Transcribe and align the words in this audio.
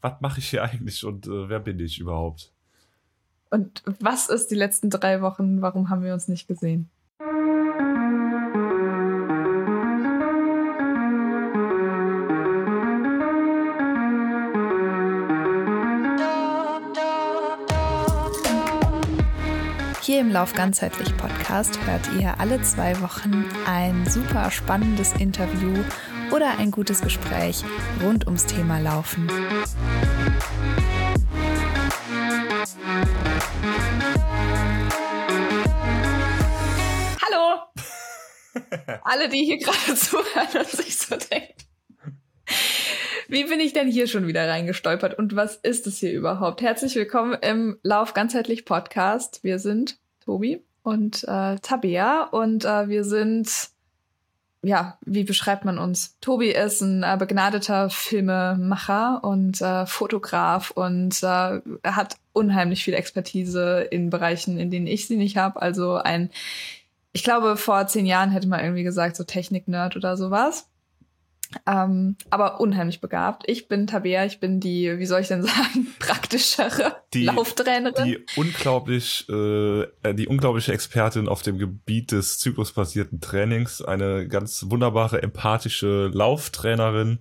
was 0.00 0.20
mache 0.20 0.40
ich 0.40 0.48
hier 0.48 0.62
eigentlich 0.62 1.04
und 1.04 1.26
äh, 1.26 1.48
wer 1.48 1.60
bin 1.60 1.80
ich 1.80 1.98
überhaupt? 1.98 2.52
Und 3.50 3.82
was 4.00 4.28
ist 4.28 4.50
die 4.50 4.54
letzten 4.56 4.90
drei 4.90 5.22
Wochen? 5.22 5.62
Warum 5.62 5.88
haben 5.88 6.02
wir 6.02 6.12
uns 6.12 6.28
nicht 6.28 6.48
gesehen? 6.48 6.90
Hier 20.02 20.20
im 20.20 20.30
Lauf 20.30 20.52
ganzheitlich 20.54 21.16
Podcast 21.16 21.84
hört 21.84 22.08
ihr 22.18 22.38
alle 22.38 22.62
zwei 22.62 23.00
Wochen 23.00 23.44
ein 23.66 24.08
super 24.08 24.52
spannendes 24.52 25.12
Interview 25.14 25.74
oder 26.30 26.58
ein 26.58 26.70
gutes 26.70 27.00
Gespräch 27.00 27.64
rund 28.02 28.24
ums 28.26 28.46
Thema 28.46 28.78
Laufen. 28.78 29.28
Alle, 39.06 39.28
die 39.28 39.44
hier 39.44 39.58
gerade 39.58 39.94
zuhören 39.94 40.48
und 40.58 40.68
sich 40.68 40.98
so 40.98 41.14
denken. 41.14 41.54
Wie 43.28 43.44
bin 43.44 43.60
ich 43.60 43.72
denn 43.72 43.88
hier 43.88 44.08
schon 44.08 44.26
wieder 44.26 44.48
reingestolpert 44.48 45.16
und 45.16 45.36
was 45.36 45.54
ist 45.54 45.86
es 45.86 45.98
hier 45.98 46.12
überhaupt? 46.12 46.60
Herzlich 46.60 46.96
willkommen 46.96 47.34
im 47.40 47.78
Lauf 47.84 48.14
ganzheitlich 48.14 48.64
Podcast. 48.64 49.44
Wir 49.44 49.60
sind 49.60 50.00
Tobi 50.24 50.64
und 50.82 51.22
äh, 51.22 51.54
Tabea 51.54 52.24
und 52.32 52.64
äh, 52.64 52.88
wir 52.88 53.04
sind, 53.04 53.68
ja, 54.64 54.98
wie 55.02 55.22
beschreibt 55.22 55.64
man 55.64 55.78
uns? 55.78 56.16
Tobi 56.20 56.50
ist 56.50 56.80
ein 56.80 57.04
äh, 57.04 57.16
begnadeter 57.16 57.90
Filmemacher 57.90 59.22
und 59.22 59.60
äh, 59.60 59.86
Fotograf 59.86 60.72
und 60.72 61.22
äh, 61.22 61.60
hat 61.84 62.16
unheimlich 62.32 62.82
viel 62.82 62.94
Expertise 62.94 63.82
in 63.82 64.10
Bereichen, 64.10 64.58
in 64.58 64.72
denen 64.72 64.88
ich 64.88 65.06
sie 65.06 65.16
nicht 65.16 65.36
habe. 65.36 65.62
Also 65.62 65.94
ein, 65.94 66.30
ich 67.16 67.24
glaube, 67.24 67.56
vor 67.56 67.86
zehn 67.86 68.04
Jahren 68.04 68.30
hätte 68.30 68.46
man 68.46 68.60
irgendwie 68.60 68.82
gesagt, 68.82 69.16
so 69.16 69.24
Technik-Nerd 69.24 69.96
oder 69.96 70.16
sowas. 70.18 70.68
Ähm, 71.66 72.16
aber 72.28 72.60
unheimlich 72.60 73.00
begabt. 73.00 73.44
Ich 73.46 73.68
bin 73.68 73.86
Tabea, 73.86 74.26
ich 74.26 74.40
bin 74.40 74.58
die, 74.60 74.98
wie 74.98 75.06
soll 75.06 75.20
ich 75.22 75.28
denn 75.28 75.42
sagen, 75.46 75.86
praktischere 75.98 76.96
Die- 77.14 77.24
Lauftrainerin. 77.24 78.04
Die 78.04 78.18
unglaublich, 78.36 79.26
äh, 79.30 80.12
die 80.12 80.26
unglaubliche 80.26 80.72
Expertin 80.72 81.26
auf 81.28 81.40
dem 81.42 81.56
Gebiet 81.56 82.12
des 82.12 82.38
zyklusbasierten 82.38 83.20
Trainings, 83.20 83.80
eine 83.80 84.28
ganz 84.28 84.64
wunderbare, 84.68 85.22
empathische 85.22 86.10
Lauftrainerin, 86.12 87.20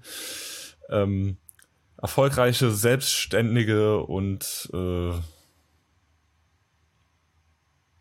ähm, 0.90 1.38
erfolgreiche, 2.02 2.72
selbstständige 2.72 4.00
und 4.02 4.70
äh, 4.74 5.12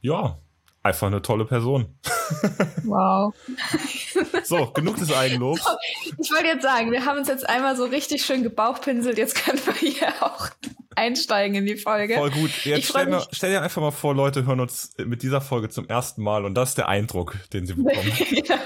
ja, 0.00 0.38
einfach 0.84 1.06
eine 1.06 1.22
tolle 1.22 1.44
Person. 1.46 1.86
Wow. 2.84 3.34
So, 4.44 4.66
genug 4.66 4.96
des 4.96 5.12
Eigenlobs. 5.12 5.64
Ich 6.18 6.30
wollte 6.30 6.46
jetzt 6.46 6.62
sagen, 6.62 6.92
wir 6.92 7.04
haben 7.04 7.18
uns 7.18 7.28
jetzt 7.28 7.48
einmal 7.48 7.76
so 7.76 7.84
richtig 7.84 8.24
schön 8.24 8.42
gebauchpinselt. 8.42 9.18
Jetzt 9.18 9.34
können 9.34 9.58
wir 9.64 9.74
hier 9.74 10.08
auch 10.20 10.48
einsteigen 10.94 11.56
in 11.56 11.66
die 11.66 11.76
Folge. 11.76 12.14
Voll 12.14 12.30
gut. 12.30 12.50
Jetzt 12.64 12.88
stell, 12.88 13.06
mir, 13.06 13.24
stell 13.32 13.50
dir 13.50 13.62
einfach 13.62 13.80
mal 13.80 13.90
vor, 13.90 14.14
Leute 14.14 14.46
hören 14.46 14.60
uns 14.60 14.92
mit 14.98 15.22
dieser 15.22 15.40
Folge 15.40 15.68
zum 15.70 15.88
ersten 15.88 16.22
Mal 16.22 16.44
und 16.44 16.54
das 16.54 16.70
ist 16.70 16.78
der 16.78 16.88
Eindruck, 16.88 17.36
den 17.52 17.66
sie 17.66 17.74
bekommen. 17.74 18.12
ja. 18.44 18.58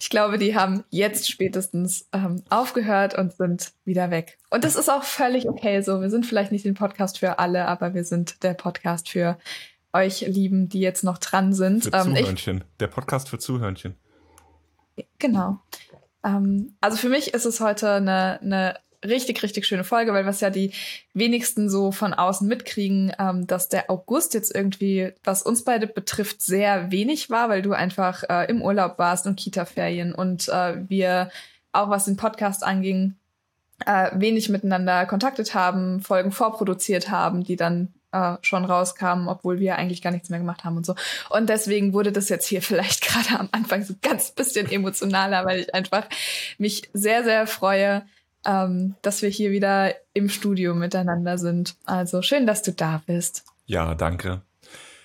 Ich 0.00 0.10
glaube, 0.10 0.38
die 0.38 0.54
haben 0.54 0.84
jetzt 0.90 1.30
spätestens 1.30 2.08
ähm, 2.12 2.42
aufgehört 2.48 3.16
und 3.16 3.32
sind 3.32 3.72
wieder 3.84 4.10
weg. 4.10 4.38
Und 4.50 4.64
das 4.64 4.76
ist 4.76 4.90
auch 4.90 5.04
völlig 5.04 5.48
okay 5.48 5.80
so. 5.82 6.00
Wir 6.00 6.10
sind 6.10 6.26
vielleicht 6.26 6.52
nicht 6.52 6.64
den 6.64 6.74
Podcast 6.74 7.18
für 7.18 7.38
alle, 7.38 7.66
aber 7.66 7.94
wir 7.94 8.04
sind 8.04 8.42
der 8.42 8.54
Podcast 8.54 9.08
für 9.08 9.38
euch 9.92 10.20
Lieben, 10.22 10.68
die 10.68 10.80
jetzt 10.80 11.04
noch 11.04 11.18
dran 11.18 11.52
sind. 11.52 11.84
Für 11.84 11.92
Ähm, 11.92 12.12
ich, 12.12 12.20
Zuhörnchen. 12.20 12.64
Der 12.80 12.86
Podcast 12.86 13.28
für 13.28 13.38
Zuhörnchen. 13.38 13.96
Genau. 15.18 15.60
Ähm, 16.24 16.74
also 16.80 16.96
für 16.96 17.08
mich 17.08 17.34
ist 17.34 17.44
es 17.44 17.60
heute 17.60 17.90
eine, 17.92 18.40
eine 18.40 18.78
richtig, 19.04 19.42
richtig 19.42 19.66
schöne 19.66 19.84
Folge, 19.84 20.12
weil 20.12 20.26
was 20.26 20.40
ja 20.40 20.50
die 20.50 20.72
wenigsten 21.12 21.68
so 21.68 21.92
von 21.92 22.14
außen 22.14 22.46
mitkriegen, 22.46 23.12
ähm, 23.18 23.46
dass 23.46 23.68
der 23.68 23.90
August 23.90 24.34
jetzt 24.34 24.54
irgendwie, 24.54 25.12
was 25.24 25.42
uns 25.42 25.64
beide 25.64 25.86
betrifft, 25.86 26.42
sehr 26.42 26.90
wenig 26.90 27.30
war, 27.30 27.48
weil 27.48 27.62
du 27.62 27.72
einfach 27.72 28.22
äh, 28.28 28.48
im 28.48 28.62
Urlaub 28.62 28.98
warst 28.98 29.26
und 29.26 29.36
Kita-Ferien 29.36 30.14
und 30.14 30.48
äh, 30.48 30.88
wir 30.88 31.30
auch 31.72 31.88
was 31.88 32.04
den 32.04 32.16
Podcast 32.16 32.64
anging, 32.64 33.16
äh, 33.86 34.10
wenig 34.14 34.48
miteinander 34.48 35.06
kontaktet 35.06 35.54
haben, 35.54 36.00
Folgen 36.00 36.30
vorproduziert 36.30 37.10
haben, 37.10 37.42
die 37.42 37.56
dann 37.56 37.92
äh, 38.12 38.36
schon 38.42 38.64
rauskamen, 38.64 39.28
obwohl 39.28 39.58
wir 39.58 39.76
eigentlich 39.76 40.02
gar 40.02 40.10
nichts 40.12 40.28
mehr 40.28 40.38
gemacht 40.38 40.64
haben 40.64 40.76
und 40.76 40.86
so. 40.86 40.94
Und 41.30 41.48
deswegen 41.48 41.92
wurde 41.92 42.12
das 42.12 42.28
jetzt 42.28 42.46
hier 42.46 42.62
vielleicht 42.62 43.02
gerade 43.02 43.38
am 43.40 43.48
Anfang 43.52 43.84
so 43.84 43.94
ganz 44.02 44.30
bisschen 44.30 44.70
emotionaler, 44.70 45.44
weil 45.44 45.60
ich 45.60 45.74
einfach 45.74 46.06
mich 46.58 46.88
sehr, 46.92 47.24
sehr 47.24 47.46
freue, 47.46 48.02
ähm, 48.44 48.94
dass 49.02 49.22
wir 49.22 49.28
hier 49.28 49.50
wieder 49.52 49.94
im 50.14 50.28
Studio 50.28 50.74
miteinander 50.74 51.38
sind. 51.38 51.76
Also 51.84 52.22
schön, 52.22 52.46
dass 52.46 52.62
du 52.62 52.72
da 52.72 53.02
bist. 53.06 53.44
Ja, 53.66 53.94
danke. 53.94 54.42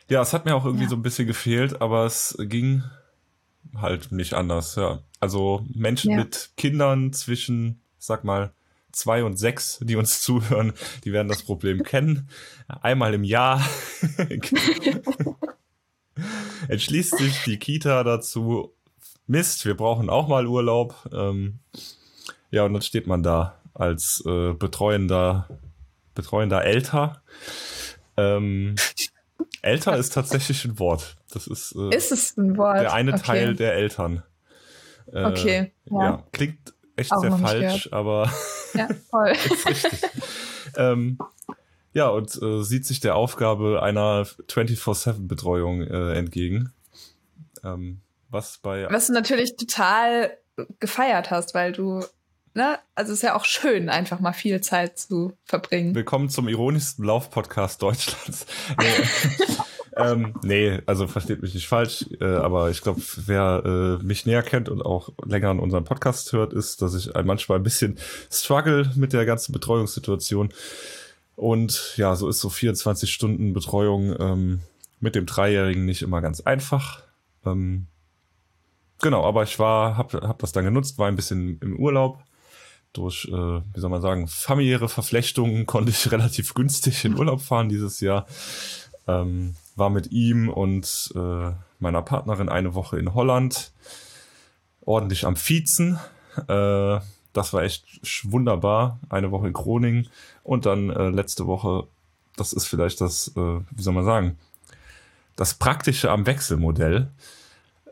Ja, 0.09 0.21
es 0.21 0.33
hat 0.33 0.45
mir 0.45 0.55
auch 0.55 0.65
irgendwie 0.65 0.85
Ja. 0.85 0.89
so 0.89 0.95
ein 0.95 1.01
bisschen 1.01 1.27
gefehlt, 1.27 1.81
aber 1.81 2.05
es 2.05 2.35
ging 2.39 2.83
halt 3.75 4.11
nicht 4.11 4.33
anders. 4.33 4.75
Ja. 4.75 4.99
Also 5.19 5.65
Menschen 5.73 6.11
Ja. 6.11 6.17
mit 6.17 6.51
Kindern 6.57 7.13
zwischen, 7.13 7.81
sag 7.99 8.23
mal, 8.23 8.51
zwei 8.97 9.23
und 9.23 9.37
sechs, 9.37 9.79
die 9.81 9.95
uns 9.95 10.21
zuhören, 10.23 10.73
die 11.03 11.13
werden 11.13 11.27
das 11.27 11.43
Problem 11.43 11.83
kennen. 11.83 12.29
Einmal 12.67 13.13
im 13.13 13.23
Jahr 13.23 13.61
entschließt 16.67 17.17
sich 17.17 17.43
die 17.43 17.57
Kita 17.59 18.03
dazu, 18.03 18.73
Mist, 19.27 19.65
wir 19.65 19.75
brauchen 19.75 20.09
auch 20.09 20.27
mal 20.27 20.47
Urlaub. 20.47 20.95
Ähm, 21.13 21.59
ja, 22.49 22.63
und 22.63 22.73
dann 22.73 22.81
steht 22.81 23.07
man 23.07 23.23
da 23.23 23.59
als 23.73 24.23
äh, 24.25 24.53
betreuender, 24.53 25.47
betreuender 26.15 26.63
Älter. 26.63 27.21
Ähm, 28.15 28.75
älter 29.61 29.97
ist 29.97 30.13
tatsächlich 30.13 30.63
ein 30.65 30.79
Wort. 30.79 31.17
Das 31.31 31.45
ist, 31.47 31.75
äh, 31.77 31.93
Ist 31.95 32.11
es 32.11 32.37
ein 32.37 32.57
Wort? 32.57 32.79
der 32.79 32.93
eine 32.93 33.13
Okay. 33.13 33.21
Teil 33.23 33.55
der 33.55 33.73
Eltern. 33.73 34.23
Äh, 35.11 35.25
Okay, 35.25 35.71
ja. 35.85 36.01
ja. 36.03 36.23
klingt 36.31 36.73
echt 36.97 37.11
Auch 37.13 37.21
sehr 37.21 37.31
falsch, 37.31 37.89
aber 37.91 38.31
Ja, 38.73 38.89
voll. 39.09 39.29
ist 39.45 39.67
richtig. 39.67 39.99
ähm, 40.75 41.17
ja, 41.93 42.09
und 42.09 42.39
äh, 42.41 42.63
sieht 42.63 42.85
sich 42.85 42.99
der 42.99 43.15
Aufgabe 43.15 43.81
einer 43.81 44.23
24-7-Betreuung 44.23 45.81
äh, 45.81 46.13
entgegen. 46.13 46.73
Ähm, 47.63 48.01
was 48.29 48.57
bei 48.57 48.87
Was 48.91 49.07
du 49.07 49.13
natürlich 49.13 49.55
total 49.55 50.37
gefeiert 50.79 51.31
hast, 51.31 51.53
weil 51.53 51.71
du, 51.71 52.03
ne, 52.53 52.79
also 52.95 53.13
es 53.13 53.19
ist 53.19 53.23
ja 53.23 53.35
auch 53.35 53.45
schön, 53.45 53.89
einfach 53.89 54.19
mal 54.19 54.33
viel 54.33 54.61
Zeit 54.61 54.99
zu 54.99 55.33
verbringen. 55.45 55.95
Willkommen 55.95 56.29
zum 56.29 56.47
ironischsten 56.47 57.05
Lauf-Podcast 57.05 57.81
Deutschlands. 57.81 58.45
Ähm, 59.97 60.33
nee, 60.43 60.79
also 60.85 61.07
versteht 61.07 61.41
mich 61.41 61.55
nicht 61.55 61.67
falsch, 61.67 62.05
äh, 62.21 62.25
aber 62.25 62.69
ich 62.69 62.81
glaube, 62.81 63.01
wer 63.25 63.99
äh, 63.99 64.03
mich 64.03 64.25
näher 64.25 64.43
kennt 64.43 64.69
und 64.69 64.81
auch 64.83 65.09
länger 65.25 65.49
an 65.49 65.59
unseren 65.59 65.85
Podcast 65.85 66.33
hört, 66.33 66.53
ist, 66.53 66.81
dass 66.81 66.93
ich 66.93 67.11
manchmal 67.23 67.57
ein 67.57 67.63
bisschen 67.63 67.97
struggle 68.31 68.91
mit 68.95 69.13
der 69.13 69.25
ganzen 69.25 69.53
Betreuungssituation. 69.53 70.49
Und 71.35 71.95
ja, 71.97 72.15
so 72.15 72.29
ist 72.29 72.39
so 72.39 72.49
24 72.49 73.11
Stunden 73.11 73.53
Betreuung 73.53 74.15
ähm, 74.19 74.59
mit 74.99 75.15
dem 75.15 75.25
Dreijährigen 75.25 75.85
nicht 75.85 76.01
immer 76.01 76.21
ganz 76.21 76.41
einfach. 76.41 77.01
Ähm, 77.45 77.87
genau, 79.01 79.23
aber 79.23 79.43
ich 79.43 79.57
war, 79.57 79.97
hab, 79.97 80.13
hab 80.13 80.39
das 80.39 80.51
dann 80.51 80.65
genutzt, 80.65 80.97
war 80.99 81.07
ein 81.07 81.15
bisschen 81.15 81.59
im 81.61 81.77
Urlaub 81.77 82.19
durch, 82.93 83.25
äh, 83.25 83.31
wie 83.31 83.79
soll 83.79 83.89
man 83.89 84.01
sagen, 84.01 84.27
familiäre 84.27 84.89
Verflechtungen 84.89 85.65
konnte 85.65 85.91
ich 85.91 86.11
relativ 86.11 86.53
günstig 86.53 87.05
in 87.05 87.17
Urlaub 87.17 87.41
fahren 87.41 87.69
dieses 87.69 87.99
Jahr. 87.99 88.27
Ähm, 89.07 89.55
war 89.77 89.89
mit 89.89 90.11
ihm 90.11 90.49
und 90.49 91.11
äh, 91.15 91.51
meiner 91.79 92.01
Partnerin 92.01 92.49
eine 92.49 92.73
Woche 92.73 92.99
in 92.99 93.13
Holland, 93.13 93.71
ordentlich 94.81 95.25
am 95.25 95.35
Viezen. 95.35 95.99
Äh, 96.47 96.99
das 97.33 97.53
war 97.53 97.63
echt 97.63 97.85
wunderbar. 98.23 98.99
Eine 99.09 99.31
Woche 99.31 99.47
in 99.47 99.53
Groningen 99.53 100.09
und 100.43 100.65
dann 100.65 100.89
äh, 100.89 101.09
letzte 101.09 101.45
Woche, 101.45 101.87
das 102.35 102.53
ist 102.53 102.65
vielleicht 102.65 103.01
das, 103.01 103.29
äh, 103.35 103.59
wie 103.69 103.81
soll 103.81 103.93
man 103.93 104.05
sagen, 104.05 104.37
das 105.35 105.53
Praktische 105.53 106.09
am 106.09 106.25
Wechselmodell 106.25 107.11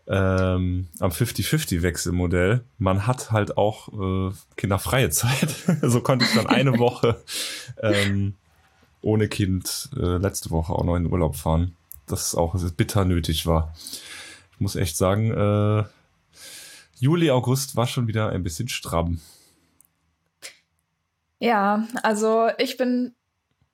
ähm, 0.08 0.88
am 1.00 1.12
50-50-Wechselmodell, 1.12 2.62
man 2.78 3.08
hat 3.08 3.32
halt 3.32 3.58
auch 3.58 3.90
äh, 3.90 4.34
kinderfreie 4.56 5.10
Zeit. 5.10 5.56
so 5.82 6.02
konnte 6.02 6.26
ich 6.26 6.34
dann 6.34 6.48
eine 6.48 6.78
Woche 6.78 7.22
ähm, 7.82 8.36
ohne 9.06 9.28
Kind 9.28 9.90
äh, 9.96 10.18
letzte 10.18 10.50
Woche 10.50 10.74
auch 10.74 10.84
noch 10.84 10.96
in 10.96 11.04
den 11.04 11.12
Urlaub 11.12 11.36
fahren. 11.36 11.76
Das 12.08 12.36
auch 12.36 12.56
bitter 12.76 13.06
nötig 13.06 13.46
war. 13.46 13.74
Ich 14.52 14.60
muss 14.60 14.76
echt 14.76 14.98
sagen, 14.98 15.32
äh, 15.32 15.84
Juli, 17.00 17.30
August 17.30 17.76
war 17.76 17.88
schon 17.88 18.08
wieder 18.08 18.30
ein 18.30 18.44
bisschen 18.44 18.68
stramm. 18.68 19.20
Ja, 21.40 21.88
also 22.02 22.50
ich 22.58 22.78
bin, 22.78 23.14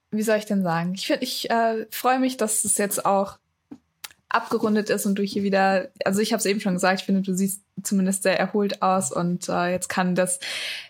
wie 0.10 0.24
soll 0.24 0.38
ich 0.38 0.46
denn 0.46 0.64
sagen? 0.64 0.94
Ich 0.96 1.10
ich 1.10 1.50
äh, 1.50 1.86
freue 1.92 2.20
mich, 2.20 2.38
dass 2.38 2.66
es 2.66 2.78
jetzt 2.78 3.06
auch 3.06 3.38
abgerundet 4.28 4.90
ist 4.90 5.06
und 5.06 5.16
du 5.16 5.24
hier 5.24 5.44
wieder, 5.44 5.90
also 6.04 6.20
ich 6.20 6.34
habe 6.34 6.40
es 6.40 6.46
eben 6.46 6.60
schon 6.60 6.74
gesagt, 6.74 7.02
ich 7.02 7.06
finde, 7.06 7.22
du 7.22 7.34
siehst 7.34 7.62
zumindest 7.84 8.24
sehr 8.24 8.40
erholt 8.40 8.82
aus 8.82 9.12
und 9.12 9.50
äh, 9.50 9.72
jetzt 9.72 9.90
kann 9.90 10.16
das, 10.16 10.40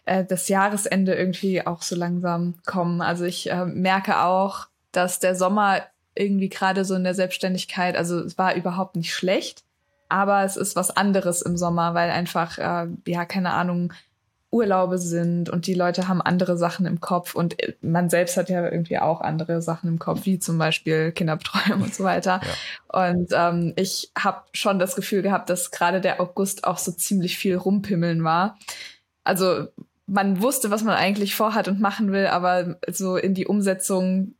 äh, 0.06 0.24
das 0.26 0.48
Jahresende 0.48 1.14
irgendwie 1.16 1.66
auch 1.66 1.82
so 1.82 1.96
langsam 1.96 2.56
kommen. 2.66 3.02
Also 3.02 3.26
ich 3.26 3.52
äh, 3.52 3.66
merke 3.66 4.22
auch, 4.22 4.68
dass 4.92 5.20
der 5.20 5.36
Sommer 5.36 5.82
irgendwie 6.16 6.50
gerade 6.50 6.86
so 6.86 6.96
in 6.96 7.04
der 7.04 7.16
Selbstständigkeit, 7.16 7.96
also 7.96 8.20
es 8.20 8.38
war 8.38 8.56
überhaupt 8.56 8.96
nicht 8.96 9.14
schlecht, 9.14 9.64
aber 10.10 10.44
es 10.44 10.58
ist 10.58 10.76
was 10.76 10.96
anderes 10.96 11.42
im 11.42 11.56
Sommer, 11.56 11.94
weil 11.94 12.10
einfach, 12.10 12.58
äh, 12.58 12.88
ja, 13.08 13.26
keine 13.26 13.54
Ahnung, 13.54 13.94
Urlaube 14.52 14.98
sind 14.98 15.50
und 15.50 15.66
die 15.66 15.74
Leute 15.74 16.10
haben 16.10 16.22
andere 16.22 16.58
Sachen 16.58 16.86
im 16.86 17.00
Kopf 17.00 17.36
und 17.36 17.56
man 17.82 18.10
selbst 18.10 18.36
hat 18.36 18.50
ja 18.50 18.70
irgendwie 18.70 19.00
auch 19.00 19.22
andere 19.22 19.62
Sachen 19.62 19.88
im 19.88 19.98
Kopf, 19.98 20.26
wie 20.26 20.40
zum 20.40 20.58
Beispiel 20.58 21.14
Kinderbetreuung 21.14 21.82
und 21.82 21.96
so 21.96 22.04
weiter. 22.04 22.42
Ja. 22.92 23.12
Und 23.12 23.32
ähm, 23.34 23.74
ich 23.78 24.12
habe 24.18 24.42
schon 24.52 24.78
das 24.78 24.96
Gefühl 24.96 25.22
gehabt, 25.22 25.50
dass 25.50 25.72
gerade 25.72 26.02
der 26.02 26.20
August 26.20 26.66
auch 26.66 26.78
so 26.78 26.92
ziemlich 26.92 27.38
viel 27.38 27.56
rumpimmeln 27.56 28.24
war. 28.26 28.58
Also 29.24 29.68
man 30.06 30.42
wusste, 30.42 30.70
was 30.70 30.84
man 30.84 30.96
eigentlich 30.96 31.34
vorhat 31.34 31.70
und 31.70 31.80
machen 31.80 32.12
will, 32.12 32.28
aber 32.28 32.76
so 32.90 33.16
in 33.16 33.34
die 33.34 33.48
Umsetzung 33.48 34.34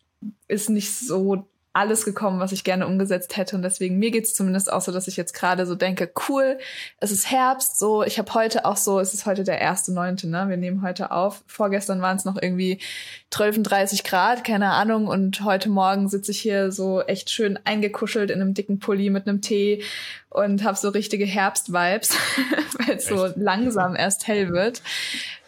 ist 0.50 0.70
nicht 0.70 0.94
so 0.94 1.48
alles 1.74 2.04
gekommen, 2.04 2.40
was 2.40 2.52
ich 2.52 2.66
gerne 2.66 2.86
umgesetzt 2.86 3.38
hätte. 3.38 3.56
Und 3.56 3.62
deswegen, 3.62 3.98
mir 3.98 4.12
geht's 4.12 4.34
zumindest 4.34 4.72
auch 4.72 4.82
so, 4.82 4.92
dass 4.92 5.08
ich 5.08 5.16
jetzt 5.16 5.34
gerade 5.34 5.66
so 5.66 5.76
denke, 5.76 6.12
cool, 6.28 6.58
es 7.00 7.12
ist 7.12 7.32
Herbst, 7.32 7.80
so, 7.80 8.04
ich 8.04 8.20
habe 8.20 8.34
heute 8.34 8.66
auch 8.66 8.76
so, 8.76 9.00
es 9.00 9.14
ist 9.14 9.26
heute 9.26 9.46
der 9.46 9.62
erste 9.62 9.94
Neunte, 9.94 10.28
ne? 10.28 10.50
Wir 10.50 10.58
nehmen 10.58 10.82
heute 10.82 11.12
auf. 11.12 11.44
Vorgestern 11.48 12.02
waren 12.02 12.18
es 12.18 12.26
noch 12.26 12.38
irgendwie 12.42 12.80
12, 13.30 13.64
30 13.64 14.04
Grad, 14.04 14.44
keine 14.44 14.72
Ahnung. 14.72 15.08
Und 15.08 15.46
heute 15.46 15.70
Morgen 15.70 16.10
sitze 16.10 16.32
ich 16.32 16.42
hier 16.42 16.74
so 16.74 17.02
echt 17.02 17.30
schön 17.30 17.58
eingekuschelt 17.64 18.32
in 18.32 18.42
einem 18.42 18.54
dicken 18.54 18.80
Pulli 18.80 19.10
mit 19.10 19.28
einem 19.28 19.42
Tee 19.42 19.84
und 20.30 20.66
habe 20.66 20.78
so 20.78 20.90
richtige 20.90 21.26
Herbst-Vibes, 21.26 22.18
weil 22.80 22.98
es 22.98 23.06
so 23.06 23.30
langsam 23.36 23.96
erst 23.96 24.28
hell 24.28 24.50
wird. 24.50 24.82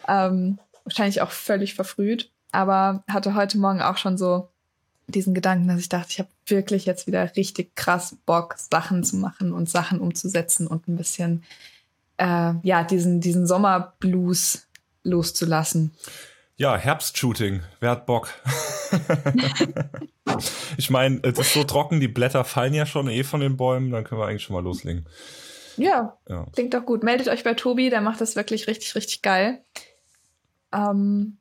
Ähm, 0.08 0.58
wahrscheinlich 0.84 1.20
auch 1.20 1.30
völlig 1.30 1.74
verfrüht. 1.74 2.30
Aber 2.50 3.02
hatte 3.08 3.34
heute 3.34 3.58
Morgen 3.58 3.82
auch 3.82 3.96
schon 3.96 4.16
so 4.16 4.48
diesen 5.06 5.34
Gedanken, 5.34 5.68
dass 5.68 5.80
ich 5.80 5.88
dachte, 5.88 6.08
ich 6.10 6.18
habe 6.18 6.28
wirklich 6.46 6.86
jetzt 6.86 7.06
wieder 7.06 7.36
richtig 7.36 7.74
krass 7.76 8.16
Bock, 8.26 8.56
Sachen 8.58 9.04
zu 9.04 9.16
machen 9.16 9.52
und 9.52 9.68
Sachen 9.68 10.00
umzusetzen 10.00 10.66
und 10.66 10.88
ein 10.88 10.96
bisschen 10.96 11.44
äh, 12.16 12.54
ja 12.62 12.84
diesen 12.84 13.20
diesen 13.20 13.46
Sommerblues 13.46 14.66
loszulassen. 15.02 15.92
Ja, 16.56 16.76
Herbstshooting. 16.76 17.62
Wer 17.80 17.90
hat 17.90 18.06
Bock? 18.06 18.28
ich 20.76 20.88
meine, 20.90 21.20
es 21.22 21.38
ist 21.38 21.52
so 21.52 21.64
trocken, 21.64 21.98
die 21.98 22.08
Blätter 22.08 22.44
fallen 22.44 22.74
ja 22.74 22.86
schon 22.86 23.08
eh 23.08 23.24
von 23.24 23.40
den 23.40 23.56
Bäumen, 23.56 23.90
dann 23.90 24.04
können 24.04 24.20
wir 24.20 24.26
eigentlich 24.28 24.44
schon 24.44 24.54
mal 24.54 24.62
loslegen. 24.62 25.06
Ja, 25.76 26.16
ja. 26.28 26.46
klingt 26.52 26.72
doch 26.74 26.84
gut. 26.84 27.02
Meldet 27.02 27.28
euch 27.28 27.42
bei 27.42 27.54
Tobi, 27.54 27.90
der 27.90 28.00
macht 28.00 28.20
das 28.20 28.36
wirklich 28.36 28.68
richtig, 28.68 28.94
richtig 28.94 29.22
geil. 29.22 29.64
Ähm, 30.72 31.38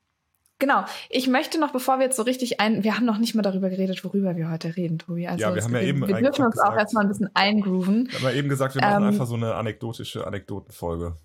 Genau. 0.63 0.86
Ich 1.10 1.27
möchte 1.27 1.60
noch, 1.60 1.74
bevor 1.74 2.00
wir 2.00 2.06
jetzt 2.06 2.15
so 2.15 2.24
richtig 2.24 2.62
ein, 2.62 2.86
wir 2.86 2.95
haben 2.95 3.06
noch 3.06 3.18
nicht 3.18 3.36
mal 3.36 3.42
darüber 3.42 3.69
geredet, 3.69 4.01
worüber 4.06 4.38
wir 4.38 4.50
heute 4.50 4.77
reden, 4.77 4.98
Tobi. 4.98 5.27
Also 5.27 5.42
ja, 5.42 5.54
wir 5.54 5.62
haben 5.62 5.74
ja 5.74 5.81
eben 5.81 6.07
wir 6.07 6.15
dürfen 6.15 6.45
uns 6.45 6.56
gesagt, 6.56 6.71
auch 6.71 6.77
erstmal 6.77 7.04
ein 7.04 7.10
bisschen 7.10 7.30
eingrooven. 7.33 8.07
Wir 8.10 8.19
haben 8.19 8.25
ja 8.27 8.31
eben 8.31 8.48
gesagt, 8.48 8.75
wir 8.75 8.81
machen 8.81 9.04
ähm, 9.04 9.10
einfach 9.10 9.25
so 9.25 9.36
eine 9.36 9.56
anekdotische 9.56 10.25
Anekdotenfolge. 10.25 11.18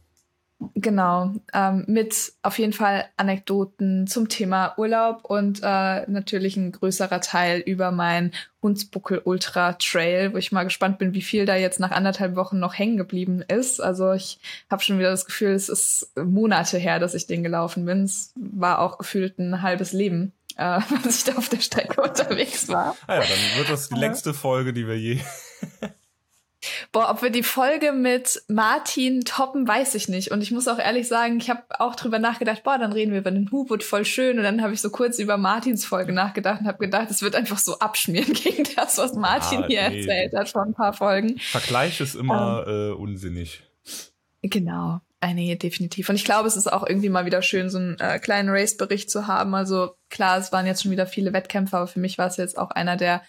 Genau, 0.75 1.35
ähm, 1.55 1.85
mit 1.87 2.33
auf 2.43 2.59
jeden 2.59 2.73
Fall 2.73 3.05
Anekdoten 3.17 4.09
zum 4.09 4.29
Thema 4.29 4.75
Urlaub 4.77 5.25
und 5.25 5.61
äh, 5.63 6.11
natürlich 6.11 6.57
ein 6.57 6.73
größerer 6.73 7.21
Teil 7.21 7.61
über 7.61 7.93
mein 7.93 8.33
Hunsbuckel 8.61 9.23
Ultra 9.25 9.75
Trail, 9.75 10.33
wo 10.33 10.37
ich 10.37 10.51
mal 10.51 10.65
gespannt 10.65 10.99
bin, 10.99 11.15
wie 11.15 11.23
viel 11.23 11.47
da 11.47 11.55
jetzt 11.55 11.79
nach 11.79 11.93
anderthalb 11.93 12.35
Wochen 12.35 12.59
noch 12.59 12.77
hängen 12.77 12.97
geblieben 12.97 13.41
ist. 13.47 13.81
Also 13.81 14.13
ich 14.13 14.41
habe 14.69 14.83
schon 14.83 14.99
wieder 14.99 15.11
das 15.11 15.27
Gefühl, 15.27 15.53
es 15.53 15.69
ist 15.69 16.11
Monate 16.17 16.79
her, 16.79 16.99
dass 16.99 17.15
ich 17.15 17.29
den 17.29 17.45
gelaufen 17.45 17.85
bin. 17.85 18.03
Es 18.03 18.33
war 18.35 18.81
auch 18.81 18.99
gefühlt 18.99 19.39
ein 19.39 19.63
halbes 19.63 19.93
Leben, 19.93 20.33
äh, 20.57 20.81
was 21.05 21.19
ich 21.19 21.25
da 21.25 21.39
auf 21.39 21.49
der 21.49 21.61
Strecke 21.61 22.03
unterwegs 22.03 22.69
war. 22.69 22.97
Ah 23.07 23.15
ja, 23.15 23.21
dann 23.21 23.59
wird 23.59 23.71
das 23.71 23.91
die 23.91 23.95
längste 23.95 24.35
Folge, 24.35 24.73
die 24.73 24.89
wir 24.89 24.99
je 24.99 25.21
Boah, 26.91 27.11
ob 27.11 27.23
wir 27.23 27.31
die 27.31 27.43
Folge 27.43 27.93
mit 27.93 28.43
Martin 28.49 29.21
toppen, 29.23 29.67
weiß 29.67 29.95
ich 29.95 30.09
nicht. 30.09 30.31
Und 30.33 30.43
ich 30.43 30.51
muss 30.51 30.67
auch 30.67 30.79
ehrlich 30.79 31.07
sagen, 31.07 31.39
ich 31.39 31.51
habe 31.51 31.63
auch 31.79 31.95
drüber 31.95 32.19
nachgedacht, 32.19 32.65
boah, 32.65 32.79
dann 32.79 32.93
reden 32.93 33.13
wir 33.13 33.21
über 33.21 33.31
den 33.31 33.51
Hubut, 33.51 33.85
voll 33.85 34.05
schön. 34.05 34.39
Und 34.39 34.45
dann 34.45 34.63
habe 34.63 34.73
ich 34.73 34.81
so 34.81 34.91
kurz 34.91 35.19
über 35.19 35.37
Martins 35.37 35.85
Folge 35.85 36.13
nachgedacht 36.13 36.61
und 36.61 36.67
habe 36.67 36.79
gedacht, 36.79 37.11
es 37.11 37.23
wird 37.23 37.37
einfach 37.37 37.59
so 37.59 37.79
abschmieren 37.79 38.33
gegen 38.33 38.65
das, 38.77 38.99
was 38.99 39.15
Martin 39.15 39.63
ah, 39.63 39.67
hier 39.69 39.89
nee. 39.89 40.01
erzählt 40.01 40.35
hat 40.35 40.49
vor 40.49 40.63
ein 40.63 40.75
paar 40.75 40.93
Folgen. 40.93 41.39
Vergleich 41.39 42.01
ist 42.01 42.17
immer 42.17 42.65
ähm, 42.67 42.91
äh, 42.91 42.95
unsinnig. 42.95 43.63
Genau. 44.43 45.01
Äh, 45.21 45.35
nee, 45.35 45.57
definitiv. 45.57 46.09
Und 46.09 46.15
ich 46.15 46.25
glaube, 46.25 46.47
es 46.47 46.57
ist 46.57 46.73
auch 46.73 46.87
irgendwie 46.87 47.09
mal 47.09 47.27
wieder 47.27 47.43
schön, 47.43 47.71
so 47.71 47.79
einen 47.79 47.99
äh, 47.99 48.19
kleinen 48.19 48.49
Race-Bericht 48.51 49.11
zu 49.11 49.27
haben. 49.27 49.55
Also 49.55 49.95
klar, 50.11 50.39
es 50.39 50.53
waren 50.53 50.67
jetzt 50.67 50.83
schon 50.83 50.93
wieder 50.93 51.07
viele 51.07 51.33
Wettkämpfe, 51.33 51.77
aber 51.77 51.87
für 51.89 52.01
mich 52.01 52.19
war 52.19 52.29
es 52.29 52.37
jetzt 52.37 52.57
auch 52.57 52.71
einer 52.71 52.97
der 52.97 53.23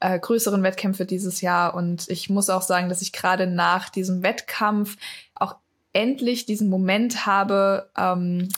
äh, 0.00 0.18
größeren 0.18 0.62
Wettkämpfe 0.62 1.06
dieses 1.06 1.40
Jahr. 1.40 1.74
Und 1.74 2.08
ich 2.08 2.30
muss 2.30 2.50
auch 2.50 2.62
sagen, 2.62 2.88
dass 2.88 3.02
ich 3.02 3.12
gerade 3.12 3.46
nach 3.46 3.88
diesem 3.88 4.22
Wettkampf 4.22 4.96
auch 5.34 5.56
endlich 5.92 6.46
diesen 6.46 6.68
Moment 6.68 7.26
habe, 7.26 7.90
ähm, 7.96 8.48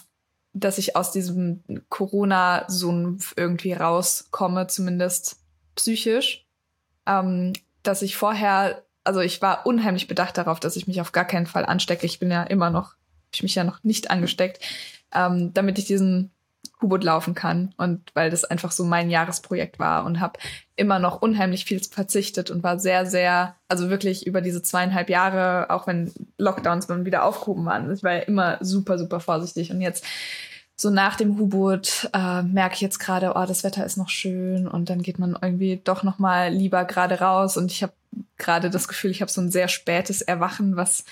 dass 0.55 0.79
ich 0.79 0.97
aus 0.97 1.13
diesem 1.13 1.63
Corona-Sumpf 1.89 3.35
irgendwie 3.37 3.73
rauskomme, 3.73 4.67
zumindest 4.67 5.39
psychisch. 5.75 6.47
Ähm, 7.07 7.53
dass 7.83 8.03
ich 8.03 8.17
vorher, 8.17 8.83
also 9.03 9.21
ich 9.21 9.43
war 9.43 9.67
unheimlich 9.67 10.07
bedacht 10.07 10.39
darauf, 10.39 10.61
dass 10.61 10.77
ich 10.77 10.87
mich 10.87 11.01
auf 11.01 11.13
gar 11.13 11.25
keinen 11.25 11.47
Fall 11.47 11.67
anstecke. 11.67 12.07
Ich 12.07 12.21
bin 12.21 12.31
ja 12.31 12.45
immer 12.45 12.71
noch, 12.71 12.95
ich 13.35 13.43
mich 13.43 13.55
ja 13.55 13.65
noch 13.65 13.83
nicht 13.83 14.11
angesteckt, 14.11 14.63
ähm, 15.13 15.53
damit 15.53 15.79
ich 15.79 15.87
diesen 15.87 16.31
U-Boot 16.83 17.05
laufen 17.05 17.35
kann 17.35 17.75
und 17.77 18.11
weil 18.15 18.31
das 18.31 18.45
einfach 18.45 18.73
so 18.73 18.85
mein 18.85 19.11
Jahresprojekt 19.11 19.79
war 19.79 20.05
und 20.05 20.21
habe 20.21 20.39
immer 20.77 20.99
noch 20.99 21.23
unheimlich 21.23 21.65
viel 21.65 21.81
verzichtet 21.83 22.51
und 22.51 22.63
war 22.63 22.79
sehr, 22.79 23.07
sehr, 23.07 23.57
also 23.69 23.91
wirklich 23.91 24.27
über 24.27 24.41
diese 24.41 24.63
zweieinhalb 24.63 25.11
Jahre, 25.11 25.71
auch 25.71 25.87
wenn 25.87 26.13
Lockdowns 26.39 26.87
dann 26.87 27.05
wieder 27.05 27.25
aufgehoben 27.25 27.65
waren, 27.67 27.93
ich 27.93 28.03
war 28.03 28.15
ja 28.15 28.21
immer 28.21 28.59
super, 28.61 28.99
super 28.99 29.21
vorsichtig. 29.21 29.71
Und 29.71 29.81
jetzt 29.81 30.05
so 30.77 30.91
nach 30.91 31.17
dem 31.17 31.39
U-Boot 31.39 32.11
äh, 32.13 32.43
merke 32.43 32.75
ich 32.75 32.81
jetzt 32.81 32.99
gerade, 32.99 33.35
oh, 33.37 33.45
das 33.47 33.63
Wetter 33.63 33.85
ist 33.85 33.97
noch 33.97 34.09
schön 34.09 34.67
und 34.67 34.91
dann 34.91 35.03
geht 35.03 35.19
man 35.19 35.39
irgendwie 35.41 35.81
doch 35.83 36.03
noch 36.03 36.19
mal 36.19 36.53
lieber 36.53 36.85
gerade 36.85 37.21
raus. 37.21 37.57
Und 37.57 37.71
ich 37.71 37.83
habe 37.83 37.93
gerade 38.37 38.71
das 38.71 38.89
Gefühl, 38.89 39.11
ich 39.11 39.21
habe 39.21 39.31
so 39.31 39.41
ein 39.41 39.51
sehr 39.51 39.69
spätes 39.69 40.23
Erwachen, 40.23 40.77
was 40.77 41.05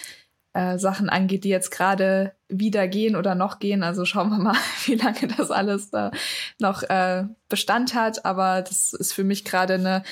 äh, 0.52 0.78
Sachen 0.78 1.08
angeht, 1.08 1.44
die 1.44 1.48
jetzt 1.48 1.70
gerade 1.70 2.32
wieder 2.48 2.88
gehen 2.88 3.16
oder 3.16 3.34
noch 3.34 3.58
gehen. 3.58 3.82
Also 3.82 4.04
schauen 4.04 4.30
wir 4.30 4.38
mal, 4.38 4.56
wie 4.84 4.96
lange 4.96 5.28
das 5.36 5.50
alles 5.50 5.90
da 5.90 6.10
noch 6.58 6.82
äh, 6.82 7.24
Bestand 7.48 7.94
hat. 7.94 8.24
Aber 8.24 8.62
das 8.62 8.92
ist 8.92 9.12
für 9.12 9.24
mich 9.24 9.44
gerade 9.44 9.74
eine 9.74 10.02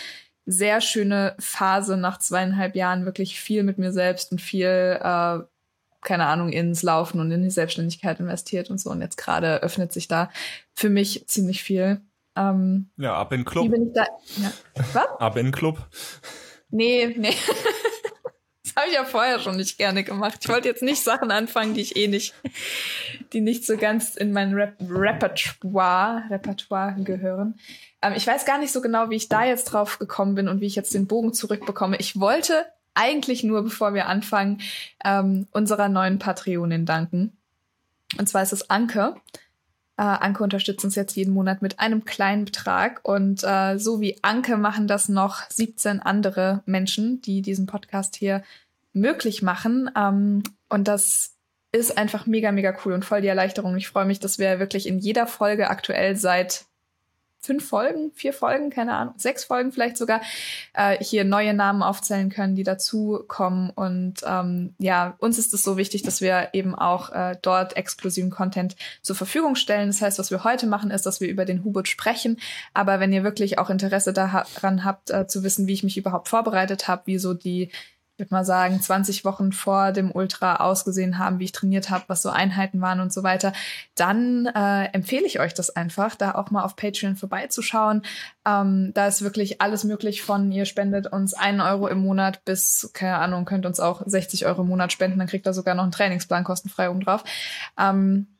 sehr 0.46 0.80
schöne 0.80 1.34
Phase 1.38 1.96
nach 1.96 2.18
zweieinhalb 2.18 2.74
Jahren, 2.74 3.04
wirklich 3.04 3.38
viel 3.38 3.62
mit 3.62 3.78
mir 3.78 3.92
selbst 3.92 4.32
und 4.32 4.40
viel, 4.40 4.98
äh, 5.00 5.38
keine 6.00 6.26
Ahnung, 6.26 6.50
ins 6.50 6.82
Laufen 6.82 7.20
und 7.20 7.30
in 7.30 7.42
die 7.42 7.50
Selbstständigkeit 7.50 8.18
investiert 8.20 8.70
und 8.70 8.78
so. 8.78 8.90
Und 8.90 9.02
jetzt 9.02 9.18
gerade 9.18 9.62
öffnet 9.62 9.92
sich 9.92 10.08
da 10.08 10.30
für 10.74 10.88
mich 10.88 11.26
ziemlich 11.26 11.62
viel. 11.62 12.00
Ähm, 12.36 12.90
ja, 12.96 13.14
ab 13.14 13.32
in 13.32 13.44
Club. 13.44 13.64
Wie 13.64 13.68
bin 13.70 13.88
ich 13.88 13.92
da? 13.92 14.06
Ja. 14.36 14.52
Was? 14.94 15.20
Ab 15.20 15.36
in 15.36 15.50
Club. 15.50 15.86
Nee, 16.70 17.14
nee. 17.18 17.34
habe 18.76 18.88
ich 18.88 18.94
ja 18.94 19.04
vorher 19.04 19.40
schon 19.40 19.56
nicht 19.56 19.78
gerne 19.78 20.04
gemacht. 20.04 20.38
Ich 20.42 20.48
wollte 20.48 20.68
jetzt 20.68 20.82
nicht 20.82 21.02
Sachen 21.02 21.30
anfangen, 21.30 21.74
die 21.74 21.80
ich 21.80 21.96
eh 21.96 22.08
nicht, 22.08 22.34
die 23.32 23.40
nicht 23.40 23.64
so 23.64 23.76
ganz 23.76 24.16
in 24.16 24.32
mein 24.32 24.54
Rep 24.54 24.74
Repertoire, 24.80 26.24
Repertoire 26.30 26.96
gehören. 27.02 27.58
Ähm, 28.02 28.14
ich 28.16 28.26
weiß 28.26 28.44
gar 28.44 28.58
nicht 28.58 28.72
so 28.72 28.80
genau, 28.80 29.10
wie 29.10 29.16
ich 29.16 29.28
da 29.28 29.44
jetzt 29.44 29.64
drauf 29.64 29.98
gekommen 29.98 30.34
bin 30.34 30.48
und 30.48 30.60
wie 30.60 30.66
ich 30.66 30.76
jetzt 30.76 30.94
den 30.94 31.06
Bogen 31.06 31.32
zurückbekomme. 31.32 31.96
Ich 31.98 32.18
wollte 32.18 32.66
eigentlich 32.94 33.44
nur, 33.44 33.62
bevor 33.62 33.94
wir 33.94 34.06
anfangen, 34.06 34.60
ähm, 35.04 35.46
unserer 35.52 35.88
neuen 35.88 36.18
Patreonin 36.18 36.84
danken. 36.84 37.36
Und 38.18 38.28
zwar 38.28 38.42
ist 38.42 38.52
es 38.52 38.70
Anke. 38.70 39.14
Äh, 39.98 40.02
Anke 40.02 40.44
unterstützt 40.44 40.84
uns 40.84 40.94
jetzt 40.94 41.16
jeden 41.16 41.34
Monat 41.34 41.60
mit 41.60 41.80
einem 41.80 42.04
kleinen 42.04 42.44
Betrag. 42.44 43.00
Und 43.02 43.42
äh, 43.42 43.78
so 43.78 44.00
wie 44.00 44.16
Anke 44.22 44.56
machen 44.56 44.86
das 44.86 45.08
noch 45.08 45.42
17 45.50 46.00
andere 46.00 46.62
Menschen, 46.66 47.20
die 47.20 47.42
diesen 47.42 47.66
Podcast 47.66 48.14
hier 48.14 48.44
möglich 48.92 49.42
machen. 49.42 49.90
Ähm, 49.96 50.44
und 50.68 50.86
das 50.86 51.34
ist 51.72 51.98
einfach 51.98 52.26
mega, 52.26 52.52
mega 52.52 52.74
cool 52.84 52.92
und 52.92 53.04
voll 53.04 53.20
die 53.20 53.28
Erleichterung. 53.28 53.76
Ich 53.76 53.88
freue 53.88 54.06
mich, 54.06 54.20
dass 54.20 54.38
wir 54.38 54.60
wirklich 54.60 54.86
in 54.86 55.00
jeder 55.00 55.26
Folge 55.26 55.68
aktuell 55.68 56.16
seit 56.16 56.66
fünf 57.40 57.68
Folgen, 57.68 58.10
vier 58.14 58.32
Folgen, 58.32 58.70
keine 58.70 58.94
Ahnung, 58.94 59.14
sechs 59.16 59.44
Folgen 59.44 59.72
vielleicht 59.72 59.96
sogar, 59.96 60.20
äh, 60.74 61.02
hier 61.02 61.24
neue 61.24 61.54
Namen 61.54 61.82
aufzählen 61.82 62.30
können, 62.30 62.56
die 62.56 62.64
dazukommen. 62.64 63.70
Und 63.70 64.16
ähm, 64.26 64.74
ja, 64.78 65.14
uns 65.18 65.38
ist 65.38 65.54
es 65.54 65.62
so 65.62 65.76
wichtig, 65.76 66.02
dass 66.02 66.20
wir 66.20 66.50
eben 66.52 66.74
auch 66.74 67.10
äh, 67.10 67.36
dort 67.40 67.76
exklusiven 67.76 68.30
Content 68.30 68.76
zur 69.02 69.16
Verfügung 69.16 69.54
stellen. 69.54 69.88
Das 69.88 70.02
heißt, 70.02 70.18
was 70.18 70.30
wir 70.30 70.44
heute 70.44 70.66
machen, 70.66 70.90
ist, 70.90 71.06
dass 71.06 71.20
wir 71.20 71.28
über 71.28 71.44
den 71.44 71.64
Hubot 71.64 71.88
sprechen. 71.88 72.38
Aber 72.74 73.00
wenn 73.00 73.12
ihr 73.12 73.24
wirklich 73.24 73.58
auch 73.58 73.70
Interesse 73.70 74.12
daran 74.12 74.84
habt, 74.84 75.10
äh, 75.10 75.26
zu 75.26 75.42
wissen, 75.44 75.66
wie 75.66 75.74
ich 75.74 75.84
mich 75.84 75.96
überhaupt 75.96 76.28
vorbereitet 76.28 76.88
habe, 76.88 77.02
wie 77.06 77.18
so 77.18 77.34
die 77.34 77.70
würde 78.18 78.34
mal 78.34 78.44
sagen, 78.44 78.80
20 78.80 79.24
Wochen 79.24 79.52
vor 79.52 79.92
dem 79.92 80.10
Ultra 80.10 80.56
ausgesehen 80.56 81.18
haben, 81.18 81.38
wie 81.38 81.44
ich 81.44 81.52
trainiert 81.52 81.90
habe, 81.90 82.04
was 82.08 82.22
so 82.22 82.30
Einheiten 82.30 82.80
waren 82.80 83.00
und 83.00 83.12
so 83.12 83.22
weiter, 83.22 83.52
dann 83.94 84.46
äh, 84.46 84.86
empfehle 84.92 85.26
ich 85.26 85.40
euch 85.40 85.54
das 85.54 85.70
einfach, 85.70 86.14
da 86.14 86.34
auch 86.34 86.50
mal 86.50 86.64
auf 86.64 86.76
Patreon 86.76 87.16
vorbeizuschauen. 87.16 88.02
Ähm, 88.46 88.92
da 88.94 89.06
ist 89.06 89.22
wirklich 89.22 89.60
alles 89.60 89.84
möglich 89.84 90.22
von, 90.22 90.50
ihr 90.52 90.64
spendet 90.64 91.06
uns 91.06 91.34
einen 91.34 91.60
Euro 91.60 91.88
im 91.88 91.98
Monat 91.98 92.44
bis, 92.44 92.90
keine 92.92 93.18
Ahnung, 93.18 93.44
könnt 93.44 93.66
uns 93.66 93.80
auch 93.80 94.02
60 94.04 94.46
Euro 94.46 94.62
im 94.62 94.68
Monat 94.68 94.92
spenden, 94.92 95.18
dann 95.18 95.28
kriegt 95.28 95.46
ihr 95.46 95.52
sogar 95.52 95.74
noch 95.74 95.82
einen 95.82 95.92
Trainingsplan 95.92 96.44
kostenfrei 96.44 96.90
oben 96.90 97.00
drauf. 97.00 97.24
Ähm, 97.78 98.37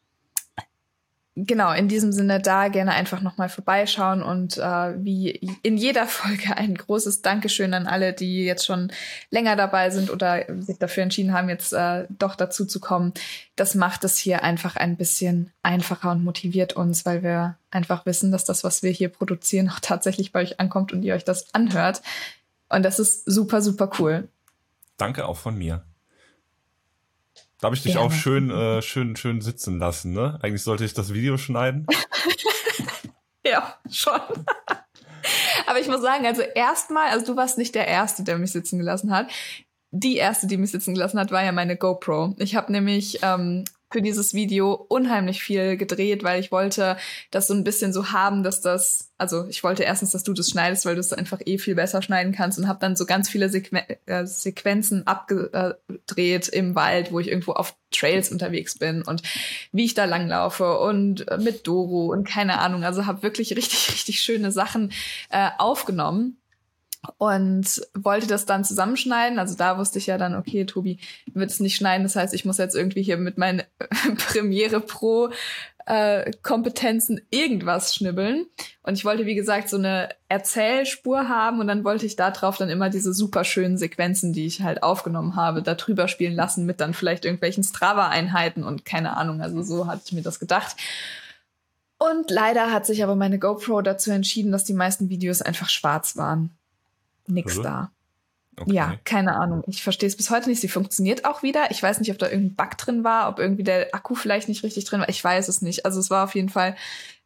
genau, 1.47 1.73
in 1.73 1.89
diesem 1.89 2.13
Sinne 2.13 2.41
da 2.41 2.69
gerne 2.69 2.93
einfach 2.93 3.21
nochmal 3.21 3.49
vorbeischauen 3.49 4.23
und 4.23 4.59
äh, 4.59 5.05
wie 5.05 5.31
in 5.63 5.77
jeder 5.77 6.07
Folge 6.07 6.57
ein 6.57 6.75
großes 6.75 7.23
Dankeschön 7.23 7.75
an 7.75 7.87
alle, 7.87 8.13
die 8.13 8.45
jetzt 8.45 8.67
schon 8.67 8.91
länger 9.31 9.57
dabei 9.57 9.91
sind 9.91 10.11
oder 10.11 10.45
sich 10.61 10.79
dafür 10.79 11.03
entschieden 11.03 11.33
haben, 11.33 11.49
jetzt 11.49 11.73
äh, 11.73 12.07
doch 12.11 12.35
dazu 12.35 12.67
zu 12.67 12.81
kommen. 12.81 13.13
Das 13.57 13.75
macht 13.75 14.05
es 14.05 14.19
hier 14.19 14.43
einfach 14.43 14.77
ein 14.77 14.97
bisschen 14.97 15.51
einfacher 15.63 16.11
und 16.11 16.25
motiviert 16.25 16.75
uns, 16.75 17.07
weil 17.07 17.23
wir 17.23 17.57
einfach 17.71 18.07
wissen, 18.07 18.33
dass 18.33 18.45
das, 18.45 18.65
was 18.65 18.83
wir 18.83 18.91
hier 18.91 19.09
produzieren, 19.09 19.69
auch 19.71 19.81
tatsächlich 19.81 20.33
bei 20.33 20.43
euch 20.43 20.61
ankommt 20.61 20.93
und 20.93 21.03
ihr 21.03 21.15
euch 21.15 21.25
das 21.25 21.55
anhört. 21.55 22.03
Und 22.69 22.85
das 22.85 22.99
ist 22.99 23.25
super, 23.25 23.63
super 23.63 23.91
cool. 23.99 24.29
Danke 24.97 25.27
auch 25.27 25.37
von 25.37 25.57
mir. 25.57 25.85
Da 27.61 27.67
habe 27.67 27.77
ich 27.77 27.83
dich 27.83 27.95
ja. 27.95 28.01
auch 28.01 28.13
schön, 28.13 28.51
äh, 28.51 28.83
schön, 28.83 29.17
schön 29.17 29.41
sitzen 29.41 29.79
lassen, 29.79 30.13
ne? 30.13 30.39
Eigentlich 30.43 30.63
sollte 30.63 30.85
ich 30.85 30.95
das 30.95 31.13
Video 31.13 31.37
schneiden. 31.37 31.87
ja, 33.45 33.75
schon. 33.91 34.21
Aber 35.67 35.81
ich 35.81 35.89
muss 35.89 36.01
sagen, 36.01 36.25
also 36.25 36.43
erstmal, 36.43 37.09
also 37.09 37.27
du 37.27 37.37
warst 37.37 37.59
nicht 37.59 37.75
der 37.75 37.89
Erste, 37.89 38.23
der 38.23 38.39
mich 38.39 38.53
sitzen 38.53 38.79
gelassen 38.79 39.11
hat. 39.11 39.29
Die 39.91 40.17
erste, 40.17 40.47
die 40.47 40.57
mich 40.57 40.71
sitzen 40.71 40.95
gelassen 40.95 41.19
hat, 41.19 41.33
war 41.33 41.45
ja 41.45 41.53
meine 41.53 41.77
GoPro. 41.77 42.35
Ich 42.39 42.55
habe 42.55 42.71
nämlich 42.71 43.19
ähm, 43.23 43.65
für 43.91 44.03
dieses 44.03 44.35
Video 44.35 44.73
unheimlich 44.73 45.43
viel 45.43 45.77
gedreht, 45.77 46.23
weil 46.23 46.41
ich 46.41 46.53
wollte 46.53 46.97
das 47.31 47.47
so 47.47 47.55
ein 47.55 47.65
bisschen 47.65 47.93
so 47.93 48.13
haben, 48.13 48.43
dass 48.43 48.61
das, 48.61 49.13
also 49.17 49.47
ich 49.49 49.65
wollte 49.65 49.83
erstens, 49.83 50.11
dass 50.11 50.25
du 50.25 50.35
das 50.35 50.51
schneidest, 50.51 50.85
weil 50.85 50.95
du 50.95 51.01
es 51.01 51.13
einfach 51.13 51.41
eh 51.45 51.59
viel 51.59 51.75
besser 51.75 52.03
schneiden 52.03 52.33
kannst 52.33 52.59
und 52.59 52.69
habe 52.69 52.81
dann 52.81 52.97
so 52.97 53.07
ganz 53.07 53.29
viele 53.31 53.49
Sequen 53.49 53.81
äh, 54.07 54.27
Sequenzen 54.27 55.07
abgedreht 55.07 56.49
im 56.49 56.75
Wald, 56.75 57.13
wo 57.13 57.21
ich 57.21 57.29
irgendwo 57.29 57.53
auf 57.53 57.75
Trails 57.91 58.31
unterwegs 58.31 58.79
bin 58.79 59.03
und 59.03 59.23
wie 59.73 59.87
ich 59.87 59.95
da 59.95 60.05
langlaufe 60.05 60.79
und 60.79 61.27
äh, 61.29 61.39
mit 61.39 61.67
Doro 61.67 62.13
und 62.13 62.29
keine 62.29 62.59
Ahnung, 62.59 62.85
also 62.85 63.07
habe 63.07 63.23
wirklich 63.23 63.57
richtig, 63.57 63.89
richtig 63.93 64.21
schöne 64.21 64.53
Sachen 64.53 64.93
äh, 65.31 65.49
aufgenommen 65.59 66.39
und 67.17 67.81
wollte 67.95 68.27
das 68.27 68.45
dann 68.45 68.65
zusammenschneiden. 68.65 69.39
Also 69.39 69.57
da 69.57 69.79
wusste 69.79 69.99
ich 69.99 70.07
ja 70.07 70.19
dann, 70.19 70.35
okay, 70.35 70.65
Tobi 70.65 70.99
wird 71.33 71.51
es 71.51 71.61
nicht 71.61 71.77
schneiden. 71.77 72.03
Das 72.03 72.17
heißt, 72.17 72.35
ich 72.35 72.45
muss 72.45 72.59
jetzt 72.59 72.75
irgendwie 72.75 73.03
hier 73.03 73.17
mit 73.17 73.39
meinen 73.39 73.63
Premiere 74.17 74.81
Pro 74.81 75.31
äh, 75.87 76.33
Kompetenzen 76.43 77.21
irgendwas 77.31 77.95
schnibbeln. 77.95 78.47
Und 78.83 78.95
ich 78.95 79.05
wollte, 79.05 79.27
wie 79.27 79.35
gesagt, 79.35 79.71
so 79.71 79.79
eine 79.79 80.11
Erzählspur 80.29 81.29
haben 81.29 81.61
und 81.61 81.67
dann 81.67 81.85
wollte 81.85 82.05
ich 82.05 82.17
da 82.17 82.31
drauf 82.31 82.59
dann 82.59 82.69
immer 82.69 82.91
diese 82.91 83.15
super 83.15 83.45
schönen 83.45 83.79
Sequenzen, 83.79 84.33
die 84.33 84.47
ich 84.47 84.61
halt 84.63 84.83
aufgenommen 84.83 85.35
habe, 85.35 85.63
da 85.63 85.75
drüber 85.75 86.09
spielen 86.09 86.35
lassen 86.35 86.67
mit 86.67 86.81
dann 86.81 86.95
vielleicht 86.95 87.25
irgendwelchen 87.25 87.65
Strava-Einheiten 87.65 88.65
und 88.65 88.85
keine 88.85 89.17
Ahnung. 89.17 89.41
Also 89.41 89.63
so 89.63 89.87
hatte 89.87 90.03
ich 90.05 90.13
mir 90.13 90.23
das 90.23 90.41
gedacht. 90.41 90.77
Und 91.99 92.31
leider 92.31 92.71
hat 92.71 92.87
sich 92.87 93.03
aber 93.03 93.17
meine 93.17 93.39
GoPro 93.39 93.81
dazu 93.81 94.11
entschieden, 94.11 94.53
dass 94.53 94.65
die 94.65 94.75
meisten 94.75 95.09
Videos 95.09 95.43
einfach 95.43 95.69
schwarz 95.69 96.17
waren 96.17 96.58
nix 97.29 97.53
also? 97.53 97.63
da. 97.63 97.91
Okay. 98.61 98.75
Ja, 98.75 98.95
keine 99.05 99.37
Ahnung. 99.37 99.63
Ich 99.67 99.83
verstehe 99.83 100.09
es 100.09 100.17
bis 100.17 100.31
heute 100.31 100.49
nicht. 100.49 100.61
Sie 100.61 100.69
funktioniert 100.69 101.25
auch 101.25 101.43
wieder. 101.43 101.71
Ich 101.71 101.83
weiß 101.83 102.01
nicht, 102.01 102.11
ob 102.11 102.19
da 102.19 102.27
irgendein 102.27 102.57
Bug 102.57 102.77
drin 102.77 103.05
war, 103.05 103.29
ob 103.29 103.39
irgendwie 103.39 103.63
der 103.63 103.95
Akku 103.95 104.15
vielleicht 104.15 104.49
nicht 104.49 104.65
richtig 104.65 104.85
drin 104.85 105.01
war. 105.01 105.09
Ich 105.09 105.23
weiß 105.23 105.49
es 105.49 105.63
nicht. 105.63 105.85
Also 105.85 106.01
es 106.01 106.11
war 106.11 106.25
auf 106.25 106.35
jeden 106.35 106.49
Fall 106.49 106.75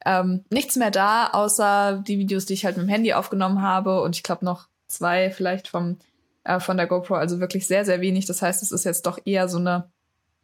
ähm, 0.04 0.44
nichts 0.50 0.76
mehr 0.76 0.90
da, 0.90 1.28
außer 1.28 2.02
die 2.06 2.18
Videos, 2.18 2.44
die 2.44 2.54
ich 2.54 2.64
halt 2.64 2.76
mit 2.76 2.87
dem 2.87 2.90
Handy 2.90 3.14
aufgenommen 3.14 3.62
habe. 3.62 4.02
Und 4.02 4.14
ich 4.14 4.23
glaube 4.23 4.44
noch 4.44 4.68
zwei 4.88 5.30
vielleicht 5.30 5.68
vom, 5.68 5.99
äh, 6.44 6.61
von 6.61 6.76
der 6.76 6.87
GoPro. 6.87 7.14
Also 7.14 7.40
wirklich 7.40 7.66
sehr, 7.66 7.85
sehr 7.85 8.00
wenig. 8.00 8.26
Das 8.26 8.42
heißt, 8.42 8.62
es 8.62 8.73
ist 8.73 8.85
jetzt 8.85 9.06
doch 9.06 9.18
eher 9.25 9.49
so 9.49 9.59
eine 9.59 9.90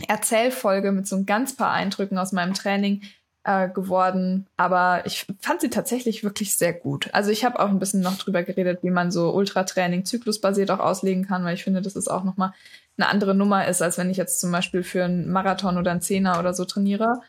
Erzählfolge 0.06 0.92
mit 0.92 1.06
so 1.06 1.16
ein 1.16 1.26
ganz 1.26 1.56
paar 1.56 1.72
Eindrücken 1.72 2.18
aus 2.18 2.32
meinem 2.32 2.54
Training 2.54 3.02
äh, 3.48 3.70
geworden. 3.70 4.46
Aber 4.58 5.06
ich 5.06 5.26
fand 5.40 5.62
sie 5.62 5.70
tatsächlich 5.70 6.22
wirklich 6.22 6.54
sehr 6.54 6.74
gut. 6.74 7.08
Also 7.14 7.30
ich 7.30 7.46
habe 7.46 7.58
auch 7.58 7.70
ein 7.70 7.78
bisschen 7.78 8.02
noch 8.02 8.18
drüber 8.18 8.42
geredet, 8.42 8.80
wie 8.82 8.90
man 8.90 9.10
so 9.10 9.32
Ultratraining 9.32 10.04
zyklusbasiert 10.04 10.70
auch 10.70 10.80
auslegen 10.80 11.26
kann, 11.26 11.44
weil 11.44 11.54
ich 11.54 11.64
finde, 11.64 11.80
dass 11.80 11.96
es 11.96 12.08
auch 12.08 12.24
nochmal 12.24 12.52
eine 12.98 13.08
andere 13.08 13.34
Nummer 13.34 13.66
ist, 13.66 13.80
als 13.80 13.96
wenn 13.96 14.10
ich 14.10 14.18
jetzt 14.18 14.40
zum 14.40 14.52
Beispiel 14.52 14.82
für 14.82 15.04
einen 15.04 15.30
Marathon 15.30 15.78
oder 15.78 15.92
einen 15.92 16.02
Zehner 16.02 16.38
oder 16.38 16.52
so 16.52 16.66
trainiere. 16.66 17.22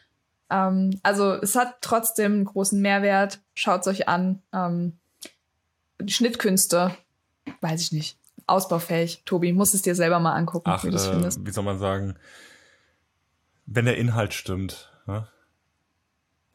Ähm, 0.49 0.99
also 1.03 1.35
es 1.35 1.55
hat 1.55 1.77
trotzdem 1.79 2.33
einen 2.33 2.45
großen 2.45 2.81
Mehrwert. 2.81 3.39
Schaut 3.53 3.81
es 3.81 3.87
euch 3.87 4.09
an. 4.09 4.41
Ähm, 4.51 4.97
die 6.01 6.11
Schnittkünste, 6.11 6.91
weiß 7.61 7.79
ich 7.79 7.91
nicht. 7.93 8.17
Ausbaufähig. 8.45 9.21
Tobi, 9.23 9.53
muss 9.53 9.73
es 9.73 9.83
dir 9.83 9.95
selber 9.95 10.19
mal 10.19 10.33
angucken, 10.33 10.69
Ach, 10.69 10.83
wie 10.83 10.89
du 10.89 10.97
es 10.97 11.07
äh, 11.07 11.11
findest. 11.11 11.45
Wie 11.45 11.51
soll 11.51 11.63
man 11.63 11.79
sagen, 11.79 12.15
wenn 13.67 13.85
der 13.85 13.97
Inhalt 13.97 14.33
stimmt. 14.33 14.91
Ne? 15.07 15.25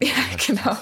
Ja, 0.02 0.14
genau. 0.46 0.76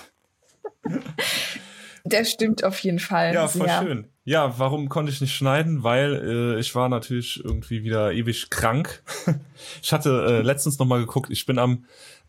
Der 2.04 2.24
stimmt 2.24 2.64
auf 2.64 2.78
jeden 2.80 2.98
Fall. 2.98 3.32
Ja, 3.34 3.48
voll 3.48 3.66
sehr. 3.66 3.82
schön. 3.82 4.08
Ja, 4.24 4.58
warum 4.58 4.88
konnte 4.88 5.12
ich 5.12 5.20
nicht 5.20 5.34
schneiden? 5.34 5.82
Weil 5.82 6.56
äh, 6.56 6.60
ich 6.60 6.74
war 6.74 6.88
natürlich 6.88 7.44
irgendwie 7.44 7.82
wieder 7.82 8.12
ewig 8.12 8.50
krank. 8.50 9.02
ich 9.82 9.92
hatte 9.92 10.26
äh, 10.28 10.42
letztens 10.42 10.78
noch 10.78 10.86
mal 10.86 11.00
geguckt, 11.00 11.30
ich 11.30 11.46
bin 11.46 11.58
am 11.58 11.84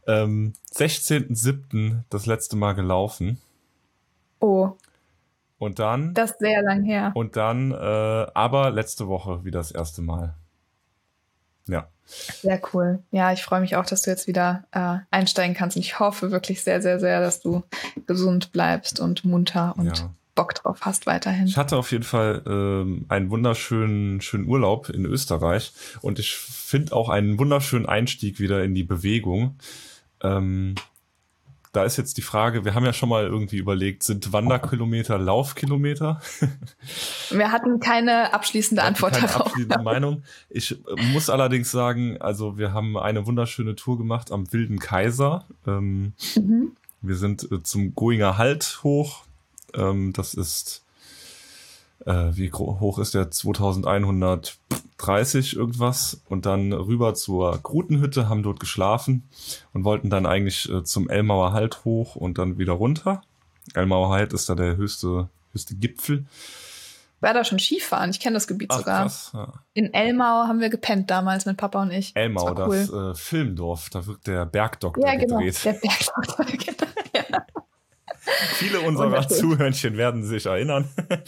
ähm, 0.08 0.54
16.07. 0.74 2.04
das 2.10 2.26
letzte 2.26 2.56
Mal 2.56 2.74
gelaufen. 2.74 3.40
Oh. 4.40 4.72
Und 5.58 5.80
dann. 5.80 6.14
Das 6.14 6.32
ist 6.32 6.40
sehr 6.40 6.62
lang 6.62 6.84
her. 6.84 7.12
Und 7.16 7.36
dann, 7.36 7.72
äh, 7.72 7.76
aber 7.76 8.72
letzte 8.72 9.08
Woche 9.08 9.46
wieder 9.46 9.60
das 9.60 9.72
erste 9.72 10.02
Mal. 10.02 10.36
Ja. 11.68 11.88
Sehr 12.06 12.62
cool. 12.74 13.00
Ja, 13.12 13.32
ich 13.32 13.44
freue 13.44 13.62
mich 13.62 13.76
auch, 13.76 13.86
dass 13.86 14.02
du 14.02 14.10
jetzt 14.10 14.28
wieder 14.28 14.66
äh, 14.72 14.98
einsteigen 15.10 15.56
kannst. 15.56 15.78
Und 15.78 15.84
ich 15.84 16.00
hoffe 16.00 16.32
wirklich 16.32 16.62
sehr, 16.62 16.82
sehr, 16.82 17.00
sehr, 17.00 17.22
dass 17.22 17.42
du 17.42 17.64
gesund 18.06 18.52
bleibst 18.52 19.00
und 19.00 19.26
munter 19.26 19.76
und 19.78 19.98
ja. 19.98 20.14
Bock 20.36 20.56
drauf 20.56 20.80
hast 20.82 21.06
weiterhin. 21.06 21.48
Ich 21.48 21.58
hatte 21.58 21.78
auf 21.78 21.92
jeden 21.92 22.04
Fall 22.04 22.42
ähm, 22.46 23.06
einen 23.08 23.30
wunderschönen 23.30 24.20
schönen 24.22 24.48
Urlaub 24.48 24.90
in 24.90 25.06
Österreich 25.06 25.74
und 26.02 26.20
ich 26.20 26.36
finde 26.36 26.96
auch 26.96 27.10
einen 27.10 27.38
wunderschönen 27.38 27.86
Einstieg 27.86 28.40
wieder 28.40 28.64
in 28.64 28.74
die 28.74 28.84
Bewegung. 28.84 29.58
Ähm, 30.22 30.76
da 31.74 31.84
ist 31.84 31.98
jetzt 31.98 32.18
die 32.18 32.22
Frage, 32.22 32.66
wir 32.66 32.76
haben 32.76 32.86
ja 32.86 32.94
schon 32.94 33.10
mal 33.10 33.26
irgendwie 33.26 33.58
überlegt, 33.58 34.04
sind 34.04 34.32
Wanderkilometer 34.32 35.18
Laufkilometer? 35.18 36.22
Wir 37.32 37.52
hatten 37.52 37.80
keine 37.80 38.32
abschließende 38.32 38.84
Antwort 38.84 39.14
keine 39.14 39.28
darauf. 39.28 39.48
Abschließende 39.48 39.80
Meinung. 39.84 40.24
Ich 40.50 40.72
äh, 40.72 41.12
muss 41.12 41.32
allerdings 41.32 41.72
sagen, 41.72 42.22
also 42.22 42.60
wir 42.60 42.74
haben 42.74 42.96
eine 42.96 43.26
wunderschöne 43.26 43.76
Tour 43.76 43.98
gemacht 43.98 44.32
am 44.32 44.54
Wilden 44.54 44.78
Kaiser. 44.78 45.46
Ähm, 45.66 46.14
mhm. 46.36 46.74
Wir 47.02 47.16
sind 47.16 47.52
äh, 47.52 47.64
zum 47.64 47.96
Goinger 47.96 48.38
Halt 48.38 48.82
hoch. 48.84 49.24
Ähm, 49.74 50.14
das 50.14 50.36
ist, 50.36 50.83
äh, 52.06 52.36
wie 52.36 52.52
hoch 52.52 53.00
ist 53.00 53.14
der? 53.14 53.32
2100 53.32 54.58
30 55.04 55.56
irgendwas 55.56 56.22
und 56.30 56.46
dann 56.46 56.72
rüber 56.72 57.14
zur 57.14 57.58
Grutenhütte, 57.58 58.30
haben 58.30 58.44
dort 58.44 58.60
geschlafen 58.60 59.28
und 59.74 59.84
wollten 59.84 60.10
dann 60.10 60.26
eigentlich 60.26 60.70
äh, 60.70 60.84
zum 60.84 61.10
Elmauer 61.10 61.52
Halt 61.52 61.84
hoch 61.84 62.16
und 62.16 62.38
dann 62.38 62.58
wieder 62.58 62.74
runter. 62.74 63.22
Elmauer 63.74 64.10
Halt 64.10 64.34
ist 64.34 64.50
da 64.50 64.56
der 64.56 64.78
höchste, 64.78 65.30
höchste 65.52 65.76
Gipfel. 65.76 66.26
War 67.20 67.34
da 67.34 67.44
schon 67.44 67.60
Skifahren? 67.60 68.10
Ich 68.10 68.20
kenne 68.20 68.34
das 68.34 68.48
Gebiet 68.48 68.70
Ach, 68.72 68.80
sogar. 68.80 69.02
Krass, 69.04 69.32
ja. 69.34 69.54
In 69.74 69.94
Elmau 69.94 70.46
haben 70.48 70.60
wir 70.60 70.70
gepennt 70.70 71.10
damals 71.10 71.46
mit 71.46 71.58
Papa 71.58 71.82
und 71.82 71.92
ich. 71.92 72.16
Elmau, 72.16 72.54
das, 72.54 72.68
cool. 72.68 72.78
das 72.78 72.90
äh, 72.90 73.22
Filmdorf, 73.22 73.90
da 73.90 74.06
wird 74.06 74.28
der 74.28 74.46
Bergdoktor 74.46 75.06
ja, 75.06 75.16
genau, 75.16 75.38
gedreht. 75.38 75.64
Der 75.64 75.74
Bergdoktor, 75.74 76.46
genau. 76.46 76.92
ja. 77.16 77.46
Viele 78.56 78.82
unserer 78.82 79.28
Zuhörnchen 79.28 79.98
werden 79.98 80.24
sich 80.24 80.46
erinnern. 80.46 80.88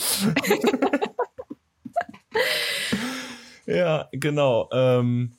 Ja, 3.66 4.08
genau. 4.12 4.70
Ähm, 4.72 5.32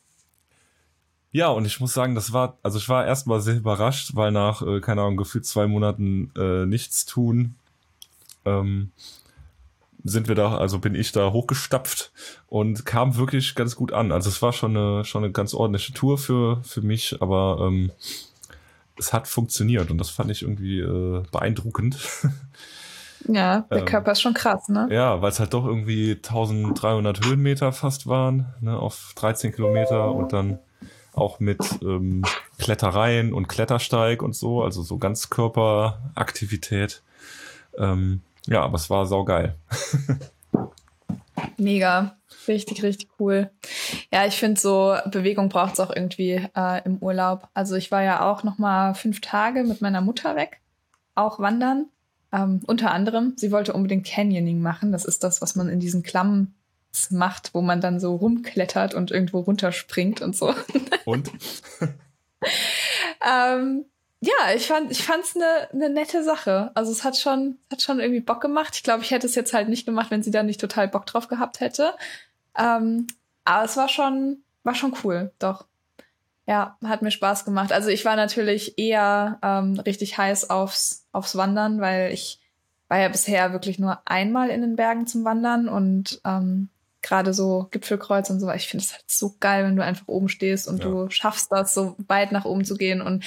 Ja, 1.32 1.48
und 1.48 1.66
ich 1.66 1.80
muss 1.80 1.92
sagen, 1.92 2.14
das 2.14 2.32
war, 2.32 2.56
also 2.62 2.78
ich 2.78 2.88
war 2.88 3.04
erstmal 3.06 3.40
sehr 3.40 3.56
überrascht, 3.56 4.12
weil 4.14 4.32
nach, 4.32 4.62
äh, 4.62 4.80
keine 4.80 5.02
Ahnung, 5.02 5.16
gefühlt 5.18 5.44
zwei 5.44 5.66
Monaten 5.66 6.32
äh, 6.36 6.64
nichts 6.64 7.04
tun, 7.04 7.56
ähm, 8.46 8.90
sind 10.02 10.28
wir 10.28 10.34
da, 10.34 10.56
also 10.56 10.78
bin 10.78 10.94
ich 10.94 11.12
da 11.12 11.32
hochgestapft 11.32 12.12
und 12.48 12.86
kam 12.86 13.16
wirklich 13.16 13.54
ganz 13.54 13.76
gut 13.76 13.92
an. 13.92 14.12
Also 14.12 14.28
es 14.30 14.40
war 14.40 14.52
schon 14.52 14.76
eine, 14.76 15.04
schon 15.04 15.24
eine 15.24 15.32
ganz 15.32 15.52
ordentliche 15.52 15.92
Tour 15.92 16.16
für, 16.16 16.62
für 16.64 16.80
mich, 16.80 17.20
aber 17.20 17.58
ähm, 17.68 17.90
es 18.98 19.12
hat 19.12 19.28
funktioniert 19.28 19.90
und 19.90 19.98
das 19.98 20.10
fand 20.10 20.30
ich 20.30 20.42
irgendwie 20.42 20.80
äh, 20.80 21.22
beeindruckend. 21.30 21.98
Ja, 23.28 23.60
der 23.70 23.78
ähm, 23.78 23.84
Körper 23.86 24.12
ist 24.12 24.20
schon 24.20 24.34
krass, 24.34 24.68
ne? 24.68 24.86
Ja, 24.90 25.20
weil 25.20 25.30
es 25.30 25.40
halt 25.40 25.52
doch 25.52 25.66
irgendwie 25.66 26.12
1300 26.12 27.24
Höhenmeter 27.24 27.72
fast 27.72 28.06
waren, 28.06 28.54
ne, 28.60 28.78
auf 28.78 29.14
13 29.16 29.52
Kilometer 29.52 30.12
und 30.12 30.32
dann 30.32 30.60
auch 31.12 31.40
mit 31.40 31.58
ähm, 31.82 32.22
Klettereien 32.58 33.32
und 33.32 33.48
Klettersteig 33.48 34.22
und 34.22 34.36
so, 34.36 34.62
also 34.62 34.82
so 34.82 34.98
ganz 34.98 35.30
Körperaktivität. 35.30 37.02
Ähm, 37.78 38.20
ja, 38.46 38.62
aber 38.62 38.76
es 38.76 38.90
war 38.90 39.06
saugeil. 39.06 39.56
Mega. 41.56 42.16
Richtig, 42.48 42.82
richtig 42.82 43.08
cool. 43.18 43.50
Ja, 44.12 44.26
ich 44.26 44.36
finde 44.36 44.60
so, 44.60 44.96
Bewegung 45.06 45.48
braucht 45.48 45.74
es 45.74 45.80
auch 45.80 45.94
irgendwie 45.94 46.46
äh, 46.56 46.84
im 46.84 46.98
Urlaub. 46.98 47.48
Also 47.54 47.74
ich 47.74 47.90
war 47.90 48.02
ja 48.02 48.30
auch 48.30 48.44
noch 48.44 48.58
mal 48.58 48.94
fünf 48.94 49.20
Tage 49.20 49.64
mit 49.64 49.80
meiner 49.80 50.00
Mutter 50.00 50.36
weg, 50.36 50.60
auch 51.14 51.38
wandern. 51.38 51.86
Ähm, 52.32 52.60
unter 52.66 52.90
anderem, 52.90 53.34
sie 53.36 53.52
wollte 53.52 53.72
unbedingt 53.72 54.06
Canyoning 54.06 54.60
machen. 54.60 54.92
Das 54.92 55.04
ist 55.04 55.24
das, 55.24 55.42
was 55.42 55.56
man 55.56 55.68
in 55.68 55.80
diesen 55.80 56.02
Klammen 56.02 56.54
macht, 57.10 57.52
wo 57.52 57.60
man 57.60 57.80
dann 57.80 58.00
so 58.00 58.14
rumklettert 58.16 58.94
und 58.94 59.10
irgendwo 59.10 59.40
runterspringt 59.40 60.22
und 60.22 60.34
so. 60.36 60.54
Und? 61.04 61.30
ähm, 63.22 63.84
ja, 64.20 64.54
ich 64.56 64.66
fand 64.66 64.90
ich 64.90 65.04
fand's 65.04 65.36
eine 65.36 65.68
ne 65.72 65.90
nette 65.90 66.24
Sache. 66.24 66.70
Also 66.74 66.90
es 66.90 67.04
hat 67.04 67.16
schon 67.16 67.58
hat 67.70 67.82
schon 67.82 68.00
irgendwie 68.00 68.20
Bock 68.20 68.40
gemacht. 68.40 68.74
Ich 68.74 68.82
glaube, 68.82 69.02
ich 69.02 69.10
hätte 69.10 69.26
es 69.26 69.34
jetzt 69.34 69.52
halt 69.52 69.68
nicht 69.68 69.86
gemacht, 69.86 70.10
wenn 70.10 70.22
sie 70.22 70.30
da 70.30 70.42
nicht 70.42 70.60
total 70.60 70.88
Bock 70.88 71.06
drauf 71.06 71.28
gehabt 71.28 71.60
hätte. 71.60 71.94
Ähm, 72.58 73.06
aber 73.46 73.64
es 73.64 73.76
war 73.76 73.88
schon 73.88 74.42
war 74.62 74.74
schon 74.74 74.94
cool, 75.04 75.32
doch. 75.38 75.66
Ja, 76.48 76.76
hat 76.84 77.02
mir 77.02 77.10
Spaß 77.10 77.44
gemacht. 77.44 77.72
Also 77.72 77.88
ich 77.88 78.04
war 78.04 78.14
natürlich 78.14 78.78
eher 78.78 79.38
ähm, 79.42 79.80
richtig 79.80 80.18
heiß 80.18 80.50
aufs 80.50 81.06
aufs 81.12 81.36
Wandern, 81.36 81.80
weil 81.80 82.12
ich 82.12 82.40
war 82.88 82.98
ja 82.98 83.08
bisher 83.08 83.52
wirklich 83.52 83.78
nur 83.78 84.00
einmal 84.04 84.50
in 84.50 84.60
den 84.60 84.76
Bergen 84.76 85.06
zum 85.06 85.24
Wandern 85.24 85.68
und 85.68 86.20
ähm, 86.24 86.68
gerade 87.06 87.32
so 87.32 87.68
Gipfelkreuz 87.70 88.30
und 88.30 88.40
so, 88.40 88.50
ich 88.50 88.68
finde 88.68 88.84
es 88.84 88.92
halt 88.92 89.04
so 89.06 89.36
geil, 89.38 89.64
wenn 89.64 89.76
du 89.76 89.84
einfach 89.84 90.08
oben 90.08 90.28
stehst 90.28 90.66
und 90.66 90.80
ja. 90.82 90.90
du 90.90 91.10
schaffst 91.10 91.52
das, 91.52 91.72
so 91.72 91.94
weit 92.08 92.32
nach 92.32 92.44
oben 92.44 92.64
zu 92.64 92.76
gehen. 92.76 93.00
Und 93.00 93.24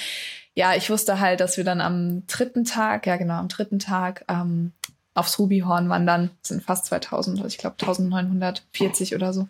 ja, 0.54 0.74
ich 0.74 0.90
wusste 0.90 1.20
halt, 1.20 1.40
dass 1.40 1.56
wir 1.56 1.64
dann 1.64 1.80
am 1.80 2.26
dritten 2.26 2.64
Tag, 2.64 3.06
ja 3.06 3.16
genau, 3.16 3.34
am 3.34 3.48
dritten 3.48 3.78
Tag 3.78 4.24
ähm, 4.28 4.72
aufs 5.14 5.38
Rubyhorn 5.38 5.88
wandern. 5.88 6.30
Das 6.42 6.48
sind 6.50 6.62
fast 6.62 6.86
2000, 6.86 7.38
also 7.38 7.48
ich 7.48 7.58
glaube 7.58 7.76
1940 7.80 9.14
oder 9.14 9.32
so. 9.32 9.48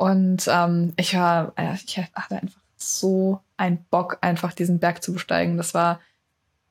Und 0.00 0.48
ähm, 0.48 0.94
ich 0.96 1.14
war, 1.14 1.52
äh, 1.56 1.74
ich 1.74 1.98
hatte 1.98 2.36
einfach 2.36 2.62
so 2.78 3.40
einen 3.58 3.84
Bock, 3.90 4.16
einfach 4.22 4.54
diesen 4.54 4.78
Berg 4.78 5.02
zu 5.02 5.12
besteigen. 5.12 5.58
Das 5.58 5.74
war 5.74 6.00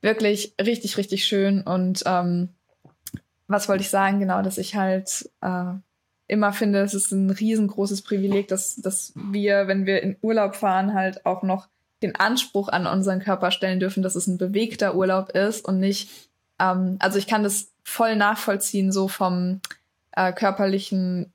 wirklich 0.01 0.55
richtig, 0.59 0.97
richtig 0.97 1.25
schön. 1.25 1.61
Und 1.61 2.01
ähm, 2.07 2.49
was 3.47 3.69
wollte 3.69 3.83
ich 3.83 3.91
sagen? 3.91 4.19
Genau, 4.19 4.41
dass 4.41 4.57
ich 4.57 4.75
halt 4.75 5.29
äh, 5.41 5.73
immer 6.25 6.53
finde, 6.53 6.79
es 6.81 6.95
ist 6.95 7.11
ein 7.11 7.29
riesengroßes 7.29 8.01
Privileg, 8.01 8.47
dass, 8.47 8.77
dass 8.77 9.13
wir, 9.13 9.67
wenn 9.67 9.85
wir 9.85 10.01
in 10.01 10.17
Urlaub 10.21 10.55
fahren, 10.55 10.95
halt 10.95 11.23
auch 11.27 11.43
noch 11.43 11.67
den 12.01 12.15
Anspruch 12.15 12.69
an 12.69 12.87
unseren 12.87 13.19
Körper 13.19 13.51
stellen 13.51 13.79
dürfen, 13.79 14.01
dass 14.01 14.15
es 14.15 14.25
ein 14.25 14.39
bewegter 14.39 14.95
Urlaub 14.95 15.29
ist 15.35 15.63
und 15.65 15.79
nicht, 15.79 16.09
ähm, 16.57 16.95
also 16.97 17.19
ich 17.19 17.27
kann 17.27 17.43
das 17.43 17.67
voll 17.83 18.15
nachvollziehen, 18.15 18.91
so 18.91 19.07
vom 19.07 19.61
äh, 20.13 20.33
körperlichen, 20.33 21.31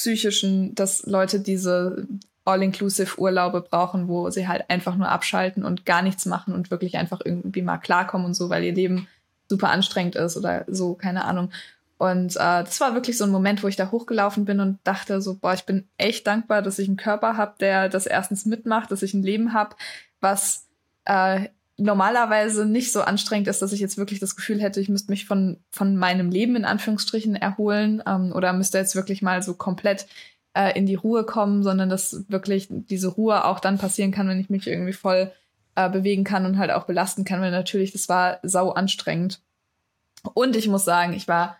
psychischen, 0.00 0.74
dass 0.74 1.04
Leute 1.04 1.40
diese 1.40 2.06
All-Inclusive-Urlaube 2.46 3.60
brauchen, 3.60 4.08
wo 4.08 4.30
sie 4.30 4.48
halt 4.48 4.64
einfach 4.70 4.96
nur 4.96 5.10
abschalten 5.10 5.62
und 5.62 5.84
gar 5.84 6.00
nichts 6.00 6.24
machen 6.24 6.54
und 6.54 6.70
wirklich 6.70 6.96
einfach 6.96 7.20
irgendwie 7.22 7.60
mal 7.60 7.76
klarkommen 7.76 8.26
und 8.26 8.34
so, 8.34 8.48
weil 8.48 8.64
ihr 8.64 8.72
Leben 8.72 9.08
super 9.46 9.68
anstrengend 9.68 10.16
ist 10.16 10.38
oder 10.38 10.64
so, 10.68 10.94
keine 10.94 11.26
Ahnung. 11.26 11.50
Und 11.98 12.36
äh, 12.36 12.64
das 12.64 12.80
war 12.80 12.94
wirklich 12.94 13.18
so 13.18 13.24
ein 13.24 13.30
Moment, 13.30 13.62
wo 13.62 13.68
ich 13.68 13.76
da 13.76 13.90
hochgelaufen 13.90 14.46
bin 14.46 14.60
und 14.60 14.78
dachte 14.84 15.20
so, 15.20 15.34
boah, 15.34 15.52
ich 15.52 15.66
bin 15.66 15.86
echt 15.98 16.26
dankbar, 16.26 16.62
dass 16.62 16.78
ich 16.78 16.88
einen 16.88 16.96
Körper 16.96 17.36
habe, 17.36 17.56
der 17.60 17.90
das 17.90 18.06
erstens 18.06 18.46
mitmacht, 18.46 18.90
dass 18.90 19.02
ich 19.02 19.12
ein 19.12 19.22
Leben 19.22 19.52
habe, 19.52 19.76
was 20.22 20.66
äh, 21.04 21.48
normalerweise 21.80 22.66
nicht 22.66 22.92
so 22.92 23.00
anstrengend 23.00 23.48
ist, 23.48 23.62
dass 23.62 23.72
ich 23.72 23.80
jetzt 23.80 23.96
wirklich 23.96 24.20
das 24.20 24.36
Gefühl 24.36 24.60
hätte, 24.60 24.80
ich 24.80 24.88
müsste 24.88 25.10
mich 25.10 25.24
von, 25.24 25.58
von 25.70 25.96
meinem 25.96 26.30
Leben 26.30 26.56
in 26.56 26.64
Anführungsstrichen 26.64 27.36
erholen 27.36 28.02
ähm, 28.06 28.32
oder 28.32 28.52
müsste 28.52 28.78
jetzt 28.78 28.94
wirklich 28.94 29.22
mal 29.22 29.42
so 29.42 29.54
komplett 29.54 30.06
äh, 30.54 30.76
in 30.78 30.86
die 30.86 30.94
Ruhe 30.94 31.24
kommen, 31.24 31.62
sondern 31.62 31.88
dass 31.88 32.24
wirklich 32.28 32.68
diese 32.70 33.08
Ruhe 33.08 33.44
auch 33.44 33.60
dann 33.60 33.78
passieren 33.78 34.12
kann, 34.12 34.28
wenn 34.28 34.40
ich 34.40 34.50
mich 34.50 34.66
irgendwie 34.66 34.92
voll 34.92 35.32
äh, 35.74 35.88
bewegen 35.88 36.24
kann 36.24 36.44
und 36.44 36.58
halt 36.58 36.70
auch 36.70 36.84
belasten 36.84 37.24
kann, 37.24 37.40
weil 37.40 37.50
natürlich, 37.50 37.92
das 37.92 38.08
war 38.08 38.38
sau 38.42 38.70
anstrengend. 38.70 39.40
Und 40.34 40.56
ich 40.56 40.68
muss 40.68 40.84
sagen, 40.84 41.14
ich 41.14 41.28
war 41.28 41.56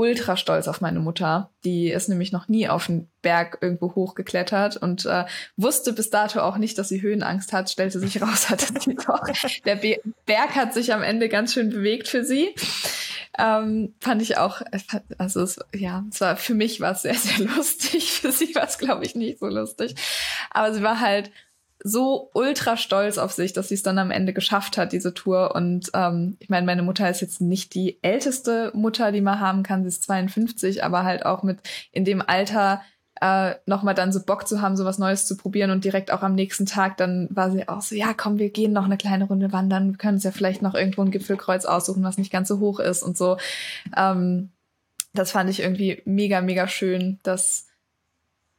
ultra 0.00 0.38
stolz 0.38 0.66
auf 0.66 0.80
meine 0.80 0.98
Mutter. 0.98 1.50
Die 1.62 1.90
ist 1.90 2.08
nämlich 2.08 2.32
noch 2.32 2.48
nie 2.48 2.70
auf 2.70 2.86
den 2.86 3.10
Berg 3.20 3.58
irgendwo 3.60 3.94
hochgeklettert 3.94 4.78
und 4.78 5.04
äh, 5.04 5.26
wusste 5.58 5.92
bis 5.92 6.08
dato 6.08 6.40
auch 6.40 6.56
nicht, 6.56 6.78
dass 6.78 6.88
sie 6.88 7.02
Höhenangst 7.02 7.52
hat. 7.52 7.68
Stellte 7.68 8.00
sich 8.00 8.22
raus, 8.22 8.48
hatte 8.48 8.64
sie 8.80 8.94
doch. 8.94 9.20
Der 9.66 9.76
Be 9.76 10.00
Berg 10.24 10.56
hat 10.56 10.72
sich 10.72 10.94
am 10.94 11.02
Ende 11.02 11.28
ganz 11.28 11.52
schön 11.52 11.68
bewegt 11.68 12.08
für 12.08 12.24
sie. 12.24 12.54
Ähm, 13.38 13.94
fand 14.00 14.22
ich 14.22 14.38
auch, 14.38 14.62
also 15.18 15.42
es, 15.42 15.60
ja, 15.74 16.02
es 16.10 16.22
war 16.22 16.36
für 16.38 16.54
mich 16.54 16.80
war 16.80 16.92
es 16.92 17.02
sehr, 17.02 17.14
sehr 17.14 17.46
lustig. 17.56 18.10
Für 18.22 18.32
sie 18.32 18.54
war 18.54 18.64
es, 18.64 18.78
glaube 18.78 19.04
ich, 19.04 19.14
nicht 19.14 19.38
so 19.38 19.48
lustig. 19.48 19.96
Aber 20.50 20.72
sie 20.72 20.82
war 20.82 21.00
halt 21.00 21.30
so 21.82 22.30
ultra 22.34 22.76
stolz 22.76 23.18
auf 23.18 23.32
sich, 23.32 23.52
dass 23.52 23.68
sie 23.68 23.74
es 23.74 23.82
dann 23.82 23.98
am 23.98 24.10
Ende 24.10 24.32
geschafft 24.32 24.76
hat, 24.76 24.92
diese 24.92 25.14
Tour. 25.14 25.54
Und 25.54 25.90
ähm, 25.94 26.36
ich 26.38 26.48
meine, 26.48 26.66
meine 26.66 26.82
Mutter 26.82 27.08
ist 27.08 27.20
jetzt 27.20 27.40
nicht 27.40 27.74
die 27.74 27.98
älteste 28.02 28.70
Mutter, 28.74 29.12
die 29.12 29.20
man 29.20 29.40
haben 29.40 29.62
kann. 29.62 29.82
Sie 29.82 29.88
ist 29.88 30.02
52, 30.04 30.84
aber 30.84 31.04
halt 31.04 31.24
auch 31.24 31.42
mit 31.42 31.58
in 31.92 32.04
dem 32.04 32.22
Alter 32.22 32.82
äh, 33.20 33.54
nochmal 33.66 33.94
dann 33.94 34.12
so 34.12 34.22
Bock 34.22 34.48
zu 34.48 34.60
haben, 34.60 34.76
so 34.76 34.84
was 34.84 34.98
Neues 34.98 35.26
zu 35.26 35.36
probieren 35.36 35.70
und 35.70 35.84
direkt 35.84 36.10
auch 36.10 36.22
am 36.22 36.34
nächsten 36.34 36.64
Tag 36.64 36.96
dann 36.96 37.28
war 37.30 37.50
sie 37.50 37.68
auch 37.68 37.82
so, 37.82 37.94
ja 37.94 38.14
komm, 38.14 38.38
wir 38.38 38.50
gehen 38.50 38.72
noch 38.72 38.86
eine 38.86 38.96
kleine 38.96 39.24
Runde 39.24 39.52
wandern, 39.52 39.90
wir 39.90 39.98
können 39.98 40.14
uns 40.14 40.24
ja 40.24 40.30
vielleicht 40.30 40.62
noch 40.62 40.74
irgendwo 40.74 41.02
ein 41.02 41.10
Gipfelkreuz 41.10 41.66
aussuchen, 41.66 42.02
was 42.02 42.16
nicht 42.16 42.32
ganz 42.32 42.48
so 42.48 42.60
hoch 42.60 42.80
ist 42.80 43.02
und 43.02 43.18
so. 43.18 43.36
Ähm, 43.94 44.50
das 45.12 45.32
fand 45.32 45.50
ich 45.50 45.60
irgendwie 45.60 46.02
mega, 46.04 46.40
mega 46.40 46.66
schön, 46.66 47.18
dass 47.22 47.66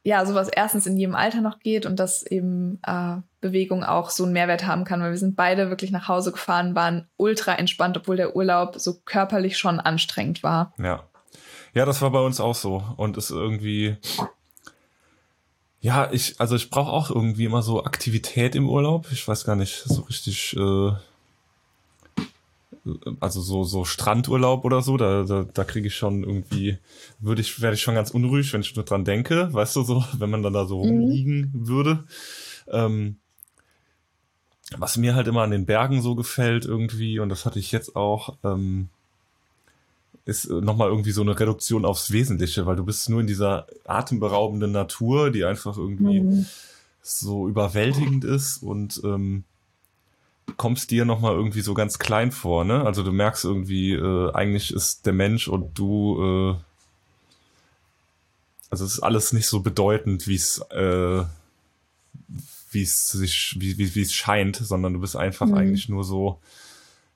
ja, 0.04 0.26
sowas 0.26 0.50
erstens 0.50 0.86
in 0.88 0.98
jedem 0.98 1.16
Alter 1.16 1.42
noch 1.42 1.60
geht 1.60 1.86
und 1.86 2.00
dass 2.00 2.24
eben 2.24 2.80
äh, 2.86 3.18
Bewegung 3.40 3.84
auch 3.84 4.10
so 4.10 4.24
einen 4.24 4.34
Mehrwert 4.34 4.66
haben 4.66 4.84
kann, 4.84 5.02
weil 5.02 5.12
wir 5.12 5.18
sind 5.18 5.36
beide 5.36 5.70
wirklich 5.70 5.92
nach 5.92 6.08
Hause 6.08 6.32
gefahren, 6.32 6.76
waren 6.76 7.08
ultra 7.18 7.54
entspannt, 7.54 7.98
obwohl 7.98 8.18
der 8.18 8.36
Urlaub 8.36 8.76
so 8.78 9.00
körperlich 9.06 9.58
schon 9.58 9.80
anstrengend 9.80 10.44
war. 10.44 10.74
Ja. 10.78 11.04
Ja, 11.74 11.86
das 11.86 12.02
war 12.02 12.12
bei 12.12 12.20
uns 12.20 12.42
auch 12.42 12.56
so 12.56 12.84
und 12.98 13.16
ist 13.16 13.32
irgendwie 13.32 13.98
ja, 15.82 16.12
ich 16.12 16.40
also 16.40 16.56
ich 16.56 16.70
brauche 16.70 16.92
auch 16.92 17.10
irgendwie 17.10 17.46
immer 17.46 17.64
so 17.64 17.84
Aktivität 17.84 18.56
im 18.56 18.70
Urlaub. 18.70 19.08
Ich 19.12 19.28
weiß 19.28 19.46
gar 19.46 19.56
nicht 19.56 19.84
so 19.86 20.02
richtig 20.02 20.56
äh, 20.56 20.92
also 23.20 23.42
so 23.42 23.64
so 23.64 23.86
Strandurlaub 23.86 24.66
oder 24.66 24.82
so, 24.82 24.98
da 24.98 25.24
da, 25.24 25.44
da 25.44 25.64
kriege 25.64 25.88
ich 25.88 25.96
schon 25.96 26.24
irgendwie 26.24 26.78
würde 27.20 27.42
ich 27.42 27.62
werde 27.62 27.76
ich 27.76 27.82
schon 27.82 27.96
ganz 27.96 28.12
unruhig, 28.12 28.52
wenn 28.54 28.62
ich 28.62 28.76
nur 28.76 28.86
dran 28.86 29.06
denke, 29.06 29.54
weißt 29.54 29.76
du 29.76 29.84
so, 29.84 30.04
wenn 30.18 30.30
man 30.30 30.44
dann 30.44 30.54
da 30.54 30.66
so 30.66 30.84
mhm. 30.84 30.90
rumliegen 30.90 31.52
würde. 31.54 32.06
Ähm, 32.68 33.18
was 34.78 34.98
mir 34.98 35.16
halt 35.16 35.28
immer 35.28 35.42
an 35.42 35.52
den 35.52 35.66
Bergen 35.66 36.02
so 36.02 36.16
gefällt 36.16 36.66
irgendwie 36.66 37.20
und 37.20 37.30
das 37.30 37.46
hatte 37.46 37.60
ich 37.60 37.72
jetzt 37.72 37.96
auch 37.96 38.38
ähm, 38.44 38.90
ist 40.26 40.50
nochmal 40.50 40.90
irgendwie 40.90 41.12
so 41.12 41.22
eine 41.22 41.40
Reduktion 41.40 41.84
aufs 41.84 42.12
Wesentliche, 42.12 42.66
weil 42.66 42.76
du 42.76 42.86
bist 42.86 43.10
nur 43.10 43.22
in 43.22 43.28
dieser 43.28 43.68
atemberaubenden 43.86 44.72
Natur, 44.72 45.32
die 45.32 45.46
einfach 45.46 45.78
irgendwie 45.78 46.22
mhm. 46.22 46.46
so 47.02 47.48
überwältigend 47.48 48.24
ist 48.24 48.62
und 48.62 49.02
ähm, 49.04 49.44
kommst 50.58 50.92
dir 50.92 51.06
nochmal 51.06 51.34
irgendwie 51.34 51.62
so 51.62 51.74
ganz 51.74 52.00
klein 52.00 52.32
vor, 52.32 52.66
ne? 52.66 52.86
Also 52.86 53.04
du 53.04 53.12
merkst 53.12 53.46
irgendwie, 53.46 53.94
äh, 53.94 54.32
eigentlich 54.34 54.74
ist 54.74 55.06
der 55.06 55.14
Mensch 55.14 55.48
und 55.48 55.78
du, 55.78 56.56
äh, 56.56 56.56
also 58.70 58.86
es 58.86 58.94
ist 58.94 59.00
alles 59.00 59.34
nicht 59.34 59.48
so 59.48 59.62
bedeutend, 59.62 60.28
wie 60.28 60.36
es, 60.36 60.60
äh, 60.72 61.24
wie 62.72 62.82
es 62.84 63.10
sich, 63.10 63.56
wie, 63.60 63.78
wie, 63.78 63.96
wie 63.96 64.02
es 64.02 64.14
scheint, 64.14 64.56
sondern 64.56 64.94
du 64.94 65.00
bist 65.02 65.16
einfach 65.16 65.48
mhm. 65.48 65.56
eigentlich 65.56 65.90
nur 65.90 66.04
so, 66.04 66.40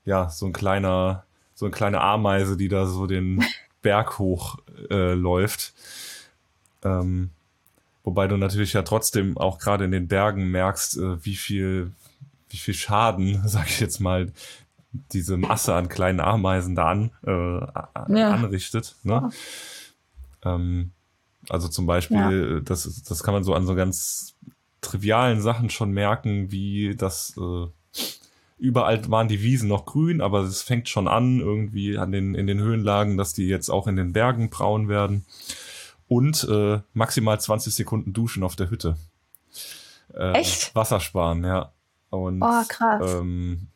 ja, 0.06 0.30
so 0.30 0.46
ein 0.46 0.54
kleiner, 0.54 1.24
so 1.56 1.66
eine 1.66 1.74
kleine 1.74 2.02
Ameise, 2.02 2.58
die 2.58 2.68
da 2.68 2.86
so 2.86 3.08
den 3.08 3.44
Berg 3.82 4.20
hoch 4.20 4.58
äh, 4.90 5.14
läuft. 5.14 5.74
Ähm, 6.84 7.30
Wobei 8.06 8.28
du 8.28 8.38
natürlich 8.38 8.74
ja 8.74 8.84
trotzdem 8.84 9.36
auch 9.36 9.58
gerade 9.58 9.84
in 9.84 9.92
den 9.92 10.08
Bergen 10.08 10.52
merkst, 10.52 10.98
äh, 10.98 11.26
wie 11.26 11.36
viel, 11.36 11.92
wie 12.50 12.58
viel 12.58 12.74
Schaden, 12.74 13.42
sag 13.46 13.68
ich 13.68 13.80
jetzt 13.80 14.00
mal, 14.00 14.32
diese 15.12 15.36
Masse 15.38 15.76
an 15.76 15.90
kleinen 15.90 16.22
Ameisen 16.22 16.76
da 16.76 16.86
an, 16.88 17.12
äh, 17.26 17.60
ja. 18.18 18.32
anrichtet. 18.32 18.96
Ne? 19.04 19.30
Ähm, 20.44 20.92
also 21.50 21.68
zum 21.68 21.86
Beispiel, 21.86 22.56
ja. 22.56 22.60
das, 22.62 23.04
das 23.04 23.24
kann 23.24 23.34
man 23.34 23.44
so 23.44 23.54
an 23.54 23.68
so 23.68 23.76
ganz 23.76 24.36
trivialen 24.82 25.42
Sachen 25.42 25.70
schon 25.70 25.92
merken, 25.92 26.52
wie 26.52 26.96
das 26.96 27.36
äh, 27.38 27.68
überall 28.58 29.10
waren 29.10 29.28
die 29.28 29.42
Wiesen 29.42 29.70
noch 29.70 29.86
grün, 29.86 30.22
aber 30.22 30.42
es 30.42 30.62
fängt 30.62 30.90
schon 30.90 31.08
an, 31.08 31.40
irgendwie 31.40 31.98
an 31.98 32.12
den, 32.12 32.36
in 32.36 32.48
den 32.48 32.60
Höhenlagen, 32.60 33.18
dass 33.18 33.34
die 33.34 33.48
jetzt 33.48 33.70
auch 33.70 33.88
in 33.88 33.96
den 33.96 34.14
Bergen 34.14 34.50
braun 34.50 34.88
werden. 34.88 35.26
Und 36.08 36.48
äh, 36.50 36.82
maximal 36.94 37.40
20 37.40 37.74
Sekunden 37.74 38.14
duschen 38.14 38.44
auf 38.44 38.56
der 38.56 38.70
Hütte. 38.70 38.96
Äh, 40.14 40.34
Echt? 40.34 40.76
Wasser 40.76 41.00
sparen, 41.00 41.44
ja. 41.44 41.72
Und, 42.10 42.42
oh, 42.42 42.64
krass. 42.68 43.20
Ähm, 43.20 43.68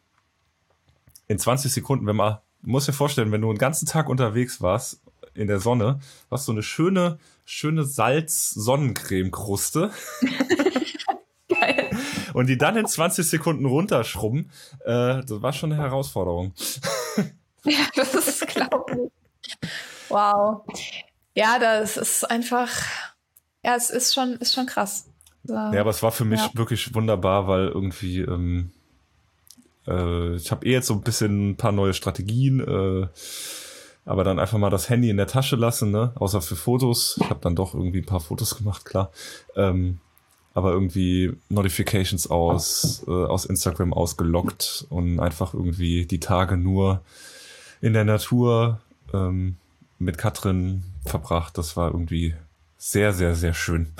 in 1.27 1.39
20 1.39 1.71
Sekunden, 1.71 2.07
wenn 2.07 2.15
man, 2.15 2.39
muss 2.61 2.85
dir 2.85 2.93
vorstellen, 2.93 3.31
wenn 3.31 3.41
du 3.41 3.49
einen 3.49 3.57
ganzen 3.57 3.85
Tag 3.85 4.09
unterwegs 4.09 4.61
warst 4.61 5.01
in 5.33 5.47
der 5.47 5.59
Sonne, 5.59 5.99
hast 6.29 6.47
du 6.47 6.51
eine 6.51 6.63
schöne, 6.63 7.19
schöne 7.45 7.83
Salz-Sonnencreme-Kruste. 7.83 9.91
Geil. 11.47 11.89
Und 12.33 12.47
die 12.47 12.57
dann 12.57 12.75
in 12.77 12.85
20 12.85 13.27
Sekunden 13.27 13.65
runterschrubben, 13.65 14.51
äh, 14.85 15.23
das 15.23 15.41
war 15.41 15.53
schon 15.53 15.71
eine 15.71 15.81
Herausforderung. 15.81 16.53
ja, 17.63 17.87
das 17.95 18.13
ist 18.15 18.45
glaube 18.47 19.09
Wow. 20.09 20.65
Ja, 21.35 21.59
das 21.59 21.97
ist 21.97 22.29
einfach, 22.29 22.69
ja, 23.63 23.75
es 23.75 23.89
ist 23.89 24.13
schon, 24.13 24.33
ist 24.37 24.53
schon 24.53 24.65
krass. 24.65 25.05
Ja, 25.49 25.81
aber 25.81 25.89
es 25.89 26.03
war 26.03 26.11
für 26.11 26.25
mich 26.25 26.41
ja. 26.41 26.49
wirklich 26.53 26.93
wunderbar, 26.93 27.47
weil 27.47 27.67
irgendwie, 27.67 28.21
ähm, 28.21 28.71
äh, 29.87 30.35
ich 30.35 30.51
habe 30.51 30.65
eh 30.65 30.71
jetzt 30.71 30.87
so 30.87 30.93
ein 30.93 31.01
bisschen 31.01 31.51
ein 31.51 31.55
paar 31.55 31.71
neue 31.71 31.93
Strategien, 31.93 32.59
äh, 32.59 33.07
aber 34.05 34.23
dann 34.23 34.39
einfach 34.39 34.57
mal 34.57 34.69
das 34.69 34.89
Handy 34.89 35.09
in 35.09 35.17
der 35.17 35.27
Tasche 35.27 35.55
lassen, 35.55 35.91
ne? 35.91 36.13
Außer 36.15 36.41
für 36.41 36.55
Fotos. 36.55 37.19
Ich 37.21 37.29
habe 37.29 37.41
dann 37.41 37.55
doch 37.55 37.73
irgendwie 37.73 37.99
ein 37.99 38.05
paar 38.05 38.21
Fotos 38.21 38.57
gemacht, 38.57 38.85
klar. 38.85 39.11
Ähm, 39.55 39.99
aber 40.53 40.71
irgendwie 40.71 41.33
Notifications 41.49 42.29
aus, 42.29 43.03
äh, 43.07 43.11
aus 43.11 43.45
Instagram 43.45 43.93
ausgelockt 43.93 44.85
und 44.89 45.19
einfach 45.19 45.53
irgendwie 45.53 46.05
die 46.05 46.19
Tage 46.19 46.57
nur 46.57 47.01
in 47.81 47.93
der 47.93 48.03
Natur 48.03 48.81
ähm, 49.13 49.57
mit 49.99 50.17
Katrin 50.17 50.83
verbracht. 51.05 51.57
Das 51.57 51.77
war 51.77 51.91
irgendwie 51.91 52.33
sehr, 52.81 53.11
sehr, 53.11 53.35
sehr 53.35 53.53
schön. 53.53 53.91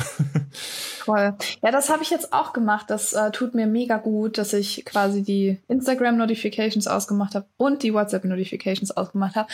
Toll. 1.04 1.36
Ja, 1.62 1.72
das 1.72 1.90
habe 1.90 2.02
ich 2.02 2.10
jetzt 2.10 2.32
auch 2.32 2.54
gemacht. 2.54 2.86
Das 2.90 3.12
äh, 3.12 3.30
tut 3.32 3.54
mir 3.54 3.68
mega 3.68 3.98
gut, 3.98 4.38
dass 4.38 4.54
ich 4.54 4.86
quasi 4.86 5.22
die 5.22 5.60
Instagram-Notifications 5.68 6.88
ausgemacht 6.88 7.36
habe 7.36 7.46
und 7.58 7.84
die 7.84 7.94
WhatsApp-Notifications 7.94 8.92
ausgemacht 8.92 9.36
habe 9.36 9.50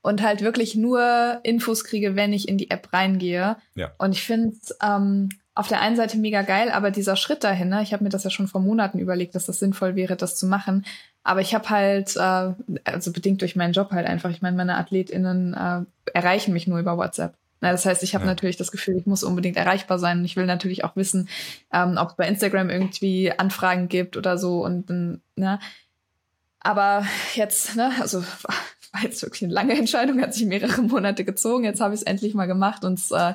und 0.00 0.22
halt 0.22 0.40
wirklich 0.40 0.76
nur 0.76 1.40
Infos 1.42 1.84
kriege, 1.84 2.16
wenn 2.16 2.32
ich 2.32 2.48
in 2.48 2.56
die 2.56 2.70
App 2.70 2.90
reingehe. 2.90 3.58
Ja. 3.74 3.92
Und 3.98 4.12
ich 4.12 4.22
finde 4.22 4.56
ähm, 4.82 5.28
auf 5.54 5.68
der 5.68 5.82
einen 5.82 5.96
Seite 5.96 6.16
mega 6.16 6.40
geil, 6.40 6.70
aber 6.70 6.90
dieser 6.90 7.16
Schritt 7.16 7.44
dahin, 7.44 7.68
ne, 7.68 7.82
ich 7.82 7.92
habe 7.92 8.02
mir 8.02 8.08
das 8.10 8.24
ja 8.24 8.30
schon 8.30 8.48
vor 8.48 8.62
Monaten 8.62 8.98
überlegt, 8.98 9.34
dass 9.34 9.44
das 9.44 9.58
sinnvoll 9.58 9.94
wäre, 9.94 10.16
das 10.16 10.36
zu 10.36 10.46
machen. 10.46 10.86
Aber 11.22 11.42
ich 11.42 11.54
habe 11.54 11.68
halt, 11.68 12.16
äh, 12.16 12.54
also 12.84 13.12
bedingt 13.12 13.42
durch 13.42 13.56
meinen 13.56 13.74
Job 13.74 13.90
halt 13.90 14.06
einfach, 14.06 14.30
ich 14.30 14.40
meine, 14.40 14.56
meine 14.56 14.78
AthletInnen 14.78 15.52
äh, 15.52 15.82
erreichen 16.14 16.54
mich 16.54 16.66
nur 16.66 16.78
über 16.78 16.96
WhatsApp. 16.96 17.34
Na, 17.60 17.72
das 17.72 17.84
heißt, 17.84 18.02
ich 18.02 18.14
habe 18.14 18.24
ja. 18.24 18.30
natürlich 18.30 18.56
das 18.56 18.72
Gefühl, 18.72 18.96
ich 18.96 19.06
muss 19.06 19.22
unbedingt 19.22 19.56
erreichbar 19.56 19.98
sein. 19.98 20.18
Und 20.18 20.24
ich 20.24 20.36
will 20.36 20.46
natürlich 20.46 20.84
auch 20.84 20.96
wissen, 20.96 21.28
ähm, 21.72 21.96
ob 21.98 22.10
es 22.10 22.16
bei 22.16 22.26
Instagram 22.26 22.70
irgendwie 22.70 23.32
Anfragen 23.32 23.88
gibt 23.88 24.16
oder 24.16 24.38
so. 24.38 24.64
Und 24.64 24.88
dann, 24.88 25.20
ne? 25.36 25.58
Aber 26.60 27.06
jetzt, 27.34 27.76
ne, 27.76 27.92
also 28.00 28.22
war 28.92 29.02
jetzt 29.02 29.22
wirklich 29.22 29.44
eine 29.44 29.52
lange 29.52 29.76
Entscheidung, 29.76 30.20
hat 30.20 30.34
sich 30.34 30.46
mehrere 30.46 30.82
Monate 30.82 31.24
gezogen. 31.24 31.64
Jetzt 31.64 31.80
habe 31.80 31.94
ich 31.94 32.00
es 32.00 32.06
endlich 32.06 32.34
mal 32.34 32.46
gemacht 32.46 32.84
und 32.84 32.98
es 32.98 33.10
äh, 33.10 33.34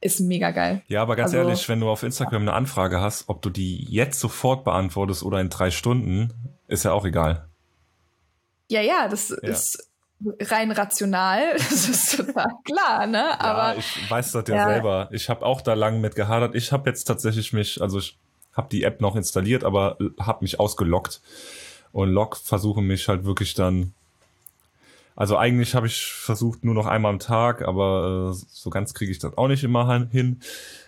ist 0.00 0.20
mega 0.20 0.50
geil. 0.50 0.82
Ja, 0.88 1.02
aber 1.02 1.16
ganz 1.16 1.32
also, 1.32 1.46
ehrlich, 1.46 1.68
wenn 1.68 1.80
du 1.80 1.88
auf 1.88 2.02
Instagram 2.02 2.42
eine 2.42 2.52
Anfrage 2.52 3.00
hast, 3.00 3.28
ob 3.28 3.42
du 3.42 3.50
die 3.50 3.84
jetzt 3.84 4.18
sofort 4.18 4.64
beantwortest 4.64 5.22
oder 5.22 5.40
in 5.40 5.48
drei 5.48 5.70
Stunden, 5.70 6.32
ist 6.68 6.84
ja 6.84 6.92
auch 6.92 7.04
egal. 7.04 7.48
Ja, 8.68 8.80
ja, 8.80 9.08
das 9.08 9.28
ja. 9.28 9.36
ist 9.48 9.91
rein 10.40 10.70
rational, 10.70 11.52
das 11.56 11.88
ist 11.88 12.16
total 12.16 12.52
klar, 12.64 13.06
ne? 13.06 13.40
Aber 13.40 13.74
ja, 13.74 13.78
ich 13.78 14.10
weiß 14.10 14.32
das 14.32 14.44
ja, 14.48 14.56
ja. 14.56 14.68
selber. 14.68 15.08
Ich 15.12 15.28
habe 15.28 15.44
auch 15.44 15.60
da 15.60 15.74
lang 15.74 16.00
mit 16.00 16.14
gehadert. 16.14 16.54
Ich 16.54 16.72
habe 16.72 16.88
jetzt 16.88 17.04
tatsächlich 17.04 17.52
mich, 17.52 17.80
also 17.80 17.98
ich 17.98 18.18
habe 18.52 18.68
die 18.70 18.82
App 18.84 19.00
noch 19.00 19.16
installiert, 19.16 19.64
aber 19.64 19.96
habe 20.20 20.44
mich 20.44 20.60
ausgelockt 20.60 21.20
und 21.92 22.10
log 22.10 22.36
versuche 22.36 22.82
mich 22.82 23.08
halt 23.08 23.24
wirklich 23.24 23.54
dann 23.54 23.94
also 25.14 25.36
eigentlich 25.36 25.74
habe 25.74 25.86
ich 25.86 26.06
versucht 26.06 26.64
nur 26.64 26.74
noch 26.74 26.86
einmal 26.86 27.12
am 27.12 27.18
Tag, 27.18 27.62
aber 27.62 28.32
äh, 28.32 28.44
so 28.48 28.70
ganz 28.70 28.94
kriege 28.94 29.12
ich 29.12 29.18
das 29.18 29.36
auch 29.36 29.48
nicht 29.48 29.62
immer 29.62 30.06
hin. 30.10 30.40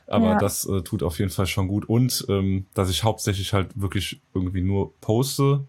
Aber 0.06 0.30
ja. 0.32 0.38
das 0.38 0.64
äh, 0.66 0.82
tut 0.82 1.02
auf 1.02 1.18
jeden 1.18 1.30
Fall 1.30 1.46
schon 1.46 1.68
gut. 1.68 1.84
Und 1.88 2.24
ähm, 2.28 2.66
dass 2.74 2.90
ich 2.90 3.04
hauptsächlich 3.04 3.52
halt 3.52 3.68
wirklich 3.74 4.20
irgendwie 4.34 4.62
nur 4.62 4.94
poste 5.00 5.64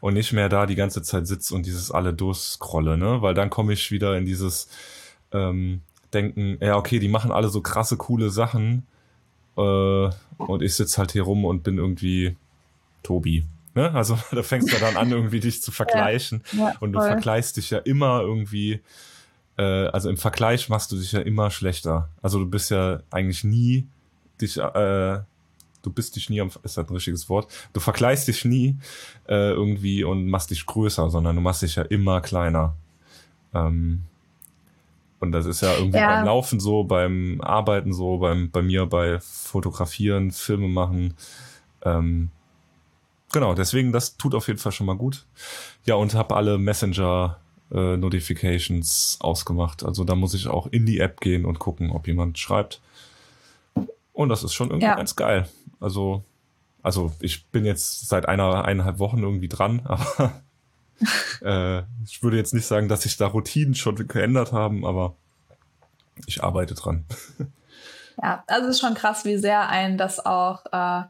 und 0.00 0.14
nicht 0.14 0.32
mehr 0.32 0.48
da 0.48 0.66
die 0.66 0.74
ganze 0.74 1.02
Zeit 1.02 1.26
sitze 1.26 1.54
und 1.54 1.66
dieses 1.66 1.90
alle 1.90 2.12
durchscrolle, 2.12 2.96
ne? 2.96 3.22
Weil 3.22 3.34
dann 3.34 3.50
komme 3.50 3.72
ich 3.72 3.90
wieder 3.90 4.16
in 4.16 4.24
dieses 4.24 4.68
ähm, 5.32 5.82
Denken, 6.12 6.58
ja, 6.60 6.76
okay, 6.76 6.98
die 6.98 7.08
machen 7.08 7.30
alle 7.30 7.48
so 7.48 7.60
krasse, 7.60 7.96
coole 7.96 8.30
Sachen. 8.30 8.86
Äh, 9.56 10.10
und 10.38 10.62
ich 10.62 10.74
sitze 10.74 10.98
halt 10.98 11.12
hier 11.12 11.22
rum 11.22 11.44
und 11.44 11.62
bin 11.62 11.78
irgendwie 11.78 12.36
Tobi. 13.02 13.44
Ne? 13.74 13.92
Also 13.92 14.18
da 14.32 14.42
fängst 14.42 14.72
du 14.72 14.78
dann 14.78 14.96
an, 14.96 15.10
irgendwie 15.10 15.40
dich 15.40 15.62
zu 15.62 15.72
vergleichen. 15.72 16.42
Ja, 16.52 16.70
ja, 16.70 16.74
und 16.80 16.92
du 16.92 17.00
vergleichst 17.00 17.56
dich 17.56 17.70
ja 17.70 17.78
immer 17.78 18.20
irgendwie, 18.20 18.80
äh, 19.56 19.62
also 19.62 20.10
im 20.10 20.16
Vergleich 20.16 20.68
machst 20.68 20.92
du 20.92 20.96
dich 20.96 21.12
ja 21.12 21.20
immer 21.20 21.50
schlechter. 21.50 22.08
Also 22.20 22.38
du 22.38 22.46
bist 22.46 22.70
ja 22.70 23.00
eigentlich 23.10 23.44
nie 23.44 23.86
dich, 24.40 24.58
äh, 24.58 25.20
du 25.82 25.90
bist 25.90 26.16
dich 26.16 26.30
nie 26.30 26.40
am, 26.40 26.50
ist 26.62 26.76
das 26.76 26.88
ein 26.88 26.94
richtiges 26.94 27.28
Wort? 27.28 27.50
Du 27.72 27.80
vergleichst 27.80 28.28
dich 28.28 28.44
nie 28.44 28.76
äh, 29.28 29.50
irgendwie 29.50 30.04
und 30.04 30.28
machst 30.28 30.50
dich 30.50 30.66
größer, 30.66 31.10
sondern 31.10 31.36
du 31.36 31.42
machst 31.42 31.62
dich 31.62 31.76
ja 31.76 31.82
immer 31.82 32.20
kleiner. 32.20 32.74
Ähm, 33.54 34.02
und 35.20 35.32
das 35.32 35.46
ist 35.46 35.60
ja 35.60 35.76
irgendwie 35.76 35.98
ja. 35.98 36.16
beim 36.16 36.26
Laufen 36.26 36.58
so, 36.58 36.84
beim 36.84 37.40
Arbeiten 37.40 37.92
so, 37.92 38.18
beim, 38.18 38.50
bei 38.50 38.62
mir 38.62 38.86
bei 38.86 39.20
Fotografieren, 39.20 40.32
Filme 40.32 40.68
machen. 40.68 41.14
Ähm, 41.82 42.30
Genau, 43.32 43.54
deswegen, 43.54 43.92
das 43.92 44.18
tut 44.18 44.34
auf 44.34 44.46
jeden 44.46 44.58
Fall 44.58 44.72
schon 44.72 44.86
mal 44.86 44.96
gut. 44.96 45.24
Ja, 45.86 45.94
und 45.94 46.12
habe 46.14 46.36
alle 46.36 46.58
Messenger-Notifications 46.58 49.16
äh, 49.18 49.24
ausgemacht. 49.24 49.82
Also 49.82 50.04
da 50.04 50.14
muss 50.14 50.34
ich 50.34 50.48
auch 50.48 50.66
in 50.66 50.84
die 50.84 51.00
App 51.00 51.18
gehen 51.20 51.46
und 51.46 51.58
gucken, 51.58 51.90
ob 51.90 52.06
jemand 52.06 52.38
schreibt. 52.38 52.82
Und 54.12 54.28
das 54.28 54.44
ist 54.44 54.54
schon 54.54 54.68
irgendwie 54.68 54.86
ja. 54.86 54.94
ganz 54.94 55.16
geil. 55.16 55.48
Also, 55.80 56.24
also 56.82 57.12
ich 57.20 57.46
bin 57.46 57.64
jetzt 57.64 58.08
seit 58.08 58.26
einer, 58.26 58.64
eineinhalb 58.64 58.98
Wochen 58.98 59.22
irgendwie 59.22 59.48
dran, 59.48 59.82
aber 59.84 60.42
äh, 61.40 61.82
ich 62.04 62.22
würde 62.22 62.36
jetzt 62.36 62.54
nicht 62.54 62.66
sagen, 62.66 62.88
dass 62.88 63.02
sich 63.02 63.16
da 63.16 63.26
Routinen 63.26 63.74
schon 63.74 63.96
geändert 64.06 64.52
haben, 64.52 64.84
aber 64.84 65.16
ich 66.26 66.42
arbeite 66.42 66.74
dran. 66.74 67.04
Ja, 68.22 68.44
also 68.46 68.68
es 68.68 68.76
ist 68.76 68.80
schon 68.80 68.94
krass, 68.94 69.24
wie 69.24 69.38
sehr 69.38 69.68
einen 69.68 69.96
das 69.96 70.24
auch 70.24 70.66
äh, 70.70 71.02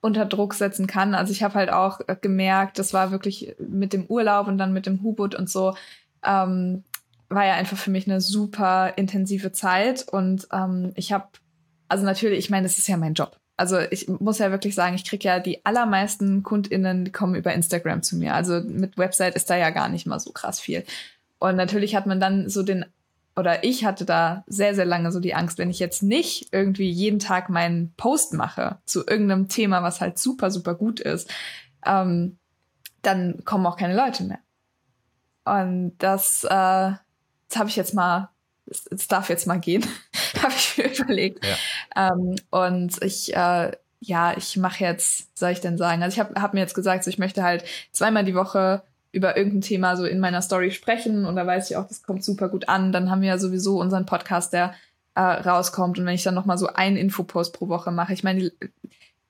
unter 0.00 0.24
Druck 0.26 0.54
setzen 0.54 0.86
kann. 0.86 1.14
Also 1.14 1.32
ich 1.32 1.42
habe 1.42 1.54
halt 1.54 1.70
auch 1.70 2.00
äh, 2.06 2.16
gemerkt, 2.20 2.78
das 2.78 2.92
war 2.92 3.10
wirklich 3.10 3.54
mit 3.58 3.92
dem 3.92 4.06
Urlaub 4.06 4.48
und 4.48 4.58
dann 4.58 4.72
mit 4.72 4.86
dem 4.86 5.02
Hubut 5.02 5.34
und 5.34 5.48
so, 5.48 5.74
ähm, 6.24 6.84
war 7.28 7.44
ja 7.44 7.54
einfach 7.54 7.76
für 7.76 7.90
mich 7.90 8.06
eine 8.06 8.20
super 8.20 8.96
intensive 8.96 9.52
Zeit. 9.52 10.06
Und 10.08 10.48
ähm, 10.52 10.92
ich 10.94 11.12
habe, 11.12 11.26
also 11.88 12.04
natürlich, 12.04 12.38
ich 12.38 12.50
meine, 12.50 12.64
das 12.66 12.78
ist 12.78 12.88
ja 12.88 12.96
mein 12.96 13.14
Job. 13.14 13.38
Also 13.56 13.78
ich 13.78 14.08
muss 14.08 14.38
ja 14.38 14.50
wirklich 14.50 14.74
sagen, 14.74 14.94
ich 14.94 15.04
kriege 15.04 15.26
ja 15.26 15.40
die 15.40 15.64
allermeisten 15.64 16.42
KundInnen, 16.42 17.04
die 17.06 17.12
kommen 17.12 17.34
über 17.34 17.54
Instagram 17.54 18.02
zu 18.02 18.16
mir. 18.16 18.34
Also 18.34 18.60
mit 18.60 18.98
Website 18.98 19.34
ist 19.34 19.48
da 19.48 19.56
ja 19.56 19.70
gar 19.70 19.88
nicht 19.88 20.06
mal 20.06 20.20
so 20.20 20.32
krass 20.32 20.60
viel. 20.60 20.84
Und 21.38 21.56
natürlich 21.56 21.96
hat 21.96 22.06
man 22.06 22.20
dann 22.20 22.50
so 22.50 22.62
den 22.62 22.84
oder 23.38 23.64
ich 23.64 23.84
hatte 23.84 24.06
da 24.06 24.44
sehr, 24.46 24.74
sehr 24.74 24.86
lange 24.86 25.12
so 25.12 25.20
die 25.20 25.34
Angst, 25.34 25.58
wenn 25.58 25.68
ich 25.68 25.78
jetzt 25.78 26.02
nicht 26.02 26.48
irgendwie 26.52 26.90
jeden 26.90 27.18
Tag 27.18 27.50
meinen 27.50 27.92
Post 27.96 28.32
mache 28.32 28.78
zu 28.86 29.06
irgendeinem 29.06 29.48
Thema, 29.48 29.82
was 29.82 30.00
halt 30.00 30.18
super, 30.18 30.50
super 30.50 30.74
gut 30.74 31.00
ist, 31.00 31.30
ähm, 31.84 32.38
dann 33.02 33.44
kommen 33.44 33.66
auch 33.66 33.76
keine 33.76 33.94
Leute 33.94 34.24
mehr. 34.24 34.38
Und 35.44 35.96
das, 35.98 36.44
äh, 36.44 36.48
das 36.48 37.56
habe 37.56 37.68
ich 37.68 37.76
jetzt 37.76 37.94
mal, 37.94 38.30
es 38.66 39.08
darf 39.08 39.28
jetzt 39.28 39.46
mal 39.46 39.60
gehen, 39.60 39.86
habe 40.42 40.54
ich 40.56 40.78
mir 40.78 40.92
überlegt. 40.92 41.44
Ja. 41.44 42.12
Ähm, 42.12 42.36
und 42.50 43.02
ich, 43.02 43.34
äh, 43.34 43.72
ja, 44.00 44.36
ich 44.36 44.56
mache 44.56 44.84
jetzt, 44.84 45.38
soll 45.38 45.50
ich 45.50 45.60
denn 45.60 45.78
sagen, 45.78 46.02
also 46.02 46.14
ich 46.14 46.20
habe 46.20 46.40
hab 46.40 46.54
mir 46.54 46.60
jetzt 46.60 46.74
gesagt, 46.74 47.04
so, 47.04 47.10
ich 47.10 47.18
möchte 47.18 47.42
halt 47.42 47.64
zweimal 47.92 48.24
die 48.24 48.34
Woche 48.34 48.82
über 49.12 49.36
irgendein 49.36 49.62
Thema 49.62 49.96
so 49.96 50.04
in 50.04 50.20
meiner 50.20 50.42
Story 50.42 50.70
sprechen 50.70 51.24
und 51.24 51.36
da 51.36 51.46
weiß 51.46 51.70
ich 51.70 51.76
auch, 51.76 51.88
das 51.88 52.02
kommt 52.02 52.22
super 52.22 52.48
gut 52.48 52.68
an. 52.68 52.92
Dann 52.92 53.10
haben 53.10 53.22
wir 53.22 53.28
ja 53.28 53.38
sowieso 53.38 53.80
unseren 53.80 54.04
Podcast, 54.04 54.52
der 54.52 54.74
äh, 55.14 55.20
rauskommt 55.20 55.98
und 55.98 56.04
wenn 56.04 56.14
ich 56.14 56.22
dann 56.22 56.34
noch 56.34 56.44
mal 56.44 56.58
so 56.58 56.66
einen 56.68 56.96
Infopost 56.96 57.54
pro 57.54 57.68
Woche 57.68 57.90
mache. 57.90 58.12
Ich 58.12 58.22
meine, 58.22 58.52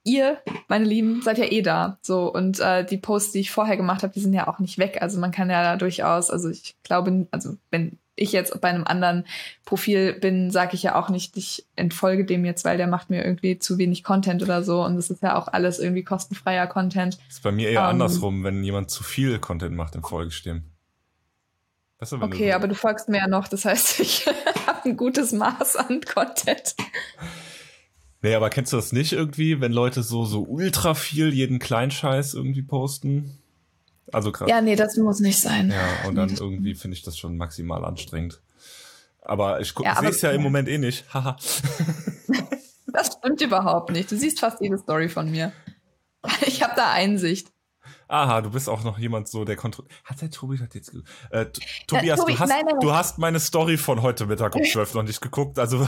ihr, 0.03 0.39
meine 0.69 0.85
Lieben, 0.85 1.23
seid 1.23 1.39
ja 1.39 1.45
eh 1.45 1.63
da. 1.63 1.99
So 2.03 2.33
und 2.33 2.59
äh, 2.59 2.85
die 2.85 2.97
Posts, 2.97 3.33
die 3.33 3.41
ich 3.41 3.53
vorher 3.53 3.77
gemacht 3.77 4.03
habe, 4.03 4.13
die 4.13 4.21
sind 4.21 4.35
ja 4.35 4.49
auch 4.49 4.59
nicht 4.59 4.79
weg. 4.79 4.99
Also 5.01 5.21
man 5.21 5.31
kann 5.31 5.51
ja 5.51 5.63
da 5.63 5.77
durchaus, 5.77 6.31
also 6.31 6.49
ich 6.51 6.75
glaube, 6.83 7.29
also 7.31 7.57
wenn 7.71 7.99
ich 8.17 8.33
jetzt 8.33 8.59
bei 8.61 8.69
einem 8.69 8.85
anderen 8.85 9.27
Profil 9.65 10.15
bin, 10.15 10.51
sage 10.51 10.75
ich 10.75 10.83
ja 10.83 10.95
auch 10.97 11.11
nicht, 11.11 11.37
ich 11.37 11.67
entfolge 11.77 12.25
dem 12.25 12.45
jetzt, 12.45 12.65
weil 12.65 12.79
der 12.79 12.87
macht 12.87 13.11
mir 13.11 13.25
irgendwie 13.25 13.59
zu 13.59 13.79
wenig 13.79 14.03
Content 14.03 14.43
oder 14.43 14.63
so. 14.63 14.83
Und 14.83 14.97
das 14.97 15.11
ist 15.11 15.23
ja 15.23 15.37
auch 15.37 15.49
alles 15.49 15.79
irgendwie 15.79 16.03
kostenfreier 16.03 16.67
Content. 16.67 17.19
Das 17.27 17.37
ist 17.37 17.43
bei 17.43 17.53
mir 17.53 17.69
eher 17.69 17.81
um, 17.81 17.85
ähm, 17.85 17.91
andersrum, 17.91 18.43
wenn 18.43 18.65
jemand 18.65 18.91
zu 18.91 19.05
viel 19.05 19.39
Content 19.39 19.77
macht, 19.77 19.95
entfolge 19.95 20.31
ich 20.31 20.43
dem. 20.43 20.65
Weißt 21.99 22.13
du, 22.13 22.23
okay, 22.23 22.51
so 22.51 22.57
aber 22.57 22.69
du 22.69 22.75
folgst 22.75 23.09
mir 23.09 23.19
ja 23.19 23.29
noch, 23.29 23.49
das 23.49 23.65
heißt, 23.65 24.01
ich 24.01 24.27
habe 24.67 24.85
ein 24.85 24.97
gutes 24.97 25.33
Maß 25.33 25.77
an 25.77 26.01
Content. 26.01 26.75
Nee, 28.23 28.35
aber 28.35 28.51
kennst 28.51 28.73
du 28.73 28.77
das 28.77 28.93
nicht 28.93 29.13
irgendwie, 29.13 29.61
wenn 29.61 29.73
Leute 29.73 30.03
so, 30.03 30.25
so 30.25 30.43
ultra 30.43 30.95
viel 30.95 31.33
jeden 31.33 31.59
Kleinscheiß 31.59 32.35
irgendwie 32.35 32.63
posten? 32.63 33.39
Also 34.13 34.33
gerade. 34.33 34.51
Ja, 34.51 34.61
nee, 34.61 34.77
das 34.77 34.97
muss 34.97 35.21
nicht 35.21 35.41
sein. 35.41 35.71
Ja, 35.71 36.09
und 36.09 36.15
dann 36.15 36.29
nee, 36.29 36.37
irgendwie 36.39 36.75
finde 36.75 36.97
ich 36.97 37.03
das 37.03 37.19
schon 37.19 37.37
maximal 37.37 37.85
anstrengend. 37.85 38.41
Aber 39.21 39.61
ich 39.61 39.75
ja, 39.83 39.97
sehe 39.97 40.11
es 40.11 40.23
ja 40.23 40.31
im 40.31 40.43
Moment 40.43 40.69
eh 40.69 40.79
nicht. 40.79 41.13
Haha. 41.13 41.37
das 42.93 43.19
stimmt 43.19 43.41
überhaupt 43.41 43.91
nicht. 43.91 44.11
Du 44.11 44.17
siehst 44.17 44.41
fast 44.41 44.61
jede 44.61 44.79
Story 44.79 45.09
von 45.09 45.31
mir. 45.31 45.53
Ich 46.45 46.61
habe 46.61 46.73
da 46.75 46.91
Einsicht. 46.91 47.53
Aha, 48.09 48.41
du 48.41 48.51
bist 48.51 48.69
auch 48.69 48.85
noch 48.85 48.99
jemand 48.99 49.29
so, 49.29 49.45
der 49.45 49.57
kontrolliert. 49.57 49.95
Hat 50.05 50.23
der 50.23 50.31
Tobi 50.31 50.59
hat 50.59 50.75
jetzt 50.75 50.93
äh, 51.31 51.47
Tobias, 51.87 52.05
ja, 52.05 52.17
Tobi, 52.17 52.33
du, 52.33 52.39
hast, 52.39 52.49
nein, 52.49 52.59
nein, 52.65 52.75
nein. 52.75 52.81
du 52.81 52.93
hast 52.93 53.19
meine 53.19 53.41
Story 53.41 53.77
von 53.77 54.03
heute 54.03 54.27
Mittag 54.27 54.55
um 54.55 54.63
12 54.73 54.95
noch 54.95 55.03
nicht 55.03 55.21
geguckt. 55.21 55.59
Also 55.59 55.87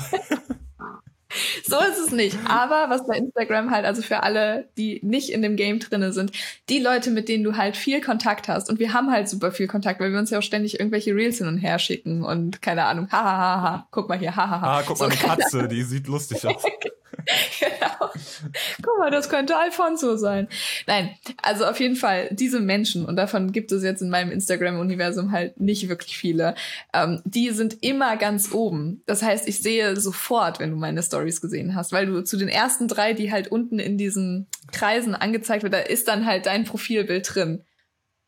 so 1.69 1.77
ist 1.81 1.99
es 1.99 2.13
nicht. 2.13 2.37
Aber 2.49 2.87
was 2.89 3.07
bei 3.07 3.17
Instagram 3.17 3.71
halt, 3.71 3.85
also 3.85 4.03
für 4.03 4.23
alle, 4.23 4.69
die 4.77 5.01
nicht 5.03 5.31
in 5.31 5.43
dem 5.43 5.57
Game 5.57 5.79
drinne 5.79 6.13
sind, 6.13 6.33
die 6.69 6.79
Leute, 6.79 7.11
mit 7.11 7.29
denen 7.29 7.45
du 7.45 7.57
halt 7.57 7.77
viel 7.77 8.01
Kontakt 8.01 8.49
hast, 8.49 8.71
und 8.71 8.79
wir 8.79 8.93
haben 8.93 9.11
halt 9.11 9.29
super 9.29 9.53
viel 9.53 9.67
Kontakt, 9.67 10.01
weil 10.01 10.13
wir 10.13 10.19
uns 10.19 10.31
ja 10.31 10.39
auch 10.39 10.43
ständig 10.43 10.81
irgendwelche 10.81 11.15
Reels 11.15 11.39
hin 11.39 11.47
und 11.47 11.59
her 11.59 11.79
schicken 11.79 12.25
und 12.25 12.63
keine 12.63 12.85
Ahnung, 12.85 13.09
hahaha, 13.11 13.25
ha, 13.25 13.63
ha, 13.63 13.63
ha. 13.63 13.89
guck 13.91 14.09
mal 14.09 14.19
hier, 14.19 14.35
hahaha. 14.35 14.61
Ha, 14.61 14.79
ah, 14.79 14.83
guck 14.87 14.99
mal, 14.99 15.11
so, 15.11 15.17
eine 15.17 15.17
Katze, 15.17 15.69
die 15.69 15.83
sieht 15.83 16.07
lustig 16.07 16.47
aus. 16.47 16.63
genau. 17.61 18.11
Guck 18.83 18.99
mal, 18.99 19.11
das 19.11 19.29
könnte 19.29 19.57
Alfonso 19.57 20.17
sein. 20.17 20.49
Nein, 20.87 21.15
also 21.43 21.67
auf 21.67 21.79
jeden 21.81 21.97
Fall 21.97 22.29
diese 22.31 22.61
Menschen, 22.61 23.05
und 23.05 23.17
davon 23.17 23.53
gibt 23.53 23.71
es 23.73 23.83
jetzt 23.83 24.01
in 24.01 24.09
meinem 24.09 24.31
Instagram-Universum 24.31 25.33
halt 25.33 25.61
nicht 25.61 25.89
wirklich 25.89 26.17
viele, 26.17 26.55
ähm, 26.95 27.21
die 27.25 27.51
sind 27.51 27.83
immer 27.83 28.17
ganz 28.17 28.53
oben. 28.53 29.03
Das 29.07 29.23
heißt, 29.23 29.47
ich 29.47 29.61
sehe 29.61 29.97
sofort, 29.97 30.59
wenn 30.59 30.71
du 30.71 30.77
meine 30.77 31.03
Stories 31.03 31.41
gesehen 31.41 31.75
hast, 31.75 31.93
weil 31.93 32.07
du 32.07 32.23
zu 32.23 32.37
den 32.37 32.49
ersten 32.49 32.89
drei, 32.89 33.13
die 33.13 33.31
halt 33.31 33.49
unten 33.49 33.79
in 33.79 33.99
diesen 33.99 34.47
Kreisen 34.73 35.15
angezeigt 35.15 35.63
wird, 35.63 35.75
da 35.75 35.79
ist 35.79 36.09
dann 36.09 36.27
halt 36.27 36.47
dein 36.47 36.65
Profilbild 36.65 37.35
drin. 37.35 37.65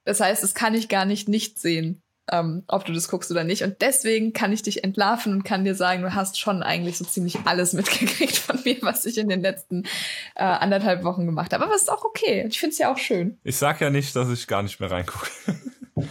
Das 0.04 0.20
heißt, 0.20 0.42
das 0.42 0.54
kann 0.54 0.74
ich 0.74 0.88
gar 0.88 1.04
nicht 1.04 1.28
nicht 1.28 1.58
sehen 1.58 2.02
ähm, 2.30 2.64
ob 2.68 2.84
du 2.84 2.92
das 2.92 3.08
guckst 3.08 3.30
oder 3.30 3.44
nicht. 3.44 3.62
Und 3.62 3.80
deswegen 3.80 4.32
kann 4.32 4.52
ich 4.52 4.62
dich 4.62 4.84
entlarven 4.84 5.32
und 5.32 5.44
kann 5.44 5.64
dir 5.64 5.74
sagen, 5.74 6.02
du 6.02 6.14
hast 6.14 6.38
schon 6.38 6.62
eigentlich 6.62 6.98
so 6.98 7.04
ziemlich 7.04 7.38
alles 7.44 7.72
mitgekriegt 7.74 8.36
von 8.36 8.58
mir, 8.64 8.76
was 8.82 9.04
ich 9.04 9.18
in 9.18 9.28
den 9.28 9.42
letzten 9.42 9.84
äh, 10.34 10.44
anderthalb 10.44 11.04
Wochen 11.04 11.26
gemacht 11.26 11.52
habe. 11.52 11.64
Aber 11.64 11.74
es 11.74 11.82
ist 11.82 11.92
auch 11.92 12.04
okay. 12.04 12.46
Ich 12.48 12.58
finde 12.58 12.72
es 12.72 12.78
ja 12.78 12.92
auch 12.92 12.98
schön. 12.98 13.38
Ich 13.44 13.56
sag 13.56 13.80
ja 13.80 13.90
nicht, 13.90 14.14
dass 14.16 14.30
ich 14.30 14.46
gar 14.46 14.62
nicht 14.62 14.80
mehr 14.80 14.90
reingucke. 14.90 15.28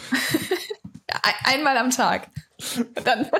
Einmal 1.44 1.78
am 1.78 1.90
Tag. 1.90 2.30
Dann. 3.04 3.28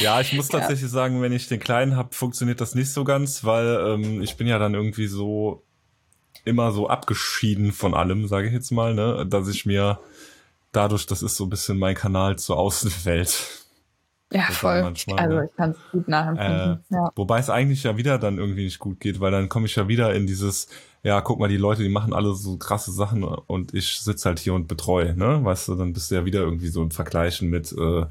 Ja, 0.00 0.20
ich 0.20 0.32
muss 0.32 0.48
tatsächlich 0.48 0.82
ja. 0.82 0.88
sagen, 0.88 1.20
wenn 1.20 1.32
ich 1.32 1.46
den 1.46 1.60
Kleinen 1.60 1.94
habe, 1.94 2.14
funktioniert 2.14 2.60
das 2.60 2.74
nicht 2.74 2.90
so 2.90 3.04
ganz, 3.04 3.44
weil 3.44 3.66
ähm, 3.86 4.22
ich 4.22 4.36
bin 4.36 4.46
ja 4.46 4.58
dann 4.58 4.74
irgendwie 4.74 5.06
so 5.06 5.62
immer 6.44 6.72
so 6.72 6.88
abgeschieden 6.88 7.72
von 7.72 7.94
allem, 7.94 8.26
sage 8.26 8.48
ich 8.48 8.52
jetzt 8.52 8.70
mal, 8.70 8.94
ne, 8.94 9.26
dass 9.28 9.48
ich 9.48 9.66
mir 9.66 10.00
dadurch, 10.76 11.06
das 11.06 11.22
ist 11.22 11.36
so 11.36 11.44
ein 11.44 11.50
bisschen 11.50 11.78
mein 11.78 11.94
Kanal 11.94 12.36
zur 12.36 12.58
Außenwelt. 12.58 13.64
Ja, 14.32 14.42
voll. 14.50 14.82
Manchmal, 14.82 15.18
also 15.18 15.36
ne? 15.36 15.48
ich 15.48 15.56
kann 15.56 15.70
es 15.70 15.76
gut 15.92 16.08
nachempfinden. 16.08 16.84
Äh, 16.90 16.94
ja. 16.94 17.12
Wobei 17.14 17.38
es 17.38 17.50
eigentlich 17.50 17.84
ja 17.84 17.96
wieder 17.96 18.18
dann 18.18 18.38
irgendwie 18.38 18.64
nicht 18.64 18.80
gut 18.80 18.98
geht, 18.98 19.20
weil 19.20 19.30
dann 19.30 19.48
komme 19.48 19.66
ich 19.66 19.76
ja 19.76 19.86
wieder 19.86 20.12
in 20.12 20.26
dieses, 20.26 20.66
ja, 21.04 21.20
guck 21.20 21.38
mal, 21.38 21.48
die 21.48 21.56
Leute, 21.56 21.82
die 21.82 21.88
machen 21.88 22.12
alle 22.12 22.34
so 22.34 22.56
krasse 22.56 22.90
Sachen 22.90 23.22
und 23.22 23.74
ich 23.74 24.00
sitze 24.00 24.28
halt 24.28 24.40
hier 24.40 24.54
und 24.54 24.66
betreue, 24.66 25.14
ne? 25.14 25.44
Weißt 25.44 25.68
du, 25.68 25.76
dann 25.76 25.92
bist 25.92 26.10
du 26.10 26.16
ja 26.16 26.24
wieder 26.24 26.40
irgendwie 26.40 26.68
so 26.68 26.82
im 26.82 26.90
Vergleichen 26.90 27.48
mit, 27.48 27.72
äh, 27.72 28.06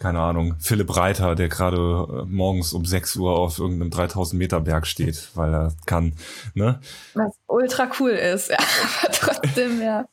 keine 0.00 0.20
Ahnung, 0.20 0.56
Philipp 0.58 0.96
Reiter, 0.96 1.36
der 1.36 1.48
gerade 1.48 1.76
äh, 1.76 2.24
morgens 2.26 2.72
um 2.72 2.84
6 2.84 3.14
Uhr 3.16 3.38
auf 3.38 3.60
irgendeinem 3.60 3.90
3000 3.90 4.36
Meter 4.36 4.60
Berg 4.60 4.86
steht, 4.86 5.28
weil 5.34 5.54
er 5.54 5.72
kann, 5.86 6.14
ne? 6.54 6.80
Was 7.14 7.38
ultra 7.46 7.88
cool 8.00 8.10
ist, 8.10 8.50
ja, 8.50 8.58
aber 9.02 9.12
trotzdem, 9.12 9.80
ja. 9.80 10.06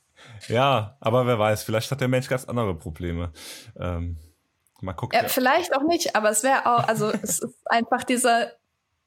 Ja, 0.47 0.97
aber 0.99 1.25
wer 1.27 1.39
weiß, 1.39 1.63
vielleicht 1.63 1.91
hat 1.91 2.01
der 2.01 2.07
Mensch 2.07 2.27
ganz 2.27 2.45
andere 2.45 2.75
Probleme. 2.75 3.31
Ähm, 3.79 4.17
mal 4.81 4.93
gucken. 4.93 5.19
Ja, 5.21 5.27
vielleicht 5.27 5.75
auch 5.75 5.83
nicht, 5.83 6.15
aber 6.15 6.29
es 6.29 6.43
wäre 6.43 6.65
auch, 6.65 6.87
also 6.87 7.11
es 7.21 7.39
ist 7.39 7.55
einfach 7.65 8.03
dieser 8.03 8.51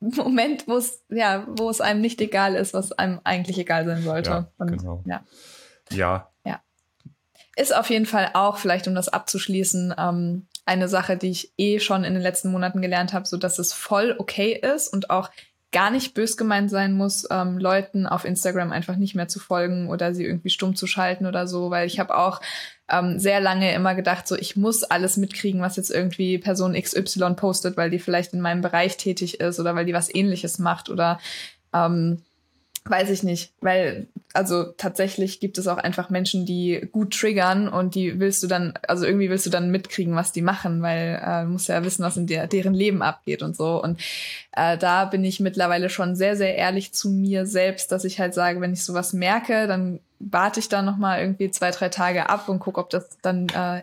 Moment, 0.00 0.68
wo 0.68 0.76
es, 0.76 1.02
ja, 1.08 1.46
wo 1.48 1.70
es 1.70 1.80
einem 1.80 2.00
nicht 2.00 2.20
egal 2.20 2.54
ist, 2.54 2.74
was 2.74 2.92
einem 2.92 3.20
eigentlich 3.24 3.58
egal 3.58 3.86
sein 3.86 4.02
sollte. 4.02 4.30
Ja, 4.30 4.48
Und, 4.58 4.78
genau. 4.78 5.02
Ja. 5.06 5.24
ja. 5.90 6.30
Ja. 6.44 6.60
Ist 7.56 7.74
auf 7.74 7.88
jeden 7.90 8.06
Fall 8.06 8.30
auch, 8.34 8.58
vielleicht 8.58 8.86
um 8.88 8.94
das 8.94 9.08
abzuschließen, 9.08 9.94
ähm, 9.96 10.46
eine 10.66 10.88
Sache, 10.88 11.16
die 11.16 11.30
ich 11.30 11.52
eh 11.58 11.78
schon 11.78 12.04
in 12.04 12.14
den 12.14 12.22
letzten 12.22 12.50
Monaten 12.50 12.80
gelernt 12.82 13.12
habe, 13.12 13.26
so 13.26 13.36
dass 13.36 13.58
es 13.58 13.72
voll 13.72 14.14
okay 14.18 14.52
ist 14.52 14.88
und 14.88 15.10
auch 15.10 15.30
gar 15.74 15.90
nicht 15.90 16.14
bös 16.14 16.36
gemeint 16.36 16.70
sein 16.70 16.96
muss, 16.96 17.26
ähm, 17.30 17.58
Leuten 17.58 18.06
auf 18.06 18.24
Instagram 18.24 18.70
einfach 18.70 18.94
nicht 18.94 19.16
mehr 19.16 19.26
zu 19.26 19.40
folgen 19.40 19.90
oder 19.90 20.14
sie 20.14 20.24
irgendwie 20.24 20.48
stumm 20.48 20.76
zu 20.76 20.86
schalten 20.86 21.26
oder 21.26 21.48
so, 21.48 21.70
weil 21.70 21.88
ich 21.88 21.98
habe 21.98 22.16
auch 22.16 22.40
ähm, 22.88 23.18
sehr 23.18 23.40
lange 23.40 23.74
immer 23.74 23.96
gedacht, 23.96 24.28
so 24.28 24.36
ich 24.36 24.54
muss 24.54 24.84
alles 24.84 25.16
mitkriegen, 25.16 25.60
was 25.60 25.76
jetzt 25.76 25.90
irgendwie 25.90 26.38
Person 26.38 26.80
XY 26.80 27.34
postet, 27.34 27.76
weil 27.76 27.90
die 27.90 27.98
vielleicht 27.98 28.34
in 28.34 28.40
meinem 28.40 28.60
Bereich 28.60 28.96
tätig 28.96 29.40
ist 29.40 29.58
oder 29.58 29.74
weil 29.74 29.84
die 29.84 29.94
was 29.94 30.14
ähnliches 30.14 30.60
macht 30.60 30.90
oder 30.90 31.18
ähm, 31.72 32.22
Weiß 32.86 33.08
ich 33.08 33.22
nicht, 33.22 33.52
weil 33.60 34.08
also 34.34 34.64
tatsächlich 34.64 35.38
gibt 35.38 35.56
es 35.58 35.68
auch 35.68 35.78
einfach 35.78 36.10
Menschen, 36.10 36.44
die 36.44 36.86
gut 36.92 37.18
triggern 37.18 37.68
und 37.68 37.94
die 37.94 38.18
willst 38.18 38.42
du 38.42 38.46
dann, 38.46 38.74
also 38.86 39.06
irgendwie 39.06 39.30
willst 39.30 39.46
du 39.46 39.50
dann 39.50 39.70
mitkriegen, 39.70 40.16
was 40.16 40.32
die 40.32 40.42
machen, 40.42 40.82
weil 40.82 41.20
äh, 41.24 41.44
du 41.44 41.52
musst 41.52 41.68
ja 41.68 41.82
wissen, 41.84 42.04
was 42.04 42.16
in 42.16 42.26
der, 42.26 42.48
deren 42.48 42.74
Leben 42.74 43.00
abgeht 43.00 43.42
und 43.42 43.56
so. 43.56 43.82
Und 43.82 44.00
äh, 44.52 44.76
da 44.76 45.04
bin 45.04 45.24
ich 45.24 45.40
mittlerweile 45.40 45.88
schon 45.88 46.16
sehr, 46.16 46.36
sehr 46.36 46.56
ehrlich 46.56 46.92
zu 46.92 47.10
mir 47.10 47.46
selbst, 47.46 47.92
dass 47.92 48.04
ich 48.04 48.18
halt 48.18 48.34
sage, 48.34 48.60
wenn 48.60 48.72
ich 48.72 48.84
sowas 48.84 49.12
merke, 49.12 49.66
dann 49.66 50.00
warte 50.18 50.58
ich 50.60 50.68
da 50.68 50.82
noch 50.82 50.96
mal 50.96 51.20
irgendwie 51.20 51.50
zwei, 51.52 51.70
drei 51.70 51.88
Tage 51.88 52.28
ab 52.28 52.48
und 52.48 52.58
gucke, 52.58 52.80
ob 52.80 52.90
das 52.90 53.16
dann 53.22 53.48
äh, 53.50 53.82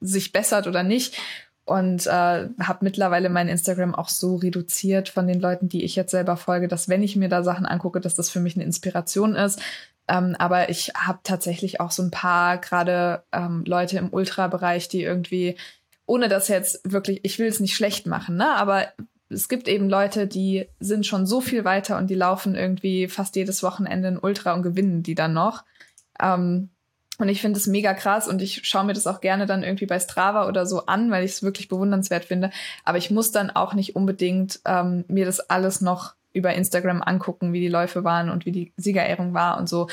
sich 0.00 0.32
bessert 0.32 0.66
oder 0.66 0.82
nicht 0.82 1.16
und 1.64 2.06
äh, 2.06 2.10
habe 2.10 2.78
mittlerweile 2.80 3.30
mein 3.30 3.48
Instagram 3.48 3.94
auch 3.94 4.08
so 4.08 4.36
reduziert 4.36 5.08
von 5.08 5.26
den 5.26 5.40
Leuten, 5.40 5.68
die 5.68 5.84
ich 5.84 5.96
jetzt 5.96 6.10
selber 6.10 6.36
folge, 6.36 6.68
dass 6.68 6.88
wenn 6.88 7.02
ich 7.02 7.16
mir 7.16 7.28
da 7.28 7.42
Sachen 7.42 7.64
angucke, 7.66 8.00
dass 8.00 8.14
das 8.14 8.28
für 8.30 8.40
mich 8.40 8.54
eine 8.54 8.64
Inspiration 8.64 9.34
ist. 9.34 9.60
Ähm, 10.06 10.36
aber 10.38 10.68
ich 10.68 10.92
habe 10.94 11.20
tatsächlich 11.22 11.80
auch 11.80 11.90
so 11.90 12.02
ein 12.02 12.10
paar 12.10 12.58
gerade 12.58 13.22
ähm, 13.32 13.64
Leute 13.66 13.96
im 13.96 14.12
Ultra-Bereich, 14.12 14.88
die 14.88 15.02
irgendwie, 15.02 15.56
ohne 16.04 16.28
das 16.28 16.48
jetzt 16.48 16.80
wirklich, 16.84 17.20
ich 17.22 17.38
will 17.38 17.48
es 17.48 17.60
nicht 17.60 17.74
schlecht 17.74 18.06
machen, 18.06 18.36
ne? 18.36 18.54
Aber 18.56 18.88
es 19.30 19.48
gibt 19.48 19.66
eben 19.66 19.88
Leute, 19.88 20.26
die 20.26 20.68
sind 20.80 21.06
schon 21.06 21.26
so 21.26 21.40
viel 21.40 21.64
weiter 21.64 21.96
und 21.96 22.08
die 22.08 22.14
laufen 22.14 22.54
irgendwie 22.54 23.08
fast 23.08 23.36
jedes 23.36 23.62
Wochenende 23.62 24.08
in 24.08 24.18
Ultra 24.18 24.52
und 24.52 24.62
gewinnen 24.62 25.02
die 25.02 25.14
dann 25.14 25.32
noch. 25.32 25.64
Ähm, 26.20 26.68
und 27.18 27.28
ich 27.28 27.40
finde 27.40 27.58
es 27.58 27.66
mega 27.66 27.94
krass 27.94 28.26
und 28.26 28.42
ich 28.42 28.66
schaue 28.66 28.84
mir 28.84 28.92
das 28.92 29.06
auch 29.06 29.20
gerne 29.20 29.46
dann 29.46 29.62
irgendwie 29.62 29.86
bei 29.86 30.00
Strava 30.00 30.48
oder 30.48 30.66
so 30.66 30.86
an, 30.86 31.10
weil 31.10 31.24
ich 31.24 31.32
es 31.32 31.42
wirklich 31.42 31.68
bewundernswert 31.68 32.24
finde. 32.24 32.50
Aber 32.84 32.98
ich 32.98 33.10
muss 33.10 33.30
dann 33.30 33.50
auch 33.50 33.74
nicht 33.74 33.94
unbedingt 33.94 34.60
ähm, 34.64 35.04
mir 35.06 35.24
das 35.24 35.38
alles 35.38 35.80
noch 35.80 36.14
über 36.32 36.52
Instagram 36.54 37.02
angucken, 37.02 37.52
wie 37.52 37.60
die 37.60 37.68
Läufe 37.68 38.02
waren 38.02 38.30
und 38.30 38.46
wie 38.46 38.52
die 38.52 38.72
Siegerehrung 38.76 39.32
war 39.32 39.58
und 39.58 39.68
so. 39.68 39.88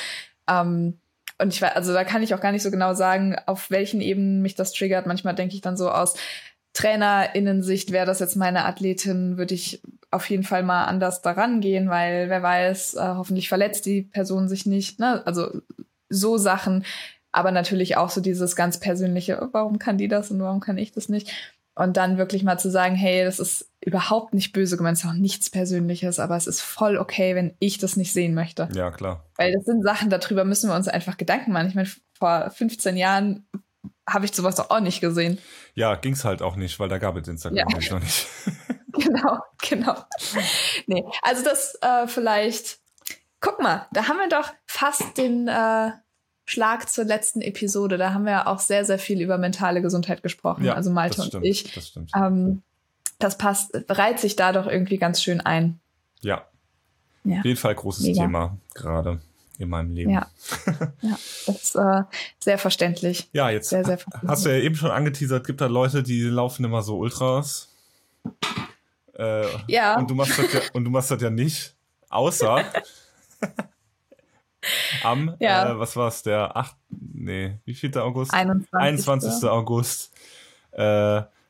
Ähm, 0.49 0.97
und 1.37 1.53
ich 1.53 1.61
war, 1.61 1.75
also 1.75 1.93
da 1.93 2.03
kann 2.03 2.23
ich 2.23 2.33
auch 2.33 2.41
gar 2.41 2.51
nicht 2.51 2.63
so 2.63 2.71
genau 2.71 2.93
sagen, 2.95 3.35
auf 3.45 3.69
welchen 3.69 4.01
Ebenen 4.01 4.41
mich 4.41 4.55
das 4.55 4.73
triggert. 4.73 5.05
Manchmal 5.05 5.35
denke 5.35 5.55
ich 5.55 5.61
dann 5.61 5.77
so 5.77 5.89
aus 5.89 6.15
TrainerInnen-Sicht, 6.73 7.91
wäre 7.91 8.05
das 8.05 8.19
jetzt 8.19 8.35
meine 8.35 8.65
Athletin, 8.65 9.37
würde 9.37 9.53
ich 9.53 9.81
auf 10.09 10.29
jeden 10.29 10.43
Fall 10.43 10.63
mal 10.63 10.85
anders 10.85 11.21
daran 11.21 11.61
gehen, 11.61 11.89
weil 11.89 12.29
wer 12.29 12.41
weiß, 12.41 12.95
äh, 12.95 12.99
hoffentlich 12.99 13.49
verletzt 13.49 13.85
die 13.85 14.03
Person 14.03 14.49
sich 14.49 14.65
nicht. 14.65 14.99
Ne? 14.99 15.21
Also 15.25 15.61
so 16.11 16.37
Sachen, 16.37 16.85
aber 17.31 17.51
natürlich 17.51 17.97
auch 17.97 18.09
so 18.09 18.21
dieses 18.21 18.55
ganz 18.55 18.79
persönliche, 18.79 19.49
warum 19.51 19.79
kann 19.79 19.97
die 19.97 20.07
das 20.07 20.31
und 20.31 20.41
warum 20.41 20.59
kann 20.59 20.77
ich 20.77 20.91
das 20.91 21.09
nicht? 21.09 21.31
Und 21.73 21.95
dann 21.95 22.17
wirklich 22.17 22.43
mal 22.43 22.59
zu 22.59 22.69
sagen, 22.69 22.95
hey, 22.95 23.23
das 23.23 23.39
ist 23.39 23.71
überhaupt 23.79 24.33
nicht 24.33 24.51
böse 24.51 24.75
gemeint, 24.75 24.97
es 24.97 25.03
ist 25.03 25.09
auch 25.09 25.13
nichts 25.13 25.49
Persönliches, 25.49 26.19
aber 26.19 26.35
es 26.35 26.45
ist 26.45 26.61
voll 26.61 26.97
okay, 26.97 27.33
wenn 27.33 27.55
ich 27.59 27.77
das 27.77 27.95
nicht 27.95 28.11
sehen 28.11 28.33
möchte. 28.33 28.67
Ja, 28.73 28.91
klar. 28.91 29.25
Weil 29.37 29.53
das 29.53 29.65
sind 29.65 29.81
Sachen, 29.81 30.09
darüber 30.09 30.43
müssen 30.43 30.69
wir 30.69 30.75
uns 30.75 30.89
einfach 30.89 31.17
Gedanken 31.17 31.53
machen. 31.53 31.69
Ich 31.69 31.75
meine, 31.75 31.89
vor 32.13 32.51
15 32.51 32.97
Jahren 32.97 33.47
habe 34.07 34.25
ich 34.25 34.33
sowas 34.33 34.55
doch 34.55 34.69
auch 34.69 34.81
nicht 34.81 34.99
gesehen. 34.99 35.37
Ja, 35.73 35.95
ging's 35.95 36.25
halt 36.25 36.41
auch 36.41 36.57
nicht, 36.57 36.79
weil 36.79 36.89
da 36.89 36.97
gab 36.97 37.15
es 37.15 37.27
Instagram 37.27 37.57
ja. 37.57 37.65
noch 37.65 37.99
nicht. 38.01 38.27
genau, 38.93 39.39
genau. 39.61 39.95
Nee, 40.87 41.03
also 41.21 41.43
das 41.43 41.75
äh, 41.81 42.07
vielleicht. 42.07 42.80
Guck 43.41 43.61
mal, 43.61 43.87
da 43.91 44.07
haben 44.07 44.17
wir 44.17 44.29
doch 44.29 44.53
fast 44.67 45.17
den 45.17 45.47
äh, 45.47 45.91
Schlag 46.45 46.89
zur 46.89 47.05
letzten 47.05 47.41
Episode. 47.41 47.97
Da 47.97 48.13
haben 48.13 48.25
wir 48.25 48.47
auch 48.47 48.59
sehr, 48.59 48.85
sehr 48.85 48.99
viel 48.99 49.19
über 49.19 49.37
mentale 49.37 49.81
Gesundheit 49.81 50.21
gesprochen. 50.21 50.63
Ja, 50.63 50.75
also 50.75 50.91
Malte 50.91 51.23
und 51.23 51.43
ich. 51.43 51.73
Das 51.73 51.87
stimmt. 51.87 52.11
Ähm, 52.15 52.61
das 53.19 53.37
passt, 53.37 53.71
reiht 53.89 54.19
sich 54.19 54.35
da 54.35 54.51
doch 54.51 54.67
irgendwie 54.67 54.97
ganz 54.97 55.21
schön 55.23 55.41
ein. 55.41 55.79
Ja. 56.21 56.45
ja. 57.23 57.39
Auf 57.39 57.45
jeden 57.45 57.57
Fall 57.57 57.73
großes 57.73 58.05
Mega. 58.05 58.23
Thema 58.23 58.57
gerade 58.75 59.21
in 59.57 59.69
meinem 59.69 59.91
Leben. 59.91 60.11
Ja, 60.11 60.27
ja 61.01 61.17
das 61.45 61.63
ist 61.63 61.75
äh, 61.75 62.03
sehr 62.39 62.57
verständlich. 62.57 63.29
Ja, 63.31 63.49
jetzt 63.49 63.69
sehr, 63.69 63.83
sehr 63.83 63.99
hast 64.27 64.45
du 64.45 64.49
ja 64.49 64.57
eben 64.57 64.75
schon 64.75 64.91
angeteasert, 64.91 65.45
gibt 65.47 65.61
da 65.61 65.67
Leute, 65.67 66.03
die 66.03 66.21
laufen 66.23 66.63
immer 66.63 66.81
so 66.81 66.97
Ultras. 66.97 67.69
Äh, 69.17 69.45
ja. 69.67 69.97
Und 69.97 70.09
du 70.09 70.15
machst 70.15 70.37
das 70.37 70.53
ja, 70.53 70.61
und 70.73 70.83
du 70.83 70.89
machst 70.91 71.11
das 71.11 71.21
ja 71.21 71.29
nicht, 71.29 71.75
außer 72.09 72.65
am, 75.03 75.35
ja. 75.39 75.71
äh, 75.71 75.79
was 75.79 75.95
war 75.95 76.07
es, 76.07 76.23
der 76.23 76.55
8, 76.55 76.75
nee, 76.89 77.59
wie 77.65 77.73
viel 77.73 77.91
der 77.91 78.03
August? 78.03 78.33
21. 78.33 78.73
21. 78.73 79.49
August. 79.49 80.13
Äh, 80.71 80.77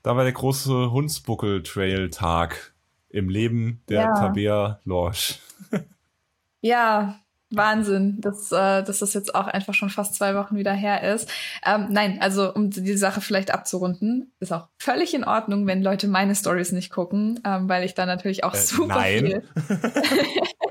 da 0.04 0.16
war 0.16 0.24
der 0.24 0.34
große 0.34 0.92
Hunsbuckel-Trail-Tag 0.92 2.74
im 3.10 3.30
Leben 3.30 3.82
der 3.90 4.02
ja. 4.02 4.14
Tabea 4.14 4.80
Lorsch. 4.84 5.40
ja, 6.62 7.20
Wahnsinn, 7.52 8.22
dass, 8.22 8.52
äh, 8.52 8.82
dass 8.82 9.00
das 9.00 9.14
jetzt 9.14 9.36
auch 9.36 9.48
einfach 9.48 9.74
schon 9.74 9.90
fast 9.90 10.16
zwei 10.16 10.36
Wochen 10.36 10.56
wieder 10.56 10.74
her 10.74 11.04
ist. 11.14 11.30
Ähm, 11.66 11.88
nein, 11.90 12.20
also 12.22 12.54
um 12.54 12.72
die 12.72 12.98
Sache 12.98 13.20
vielleicht 13.20 13.54
abzurunden, 13.54 14.32
ist 14.40 14.54
auch 14.54 14.70
völlig 14.78 15.14
in 15.14 15.26
Ordnung, 15.26 15.68
wenn 15.68 15.84
Leute 15.84 16.08
meine 16.08 16.34
Stories 16.34 16.72
nicht 16.72 16.92
gucken, 16.92 17.42
ähm, 17.46 17.68
weil 17.68 17.84
ich 17.84 17.94
da 17.94 18.06
natürlich 18.06 18.46
auch 18.46 18.54
äh, 18.54 18.58
super 18.58 18.96
nein. 18.96 19.20
viel. 19.20 19.44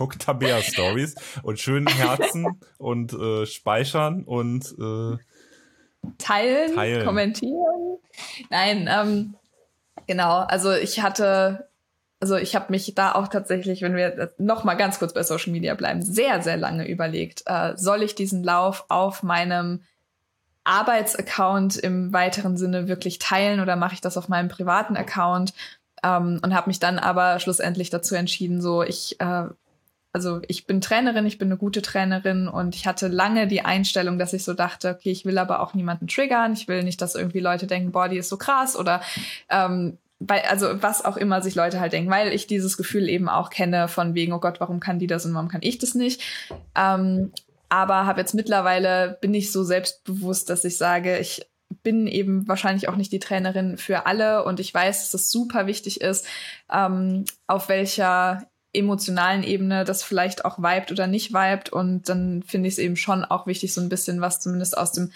Guck 0.00 0.18
Tabea 0.18 0.62
Stories 0.62 1.14
und 1.42 1.60
schön 1.60 1.86
Herzen 1.86 2.58
und 2.78 3.12
äh, 3.12 3.44
speichern 3.44 4.24
und 4.24 4.64
äh, 4.78 5.18
teilen, 6.16 6.74
teilen, 6.74 7.04
kommentieren. 7.04 7.98
Nein, 8.48 8.88
ähm, 8.90 9.34
genau. 10.06 10.38
Also 10.38 10.72
ich 10.72 11.02
hatte 11.02 11.68
also 12.18 12.36
ich 12.36 12.54
habe 12.54 12.66
mich 12.70 12.94
da 12.94 13.12
auch 13.12 13.28
tatsächlich, 13.28 13.82
wenn 13.82 13.94
wir 13.94 14.32
noch 14.38 14.64
mal 14.64 14.74
ganz 14.74 14.98
kurz 14.98 15.12
bei 15.12 15.22
Social 15.22 15.52
Media 15.52 15.74
bleiben, 15.74 16.00
sehr, 16.00 16.40
sehr 16.40 16.56
lange 16.56 16.88
überlegt, 16.88 17.42
äh, 17.44 17.74
soll 17.76 18.02
ich 18.02 18.14
diesen 18.14 18.42
Lauf 18.42 18.86
auf 18.88 19.22
meinem 19.22 19.82
Arbeitsaccount 20.64 21.76
im 21.76 22.14
weiteren 22.14 22.56
Sinne 22.56 22.88
wirklich 22.88 23.18
teilen 23.18 23.60
oder 23.60 23.76
mache 23.76 23.92
ich 23.94 24.00
das 24.00 24.16
auf 24.16 24.28
meinem 24.30 24.48
privaten 24.48 24.96
Account? 24.96 25.52
Ähm, 26.02 26.40
und 26.42 26.54
habe 26.54 26.70
mich 26.70 26.78
dann 26.78 26.98
aber 26.98 27.38
schlussendlich 27.40 27.90
dazu 27.90 28.14
entschieden, 28.14 28.62
so 28.62 28.82
ich, 28.82 29.20
äh, 29.20 29.44
also 30.12 30.40
ich 30.48 30.66
bin 30.66 30.80
Trainerin, 30.80 31.26
ich 31.26 31.38
bin 31.38 31.48
eine 31.48 31.56
gute 31.56 31.82
Trainerin 31.82 32.48
und 32.48 32.74
ich 32.74 32.86
hatte 32.86 33.08
lange 33.08 33.46
die 33.46 33.62
Einstellung, 33.62 34.18
dass 34.18 34.32
ich 34.32 34.44
so 34.44 34.54
dachte, 34.54 34.90
okay, 34.90 35.10
ich 35.10 35.24
will 35.24 35.38
aber 35.38 35.60
auch 35.60 35.74
niemanden 35.74 36.08
triggern, 36.08 36.52
ich 36.52 36.66
will 36.68 36.82
nicht, 36.82 37.00
dass 37.00 37.14
irgendwie 37.14 37.40
Leute 37.40 37.66
denken, 37.66 37.92
boah, 37.92 38.08
die 38.08 38.18
ist 38.18 38.28
so 38.28 38.36
krass 38.36 38.76
oder 38.76 39.02
ähm, 39.48 39.98
weil, 40.18 40.42
also 40.50 40.82
was 40.82 41.04
auch 41.04 41.16
immer 41.16 41.40
sich 41.42 41.54
Leute 41.54 41.80
halt 41.80 41.92
denken, 41.92 42.10
weil 42.10 42.32
ich 42.32 42.46
dieses 42.46 42.76
Gefühl 42.76 43.08
eben 43.08 43.28
auch 43.28 43.50
kenne 43.50 43.88
von 43.88 44.14
wegen, 44.14 44.32
oh 44.32 44.40
Gott, 44.40 44.60
warum 44.60 44.78
kann 44.78 44.98
die 44.98 45.06
das 45.06 45.24
und 45.24 45.34
warum 45.34 45.48
kann 45.48 45.62
ich 45.62 45.78
das 45.78 45.94
nicht? 45.94 46.22
Ähm, 46.76 47.32
aber 47.68 48.04
habe 48.04 48.20
jetzt 48.20 48.34
mittlerweile, 48.34 49.16
bin 49.20 49.32
ich 49.32 49.52
so 49.52 49.62
selbstbewusst, 49.64 50.50
dass 50.50 50.64
ich 50.64 50.76
sage, 50.76 51.18
ich 51.18 51.46
bin 51.82 52.06
eben 52.06 52.48
wahrscheinlich 52.48 52.88
auch 52.88 52.96
nicht 52.96 53.12
die 53.12 53.20
Trainerin 53.20 53.78
für 53.78 54.06
alle 54.06 54.44
und 54.44 54.60
ich 54.60 54.74
weiß, 54.74 55.00
dass 55.00 55.14
es 55.14 55.30
super 55.30 55.66
wichtig 55.66 56.00
ist, 56.00 56.26
ähm, 56.70 57.24
auf 57.46 57.68
welcher 57.68 58.49
emotionalen 58.72 59.42
Ebene 59.42 59.84
das 59.84 60.02
vielleicht 60.02 60.44
auch 60.44 60.58
vibet 60.58 60.92
oder 60.92 61.06
nicht 61.06 61.32
vibet 61.32 61.70
und 61.70 62.08
dann 62.08 62.42
finde 62.42 62.68
ich 62.68 62.74
es 62.74 62.78
eben 62.78 62.96
schon 62.96 63.24
auch 63.24 63.46
wichtig, 63.46 63.74
so 63.74 63.80
ein 63.80 63.88
bisschen 63.88 64.20
was 64.20 64.40
zumindest 64.40 64.78
aus 64.78 64.92
dem 64.92 65.10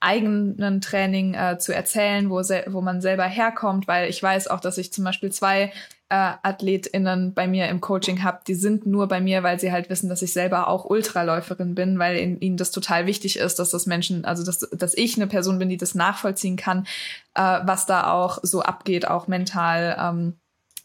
eigenen 0.00 0.80
Training 0.80 1.34
äh, 1.34 1.58
zu 1.58 1.74
erzählen, 1.74 2.30
wo, 2.30 2.36
wo 2.36 2.80
man 2.80 3.00
selber 3.00 3.24
herkommt, 3.24 3.88
weil 3.88 4.08
ich 4.08 4.22
weiß 4.22 4.48
auch, 4.48 4.60
dass 4.60 4.78
ich 4.78 4.92
zum 4.92 5.04
Beispiel 5.04 5.32
zwei 5.32 5.72
äh, 6.10 6.32
AthletInnen 6.42 7.34
bei 7.34 7.46
mir 7.46 7.68
im 7.68 7.80
Coaching 7.80 8.22
habe, 8.22 8.40
die 8.46 8.54
sind 8.54 8.86
nur 8.86 9.08
bei 9.08 9.20
mir, 9.20 9.42
weil 9.42 9.58
sie 9.60 9.72
halt 9.72 9.90
wissen, 9.90 10.08
dass 10.08 10.22
ich 10.22 10.32
selber 10.32 10.68
auch 10.68 10.84
Ultraläuferin 10.84 11.74
bin, 11.74 11.98
weil 11.98 12.16
in, 12.16 12.40
ihnen 12.40 12.56
das 12.56 12.70
total 12.70 13.06
wichtig 13.06 13.38
ist, 13.38 13.58
dass 13.58 13.70
das 13.70 13.86
Menschen, 13.86 14.24
also 14.24 14.44
dass, 14.44 14.60
dass 14.60 14.96
ich 14.96 15.16
eine 15.16 15.26
Person 15.26 15.58
bin, 15.58 15.68
die 15.68 15.76
das 15.76 15.94
nachvollziehen 15.94 16.56
kann, 16.56 16.86
äh, 17.34 17.60
was 17.64 17.86
da 17.86 18.10
auch 18.12 18.38
so 18.42 18.62
abgeht, 18.62 19.08
auch 19.08 19.26
mental. 19.26 19.96
Ähm, 20.00 20.34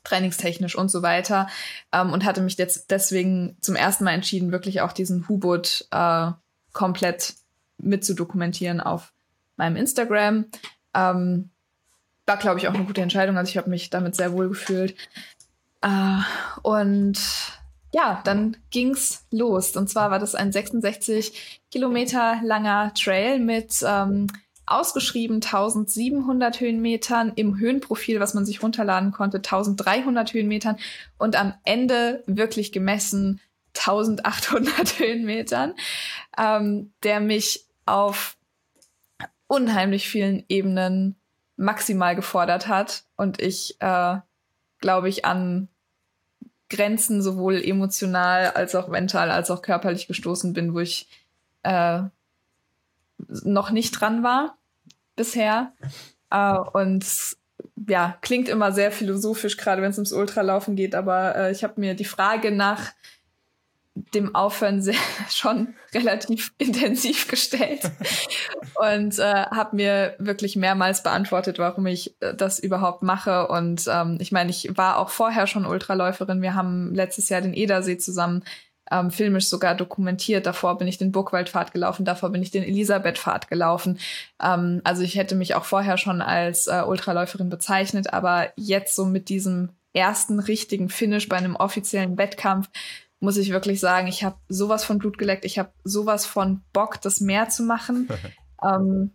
trainingstechnisch 0.04 0.76
und 0.76 0.90
so 0.90 1.02
weiter 1.02 1.48
ähm, 1.92 2.12
und 2.12 2.26
hatte 2.26 2.42
mich 2.42 2.58
jetzt 2.58 2.92
deswegen 2.92 3.58
zum 3.62 3.76
ersten 3.76 4.04
Mal 4.04 4.12
entschieden, 4.12 4.52
wirklich 4.52 4.82
auch 4.82 4.92
diesen 4.92 5.28
Hubot 5.28 5.88
äh, 5.92 6.32
komplett 6.74 7.36
mit 7.78 8.06
zu 8.06 8.14
dokumentieren 8.14 8.82
auf 8.82 9.14
meinem 9.56 9.76
Instagram. 9.76 10.46
Ähm, 10.94 11.50
war, 12.26 12.38
glaube 12.38 12.60
ich, 12.60 12.68
auch 12.68 12.74
eine 12.74 12.86
gute 12.86 13.02
Entscheidung. 13.02 13.38
Also 13.38 13.50
ich 13.50 13.58
habe 13.58 13.70
mich 13.70 13.90
damit 13.90 14.16
sehr 14.16 14.34
wohl 14.34 14.50
gefühlt. 14.50 14.96
Äh, 15.82 16.20
und 16.62 17.20
ja, 17.94 18.22
dann 18.24 18.58
ging's 18.72 19.26
los. 19.30 19.76
Und 19.76 19.90
zwar 19.90 20.10
war 20.10 20.20
das 20.20 20.36
ein 20.36 20.52
66 20.52 21.62
Kilometer 21.72 22.40
langer 22.44 22.94
Trail 22.94 23.40
mit 23.40 23.84
ähm, 23.86 24.28
ausgeschrieben 24.66 25.38
1700 25.38 26.60
Höhenmetern. 26.60 27.34
Im 27.36 27.58
Höhenprofil, 27.58 28.20
was 28.20 28.34
man 28.34 28.46
sich 28.46 28.64
runterladen 28.64 29.12
konnte, 29.12 29.38
1300 29.38 30.34
Höhenmetern. 30.34 30.78
Und 31.18 31.36
am 31.36 31.54
Ende 31.64 32.24
wirklich 32.26 32.72
gemessen 32.72 33.40
1800 33.76 35.00
Höhenmetern, 35.00 35.74
ähm, 36.38 36.94
der 37.04 37.20
mich 37.20 37.66
auf 37.86 38.38
unheimlich 39.48 40.08
vielen 40.08 40.44
Ebenen 40.50 41.16
maximal 41.58 42.16
gefordert 42.16 42.68
hat. 42.68 43.04
Und 43.16 43.42
ich, 43.42 43.76
äh, 43.80 44.18
glaube 44.80 45.10
ich, 45.10 45.26
an 45.26 45.68
Grenzen 46.70 47.22
sowohl 47.22 47.62
emotional 47.64 48.52
als 48.52 48.74
auch 48.74 48.88
mental 48.88 49.30
als 49.30 49.52
auch 49.52 49.62
körperlich 49.62 50.08
gestoßen 50.08 50.54
bin, 50.54 50.74
wo 50.74 50.80
ich 50.80 51.08
äh, 51.62 52.04
noch 53.28 53.72
nicht 53.72 53.92
dran 53.92 54.24
war 54.24 54.58
bisher. 55.16 55.74
Äh, 56.30 56.58
und 56.58 57.06
ja, 57.88 58.18
klingt 58.22 58.50
immer 58.50 58.72
sehr 58.72 58.92
philosophisch, 58.92 59.58
gerade 59.58 59.82
wenn 59.82 59.92
es 59.92 59.98
ums 59.98 60.14
Ultralaufen 60.14 60.76
geht, 60.76 60.96
aber 60.96 61.36
äh, 61.36 61.52
ich 61.52 61.64
habe 61.64 61.80
mir 61.80 61.96
die 61.96 62.06
Frage 62.06 62.52
nach 62.52 62.92
dem 63.96 64.34
Aufhören 64.34 64.82
sehr, 64.82 64.96
schon 65.30 65.76
relativ 65.94 66.54
intensiv 66.58 67.28
gestellt 67.28 67.92
und 68.76 69.20
äh, 69.20 69.46
habe 69.52 69.76
mir 69.76 70.16
wirklich 70.18 70.56
mehrmals 70.56 71.04
beantwortet, 71.04 71.60
warum 71.60 71.86
ich 71.86 72.16
äh, 72.22 72.34
das 72.34 72.60
überhaupt 72.60 73.04
mache. 73.04 73.48
Und 73.48 73.86
ähm, 73.88 74.18
ich 74.20 74.32
meine, 74.32 74.50
ich 74.50 74.76
war 74.76 74.98
auch 74.98 75.10
vorher 75.10 75.46
schon 75.46 75.66
Ultraläuferin. 75.66 76.42
Wir 76.42 76.56
haben 76.56 76.94
letztes 76.96 77.30
Jahr 77.30 77.42
den 77.42 77.54
Edersee 77.54 77.98
zusammen 77.98 78.44
ähm, 78.94 79.12
filmisch 79.12 79.48
sogar 79.48 79.76
dokumentiert. 79.76 80.46
Davor 80.46 80.78
bin 80.78 80.88
ich 80.88 80.98
den 80.98 81.12
Burgwaldpfad 81.12 81.74
gelaufen, 81.74 82.06
davor 82.06 82.30
bin 82.30 82.44
ich 82.44 82.52
den 82.52 82.64
Elisabethpfad 82.64 83.50
gelaufen. 83.50 84.00
Ähm, 84.42 84.82
also 84.84 85.02
ich 85.02 85.16
hätte 85.16 85.36
mich 85.36 85.56
auch 85.56 85.66
vorher 85.66 85.98
schon 85.98 86.22
als 86.22 86.68
äh, 86.68 86.84
Ultraläuferin 86.86 87.50
bezeichnet, 87.50 88.14
aber 88.14 88.54
jetzt 88.56 88.96
so 88.96 89.06
mit 89.06 89.30
diesem 89.30 89.70
ersten 89.94 90.40
richtigen 90.40 90.90
Finish 90.90 91.28
bei 91.30 91.38
einem 91.38 91.56
offiziellen 91.56 92.18
Wettkampf 92.18 92.70
muss 93.20 93.38
ich 93.38 93.52
wirklich 93.52 93.80
sagen, 93.80 94.08
ich 94.08 94.26
habe 94.26 94.36
sowas 94.50 94.84
von 94.84 94.98
Blut 94.98 95.18
geleckt, 95.18 95.46
ich 95.46 95.58
habe 95.58 95.72
sowas 95.86 96.26
von 96.26 96.62
Bock, 96.74 97.00
das 97.02 97.22
mehr 97.22 97.48
zu 97.48 97.64
machen. 97.64 98.10
ähm, 98.64 99.12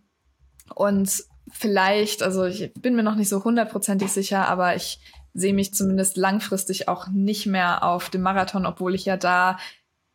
und 0.73 1.23
vielleicht, 1.51 2.23
also 2.23 2.45
ich 2.45 2.73
bin 2.73 2.95
mir 2.95 3.03
noch 3.03 3.15
nicht 3.15 3.29
so 3.29 3.43
hundertprozentig 3.43 4.11
sicher, 4.11 4.47
aber 4.47 4.75
ich 4.75 4.99
sehe 5.39 5.53
mich 5.53 5.73
zumindest 5.73 6.17
langfristig 6.17 6.87
auch 6.87 7.07
nicht 7.07 7.45
mehr 7.45 7.83
auf 7.83 8.09
dem 8.09 8.21
Marathon, 8.21 8.65
obwohl 8.65 8.95
ich 8.95 9.05
ja 9.05 9.17
da 9.17 9.57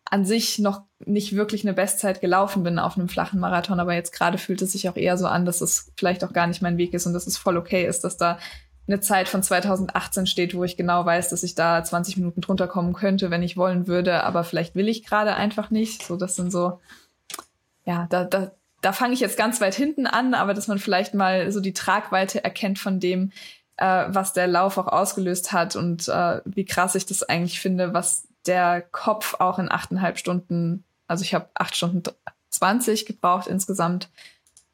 an 0.05 0.25
sich 0.25 0.59
noch 0.59 0.83
nicht 1.05 1.35
wirklich 1.35 1.65
eine 1.65 1.73
Bestzeit 1.73 2.21
gelaufen 2.21 2.63
bin 2.63 2.79
auf 2.79 2.97
einem 2.97 3.09
flachen 3.09 3.41
Marathon, 3.41 3.81
aber 3.81 3.95
jetzt 3.95 4.13
gerade 4.13 4.39
fühlt 4.39 4.63
es 4.63 4.73
sich 4.73 4.89
auch 4.89 4.97
eher 4.97 5.17
so 5.17 5.27
an, 5.27 5.45
dass 5.47 5.61
es 5.61 5.93
vielleicht 5.97 6.25
auch 6.25 6.33
gar 6.33 6.47
nicht 6.47 6.63
mein 6.63 6.79
Weg 6.79 6.95
ist 6.95 7.07
und 7.07 7.15
dass 7.15 7.27
es 7.27 7.39
voll 7.39 7.57
okay 7.57 7.87
ist, 7.87 8.05
dass 8.05 8.17
da 8.17 8.39
eine 8.87 9.01
Zeit 9.01 9.29
von 9.29 9.43
2018 9.43 10.27
steht, 10.27 10.55
wo 10.55 10.63
ich 10.63 10.77
genau 10.77 11.07
weiß, 11.07 11.31
dass 11.31 11.43
ich 11.43 11.55
da 11.55 11.83
20 11.83 12.19
Minuten 12.19 12.43
drunter 12.43 12.69
kommen 12.69 12.93
könnte, 12.93 13.31
wenn 13.31 13.43
ich 13.43 13.57
wollen 13.57 13.87
würde, 13.87 14.25
aber 14.25 14.45
vielleicht 14.45 14.75
will 14.75 14.89
ich 14.89 15.05
gerade 15.05 15.35
einfach 15.35 15.71
nicht. 15.71 16.03
So, 16.03 16.17
das 16.17 16.37
sind 16.37 16.53
so, 16.53 16.81
ja, 17.87 18.07
da, 18.11 18.25
da, 18.25 18.53
da 18.83 18.93
fange 18.93 19.15
ich 19.15 19.21
jetzt 19.21 19.39
ganz 19.39 19.63
weit 19.63 19.75
hinten 19.75 20.07
an, 20.07 20.35
aber 20.35 20.53
dass 20.53 20.69
man 20.69 20.79
vielleicht 20.79 21.15
mal 21.15 21.51
so 21.51 21.61
die 21.61 21.73
Tragweite 21.73 22.45
erkennt 22.45 22.79
von 22.79 23.01
dem, 23.01 23.33
äh, 23.77 24.05
was 24.09 24.33
der 24.33 24.47
Lauf 24.47 24.79
auch 24.79 24.87
ausgelöst 24.87 25.53
hat 25.53 25.77
und 25.77 26.09
äh, 26.09 26.41
wie 26.45 26.65
krass 26.65 26.95
ich 26.95 27.07
das 27.07 27.23
eigentlich 27.23 27.61
finde, 27.61 27.95
was 27.95 28.27
der 28.47 28.83
Kopf 28.83 29.35
auch 29.41 29.59
in 29.59 29.71
achteinhalb 29.71 30.19
Stunden, 30.19 30.85
also 31.07 31.23
ich 31.23 31.35
habe 31.35 31.49
acht 31.55 31.77
Stunden 31.77 32.03
20 32.51 33.07
gebraucht 33.07 33.47
insgesamt, 33.47 34.11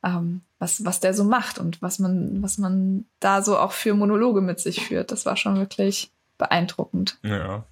ähm, 0.03 0.43
was, 0.59 0.85
was 0.85 1.01
der 1.01 1.15
so 1.15 1.25
macht 1.25 1.59
und 1.59 1.81
was 1.81 1.99
man, 1.99 2.43
was 2.43 2.59
man 2.59 3.07
da 3.21 3.43
so 3.43 3.59
auch 3.59 3.73
für 3.73 3.95
Monologe 3.95 4.41
mit 4.41 4.61
sich 4.61 4.87
führt. 4.87 5.13
Das 5.13 5.25
war 5.27 5.37
schon 5.37 5.57
wirklich 5.57 6.11
beeindruckend. 6.39 7.19
Ja. 7.23 7.65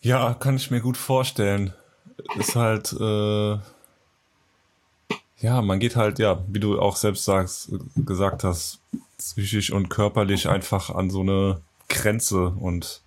Ja, 0.00 0.34
kann 0.34 0.56
ich 0.56 0.70
mir 0.70 0.80
gut 0.80 0.96
vorstellen. 0.96 1.74
Ist 2.36 2.56
halt, 2.56 2.92
äh, 2.92 3.58
ja, 5.40 5.62
man 5.62 5.80
geht 5.80 5.96
halt, 5.96 6.18
ja, 6.18 6.42
wie 6.48 6.60
du 6.60 6.78
auch 6.78 6.96
selbst 6.96 7.24
sagst, 7.24 7.72
gesagt 7.96 8.44
hast, 8.44 8.80
psychisch 9.18 9.72
und 9.72 9.88
körperlich 9.88 10.48
einfach 10.48 10.90
an 10.90 11.10
so 11.10 11.20
eine 11.20 11.60
Grenze 11.88 12.48
und 12.48 13.02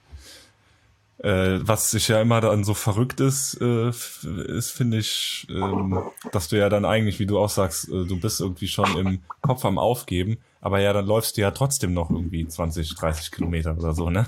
äh, 1.20 1.60
was 1.62 1.92
sich 1.92 2.10
ja 2.10 2.22
immer 2.22 2.42
dann 2.42 2.64
so 2.64 2.74
verrückt 2.74 3.20
ist, 3.22 3.60
äh, 3.62 3.90
ist, 3.90 4.72
finde 4.72 4.98
ich, 4.98 5.48
ähm, 5.50 6.04
dass 6.32 6.50
du 6.50 6.58
ja 6.58 6.68
dann 6.70 6.86
eigentlich, 6.86 7.20
wie 7.20 7.26
du 7.26 7.40
auch 7.40 7.50
sagst, 7.50 7.88
äh, 7.88 8.06
du 8.06 8.20
bist 8.20 8.42
irgendwie 8.42 8.68
schon 8.68 8.98
im 8.98 9.22
Kopf 9.42 9.64
am 9.64 9.78
Aufgeben, 9.78 10.38
aber 10.60 10.80
ja, 10.80 10.92
dann 10.92 11.06
läufst 11.06 11.38
du 11.38 11.42
ja 11.42 11.52
trotzdem 11.52 11.94
noch 11.94 12.10
irgendwie 12.10 12.46
20, 12.46 12.96
30 12.96 13.32
Kilometer 13.32 13.78
oder 13.78 13.94
so, 13.94 14.10
ne? 14.10 14.28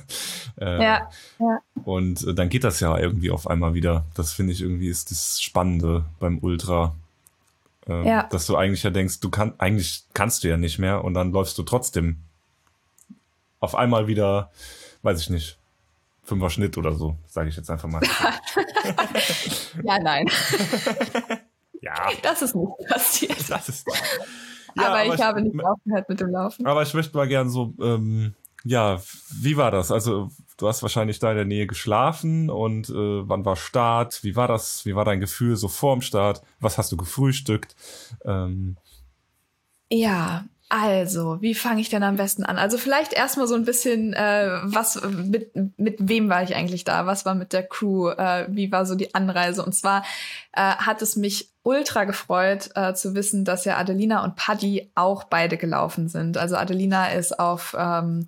Äh, 0.60 0.84
ja, 0.84 1.10
ja. 1.39 1.60
Und 1.84 2.26
äh, 2.26 2.34
dann 2.34 2.49
geht 2.49 2.64
das 2.64 2.80
ja 2.80 2.97
irgendwie 2.97 3.32
auf 3.32 3.47
einmal 3.47 3.74
wieder. 3.74 4.06
Das 4.14 4.32
finde 4.32 4.53
ich 4.53 4.62
irgendwie 4.62 4.88
ist 4.88 5.12
das 5.12 5.41
Spannende 5.41 6.06
beim 6.20 6.39
Ultra. 6.39 6.95
Äh, 7.88 8.07
ja. 8.07 8.23
Dass 8.23 8.47
du 8.47 8.55
eigentlich 8.55 8.83
ja 8.83 8.89
denkst, 8.89 9.19
du 9.19 9.29
kannst, 9.29 9.59
eigentlich 9.59 10.03
kannst 10.13 10.43
du 10.43 10.49
ja 10.49 10.57
nicht 10.57 10.79
mehr 10.79 11.03
und 11.03 11.13
dann 11.13 11.31
läufst 11.31 11.57
du 11.57 11.63
trotzdem 11.63 12.17
auf 13.59 13.75
einmal 13.75 14.07
wieder, 14.07 14.51
weiß 15.01 15.21
ich 15.21 15.29
nicht, 15.29 15.57
Fünfer 16.23 16.49
Schnitt 16.49 16.77
oder 16.77 16.93
so, 16.93 17.15
sage 17.27 17.49
ich 17.49 17.55
jetzt 17.55 17.69
einfach 17.69 17.88
mal. 17.88 18.01
ja, 19.83 19.99
nein. 19.99 20.27
ja. 21.81 21.93
Das 22.23 22.41
ist 22.41 22.55
nicht 22.55 22.71
passiert. 22.89 23.38
Das 23.49 23.69
ist, 23.69 23.88
ja, 24.75 24.88
aber, 24.88 24.88
aber, 24.88 25.05
ich, 25.05 25.13
ich 25.13 25.21
habe 25.21 25.41
nicht 25.41 25.63
aufgehört 25.63 26.09
mit 26.09 26.19
dem 26.19 26.29
Laufen. 26.31 26.65
Aber 26.65 26.81
ich 26.81 26.93
möchte 26.93 27.15
mal 27.15 27.27
gern 27.27 27.49
so, 27.49 27.73
ähm, 27.79 28.33
ja, 28.63 28.99
wie 29.39 29.55
war 29.55 29.71
das? 29.71 29.91
Also 29.91 30.31
du 30.58 30.68
hast 30.68 30.82
wahrscheinlich 30.82 31.20
da 31.20 31.32
in 31.32 31.38
der 31.38 31.45
Nähe 31.45 31.68
geschlafen 31.68 32.49
und 32.49 32.89
äh, 32.89 32.93
wann 32.93 33.45
war 33.45 33.56
Start? 33.56 34.24
Wie 34.24 34.36
war 34.36 34.47
das? 34.47 34.86
Wie 34.86 34.95
war 34.95 35.06
dein 35.06 35.20
Gefühl 35.20 35.56
so 35.56 35.68
vorm 35.68 36.01
Start? 36.01 36.41
Was 36.60 36.78
hast 36.78 36.91
du 36.91 36.97
gefrühstückt? 36.97 37.76
Ähm, 38.26 38.78
ja, 39.89 40.45
also, 40.68 41.41
wie 41.41 41.53
fange 41.53 41.80
ich 41.80 41.89
denn 41.89 42.01
am 42.01 42.16
besten 42.16 42.43
an? 42.43 42.58
Also 42.58 42.80
vielleicht 42.80 43.14
erstmal 43.14 43.47
so 43.47 43.53
ein 43.53 43.66
bisschen, 43.66 44.14
äh, 44.14 44.49
was 44.64 44.99
mit, 45.03 45.51
mit 45.78 45.97
wem 45.99 46.28
war 46.28 46.41
ich 46.41 46.56
eigentlich 46.56 46.84
da? 46.84 47.06
Was 47.06 47.24
war 47.24 47.36
mit 47.36 47.53
der 47.53 47.64
Crew? 47.64 48.10
Äh, 48.10 48.47
wie 48.49 48.72
war 48.72 48.88
so 48.88 48.95
die 48.95 49.14
Anreise? 49.14 49.64
Und 49.64 49.74
zwar 49.74 50.03
äh, 50.53 50.62
hat 50.62 51.03
es 51.03 51.16
mich 51.16 51.51
ultra 51.62 52.06
gefreut 52.06 52.72
äh, 52.74 52.95
zu 52.95 53.14
wissen, 53.14 53.45
dass 53.45 53.66
ja 53.66 53.78
Adelina 53.78 54.24
und 54.24 54.36
Paddy 54.36 54.91
auch 54.95 55.26
beide 55.26 55.58
gelaufen 55.58 56.10
sind. 56.10 56.38
Also 56.38 56.56
Adelina 56.56 57.10
ist 57.10 57.39
auf 57.39 57.76
ähm, 57.78 58.28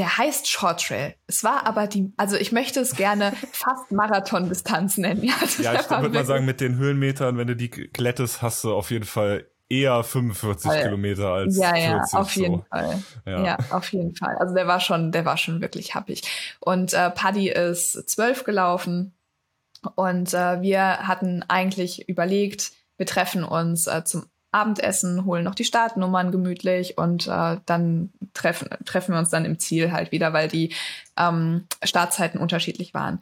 der 0.00 0.16
heißt 0.16 0.48
Short 0.48 0.82
Trail. 0.82 1.14
Es 1.26 1.44
war 1.44 1.66
aber 1.66 1.86
die, 1.86 2.10
also 2.16 2.34
ich 2.34 2.52
möchte 2.52 2.80
es 2.80 2.96
gerne 2.96 3.34
fast 3.52 3.92
Marathon-Distanz 3.92 4.96
nennen. 4.96 5.30
Also 5.42 5.62
ja, 5.62 5.74
ich 5.74 5.90
würde 5.90 6.08
mal 6.08 6.24
sagen, 6.24 6.46
mit 6.46 6.62
den 6.62 6.76
Höhenmetern, 6.78 7.36
wenn 7.36 7.46
du 7.46 7.54
die 7.54 7.68
glättest, 7.68 8.40
hast 8.40 8.64
du 8.64 8.72
auf 8.72 8.90
jeden 8.90 9.04
Fall 9.04 9.46
eher 9.68 10.02
45 10.02 10.70
Fall. 10.70 10.82
Kilometer 10.84 11.28
als 11.28 11.58
ja, 11.58 11.74
40. 11.74 11.84
Ja, 11.84 12.18
auf 12.18 12.34
jeden 12.34 12.54
so. 12.56 12.64
Fall. 12.70 13.02
Ja. 13.26 13.44
ja. 13.44 13.58
auf 13.72 13.92
jeden 13.92 14.16
Fall. 14.16 14.36
Also 14.38 14.54
der 14.54 14.66
war 14.66 14.80
schon, 14.80 15.12
der 15.12 15.26
war 15.26 15.36
schon 15.36 15.60
wirklich 15.60 15.94
happig. 15.94 16.22
Und 16.60 16.94
äh, 16.94 17.10
Paddy 17.10 17.50
ist 17.50 18.08
zwölf 18.08 18.44
gelaufen 18.44 19.12
und 19.96 20.32
äh, 20.32 20.62
wir 20.62 21.06
hatten 21.06 21.44
eigentlich 21.46 22.08
überlegt, 22.08 22.72
wir 22.96 23.04
treffen 23.04 23.44
uns 23.44 23.86
äh, 23.86 24.02
zum 24.02 24.24
Abendessen, 24.52 25.24
holen 25.24 25.44
noch 25.44 25.54
die 25.54 25.64
Startnummern 25.64 26.32
gemütlich 26.32 26.98
und 26.98 27.26
äh, 27.26 27.58
dann 27.66 28.10
treffen, 28.34 28.68
treffen 28.84 29.12
wir 29.14 29.18
uns 29.18 29.30
dann 29.30 29.44
im 29.44 29.58
Ziel 29.58 29.92
halt 29.92 30.12
wieder, 30.12 30.32
weil 30.32 30.48
die 30.48 30.74
ähm, 31.16 31.66
Startzeiten 31.82 32.40
unterschiedlich 32.40 32.94
waren. 32.94 33.20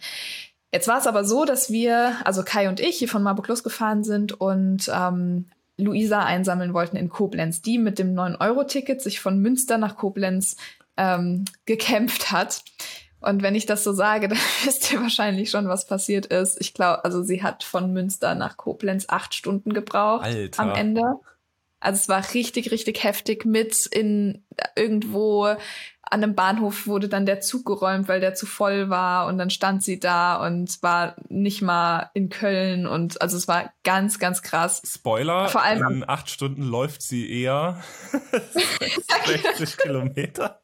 Jetzt 0.73 0.89
war 0.89 0.99
es 0.99 1.07
aber 1.07 1.25
so, 1.25 1.45
dass 1.45 1.71
wir, 1.71 2.17
also 2.25 2.43
Kai 2.43 2.69
und 2.69 2.81
ich, 2.81 2.99
hier 2.99 3.09
von 3.09 3.23
Marburg 3.23 3.49
losgefahren 3.49 4.05
sind 4.05 4.39
und 4.39 4.91
ähm, 4.95 5.47
Luisa 5.79 6.25
einsammeln 6.25 6.75
wollten 6.75 6.97
in 6.97 7.09
Koblenz, 7.09 7.63
die 7.63 7.79
mit 7.79 7.99
dem 7.99 8.15
9-Euro-Ticket 8.15 9.01
sich 9.01 9.21
von 9.21 9.39
Münster 9.39 9.79
nach 9.79 9.97
Koblenz 9.97 10.57
ähm, 10.97 11.45
gekämpft 11.65 12.33
hat. 12.33 12.63
Und 13.21 13.43
wenn 13.43 13.55
ich 13.55 13.67
das 13.67 13.85
so 13.85 13.93
sage, 13.93 14.29
dann 14.29 14.39
wisst 14.65 14.93
ihr 14.93 15.01
wahrscheinlich 15.01 15.51
schon, 15.51 15.69
was 15.69 15.87
passiert 15.87 16.27
ist. 16.27 16.61
Ich 16.61 16.75
glaube, 16.75 17.05
also 17.05 17.23
sie 17.23 17.43
hat 17.43 17.65
von 17.65 17.93
Münster 17.93 18.35
nach 18.35 18.57
Koblenz 18.57 19.07
acht 19.09 19.35
Stunden 19.35 19.73
gebraucht 19.73 20.25
Alter. 20.25 20.63
am 20.63 20.73
Ende. 20.73 21.03
Also 21.81 21.97
es 21.97 22.09
war 22.09 22.35
richtig, 22.35 22.73
richtig 22.73 23.05
heftig 23.05 23.45
mit 23.45 23.87
in 23.87 24.45
irgendwo 24.75 25.57
an 26.11 26.23
einem 26.23 26.35
Bahnhof 26.35 26.87
wurde 26.87 27.09
dann 27.09 27.27
der 27.27 27.41
Zug 27.41 27.67
geräumt, 27.67 28.09
weil 28.09 28.21
der 28.21 28.35
zu 28.35 28.47
voll 28.47 28.89
war 28.89 29.27
und 29.27 29.39
dann 29.39 29.51
stand 29.51 29.83
sie 29.83 30.01
da 30.01 30.37
und 30.45 30.83
war 30.83 31.17
nicht 31.29 31.63
mal 31.63 32.11
in 32.15 32.31
Köln 32.31 32.87
und 32.87 33.21
also 33.21 33.37
es 33.37 33.47
war 33.49 33.73
ganz, 33.85 34.19
ganz 34.19 34.43
krass. 34.43 34.83
Spoiler, 34.87 35.49
Vor 35.49 35.63
allem 35.63 35.87
in 35.89 36.09
acht 36.09 36.31
Stunden 36.31 36.63
läuft 36.63 37.03
sie 37.03 37.31
eher 37.31 37.83
60 39.27 39.77
Kilometer. 39.77 40.61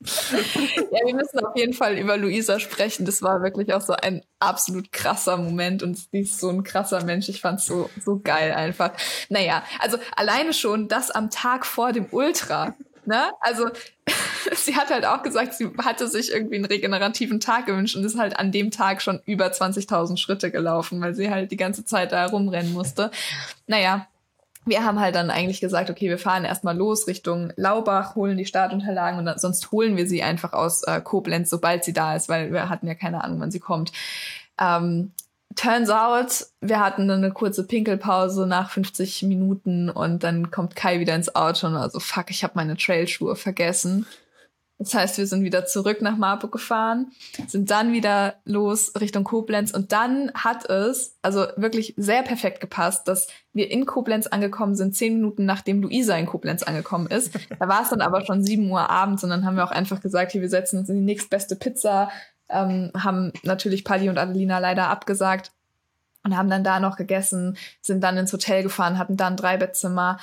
Ja, 0.00 1.06
wir 1.06 1.14
müssen 1.14 1.44
auf 1.44 1.56
jeden 1.56 1.72
Fall 1.72 1.98
über 1.98 2.16
Luisa 2.16 2.60
sprechen. 2.60 3.04
Das 3.04 3.20
war 3.22 3.42
wirklich 3.42 3.72
auch 3.74 3.80
so 3.80 3.94
ein 3.94 4.22
absolut 4.38 4.92
krasser 4.92 5.36
Moment 5.36 5.82
und 5.82 5.96
sie 5.96 6.20
ist 6.20 6.38
so 6.38 6.50
ein 6.50 6.62
krasser 6.62 7.04
Mensch. 7.04 7.28
Ich 7.28 7.40
fand's 7.40 7.66
so, 7.66 7.90
so 8.04 8.20
geil 8.20 8.52
einfach. 8.52 8.92
Naja, 9.28 9.64
also 9.80 9.98
alleine 10.14 10.52
schon 10.52 10.88
das 10.88 11.10
am 11.10 11.30
Tag 11.30 11.66
vor 11.66 11.92
dem 11.92 12.06
Ultra 12.12 12.74
Ne? 13.08 13.32
Also 13.40 13.70
sie 14.54 14.76
hat 14.76 14.90
halt 14.90 15.06
auch 15.06 15.22
gesagt, 15.22 15.54
sie 15.54 15.70
hatte 15.78 16.08
sich 16.08 16.30
irgendwie 16.30 16.56
einen 16.56 16.66
regenerativen 16.66 17.40
Tag 17.40 17.64
gewünscht 17.64 17.96
und 17.96 18.04
ist 18.04 18.18
halt 18.18 18.38
an 18.38 18.52
dem 18.52 18.70
Tag 18.70 19.00
schon 19.00 19.22
über 19.24 19.46
20.000 19.46 20.18
Schritte 20.18 20.50
gelaufen, 20.50 21.00
weil 21.00 21.14
sie 21.14 21.30
halt 21.30 21.50
die 21.50 21.56
ganze 21.56 21.86
Zeit 21.86 22.12
da 22.12 22.26
rumrennen 22.26 22.74
musste. 22.74 23.10
Naja, 23.66 24.08
wir 24.68 24.84
haben 24.84 25.00
halt 25.00 25.14
dann 25.14 25.30
eigentlich 25.30 25.60
gesagt, 25.60 25.90
okay, 25.90 26.08
wir 26.08 26.18
fahren 26.18 26.44
erstmal 26.44 26.76
los 26.76 27.06
Richtung 27.06 27.52
Laubach, 27.56 28.14
holen 28.14 28.36
die 28.36 28.44
Startunterlagen 28.44 29.18
und 29.18 29.26
dann, 29.26 29.38
sonst 29.38 29.72
holen 29.72 29.96
wir 29.96 30.06
sie 30.06 30.22
einfach 30.22 30.52
aus 30.52 30.82
äh, 30.84 31.00
Koblenz, 31.00 31.50
sobald 31.50 31.84
sie 31.84 31.92
da 31.92 32.14
ist, 32.16 32.28
weil 32.28 32.52
wir 32.52 32.68
hatten 32.68 32.86
ja 32.86 32.94
keine 32.94 33.24
Ahnung, 33.24 33.40
wann 33.40 33.50
sie 33.50 33.60
kommt. 33.60 33.92
Ähm, 34.60 35.12
turns 35.54 35.90
out, 35.90 36.46
wir 36.60 36.80
hatten 36.80 37.10
eine 37.10 37.30
kurze 37.32 37.66
Pinkelpause 37.66 38.46
nach 38.46 38.70
50 38.70 39.22
Minuten 39.22 39.90
und 39.90 40.22
dann 40.22 40.50
kommt 40.50 40.76
Kai 40.76 41.00
wieder 41.00 41.14
ins 41.14 41.34
Auto 41.34 41.66
und 41.66 41.76
also 41.76 42.00
fuck, 42.00 42.30
ich 42.30 42.44
habe 42.44 42.54
meine 42.56 42.76
Trailschuhe 42.76 43.36
vergessen. 43.36 44.06
Das 44.78 44.94
heißt, 44.94 45.18
wir 45.18 45.26
sind 45.26 45.42
wieder 45.42 45.66
zurück 45.66 46.02
nach 46.02 46.16
Marburg 46.16 46.52
gefahren, 46.52 47.10
sind 47.48 47.68
dann 47.70 47.92
wieder 47.92 48.36
los 48.44 48.92
Richtung 49.00 49.24
Koblenz 49.24 49.72
und 49.72 49.90
dann 49.90 50.30
hat 50.34 50.70
es 50.70 51.16
also 51.20 51.46
wirklich 51.56 51.94
sehr 51.96 52.22
perfekt 52.22 52.60
gepasst, 52.60 53.08
dass 53.08 53.26
wir 53.52 53.72
in 53.72 53.86
Koblenz 53.86 54.28
angekommen 54.28 54.76
sind, 54.76 54.94
zehn 54.94 55.14
Minuten 55.14 55.46
nachdem 55.46 55.82
Luisa 55.82 56.16
in 56.16 56.26
Koblenz 56.26 56.62
angekommen 56.62 57.08
ist. 57.08 57.34
Da 57.58 57.66
war 57.66 57.82
es 57.82 57.88
dann 57.88 58.00
aber 58.00 58.24
schon 58.24 58.44
sieben 58.44 58.70
Uhr 58.70 58.88
abends 58.88 59.24
und 59.24 59.30
dann 59.30 59.44
haben 59.44 59.56
wir 59.56 59.64
auch 59.64 59.72
einfach 59.72 60.00
gesagt, 60.00 60.30
hier, 60.30 60.42
wir 60.42 60.48
setzen 60.48 60.78
uns 60.78 60.88
in 60.88 60.94
die 60.94 61.02
nächstbeste 61.04 61.56
Pizza, 61.56 62.10
ähm, 62.48 62.92
haben 62.96 63.32
natürlich 63.42 63.84
Paddy 63.84 64.08
und 64.08 64.18
Adelina 64.18 64.60
leider 64.60 64.88
abgesagt 64.90 65.50
und 66.22 66.36
haben 66.36 66.50
dann 66.50 66.62
da 66.62 66.78
noch 66.78 66.96
gegessen, 66.96 67.56
sind 67.80 68.04
dann 68.04 68.16
ins 68.16 68.32
Hotel 68.32 68.62
gefahren, 68.62 68.98
hatten 68.98 69.16
dann 69.16 69.36
drei 69.36 69.56
Bettzimmer 69.56 70.18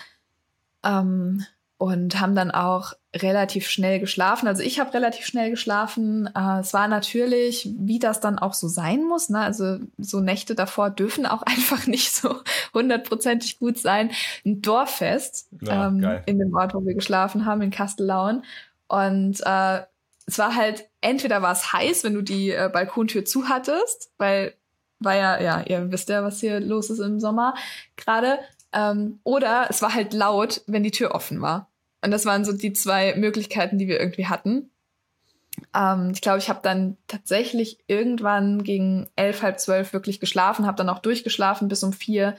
ähm, 0.85 1.45
und 1.77 2.21
haben 2.21 2.35
dann 2.35 2.51
auch 2.51 2.93
relativ 3.15 3.67
schnell 3.69 3.99
geschlafen. 3.99 4.47
Also 4.47 4.61
ich 4.61 4.79
habe 4.79 4.93
relativ 4.93 5.25
schnell 5.25 5.49
geschlafen. 5.49 6.29
Äh, 6.35 6.59
es 6.59 6.73
war 6.73 6.87
natürlich, 6.87 7.69
wie 7.77 7.99
das 7.99 8.19
dann 8.19 8.37
auch 8.37 8.53
so 8.53 8.67
sein 8.67 9.03
muss. 9.03 9.29
Ne? 9.29 9.39
Also 9.39 9.79
so 9.97 10.19
Nächte 10.19 10.55
davor 10.55 10.89
dürfen 10.89 11.25
auch 11.25 11.41
einfach 11.45 11.87
nicht 11.87 12.13
so 12.13 12.41
hundertprozentig 12.73 13.59
gut 13.59 13.77
sein. 13.77 14.11
Ein 14.45 14.61
Dorffest 14.61 15.47
ja, 15.61 15.87
ähm, 15.87 16.21
in 16.25 16.39
dem 16.39 16.53
Ort, 16.53 16.73
wo 16.73 16.85
wir 16.85 16.93
geschlafen 16.93 17.45
haben, 17.45 17.61
in 17.61 17.71
Kastellaun. 17.71 18.43
Und 18.87 19.41
äh, 19.45 19.81
es 20.27 20.37
war 20.37 20.55
halt, 20.55 20.87
entweder 21.01 21.41
war 21.41 21.53
es 21.53 21.71
heiß, 21.71 22.03
wenn 22.03 22.13
du 22.13 22.21
die 22.21 22.51
äh, 22.51 22.69
Balkontür 22.71 23.25
zu 23.25 23.47
hattest, 23.47 24.11
weil 24.17 24.53
war 24.99 25.15
ja, 25.15 25.41
ja, 25.41 25.61
ihr 25.61 25.91
wisst 25.91 26.09
ja, 26.09 26.23
was 26.23 26.39
hier 26.39 26.59
los 26.59 26.89
ist 26.89 26.99
im 26.99 27.19
Sommer 27.19 27.53
gerade. 27.95 28.39
Ähm, 28.71 29.19
oder 29.23 29.67
es 29.69 29.81
war 29.81 29.93
halt 29.93 30.13
laut, 30.13 30.61
wenn 30.67 30.83
die 30.83 30.91
Tür 30.91 31.13
offen 31.13 31.41
war. 31.41 31.69
Und 32.05 32.11
das 32.11 32.25
waren 32.25 32.45
so 32.45 32.53
die 32.53 32.71
zwei 32.71 33.15
Möglichkeiten, 33.15 33.79
die 33.79 33.87
wir 33.87 33.99
irgendwie 33.99 34.27
hatten. 34.27 34.69
Ähm, 35.73 36.11
ich 36.13 36.21
glaube, 36.21 36.37
ich 36.37 36.49
habe 36.49 36.59
dann 36.61 36.97
tatsächlich 37.07 37.79
irgendwann 37.87 38.63
gegen 38.63 39.09
elf, 39.15 39.41
halb 39.41 39.59
zwölf 39.59 39.91
wirklich 39.91 40.19
geschlafen, 40.19 40.67
habe 40.67 40.77
dann 40.77 40.89
auch 40.89 40.99
durchgeschlafen 40.99 41.67
bis 41.67 41.81
um 41.81 41.93
vier. 41.93 42.35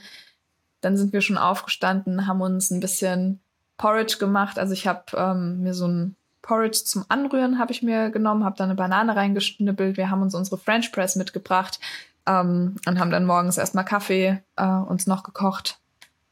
Dann 0.83 0.97
sind 0.97 1.13
wir 1.13 1.21
schon 1.21 1.37
aufgestanden, 1.37 2.29
haben 2.29 2.43
uns 2.43 2.71
ein 2.71 2.79
bisschen 2.79 3.41
Porridge 3.77 4.19
gemacht. 4.21 4.57
Also 4.57 4.73
ich 4.73 4.87
habe 4.87 5.05
ähm, 5.17 5.63
mir 5.65 5.75
so 5.75 5.89
ein 5.89 6.15
Porridge 6.43 6.85
zum 6.85 7.05
Anrühren 7.09 7.59
habe 7.59 7.73
ich 7.73 7.83
mir 7.83 8.11
genommen, 8.11 8.45
habe 8.45 8.57
da 8.57 8.63
eine 8.63 8.77
Banane 8.77 9.17
reingeschnippelt. 9.17 9.97
Wir 9.97 10.11
haben 10.11 10.23
uns 10.23 10.37
unsere 10.37 10.59
French 10.59 10.93
Press 10.93 11.17
mitgebracht 11.17 11.81
ähm, 12.25 12.77
und 12.87 13.01
haben 13.01 13.11
dann 13.11 13.27
morgens 13.27 13.59
erstmal 13.59 13.85
Kaffee 13.85 14.41
äh, 14.55 14.65
uns 14.65 15.09
noch 15.09 15.25
gekocht 15.25 15.81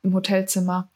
im 0.05 0.14
Hotelzimmer. 0.14 0.89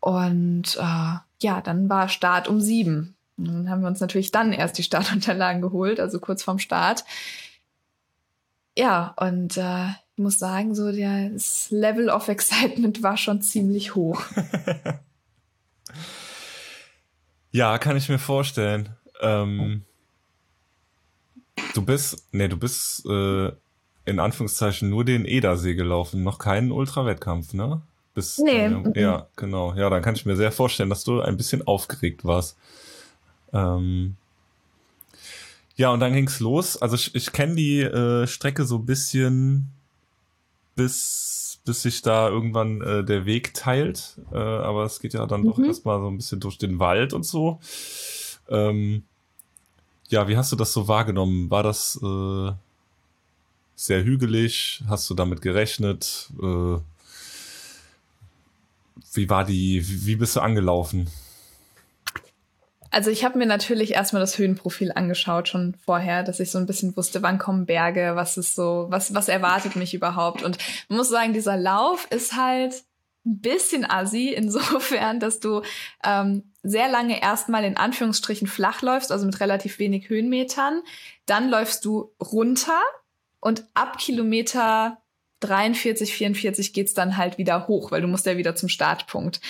Und 0.00 0.76
äh, 0.78 1.16
ja, 1.42 1.60
dann 1.60 1.88
war 1.88 2.08
Start 2.08 2.48
um 2.48 2.60
sieben. 2.60 3.16
Dann 3.36 3.68
haben 3.68 3.82
wir 3.82 3.88
uns 3.88 4.00
natürlich 4.00 4.30
dann 4.30 4.52
erst 4.52 4.78
die 4.78 4.82
Startunterlagen 4.82 5.62
geholt, 5.62 6.00
also 6.00 6.20
kurz 6.20 6.42
vorm 6.42 6.58
Start. 6.58 7.04
Ja, 8.76 9.14
und 9.18 9.56
äh, 9.56 9.88
ich 9.88 10.22
muss 10.22 10.38
sagen, 10.38 10.74
so 10.74 10.90
das 10.90 11.70
Level 11.70 12.08
of 12.08 12.28
Excitement 12.28 13.02
war 13.02 13.16
schon 13.16 13.42
ziemlich 13.42 13.94
hoch. 13.94 14.22
ja, 17.50 17.76
kann 17.78 17.96
ich 17.96 18.08
mir 18.08 18.18
vorstellen. 18.18 18.90
Ähm, 19.20 19.84
du 21.74 21.82
bist, 21.82 22.26
nee, 22.32 22.48
du 22.48 22.56
bist 22.56 23.04
äh, 23.06 23.52
in 24.04 24.18
Anführungszeichen 24.18 24.88
nur 24.88 25.04
den 25.04 25.24
Edersee 25.24 25.74
gelaufen, 25.74 26.22
noch 26.22 26.38
keinen 26.38 26.72
Ultrawettkampf, 26.72 27.52
ne? 27.52 27.82
Bis, 28.14 28.38
nee. 28.38 28.66
Äh, 28.66 29.00
ja, 29.00 29.26
genau. 29.36 29.74
Ja, 29.74 29.88
dann 29.88 30.02
kann 30.02 30.14
ich 30.14 30.26
mir 30.26 30.36
sehr 30.36 30.52
vorstellen, 30.52 30.90
dass 30.90 31.04
du 31.04 31.20
ein 31.20 31.36
bisschen 31.36 31.66
aufgeregt 31.66 32.24
warst. 32.24 32.58
Ähm, 33.52 34.16
ja, 35.76 35.90
und 35.90 36.00
dann 36.00 36.12
ging's 36.12 36.40
los. 36.40 36.80
Also 36.80 36.96
ich, 36.96 37.14
ich 37.14 37.32
kenne 37.32 37.54
die 37.54 37.80
äh, 37.80 38.26
Strecke 38.26 38.64
so 38.64 38.76
ein 38.76 38.86
bisschen, 38.86 39.68
bis, 40.74 41.60
bis 41.64 41.82
sich 41.82 42.02
da 42.02 42.28
irgendwann 42.28 42.82
äh, 42.82 43.04
der 43.04 43.24
Weg 43.24 43.54
teilt. 43.54 44.18
Äh, 44.32 44.36
aber 44.36 44.84
es 44.84 45.00
geht 45.00 45.14
ja 45.14 45.26
dann 45.26 45.42
mhm. 45.42 45.46
doch 45.46 45.58
erstmal 45.58 46.00
so 46.00 46.08
ein 46.08 46.16
bisschen 46.16 46.40
durch 46.40 46.58
den 46.58 46.78
Wald 46.78 47.14
und 47.14 47.24
so. 47.24 47.60
Ähm, 48.48 49.04
ja, 50.08 50.28
wie 50.28 50.36
hast 50.36 50.52
du 50.52 50.56
das 50.56 50.72
so 50.74 50.88
wahrgenommen? 50.88 51.50
War 51.50 51.62
das 51.62 51.98
äh, 52.02 52.52
sehr 53.74 54.04
hügelig? 54.04 54.82
Hast 54.86 55.08
du 55.08 55.14
damit 55.14 55.40
gerechnet? 55.40 56.30
Äh, 56.40 56.76
wie 59.14 59.28
war 59.28 59.44
die, 59.44 59.84
wie 60.06 60.16
bist 60.16 60.36
du 60.36 60.40
angelaufen? 60.40 61.08
Also 62.92 63.10
ich 63.10 63.24
habe 63.24 63.38
mir 63.38 63.46
natürlich 63.46 63.92
erstmal 63.92 64.20
das 64.20 64.36
Höhenprofil 64.36 64.92
angeschaut 64.92 65.48
schon 65.48 65.74
vorher, 65.82 66.22
dass 66.22 66.40
ich 66.40 66.50
so 66.50 66.58
ein 66.58 66.66
bisschen 66.66 66.94
wusste, 66.94 67.22
wann 67.22 67.38
kommen 67.38 67.64
Berge, 67.64 68.12
was 68.16 68.36
ist 68.36 68.54
so, 68.54 68.86
was, 68.90 69.14
was 69.14 69.28
erwartet 69.28 69.76
mich 69.76 69.94
überhaupt. 69.94 70.42
Und 70.42 70.58
man 70.90 70.98
muss 70.98 71.08
sagen, 71.08 71.32
dieser 71.32 71.56
Lauf 71.56 72.06
ist 72.10 72.36
halt 72.36 72.74
ein 73.24 73.40
bisschen 73.40 73.88
assi, 73.88 74.28
insofern, 74.36 75.20
dass 75.20 75.40
du 75.40 75.62
ähm, 76.04 76.52
sehr 76.62 76.90
lange 76.90 77.22
erstmal 77.22 77.64
in 77.64 77.78
Anführungsstrichen 77.78 78.46
flach 78.46 78.82
läufst, 78.82 79.10
also 79.10 79.24
mit 79.24 79.40
relativ 79.40 79.78
wenig 79.78 80.10
Höhenmetern. 80.10 80.82
Dann 81.24 81.48
läufst 81.48 81.86
du 81.86 82.12
runter 82.22 82.80
und 83.40 83.64
ab 83.72 83.96
Kilometer 83.98 85.01
43, 85.42 86.14
44 86.14 86.72
geht's 86.72 86.94
dann 86.94 87.16
halt 87.16 87.38
wieder 87.38 87.68
hoch, 87.68 87.90
weil 87.90 88.00
du 88.00 88.08
musst 88.08 88.26
ja 88.26 88.36
wieder 88.36 88.54
zum 88.54 88.68
Startpunkt. 88.68 89.40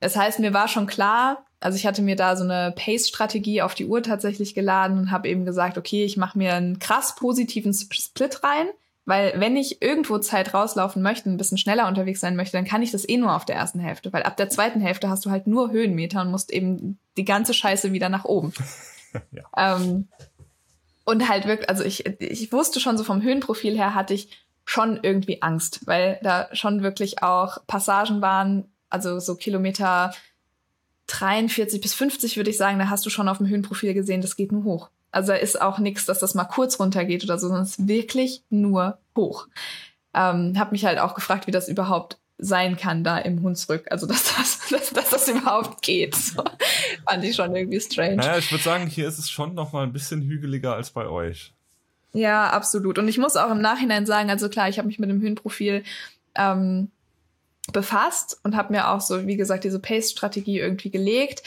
Das 0.00 0.16
heißt, 0.16 0.38
mir 0.38 0.54
war 0.54 0.68
schon 0.68 0.86
klar, 0.86 1.44
also 1.60 1.76
ich 1.76 1.86
hatte 1.86 2.02
mir 2.02 2.16
da 2.16 2.36
so 2.36 2.44
eine 2.44 2.72
Pace-Strategie 2.76 3.62
auf 3.62 3.74
die 3.74 3.86
Uhr 3.86 4.02
tatsächlich 4.02 4.54
geladen 4.54 4.98
und 4.98 5.10
habe 5.10 5.28
eben 5.28 5.44
gesagt, 5.44 5.76
okay, 5.76 6.04
ich 6.04 6.16
mache 6.16 6.38
mir 6.38 6.54
einen 6.54 6.78
krass 6.78 7.16
positiven 7.16 7.74
Split 7.74 8.44
rein, 8.44 8.68
weil 9.04 9.32
wenn 9.40 9.56
ich 9.56 9.82
irgendwo 9.82 10.18
Zeit 10.18 10.54
rauslaufen 10.54 11.02
möchte, 11.02 11.30
ein 11.30 11.36
bisschen 11.36 11.58
schneller 11.58 11.88
unterwegs 11.88 12.20
sein 12.20 12.36
möchte, 12.36 12.56
dann 12.56 12.66
kann 12.66 12.82
ich 12.82 12.92
das 12.92 13.08
eh 13.08 13.16
nur 13.16 13.34
auf 13.34 13.44
der 13.44 13.56
ersten 13.56 13.80
Hälfte, 13.80 14.12
weil 14.12 14.22
ab 14.22 14.36
der 14.36 14.50
zweiten 14.50 14.80
Hälfte 14.80 15.08
hast 15.08 15.24
du 15.24 15.30
halt 15.30 15.46
nur 15.46 15.72
Höhenmeter 15.72 16.20
und 16.20 16.30
musst 16.30 16.52
eben 16.52 16.98
die 17.16 17.24
ganze 17.24 17.54
Scheiße 17.54 17.92
wieder 17.92 18.08
nach 18.08 18.24
oben. 18.24 18.52
ja. 19.32 19.76
ähm, 19.76 20.08
und 21.04 21.26
halt 21.26 21.46
wirklich, 21.46 21.70
also 21.70 21.84
ich, 21.84 22.04
ich 22.20 22.52
wusste 22.52 22.80
schon 22.80 22.98
so 22.98 23.02
vom 23.02 23.22
Höhenprofil 23.22 23.76
her 23.76 23.94
hatte 23.94 24.12
ich 24.12 24.28
schon 24.68 25.00
irgendwie 25.02 25.40
Angst, 25.40 25.86
weil 25.86 26.18
da 26.22 26.48
schon 26.52 26.82
wirklich 26.82 27.22
auch 27.22 27.56
Passagen 27.66 28.20
waren, 28.20 28.66
also 28.90 29.18
so 29.18 29.34
Kilometer 29.34 30.12
43 31.06 31.80
bis 31.80 31.94
50 31.94 32.36
würde 32.36 32.50
ich 32.50 32.58
sagen, 32.58 32.78
da 32.78 32.90
hast 32.90 33.06
du 33.06 33.10
schon 33.10 33.30
auf 33.30 33.38
dem 33.38 33.48
Höhenprofil 33.48 33.94
gesehen, 33.94 34.20
das 34.20 34.36
geht 34.36 34.52
nur 34.52 34.64
hoch. 34.64 34.90
Also 35.10 35.32
da 35.32 35.38
ist 35.38 35.58
auch 35.58 35.78
nichts, 35.78 36.04
dass 36.04 36.18
das 36.18 36.34
mal 36.34 36.44
kurz 36.44 36.78
runtergeht 36.78 37.24
oder 37.24 37.38
so, 37.38 37.48
sondern 37.48 37.64
es 37.64 37.78
ist 37.78 37.88
wirklich 37.88 38.42
nur 38.50 38.98
hoch. 39.16 39.48
Ähm, 40.12 40.52
hab 40.58 40.70
mich 40.70 40.84
halt 40.84 40.98
auch 40.98 41.14
gefragt, 41.14 41.46
wie 41.46 41.50
das 41.50 41.70
überhaupt 41.70 42.18
sein 42.36 42.76
kann 42.76 43.04
da 43.04 43.16
im 43.16 43.42
Hunsrück. 43.42 43.90
Also 43.90 44.06
dass 44.06 44.36
das, 44.36 44.60
dass, 44.70 44.90
dass 44.90 45.08
das 45.08 45.28
überhaupt 45.28 45.80
geht. 45.80 46.14
So, 46.14 46.44
fand 47.08 47.24
ich 47.24 47.34
schon 47.34 47.56
irgendwie 47.56 47.80
strange. 47.80 48.16
Naja, 48.16 48.36
ich 48.36 48.52
würde 48.52 48.64
sagen, 48.64 48.86
hier 48.86 49.08
ist 49.08 49.18
es 49.18 49.30
schon 49.30 49.54
noch 49.54 49.72
mal 49.72 49.84
ein 49.84 49.94
bisschen 49.94 50.20
hügeliger 50.20 50.74
als 50.74 50.90
bei 50.90 51.06
euch. 51.06 51.54
Ja, 52.12 52.50
absolut. 52.50 52.98
Und 52.98 53.08
ich 53.08 53.18
muss 53.18 53.36
auch 53.36 53.50
im 53.50 53.60
Nachhinein 53.60 54.06
sagen, 54.06 54.30
also 54.30 54.48
klar, 54.48 54.68
ich 54.68 54.78
habe 54.78 54.88
mich 54.88 54.98
mit 54.98 55.10
dem 55.10 55.20
Höhenprofil 55.20 55.84
ähm, 56.34 56.90
befasst 57.72 58.40
und 58.42 58.56
habe 58.56 58.72
mir 58.72 58.88
auch 58.88 59.00
so, 59.00 59.26
wie 59.26 59.36
gesagt, 59.36 59.64
diese 59.64 59.80
Pace-Strategie 59.80 60.58
irgendwie 60.58 60.90
gelegt. 60.90 61.42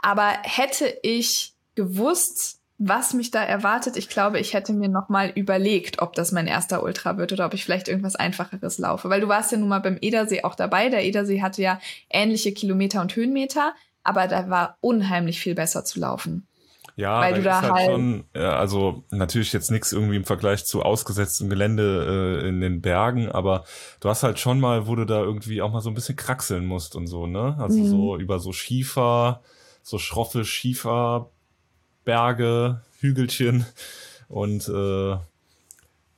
Aber 0.00 0.32
hätte 0.42 0.86
ich 1.02 1.54
gewusst, 1.74 2.58
was 2.78 3.12
mich 3.12 3.32
da 3.32 3.42
erwartet, 3.42 3.96
ich 3.96 4.08
glaube, 4.08 4.38
ich 4.38 4.54
hätte 4.54 4.72
mir 4.72 4.88
noch 4.88 5.08
mal 5.08 5.30
überlegt, 5.34 6.00
ob 6.00 6.14
das 6.14 6.30
mein 6.30 6.46
erster 6.46 6.84
Ultra 6.84 7.16
wird 7.18 7.32
oder 7.32 7.46
ob 7.46 7.54
ich 7.54 7.64
vielleicht 7.64 7.88
irgendwas 7.88 8.14
Einfacheres 8.14 8.78
laufe. 8.78 9.10
Weil 9.10 9.20
du 9.20 9.28
warst 9.28 9.50
ja 9.50 9.58
nun 9.58 9.68
mal 9.68 9.80
beim 9.80 9.98
Edersee 10.00 10.44
auch 10.44 10.54
dabei. 10.54 10.88
Der 10.88 11.04
Edersee 11.04 11.42
hatte 11.42 11.60
ja 11.60 11.80
ähnliche 12.08 12.52
Kilometer 12.52 13.00
und 13.00 13.14
Höhenmeter, 13.16 13.74
aber 14.04 14.28
da 14.28 14.48
war 14.48 14.76
unheimlich 14.80 15.40
viel 15.40 15.56
besser 15.56 15.84
zu 15.84 15.98
laufen. 15.98 16.47
Ja, 16.98 17.20
weil 17.20 17.34
du 17.34 17.42
da 17.44 17.62
halt, 17.62 17.72
halt 17.72 17.90
schon, 17.92 18.24
also 18.34 19.04
natürlich 19.12 19.52
jetzt 19.52 19.70
nichts 19.70 19.92
irgendwie 19.92 20.16
im 20.16 20.24
Vergleich 20.24 20.64
zu 20.64 20.82
ausgesetztem 20.82 21.48
Gelände 21.48 22.40
äh, 22.42 22.48
in 22.48 22.60
den 22.60 22.80
Bergen, 22.80 23.30
aber 23.30 23.62
du 24.00 24.08
hast 24.08 24.24
halt 24.24 24.40
schon 24.40 24.58
mal, 24.58 24.88
wo 24.88 24.96
du 24.96 25.04
da 25.04 25.20
irgendwie 25.20 25.62
auch 25.62 25.70
mal 25.70 25.80
so 25.80 25.90
ein 25.90 25.94
bisschen 25.94 26.16
kraxeln 26.16 26.66
musst 26.66 26.96
und 26.96 27.06
so, 27.06 27.28
ne? 27.28 27.54
Also 27.60 27.78
mhm. 27.78 27.86
so 27.86 28.16
über 28.16 28.40
so 28.40 28.52
Schiefer, 28.52 29.42
so 29.80 29.98
schroffe 29.98 30.44
Schieferberge, 30.44 31.30
Hügelchen 32.98 33.64
und 34.26 34.68
äh, 34.68 35.18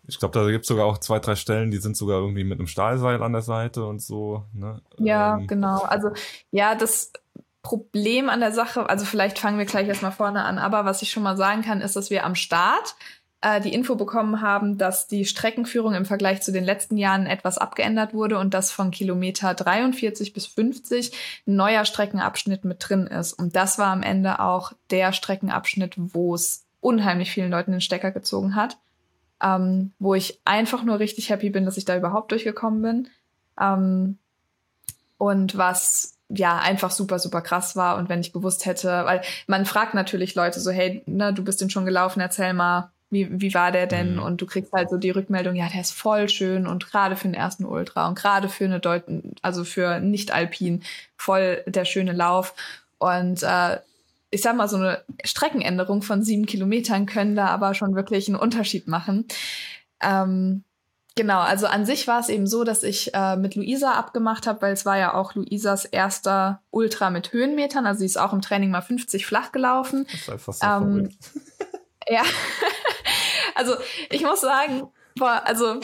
ich 0.09 0.19
glaube, 0.19 0.39
da 0.39 0.51
gibt's 0.51 0.69
sogar 0.69 0.87
auch 0.87 0.97
zwei, 0.97 1.19
drei 1.19 1.37
Stellen, 1.37 1.71
die 1.71 1.77
sind 1.77 1.95
sogar 1.95 2.21
irgendwie 2.21 2.45
mit 2.45 2.59
einem 2.59 2.69
Stahlseil 2.69 3.23
an 3.23 3.33
der 3.33 3.43
Seite 3.43 3.85
und 3.85 4.01
so. 4.01 4.45
Ne? 4.55 4.81
Ja, 4.97 5.37
ähm, 5.37 5.47
genau. 5.47 5.83
Also 5.83 6.11
ja, 6.51 6.75
das 6.75 7.13
Problem 7.63 8.31
an 8.31 8.41
der 8.41 8.53
Sache, 8.53 8.89
also 8.89 9.05
vielleicht 9.05 9.39
fangen 9.39 9.59
wir 9.59 9.67
gleich 9.67 9.87
erstmal 9.87 10.13
vorne 10.13 10.45
an, 10.45 10.59
aber 10.59 10.85
was 10.85 11.03
ich 11.03 11.11
schon 11.11 11.23
mal 11.23 11.37
sagen 11.37 11.63
kann, 11.63 11.81
ist, 11.81 11.95
dass 11.95 12.11
wir 12.11 12.25
am 12.25 12.35
Start 12.35 12.95
äh, 13.43 13.61
die 13.61 13.73
Info 13.73 13.97
bekommen 13.97 14.41
haben, 14.41 14.79
dass 14.79 15.07
die 15.07 15.25
Streckenführung 15.25 15.95
im 15.95 16.05
Vergleich 16.05 16.43
zu 16.43 16.53
den 16.53 16.65
letzten 16.65 16.97
Jahren 16.97 17.27
etwas 17.27 17.59
abgeändert 17.59 18.15
wurde 18.15 18.39
und 18.39 18.55
dass 18.55 18.71
von 18.71 18.91
Kilometer 18.91 19.55
43 19.55 20.33
bis 20.33 20.47
50 20.47 21.13
ein 21.47 21.57
neuer 21.57 21.85
Streckenabschnitt 21.85 22.65
mit 22.65 22.87
drin 22.87 23.07
ist. 23.07 23.33
Und 23.33 23.57
das 23.57 23.79
war 23.79 23.89
am 23.89 24.03
Ende 24.03 24.41
auch 24.41 24.73
der 24.91 25.13
Streckenabschnitt, 25.13 25.95
wo 25.97 26.35
es 26.35 26.65
unheimlich 26.81 27.31
vielen 27.31 27.51
Leuten 27.51 27.73
den 27.73 27.81
Stecker 27.81 28.11
gezogen 28.11 28.55
hat. 28.55 28.79
Ähm, 29.43 29.93
wo 29.99 30.15
ich 30.15 30.41
einfach 30.45 30.83
nur 30.83 30.99
richtig 30.99 31.31
happy 31.31 31.49
bin, 31.49 31.65
dass 31.65 31.79
ich 31.79 31.87
da 31.87 31.97
überhaupt 31.97 32.31
durchgekommen 32.33 32.83
bin. 32.83 33.09
Ähm, 33.59 34.19
und 35.17 35.57
was 35.57 36.19
ja 36.31 36.59
einfach 36.59 36.91
super, 36.91 37.19
super 37.19 37.43
krass 37.43 37.77
war. 37.77 37.97
Und 37.97 38.09
wenn 38.09 38.21
ich 38.21 38.33
gewusst 38.33 38.67
hätte, 38.67 39.05
weil 39.05 39.23
man 39.47 39.67
fragt 39.67 39.95
natürlich 39.95 40.35
Leute 40.35 40.61
so, 40.61 40.71
hey, 40.71 41.03
ne, 41.07 41.33
du 41.33 41.45
bist 41.45 41.61
den 41.61 41.71
schon 41.71 41.85
gelaufen, 41.85 42.21
erzähl 42.21 42.53
mal, 42.55 42.91
wie, 43.11 43.41
wie 43.41 43.53
war 43.55 43.73
der 43.73 43.87
denn? 43.87 44.15
Mhm. 44.15 44.23
Und 44.23 44.41
du 44.41 44.47
kriegst 44.47 44.73
halt 44.73 44.89
so 44.89 44.97
die 44.97 45.11
Rückmeldung, 45.11 45.57
ja, 45.57 45.69
der 45.69 45.81
ist 45.81 45.93
voll 45.93 46.29
schön 46.29 46.67
und 46.67 46.87
gerade 46.87 47.17
für 47.17 47.27
den 47.27 47.35
ersten 47.35 47.65
Ultra 47.65 48.09
und 48.09 48.15
gerade 48.15 48.49
für 48.49 48.65
eine 48.65 48.79
Deut 48.79 49.03
also 49.43 49.65
für 49.65 49.99
nicht-alpin 50.01 50.83
voll 51.17 51.63
der 51.67 51.85
schöne 51.85 52.13
Lauf. 52.13 52.55
Und 52.99 53.43
äh, 53.43 53.79
ich 54.31 54.43
sag 54.43 54.57
mal, 54.57 54.69
so 54.69 54.77
eine 54.77 55.03
Streckenänderung 55.25 56.03
von 56.03 56.23
sieben 56.23 56.47
Kilometern 56.47 57.07
können 57.07 57.35
da 57.35 57.47
aber 57.47 57.75
schon 57.75 57.97
wirklich 57.97 58.29
einen 58.29 58.37
Unterschied 58.37 58.87
machen. 58.87 59.27
Ähm, 60.01 60.63
Genau, 61.17 61.41
also 61.41 61.67
an 61.67 61.85
sich 61.85 62.07
war 62.07 62.21
es 62.21 62.29
eben 62.29 62.47
so, 62.47 62.63
dass 62.65 62.83
ich 62.83 63.13
äh, 63.15 63.37
mit 63.37 63.57
Luisa 63.57 63.93
abgemacht 63.93 64.47
habe, 64.47 64.63
weil 64.63 64.73
es 64.73 64.87
war 64.87 64.97
ja 64.97 65.15
auch 65.15 65.35
Luisas 65.35 65.85
erster 65.85 66.63
Ultra 66.71 67.11
mit 67.11 67.33
Höhenmetern. 67.33 67.85
Also 67.85 68.01
sie 68.01 68.07
ist 68.07 68.17
auch 68.17 68.33
im 68.33 68.41
Training 68.41 68.71
mal 68.71 68.81
50 68.81 69.27
flach 69.27 69.51
gelaufen. 69.53 70.07
Das 70.11 70.21
ist 70.21 70.31
einfach 70.31 70.53
so 70.53 70.67
ähm, 70.67 71.11
Ja, 72.09 72.23
also 73.55 73.75
ich 74.11 74.23
muss 74.23 74.41
sagen, 74.41 74.89
boah, 75.17 75.43
also 75.45 75.81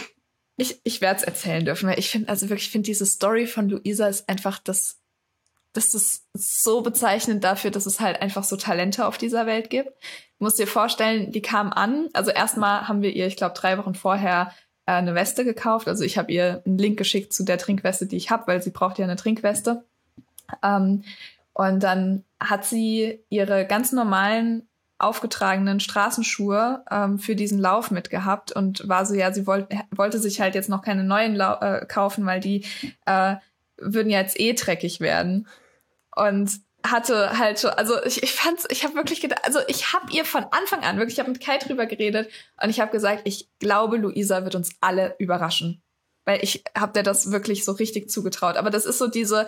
ich, 0.56 0.80
ich 0.84 1.00
werde 1.00 1.20
es 1.20 1.22
erzählen 1.22 1.64
dürfen, 1.64 1.88
weil 1.88 1.98
ich 1.98 2.10
finde, 2.10 2.28
also 2.28 2.48
wirklich, 2.48 2.66
ich 2.66 2.72
finde 2.72 2.86
diese 2.86 3.06
Story 3.06 3.46
von 3.46 3.68
Luisa 3.68 4.08
ist 4.08 4.28
einfach 4.28 4.58
das, 4.58 5.00
das 5.72 5.94
ist 5.94 6.24
so 6.32 6.80
bezeichnend 6.80 7.44
dafür, 7.44 7.70
dass 7.70 7.86
es 7.86 8.00
halt 8.00 8.22
einfach 8.22 8.44
so 8.44 8.56
Talente 8.56 9.06
auf 9.06 9.18
dieser 9.18 9.46
Welt 9.46 9.70
gibt. 9.70 9.90
Du 10.38 10.44
musst 10.44 10.58
dir 10.58 10.66
vorstellen, 10.66 11.30
die 11.30 11.42
kam 11.42 11.72
an, 11.72 12.08
also 12.14 12.30
erstmal 12.30 12.88
haben 12.88 13.02
wir 13.02 13.14
ihr, 13.14 13.26
ich 13.26 13.36
glaube, 13.36 13.54
drei 13.54 13.76
Wochen 13.76 13.94
vorher 13.94 14.52
eine 14.86 15.14
Weste 15.14 15.44
gekauft. 15.44 15.88
Also 15.88 16.04
ich 16.04 16.16
habe 16.16 16.32
ihr 16.32 16.62
einen 16.64 16.78
Link 16.78 16.96
geschickt 16.96 17.32
zu 17.32 17.44
der 17.44 17.58
Trinkweste, 17.58 18.06
die 18.06 18.16
ich 18.16 18.30
habe, 18.30 18.46
weil 18.46 18.62
sie 18.62 18.70
braucht 18.70 18.98
ja 18.98 19.04
eine 19.04 19.16
Trinkweste. 19.16 19.84
Ähm, 20.62 21.02
und 21.52 21.82
dann 21.82 22.24
hat 22.38 22.64
sie 22.64 23.20
ihre 23.28 23.66
ganz 23.66 23.92
normalen 23.92 24.68
aufgetragenen 24.98 25.80
Straßenschuhe 25.80 26.84
ähm, 26.90 27.18
für 27.18 27.36
diesen 27.36 27.58
Lauf 27.58 27.90
mitgehabt 27.90 28.52
und 28.52 28.88
war 28.88 29.04
so, 29.04 29.14
ja, 29.14 29.32
sie 29.32 29.46
wollte 29.46 29.68
wollte 29.90 30.18
sich 30.18 30.40
halt 30.40 30.54
jetzt 30.54 30.70
noch 30.70 30.82
keine 30.82 31.04
neuen 31.04 31.34
Lau 31.34 31.58
äh, 31.60 31.84
kaufen, 31.84 32.24
weil 32.24 32.40
die 32.40 32.64
äh, 33.04 33.36
würden 33.76 34.10
jetzt 34.10 34.40
eh 34.40 34.54
dreckig 34.54 35.00
werden. 35.00 35.48
Und 36.14 36.60
hatte 36.90 37.38
halt 37.38 37.60
schon, 37.60 37.70
also 37.70 38.02
ich, 38.04 38.22
ich 38.22 38.32
fand's, 38.32 38.66
ich 38.70 38.84
habe 38.84 38.94
wirklich 38.94 39.20
gedacht, 39.20 39.40
also 39.44 39.60
ich 39.68 39.92
habe 39.92 40.12
ihr 40.12 40.24
von 40.24 40.44
Anfang 40.50 40.82
an 40.84 40.96
wirklich, 40.98 41.14
ich 41.14 41.20
habe 41.20 41.30
mit 41.30 41.40
Kai 41.40 41.58
drüber 41.58 41.86
geredet 41.86 42.30
und 42.62 42.70
ich 42.70 42.80
habe 42.80 42.90
gesagt, 42.90 43.22
ich 43.24 43.48
glaube, 43.58 43.96
Luisa 43.96 44.44
wird 44.44 44.54
uns 44.54 44.70
alle 44.80 45.14
überraschen, 45.18 45.82
weil 46.24 46.42
ich 46.42 46.64
habe 46.76 46.92
dir 46.92 47.02
das 47.02 47.30
wirklich 47.30 47.64
so 47.64 47.72
richtig 47.72 48.10
zugetraut. 48.10 48.56
Aber 48.56 48.70
das 48.70 48.86
ist 48.86 48.98
so 48.98 49.08
diese 49.08 49.46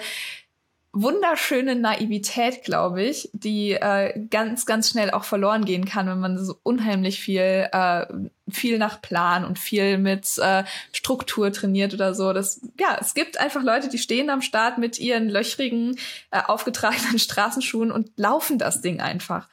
wunderschöne 1.03 1.76
Naivität, 1.76 2.64
glaube 2.64 3.03
ich, 3.03 3.30
die 3.32 3.72
äh, 3.72 4.26
ganz, 4.30 4.66
ganz 4.66 4.90
schnell 4.90 5.11
auch 5.11 5.24
verloren 5.24 5.64
gehen 5.64 5.84
kann, 5.84 6.09
wenn 6.09 6.18
man 6.18 6.38
so 6.42 6.59
unheimlich 6.62 7.20
viel, 7.20 7.68
äh, 7.72 8.07
viel 8.49 8.78
nach 8.78 9.01
Plan 9.01 9.44
und 9.44 9.59
viel 9.59 9.99
mit 9.99 10.38
äh, 10.38 10.64
Struktur 10.92 11.53
trainiert 11.53 11.94
oder 11.94 12.14
so. 12.14 12.32
Das, 12.32 12.61
ja, 12.78 12.99
es 13.01 13.14
gibt 13.14 13.38
einfach 13.38 13.62
Leute, 13.62 13.88
die 13.88 13.99
stehen 13.99 14.30
am 14.30 14.42
Start 14.42 14.78
mit 14.78 14.99
ihren 14.99 15.28
löchrigen, 15.28 15.96
äh, 16.30 16.40
aufgetragenen 16.46 17.18
Straßenschuhen 17.18 17.92
und 17.92 18.11
laufen 18.16 18.59
das 18.59 18.80
Ding 18.80 19.01
einfach. 19.01 19.49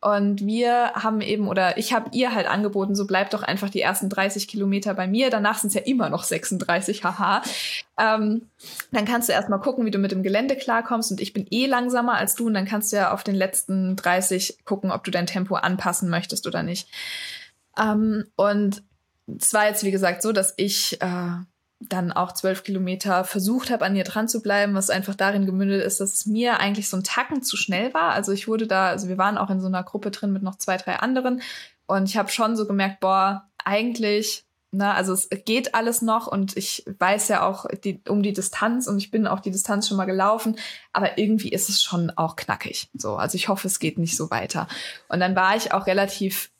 Und 0.00 0.46
wir 0.46 0.92
haben 0.94 1.20
eben, 1.20 1.48
oder 1.48 1.76
ich 1.76 1.92
habe 1.92 2.10
ihr 2.12 2.32
halt 2.32 2.46
angeboten, 2.46 2.94
so 2.94 3.04
bleibt 3.04 3.34
doch 3.34 3.42
einfach 3.42 3.68
die 3.68 3.80
ersten 3.80 4.08
30 4.08 4.46
Kilometer 4.46 4.94
bei 4.94 5.08
mir. 5.08 5.28
Danach 5.28 5.58
sind 5.58 5.68
es 5.68 5.74
ja 5.74 5.80
immer 5.80 6.08
noch 6.08 6.22
36, 6.22 7.02
haha. 7.02 7.42
Ähm, 7.98 8.48
dann 8.92 9.04
kannst 9.04 9.28
du 9.28 9.32
erstmal 9.32 9.60
gucken, 9.60 9.84
wie 9.84 9.90
du 9.90 9.98
mit 9.98 10.12
dem 10.12 10.22
Gelände 10.22 10.54
klarkommst. 10.54 11.10
Und 11.10 11.20
ich 11.20 11.32
bin 11.32 11.46
eh 11.50 11.66
langsamer 11.66 12.14
als 12.14 12.36
du. 12.36 12.46
Und 12.46 12.54
dann 12.54 12.64
kannst 12.64 12.92
du 12.92 12.96
ja 12.96 13.12
auf 13.12 13.24
den 13.24 13.34
letzten 13.34 13.96
30 13.96 14.64
gucken, 14.64 14.92
ob 14.92 15.02
du 15.02 15.10
dein 15.10 15.26
Tempo 15.26 15.56
anpassen 15.56 16.08
möchtest 16.08 16.46
oder 16.46 16.62
nicht. 16.62 16.88
Ähm, 17.76 18.24
und 18.36 18.84
es 19.26 19.52
war 19.52 19.66
jetzt, 19.66 19.82
wie 19.82 19.90
gesagt, 19.90 20.22
so, 20.22 20.30
dass 20.30 20.54
ich 20.56 21.02
äh, 21.02 21.32
dann 21.80 22.12
auch 22.12 22.32
zwölf 22.32 22.64
Kilometer 22.64 23.22
versucht 23.22 23.70
habe, 23.70 23.84
an 23.84 23.94
ihr 23.94 24.04
dran 24.04 24.28
zu 24.28 24.42
bleiben, 24.42 24.74
was 24.74 24.90
einfach 24.90 25.14
darin 25.14 25.46
gemündet 25.46 25.84
ist, 25.84 26.00
dass 26.00 26.12
es 26.12 26.26
mir 26.26 26.58
eigentlich 26.58 26.88
so 26.88 26.96
ein 26.96 27.04
Tacken 27.04 27.42
zu 27.42 27.56
schnell 27.56 27.94
war. 27.94 28.12
Also 28.12 28.32
ich 28.32 28.48
wurde 28.48 28.66
da, 28.66 28.88
also 28.88 29.08
wir 29.08 29.18
waren 29.18 29.38
auch 29.38 29.50
in 29.50 29.60
so 29.60 29.68
einer 29.68 29.84
Gruppe 29.84 30.10
drin 30.10 30.32
mit 30.32 30.42
noch 30.42 30.56
zwei, 30.56 30.76
drei 30.76 30.96
anderen 30.96 31.40
und 31.86 32.08
ich 32.08 32.16
habe 32.16 32.30
schon 32.30 32.56
so 32.56 32.66
gemerkt, 32.66 33.00
boah, 33.00 33.48
eigentlich, 33.64 34.44
na, 34.72 34.88
ne, 34.88 34.94
also 34.94 35.12
es 35.12 35.28
geht 35.46 35.74
alles 35.74 36.02
noch 36.02 36.26
und 36.26 36.56
ich 36.56 36.84
weiß 36.98 37.28
ja 37.28 37.46
auch 37.46 37.66
die, 37.84 38.02
um 38.08 38.22
die 38.22 38.34
Distanz 38.34 38.86
und 38.86 38.98
ich 38.98 39.10
bin 39.10 39.26
auch 39.26 39.40
die 39.40 39.50
Distanz 39.50 39.88
schon 39.88 39.96
mal 39.96 40.04
gelaufen, 40.04 40.58
aber 40.92 41.16
irgendwie 41.16 41.48
ist 41.48 41.68
es 41.68 41.82
schon 41.82 42.10
auch 42.10 42.36
knackig. 42.36 42.90
So, 42.92 43.16
also 43.16 43.36
ich 43.36 43.48
hoffe, 43.48 43.68
es 43.68 43.78
geht 43.78 43.98
nicht 43.98 44.16
so 44.16 44.30
weiter. 44.30 44.68
Und 45.08 45.20
dann 45.20 45.34
war 45.36 45.56
ich 45.56 45.72
auch 45.72 45.86
relativ 45.86 46.50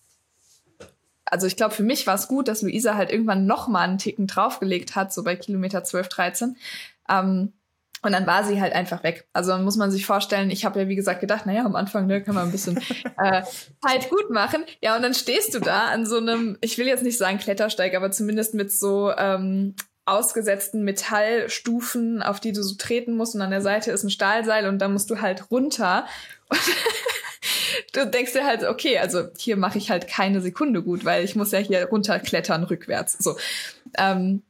also 1.31 1.47
ich 1.47 1.57
glaube, 1.57 1.75
für 1.75 1.83
mich 1.83 2.07
war 2.07 2.15
es 2.15 2.29
gut, 2.29 2.49
dass 2.49 2.63
Luisa 2.63 2.95
halt 2.95 3.11
irgendwann 3.11 3.47
noch 3.47 3.69
mal 3.69 3.83
einen 3.83 3.99
Ticken 3.99 4.27
draufgelegt 4.27 4.97
hat, 4.97 5.13
so 5.13 5.25
bei 5.25 5.37
Kilometer 5.37 5.85
12, 5.85 6.09
13. 6.09 6.57
Ähm, 7.09 7.53
und 8.03 8.13
dann 8.13 8.27
war 8.27 8.45
sie 8.45 8.61
halt 8.61 8.75
einfach 8.75 9.03
weg. 9.03 9.27
Also 9.33 9.57
muss 9.59 9.77
man 9.77 9.91
sich 9.91 10.07
vorstellen, 10.07 10.51
ich 10.51 10.65
habe 10.65 10.81
ja 10.81 10.89
wie 10.89 10.95
gesagt 10.95 11.21
gedacht, 11.21 11.47
naja, 11.47 11.65
am 11.65 11.75
Anfang 11.75 12.07
ne, 12.07 12.23
kann 12.23 12.35
man 12.35 12.45
ein 12.47 12.53
bisschen 12.53 12.77
äh, 13.19 13.43
halt 13.85 14.09
gut 14.09 14.31
machen. 14.31 14.65
Ja, 14.81 14.95
und 14.97 15.03
dann 15.03 15.15
stehst 15.15 15.55
du 15.55 15.59
da 15.59 15.87
an 15.87 16.07
so 16.07 16.19
einem, 16.19 16.57
ich 16.61 16.79
will 16.79 16.87
jetzt 16.87 17.03
nicht 17.03 17.19
sagen 17.19 17.39
Klettersteig, 17.39 17.97
aber 17.97 18.13
zumindest 18.13 18.55
mit 18.55 18.71
so 18.71 19.13
ähm, 19.17 19.75
ausgesetzten 20.05 20.85
Metallstufen, 20.85 22.23
auf 22.23 22.39
die 22.41 22.53
du 22.53 22.63
so 22.63 22.77
treten 22.77 23.17
musst. 23.17 23.35
Und 23.35 23.43
an 23.43 23.51
der 23.51 23.63
Seite 23.63 23.91
ist 23.91 24.05
ein 24.05 24.11
Stahlseil 24.11 24.69
und 24.69 24.79
da 24.79 24.89
musst 24.89 25.11
du 25.11 25.21
halt 25.21 25.51
runter. 25.51 26.07
Und 26.49 26.61
du 27.93 28.07
denkst 28.07 28.33
dir 28.33 28.45
halt, 28.45 28.65
okay, 28.65 28.99
also 28.99 29.25
hier 29.37 29.57
mache 29.57 29.79
ich 29.79 29.91
halt 29.91 30.09
keine 30.09 30.41
Sekunde 30.41 30.83
gut, 30.83 31.05
weil 31.05 31.25
ich 31.25 31.37
muss 31.37 31.53
ja 31.53 31.59
hier 31.59 31.87
runterklettern 31.87 32.65
rückwärts. 32.65 33.17
So. 33.19 33.37
Ähm, 33.97 34.43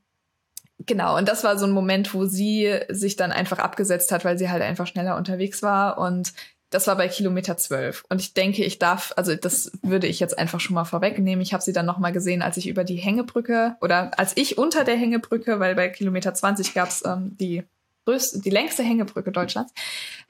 genau, 0.86 1.16
und 1.16 1.28
das 1.28 1.44
war 1.44 1.58
so 1.58 1.66
ein 1.66 1.72
Moment, 1.72 2.14
wo 2.14 2.26
sie 2.26 2.78
sich 2.88 3.16
dann 3.16 3.32
einfach 3.32 3.58
abgesetzt 3.58 4.12
hat, 4.12 4.24
weil 4.24 4.38
sie 4.38 4.50
halt 4.50 4.62
einfach 4.62 4.86
schneller 4.86 5.16
unterwegs 5.16 5.62
war. 5.62 5.98
Und 5.98 6.32
das 6.70 6.86
war 6.86 6.96
bei 6.96 7.08
Kilometer 7.08 7.56
12. 7.56 8.04
Und 8.08 8.20
ich 8.20 8.34
denke, 8.34 8.64
ich 8.64 8.78
darf, 8.78 9.12
also 9.16 9.34
das 9.34 9.72
würde 9.82 10.06
ich 10.06 10.20
jetzt 10.20 10.38
einfach 10.38 10.60
schon 10.60 10.74
mal 10.74 10.84
vorwegnehmen. 10.84 11.40
Ich 11.40 11.52
habe 11.52 11.62
sie 11.62 11.72
dann 11.72 11.86
nochmal 11.86 12.12
gesehen, 12.12 12.42
als 12.42 12.56
ich 12.58 12.68
über 12.68 12.84
die 12.84 12.96
Hängebrücke 12.96 13.76
oder 13.80 14.18
als 14.18 14.36
ich 14.36 14.58
unter 14.58 14.84
der 14.84 14.96
Hängebrücke, 14.96 15.60
weil 15.60 15.74
bei 15.74 15.88
Kilometer 15.88 16.34
20 16.34 16.74
gab 16.74 16.88
es 16.88 17.04
ähm, 17.04 17.36
die 17.38 17.64
größte, 18.08 18.40
die 18.40 18.50
längste 18.50 18.82
Hängebrücke 18.82 19.32
Deutschlands. 19.32 19.72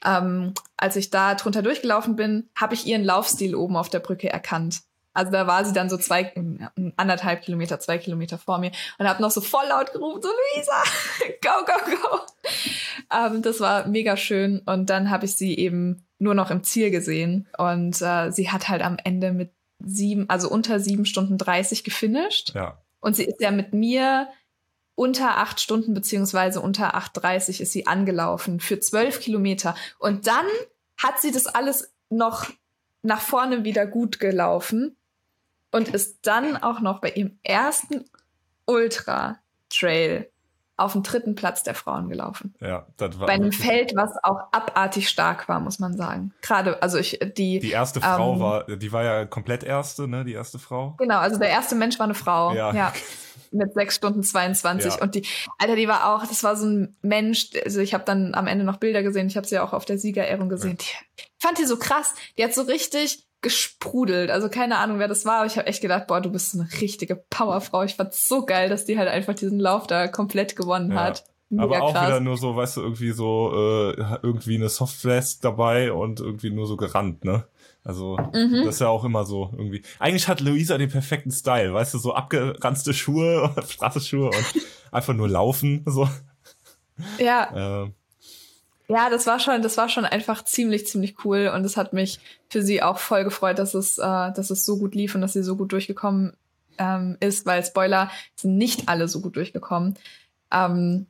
Ähm, 0.04 0.52
als 0.76 0.96
ich 0.96 1.10
da 1.10 1.34
drunter 1.34 1.62
durchgelaufen 1.62 2.16
bin, 2.16 2.48
habe 2.56 2.74
ich 2.74 2.86
ihren 2.86 3.04
Laufstil 3.04 3.54
oben 3.54 3.76
auf 3.76 3.88
der 3.88 4.00
Brücke 4.00 4.28
erkannt. 4.28 4.80
Also 5.14 5.32
da 5.32 5.46
war 5.46 5.64
sie 5.64 5.72
dann 5.72 5.90
so 5.90 5.96
zwei, 5.96 6.32
anderthalb 6.96 7.42
Kilometer, 7.42 7.80
zwei 7.80 7.98
Kilometer 7.98 8.38
vor 8.38 8.58
mir 8.58 8.70
und 8.98 9.08
habe 9.08 9.22
noch 9.22 9.30
so 9.30 9.40
voll 9.40 9.66
laut 9.68 9.92
gerufen, 9.92 10.22
so 10.22 10.28
Luisa, 10.28 10.82
go, 11.42 11.64
go, 11.66 11.96
go. 11.96 12.18
Ähm, 13.12 13.42
das 13.42 13.60
war 13.60 13.88
mega 13.88 14.16
schön 14.16 14.60
und 14.60 14.90
dann 14.90 15.10
habe 15.10 15.24
ich 15.24 15.34
sie 15.34 15.56
eben 15.56 16.06
nur 16.18 16.34
noch 16.34 16.50
im 16.50 16.62
Ziel 16.62 16.90
gesehen 16.90 17.48
und 17.58 18.00
äh, 18.02 18.30
sie 18.30 18.50
hat 18.50 18.68
halt 18.68 18.82
am 18.82 18.96
Ende 19.02 19.32
mit 19.32 19.52
sieben, 19.80 20.28
also 20.28 20.48
unter 20.48 20.78
sieben 20.78 21.04
Stunden 21.04 21.38
30 21.38 21.84
gefinisht. 21.84 22.54
Ja. 22.54 22.82
Und 23.00 23.16
sie 23.16 23.24
ist 23.24 23.40
ja 23.40 23.50
mit 23.50 23.72
mir 23.72 24.28
unter 24.98 25.38
acht 25.38 25.60
Stunden 25.60 25.94
beziehungsweise 25.94 26.60
unter 26.60 26.96
8,30 26.96 27.60
ist 27.62 27.70
sie 27.70 27.86
angelaufen 27.86 28.58
für 28.58 28.80
zwölf 28.80 29.20
Kilometer. 29.20 29.76
Und 30.00 30.26
dann 30.26 30.46
hat 30.96 31.20
sie 31.20 31.30
das 31.30 31.46
alles 31.46 31.92
noch 32.10 32.50
nach 33.02 33.20
vorne 33.20 33.62
wieder 33.62 33.86
gut 33.86 34.18
gelaufen 34.18 34.96
und 35.70 35.88
ist 35.88 36.18
dann 36.22 36.56
auch 36.56 36.80
noch 36.80 37.00
bei 37.00 37.10
ihrem 37.10 37.38
ersten 37.44 38.06
Ultra 38.66 39.38
Trail 39.70 40.28
auf 40.76 40.92
dem 40.92 41.04
dritten 41.04 41.36
Platz 41.36 41.62
der 41.62 41.76
Frauen 41.76 42.08
gelaufen. 42.08 42.54
Ja, 42.60 42.86
das 42.96 43.20
war 43.20 43.28
bei 43.28 43.34
einem 43.34 43.52
Feld, 43.52 43.94
was 43.94 44.12
auch 44.24 44.48
abartig 44.50 45.08
stark 45.08 45.48
war, 45.48 45.60
muss 45.60 45.78
man 45.78 45.96
sagen. 45.96 46.32
Gerade, 46.42 46.82
also 46.82 46.98
ich 46.98 47.20
die 47.36 47.60
die 47.60 47.70
erste 47.70 48.00
Frau 48.00 48.34
ähm, 48.34 48.40
war, 48.40 48.64
die 48.64 48.90
war 48.90 49.04
ja 49.04 49.26
komplett 49.26 49.62
erste, 49.62 50.08
ne, 50.08 50.24
die 50.24 50.32
erste 50.32 50.58
Frau. 50.58 50.94
Genau, 50.98 51.18
also 51.18 51.38
der 51.38 51.50
erste 51.50 51.76
Mensch 51.76 52.00
war 52.00 52.04
eine 52.04 52.14
Frau. 52.14 52.52
Ja. 52.52 52.72
ja. 52.72 52.92
Mit 53.50 53.74
sechs 53.74 53.96
Stunden 53.96 54.22
22 54.22 54.94
ja. 54.94 55.02
und 55.02 55.14
die, 55.14 55.26
Alter, 55.58 55.76
die 55.76 55.88
war 55.88 56.14
auch, 56.14 56.26
das 56.26 56.44
war 56.44 56.56
so 56.56 56.66
ein 56.66 56.96
Mensch, 57.02 57.50
also 57.64 57.80
ich 57.80 57.94
habe 57.94 58.04
dann 58.04 58.34
am 58.34 58.46
Ende 58.46 58.64
noch 58.64 58.76
Bilder 58.76 59.02
gesehen, 59.02 59.26
ich 59.26 59.36
habe 59.36 59.46
sie 59.46 59.56
ja 59.56 59.64
auch 59.64 59.72
auf 59.72 59.84
der 59.84 59.98
Siegerehrung 59.98 60.48
gesehen. 60.48 60.78
Ja. 60.80 60.98
Die, 61.16 61.22
ich 61.22 61.30
fand 61.38 61.58
die 61.58 61.64
so 61.64 61.78
krass, 61.78 62.14
die 62.36 62.44
hat 62.44 62.54
so 62.54 62.62
richtig 62.62 63.28
gesprudelt. 63.40 64.30
Also 64.30 64.48
keine 64.48 64.78
Ahnung, 64.78 64.98
wer 64.98 65.08
das 65.08 65.24
war, 65.24 65.38
aber 65.38 65.46
ich 65.46 65.56
habe 65.56 65.66
echt 65.66 65.80
gedacht, 65.80 66.06
boah, 66.08 66.20
du 66.20 66.30
bist 66.30 66.54
eine 66.54 66.68
richtige 66.80 67.16
Powerfrau. 67.16 67.84
Ich 67.84 67.94
fand's 67.94 68.26
so 68.26 68.44
geil, 68.44 68.68
dass 68.68 68.84
die 68.84 68.98
halt 68.98 69.08
einfach 69.08 69.34
diesen 69.34 69.60
Lauf 69.60 69.86
da 69.86 70.08
komplett 70.08 70.56
gewonnen 70.56 70.92
ja. 70.92 71.04
hat. 71.04 71.24
Mega 71.50 71.64
aber 71.64 71.82
auch 71.82 71.92
krass. 71.92 72.08
wieder 72.08 72.20
nur 72.20 72.36
so, 72.36 72.56
weißt 72.56 72.76
du, 72.76 72.82
irgendwie 72.82 73.12
so, 73.12 73.52
äh, 73.54 74.18
irgendwie 74.22 74.56
eine 74.56 74.68
Softflask 74.68 75.40
dabei 75.40 75.92
und 75.92 76.20
irgendwie 76.20 76.50
nur 76.50 76.66
so 76.66 76.76
gerannt, 76.76 77.24
ne? 77.24 77.46
Also, 77.88 78.18
mhm. 78.34 78.64
das 78.66 78.74
ist 78.74 78.80
ja 78.82 78.88
auch 78.88 79.02
immer 79.02 79.24
so 79.24 79.48
irgendwie. 79.56 79.82
Eigentlich 79.98 80.28
hat 80.28 80.40
Luisa 80.40 80.76
den 80.76 80.90
perfekten 80.90 81.30
Style, 81.30 81.72
weißt 81.72 81.94
du, 81.94 81.98
so 81.98 82.12
abgeranzte 82.12 82.92
Schuhe, 82.92 83.50
Straßenschuhe 83.66 84.26
und 84.26 84.62
einfach 84.92 85.14
nur 85.14 85.26
laufen, 85.26 85.84
so. 85.86 86.06
Ja. 87.18 87.84
Äh, 87.86 87.90
ja, 88.88 89.08
das 89.08 89.26
war 89.26 89.40
schon, 89.40 89.62
das 89.62 89.78
war 89.78 89.88
schon 89.88 90.04
einfach 90.04 90.44
ziemlich, 90.44 90.86
ziemlich 90.86 91.24
cool 91.24 91.50
und 91.54 91.64
es 91.64 91.78
hat 91.78 91.94
mich 91.94 92.20
für 92.50 92.62
sie 92.62 92.82
auch 92.82 92.98
voll 92.98 93.24
gefreut, 93.24 93.58
dass 93.58 93.72
es, 93.72 93.96
äh, 93.96 94.02
dass 94.02 94.50
es 94.50 94.66
so 94.66 94.76
gut 94.76 94.94
lief 94.94 95.14
und 95.14 95.22
dass 95.22 95.32
sie 95.32 95.42
so 95.42 95.56
gut 95.56 95.72
durchgekommen 95.72 96.34
ähm, 96.76 97.16
ist, 97.20 97.46
weil 97.46 97.64
Spoiler 97.64 98.10
sind 98.36 98.58
nicht 98.58 98.90
alle 98.90 99.08
so 99.08 99.22
gut 99.22 99.36
durchgekommen. 99.36 99.94
Ähm, 100.52 101.06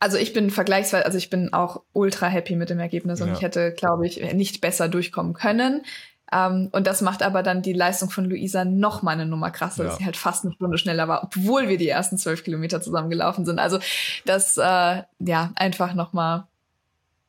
also 0.00 0.16
ich 0.16 0.32
bin 0.32 0.50
vergleichsweise, 0.50 1.04
also 1.04 1.18
ich 1.18 1.30
bin 1.30 1.52
auch 1.52 1.82
ultra 1.92 2.26
happy 2.26 2.56
mit 2.56 2.70
dem 2.70 2.78
Ergebnis 2.78 3.20
und 3.20 3.28
ja. 3.28 3.34
ich 3.34 3.42
hätte, 3.42 3.72
glaube 3.72 4.06
ich, 4.06 4.32
nicht 4.34 4.60
besser 4.60 4.88
durchkommen 4.88 5.34
können. 5.34 5.82
Um, 6.30 6.68
und 6.72 6.86
das 6.86 7.00
macht 7.00 7.22
aber 7.22 7.42
dann 7.42 7.62
die 7.62 7.72
Leistung 7.72 8.10
von 8.10 8.26
Luisa 8.26 8.66
noch 8.66 9.00
mal 9.00 9.12
eine 9.12 9.24
Nummer 9.24 9.50
krasser, 9.50 9.84
ja. 9.84 9.88
dass 9.88 9.98
sie 9.98 10.04
halt 10.04 10.18
fast 10.18 10.44
eine 10.44 10.52
Stunde 10.52 10.76
schneller 10.76 11.08
war, 11.08 11.24
obwohl 11.24 11.68
wir 11.68 11.78
die 11.78 11.88
ersten 11.88 12.18
zwölf 12.18 12.44
Kilometer 12.44 12.82
zusammen 12.82 13.08
gelaufen 13.08 13.46
sind. 13.46 13.58
Also 13.58 13.78
das, 14.26 14.58
äh, 14.58 15.02
ja, 15.20 15.52
einfach 15.54 15.94
noch 15.94 16.12
mal 16.12 16.46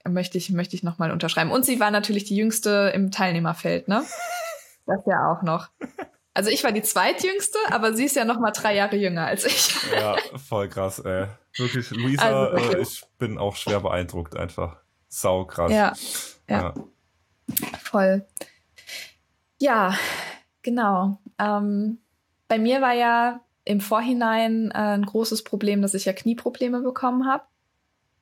möchte 0.08 0.38
ich, 0.38 0.50
möchte 0.50 0.76
ich 0.76 0.84
noch 0.84 0.98
mal 0.98 1.12
unterschreiben. 1.12 1.52
Und 1.52 1.66
sie 1.66 1.80
war 1.80 1.92
natürlich 1.92 2.26
die 2.26 2.36
jüngste 2.36 2.92
im 2.94 3.12
Teilnehmerfeld, 3.12 3.88
ne? 3.88 4.04
Das 4.86 5.06
ja 5.06 5.32
auch 5.32 5.44
noch. 5.44 5.70
Also 6.40 6.52
ich 6.52 6.64
war 6.64 6.72
die 6.72 6.82
zweitjüngste, 6.82 7.58
aber 7.70 7.94
sie 7.94 8.06
ist 8.06 8.16
ja 8.16 8.24
noch 8.24 8.40
mal 8.40 8.52
drei 8.52 8.74
Jahre 8.74 8.96
jünger 8.96 9.26
als 9.26 9.44
ich. 9.44 9.76
Ja, 9.92 10.16
voll 10.38 10.70
krass, 10.70 11.00
ey. 11.00 11.28
Wirklich, 11.58 11.92
Luisa, 11.92 12.46
also, 12.46 12.78
äh, 12.78 12.82
ich 12.82 13.04
bin 13.18 13.38
auch 13.38 13.58
schwer 13.58 13.82
beeindruckt 13.82 14.38
einfach. 14.38 14.78
Sau 15.10 15.44
krass. 15.44 15.70
ja. 15.70 15.94
ja. 16.48 16.74
ja. 16.74 16.74
Voll. 17.84 18.26
Ja, 19.60 19.98
genau. 20.62 21.20
Ähm, 21.38 21.98
bei 22.48 22.58
mir 22.58 22.80
war 22.80 22.94
ja 22.94 23.42
im 23.66 23.82
Vorhinein 23.82 24.72
äh, 24.72 24.78
ein 24.78 25.06
großes 25.06 25.44
Problem, 25.44 25.82
dass 25.82 25.94
ich 25.94 26.06
ja 26.06 26.14
Knieprobleme 26.14 26.80
bekommen 26.80 27.28
habe. 27.28 27.44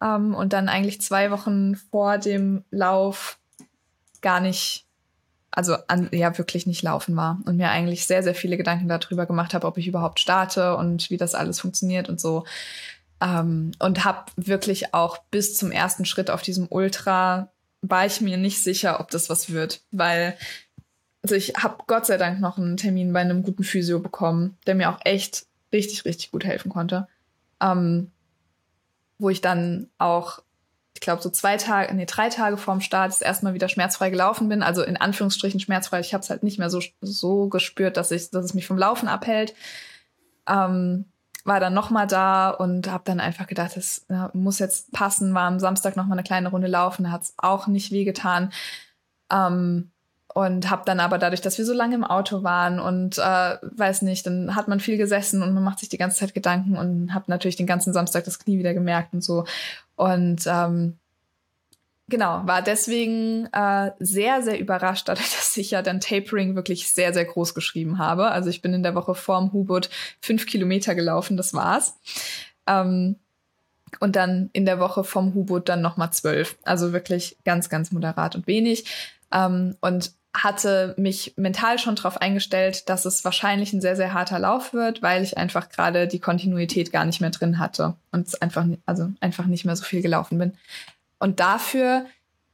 Ähm, 0.02 0.34
und 0.34 0.54
dann 0.54 0.70
eigentlich 0.70 1.02
zwei 1.02 1.30
Wochen 1.30 1.76
vor 1.76 2.18
dem 2.18 2.66
Lauf 2.72 3.38
gar 4.24 4.40
nicht, 4.40 4.87
also 5.52 5.76
an, 5.88 6.10
ja 6.12 6.38
wirklich 6.38 6.68
nicht 6.68 6.84
laufen 6.84 7.16
war. 7.16 7.40
Und 7.46 7.58
mir 7.58 7.70
eigentlich 7.70 8.06
sehr, 8.06 8.24
sehr 8.24 8.36
viele 8.36 8.58
Gedanken 8.58 8.88
darüber 8.88 9.26
gemacht 9.26 9.54
habe, 9.54 9.68
ob 9.68 9.78
ich 9.78 9.88
überhaupt 9.88 10.20
starte 10.20 10.76
und 10.78 11.10
wie 11.10 11.18
das 11.18 11.36
alles 11.36 11.60
funktioniert 11.60 12.10
und 12.10 12.20
so. 12.20 12.46
Ähm, 13.22 13.72
und 13.80 14.06
habe 14.06 14.32
wirklich 14.36 14.94
auch 14.94 15.18
bis 15.32 15.58
zum 15.58 15.72
ersten 15.72 16.06
Schritt 16.06 16.30
auf 16.30 16.42
diesem 16.42 16.68
Ultra 16.70 17.52
war 17.82 18.06
ich 18.06 18.22
mir 18.22 18.38
nicht 18.38 18.64
sicher, 18.64 19.00
ob 19.00 19.12
das 19.12 19.30
was 19.30 19.52
wird, 19.52 19.82
weil 19.92 20.36
also 21.24 21.36
ich 21.36 21.56
habe 21.56 21.84
Gott 21.88 22.06
sei 22.06 22.18
Dank 22.18 22.40
noch 22.40 22.58
einen 22.58 22.78
Termin 22.78 23.12
bei 23.12 23.20
einem 23.20 23.44
guten 23.44 23.64
Physio 23.64 24.00
bekommen, 24.00 24.58
der 24.66 24.76
mir 24.76 24.90
auch 24.90 25.00
echt 25.04 25.46
richtig, 25.74 26.06
richtig 26.06 26.32
gut 26.32 26.46
helfen 26.46 26.70
konnte. 26.70 27.08
Ähm, 27.62 28.12
wo 29.20 29.30
ich 29.30 29.42
dann 29.42 29.90
auch, 29.98 30.42
ich 30.98 31.02
glaube, 31.02 31.22
so 31.22 31.30
zwei 31.30 31.58
Tage, 31.58 31.94
nee, 31.94 32.08
drei 32.08 32.30
Tage 32.30 32.58
vorm 32.58 32.82
Start 32.82 33.22
erstmal 33.22 33.54
wieder 33.54 33.70
schmerzfrei 33.70 34.10
gelaufen 34.10 34.50
bin. 34.50 34.64
Also 34.64 34.82
in 34.82 34.98
Anführungsstrichen 34.98 35.60
schmerzfrei. 35.60 36.00
Ich 36.00 36.12
habe 36.16 36.24
es 36.24 36.32
halt 36.32 36.42
nicht 36.42 36.58
mehr 36.58 36.72
so, 36.72 36.82
so 37.02 37.50
gespürt, 37.50 37.98
dass, 37.98 38.10
ich, 38.10 38.32
dass 38.32 38.46
es 38.46 38.56
mich 38.56 38.66
vom 38.66 38.80
Laufen 38.80 39.08
abhält. 39.08 39.54
Ähm, 40.48 41.06
war 41.44 41.60
dann 41.60 41.76
noch 41.76 41.92
mal 41.92 42.08
da 42.08 42.50
und 42.50 42.90
habe 42.92 43.04
dann 43.06 43.20
einfach 43.20 43.46
gedacht, 43.46 43.78
das 43.78 44.08
ja, 44.10 44.32
muss 44.34 44.58
jetzt 44.58 44.92
passen. 44.92 45.36
War 45.36 45.44
am 45.44 45.60
Samstag 45.60 45.96
noch 45.98 46.08
mal 46.08 46.16
eine 46.16 46.24
kleine 46.24 46.50
Runde 46.50 46.68
laufen, 46.68 47.04
da 47.04 47.12
hat 47.12 47.22
es 47.22 47.36
auch 47.38 47.68
nicht 47.68 47.92
wehgetan. 47.92 48.52
Ähm, 49.32 49.92
und 50.34 50.70
habe 50.72 50.82
dann 50.86 51.00
aber 51.00 51.20
dadurch, 51.20 51.42
dass 51.42 51.60
wir 51.60 51.66
so 51.66 51.74
lange 51.74 51.96
im 51.96 52.04
Auto 52.04 52.44
waren 52.44 52.80
und 52.80 53.20
äh, 53.20 53.58
weiß 53.62 54.02
nicht, 54.02 54.26
dann 54.26 54.56
hat 54.56 54.68
man 54.68 54.80
viel 54.80 54.98
gesessen 54.98 55.44
und 55.44 55.54
man 55.54 55.64
macht 55.64 55.80
sich 55.80 55.90
die 55.90 55.98
ganze 55.98 56.18
Zeit 56.18 56.34
Gedanken 56.34 56.76
und 56.76 57.14
habe 57.14 57.26
natürlich 57.28 57.56
den 57.56 57.68
ganzen 57.68 57.94
Samstag 57.94 58.24
das 58.24 58.40
Knie 58.40 58.58
wieder 58.58 58.74
gemerkt 58.74 59.14
und 59.14 59.24
so. 59.24 59.46
Und 59.98 60.44
ähm, 60.46 60.98
genau, 62.08 62.44
war 62.46 62.62
deswegen 62.62 63.48
äh, 63.52 63.92
sehr, 64.00 64.42
sehr 64.42 64.60
überrascht, 64.60 65.10
dadurch, 65.10 65.36
dass 65.36 65.58
ich 65.58 65.72
ja 65.72 65.82
dann 65.82 66.00
Tapering 66.00 66.56
wirklich 66.56 66.90
sehr, 66.90 67.14
sehr 67.14 67.26
groß 67.26 67.54
geschrieben 67.54 67.98
habe. 67.98 68.32
Also 68.32 68.50
ich 68.50 68.62
bin 68.62 68.74
in 68.74 68.84
der 68.84 68.96
Woche 68.96 69.16
vorm 69.16 69.52
Hubot 69.52 69.90
fünf 70.22 70.46
Kilometer 70.46 70.96
gelaufen, 70.96 71.36
das 71.36 71.54
war's. 71.54 71.98
Ähm, 72.66 73.18
und 74.00 74.16
dann 74.16 74.50
in 74.54 74.66
der 74.66 74.80
Woche 74.80 75.04
vom 75.04 75.34
Hubot 75.34 75.68
dann 75.68 75.82
nochmal 75.82 76.12
zwölf. 76.12 76.58
Also 76.64 76.94
wirklich 76.94 77.38
ganz, 77.44 77.70
ganz 77.70 77.92
moderat 77.92 78.36
und 78.36 78.46
wenig. 78.46 78.86
Ähm, 79.32 79.76
und 79.82 80.14
hatte 80.44 80.94
mich 80.98 81.34
mental 81.36 81.80
schon 81.80 81.96
darauf 81.96 82.22
eingestellt, 82.22 82.90
dass 82.90 83.06
es 83.06 83.26
wahrscheinlich 83.26 83.74
ein 83.74 83.82
sehr, 83.82 83.96
sehr 83.96 84.14
harter 84.14 84.40
Lauf 84.40 84.74
wird, 84.74 85.02
weil 85.02 85.24
ich 85.24 85.38
einfach 85.38 85.70
gerade 85.70 86.08
die 86.08 86.20
Kontinuität 86.20 86.92
gar 86.92 87.06
nicht 87.06 87.22
mehr 87.22 87.30
drin 87.30 87.60
hatte 87.60 87.96
und 88.12 88.42
einfach, 88.42 88.66
also 88.86 89.12
einfach 89.20 89.46
nicht 89.46 89.66
mehr 89.66 89.76
so 89.76 89.84
viel 89.84 90.02
gelaufen 90.02 90.38
bin. 90.38 90.54
Und 91.20 91.40
dafür 91.40 92.06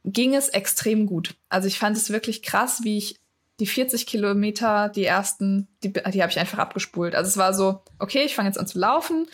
ging 0.04 0.34
es 0.34 0.48
extrem 0.48 1.06
gut. 1.06 1.34
Also 1.48 1.68
ich 1.68 1.78
fand 1.78 1.96
es 1.96 2.10
wirklich 2.10 2.42
krass, 2.42 2.80
wie 2.82 2.98
ich 2.98 3.16
die 3.60 3.66
40 3.66 4.06
Kilometer, 4.06 4.88
die 4.88 5.04
ersten, 5.04 5.68
die, 5.82 5.92
die 5.92 6.22
habe 6.22 6.30
ich 6.30 6.38
einfach 6.38 6.58
abgespult. 6.58 7.14
Also 7.14 7.28
es 7.28 7.36
war 7.36 7.54
so, 7.54 7.82
okay, 7.98 8.24
ich 8.24 8.34
fange 8.34 8.48
jetzt 8.48 8.58
an 8.58 8.66
zu 8.66 8.78
laufen, 8.78 9.26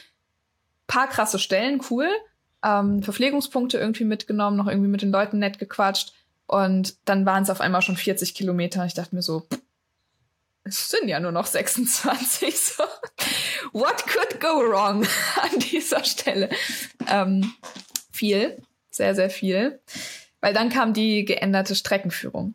paar 0.86 1.08
krasse 1.08 1.38
Stellen, 1.38 1.80
cool, 1.90 2.08
ähm, 2.64 3.02
Verpflegungspunkte 3.02 3.78
irgendwie 3.78 4.04
mitgenommen, 4.04 4.56
noch 4.56 4.66
irgendwie 4.66 4.90
mit 4.90 5.02
den 5.02 5.12
Leuten 5.12 5.38
nett 5.38 5.58
gequatscht 5.58 6.12
und 6.50 6.96
dann 7.04 7.26
waren 7.26 7.44
es 7.44 7.50
auf 7.50 7.60
einmal 7.60 7.80
schon 7.80 7.96
40 7.96 8.34
Kilometer. 8.34 8.84
Ich 8.84 8.94
dachte 8.94 9.14
mir 9.14 9.22
so, 9.22 9.46
es 10.64 10.88
sind 10.88 11.06
ja 11.06 11.20
nur 11.20 11.30
noch 11.30 11.46
26. 11.46 12.56
So, 12.60 12.82
what 13.72 14.04
could 14.04 14.40
go 14.40 14.60
wrong 14.68 15.06
an 15.42 15.58
dieser 15.60 16.02
Stelle? 16.02 16.50
Ähm, 17.08 17.52
viel, 18.10 18.60
sehr, 18.90 19.14
sehr 19.14 19.30
viel. 19.30 19.80
Weil 20.40 20.52
dann 20.52 20.70
kam 20.70 20.92
die 20.92 21.24
geänderte 21.24 21.76
Streckenführung. 21.76 22.54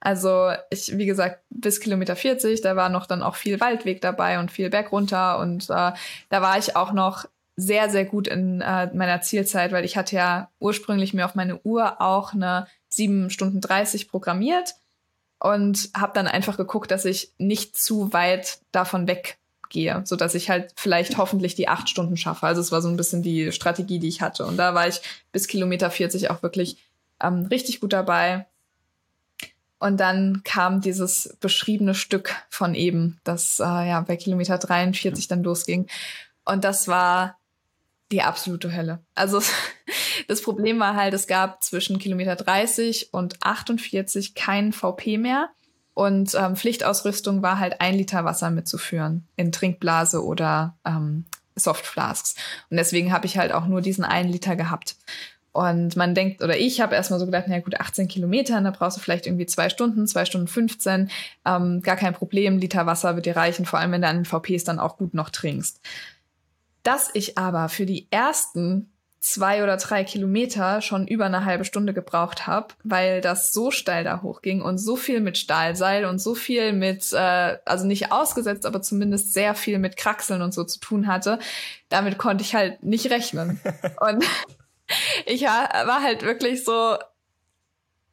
Also 0.00 0.50
ich, 0.68 0.98
wie 0.98 1.06
gesagt, 1.06 1.42
bis 1.48 1.80
Kilometer 1.80 2.16
40, 2.16 2.60
da 2.60 2.76
war 2.76 2.90
noch 2.90 3.06
dann 3.06 3.22
auch 3.22 3.36
viel 3.36 3.58
Waldweg 3.58 4.02
dabei 4.02 4.38
und 4.38 4.50
viel 4.50 4.68
Berg 4.68 4.92
runter 4.92 5.38
und 5.38 5.64
äh, 5.64 5.92
da 6.28 6.42
war 6.42 6.58
ich 6.58 6.76
auch 6.76 6.92
noch 6.92 7.26
sehr, 7.56 7.90
sehr 7.90 8.04
gut 8.04 8.26
in 8.28 8.60
äh, 8.60 8.90
meiner 8.94 9.20
Zielzeit, 9.20 9.72
weil 9.72 9.84
ich 9.84 9.96
hatte 9.96 10.16
ja 10.16 10.50
ursprünglich 10.58 11.14
mir 11.14 11.26
auf 11.26 11.34
meine 11.34 11.60
Uhr 11.62 12.00
auch 12.00 12.32
eine 12.32 12.66
sieben 12.90 13.30
Stunden 13.30 13.60
30 13.60 14.08
programmiert 14.08 14.74
und 15.38 15.90
habe 15.96 16.12
dann 16.14 16.26
einfach 16.26 16.56
geguckt, 16.56 16.90
dass 16.90 17.04
ich 17.06 17.32
nicht 17.38 17.76
zu 17.76 18.12
weit 18.12 18.58
davon 18.72 19.08
weggehe, 19.08 20.02
so 20.04 20.16
dass 20.16 20.34
ich 20.34 20.50
halt 20.50 20.72
vielleicht 20.76 21.16
hoffentlich 21.16 21.54
die 21.54 21.68
acht 21.68 21.88
Stunden 21.88 22.18
schaffe. 22.18 22.46
Also 22.46 22.60
es 22.60 22.72
war 22.72 22.82
so 22.82 22.88
ein 22.88 22.96
bisschen 22.96 23.22
die 23.22 23.50
Strategie, 23.52 23.98
die 23.98 24.08
ich 24.08 24.20
hatte. 24.20 24.44
Und 24.44 24.58
da 24.58 24.74
war 24.74 24.86
ich 24.86 25.00
bis 25.32 25.46
Kilometer 25.46 25.90
40 25.90 26.30
auch 26.30 26.42
wirklich 26.42 26.76
ähm, 27.22 27.46
richtig 27.46 27.80
gut 27.80 27.94
dabei. 27.94 28.46
Und 29.78 29.98
dann 29.98 30.42
kam 30.44 30.82
dieses 30.82 31.36
beschriebene 31.40 31.94
Stück 31.94 32.36
von 32.50 32.74
eben, 32.74 33.18
das 33.24 33.60
äh, 33.60 33.64
ja 33.64 34.02
bei 34.02 34.16
Kilometer 34.16 34.58
43 34.58 35.26
dann 35.26 35.42
losging. 35.42 35.86
Und 36.44 36.64
das 36.64 36.86
war 36.86 37.39
die 38.10 38.22
absolute 38.22 38.74
Hölle. 38.74 39.00
Also 39.14 39.40
das 40.28 40.42
Problem 40.42 40.78
war 40.78 40.96
halt, 40.96 41.14
es 41.14 41.26
gab 41.26 41.62
zwischen 41.62 41.98
Kilometer 41.98 42.36
30 42.36 43.12
und 43.12 43.42
48 43.42 44.34
keinen 44.34 44.72
VP 44.72 45.18
mehr. 45.18 45.50
Und 45.94 46.34
ähm, 46.34 46.56
Pflichtausrüstung 46.56 47.42
war 47.42 47.58
halt 47.58 47.80
ein 47.80 47.94
Liter 47.94 48.24
Wasser 48.24 48.50
mitzuführen 48.50 49.26
in 49.36 49.52
Trinkblase 49.52 50.24
oder 50.24 50.78
ähm, 50.86 51.26
Softflasks. 51.56 52.36
Und 52.70 52.76
deswegen 52.76 53.12
habe 53.12 53.26
ich 53.26 53.36
halt 53.36 53.52
auch 53.52 53.66
nur 53.66 53.82
diesen 53.82 54.04
einen 54.04 54.30
Liter 54.30 54.56
gehabt. 54.56 54.96
Und 55.52 55.96
man 55.96 56.14
denkt, 56.14 56.42
oder 56.42 56.56
ich 56.56 56.80
habe 56.80 56.94
erstmal 56.94 57.18
so 57.18 57.26
gedacht, 57.26 57.46
na 57.48 57.58
gut, 57.58 57.80
18 57.80 58.06
Kilometer, 58.06 58.60
da 58.60 58.70
brauchst 58.70 58.96
du 58.96 59.00
vielleicht 59.00 59.26
irgendwie 59.26 59.46
zwei 59.46 59.68
Stunden, 59.68 60.06
zwei 60.06 60.24
Stunden 60.24 60.46
15. 60.46 61.10
Ähm, 61.44 61.82
gar 61.82 61.96
kein 61.96 62.14
Problem, 62.14 62.58
Liter 62.58 62.86
Wasser 62.86 63.16
wird 63.16 63.26
dir 63.26 63.34
reichen, 63.34 63.66
vor 63.66 63.80
allem 63.80 63.90
wenn 63.90 64.02
du 64.02 64.08
an 64.08 64.22
den 64.22 64.24
VPs 64.24 64.62
dann 64.62 64.78
auch 64.78 64.96
gut 64.96 65.12
noch 65.12 65.28
trinkst. 65.28 65.80
Dass 66.90 67.08
ich 67.12 67.38
aber 67.38 67.68
für 67.68 67.86
die 67.86 68.08
ersten 68.10 68.90
zwei 69.20 69.62
oder 69.62 69.76
drei 69.76 70.02
Kilometer 70.02 70.80
schon 70.80 71.06
über 71.06 71.26
eine 71.26 71.44
halbe 71.44 71.64
Stunde 71.64 71.94
gebraucht 71.94 72.48
habe, 72.48 72.74
weil 72.82 73.20
das 73.20 73.52
so 73.52 73.70
steil 73.70 74.02
da 74.02 74.22
hochging 74.22 74.60
und 74.60 74.76
so 74.76 74.96
viel 74.96 75.20
mit 75.20 75.38
Stahlseil 75.38 76.04
und 76.04 76.18
so 76.18 76.34
viel 76.34 76.72
mit, 76.72 77.12
äh, 77.12 77.58
also 77.64 77.86
nicht 77.86 78.10
ausgesetzt, 78.10 78.66
aber 78.66 78.82
zumindest 78.82 79.32
sehr 79.32 79.54
viel 79.54 79.78
mit 79.78 79.96
Kraxeln 79.96 80.42
und 80.42 80.52
so 80.52 80.64
zu 80.64 80.80
tun 80.80 81.06
hatte. 81.06 81.38
Damit 81.90 82.18
konnte 82.18 82.42
ich 82.42 82.56
halt 82.56 82.82
nicht 82.82 83.08
rechnen. 83.08 83.60
und 84.00 84.24
ich 85.26 85.42
war 85.42 86.02
halt 86.02 86.22
wirklich 86.22 86.64
so, 86.64 86.96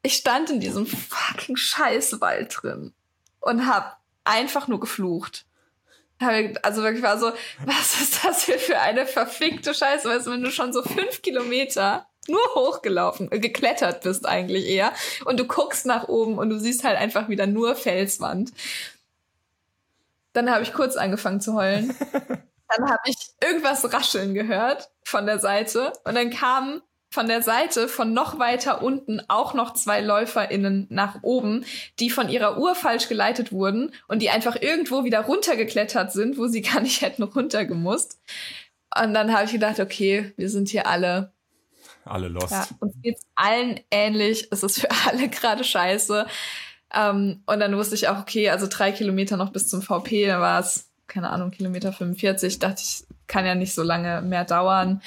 ich 0.04 0.14
stand 0.14 0.50
in 0.50 0.60
diesem 0.60 0.86
fucking 0.86 1.56
Scheißwald 1.56 2.56
drin 2.62 2.92
und 3.40 3.66
hab 3.66 3.98
einfach 4.22 4.68
nur 4.68 4.78
geflucht 4.78 5.47
also 6.20 6.82
wirklich 6.82 7.02
war 7.02 7.18
so, 7.18 7.32
was 7.64 8.00
ist 8.00 8.24
das 8.24 8.44
hier 8.44 8.58
für 8.58 8.78
eine 8.80 9.06
verfickte 9.06 9.72
Scheiße, 9.74 10.08
weißt 10.08 10.26
du, 10.26 10.32
wenn 10.32 10.42
du 10.42 10.50
schon 10.50 10.72
so 10.72 10.82
fünf 10.82 11.22
Kilometer 11.22 12.06
nur 12.28 12.42
hochgelaufen, 12.54 13.30
äh, 13.32 13.38
geklettert 13.38 14.02
bist 14.02 14.26
eigentlich 14.26 14.66
eher 14.68 14.92
und 15.24 15.38
du 15.38 15.46
guckst 15.46 15.86
nach 15.86 16.08
oben 16.08 16.38
und 16.38 16.50
du 16.50 16.58
siehst 16.58 16.84
halt 16.84 16.98
einfach 16.98 17.28
wieder 17.28 17.46
nur 17.46 17.74
Felswand. 17.74 18.52
Dann 20.32 20.50
habe 20.50 20.62
ich 20.62 20.72
kurz 20.72 20.96
angefangen 20.96 21.40
zu 21.40 21.54
heulen. 21.54 21.96
Dann 22.76 22.90
habe 22.90 23.00
ich 23.06 23.16
irgendwas 23.42 23.90
rascheln 23.94 24.34
gehört 24.34 24.90
von 25.02 25.24
der 25.24 25.38
Seite 25.38 25.90
und 26.04 26.16
dann 26.16 26.28
kam 26.28 26.82
von 27.10 27.26
der 27.26 27.42
Seite 27.42 27.88
von 27.88 28.12
noch 28.12 28.38
weiter 28.38 28.82
unten 28.82 29.22
auch 29.28 29.54
noch 29.54 29.72
zwei 29.74 30.00
LäuferInnen 30.00 30.86
nach 30.90 31.22
oben, 31.22 31.64
die 32.00 32.10
von 32.10 32.28
ihrer 32.28 32.58
Uhr 32.58 32.74
falsch 32.74 33.08
geleitet 33.08 33.50
wurden 33.50 33.92
und 34.08 34.20
die 34.20 34.30
einfach 34.30 34.56
irgendwo 34.60 35.04
wieder 35.04 35.20
runtergeklettert 35.20 36.12
sind, 36.12 36.36
wo 36.36 36.46
sie 36.46 36.62
gar 36.62 36.80
nicht 36.80 37.00
hätten 37.00 37.22
runtergemusst. 37.22 38.18
Und 39.00 39.14
dann 39.14 39.32
habe 39.32 39.44
ich 39.44 39.52
gedacht, 39.52 39.80
okay, 39.80 40.32
wir 40.36 40.50
sind 40.50 40.68
hier 40.68 40.86
alle. 40.86 41.32
Alle 42.04 42.28
lost. 42.28 42.52
Ja, 42.52 42.66
uns 42.80 42.94
geht's 43.02 43.22
allen 43.34 43.80
ähnlich. 43.90 44.48
Es 44.50 44.62
ist 44.62 44.80
für 44.80 44.88
alle 45.06 45.28
gerade 45.28 45.64
scheiße. 45.64 46.26
Um, 46.94 47.42
und 47.44 47.60
dann 47.60 47.76
wusste 47.76 47.94
ich 47.94 48.08
auch, 48.08 48.18
okay, 48.18 48.48
also 48.48 48.66
drei 48.66 48.92
Kilometer 48.92 49.36
noch 49.36 49.50
bis 49.50 49.68
zum 49.68 49.82
VP, 49.82 50.26
da 50.26 50.40
war 50.40 50.60
es, 50.60 50.88
keine 51.06 51.28
Ahnung, 51.28 51.50
Kilometer 51.50 51.92
45. 51.92 52.60
Dachte 52.60 52.82
ich, 52.82 53.04
kann 53.26 53.44
ja 53.44 53.54
nicht 53.54 53.74
so 53.74 53.82
lange 53.82 54.22
mehr 54.22 54.44
dauern. 54.44 55.02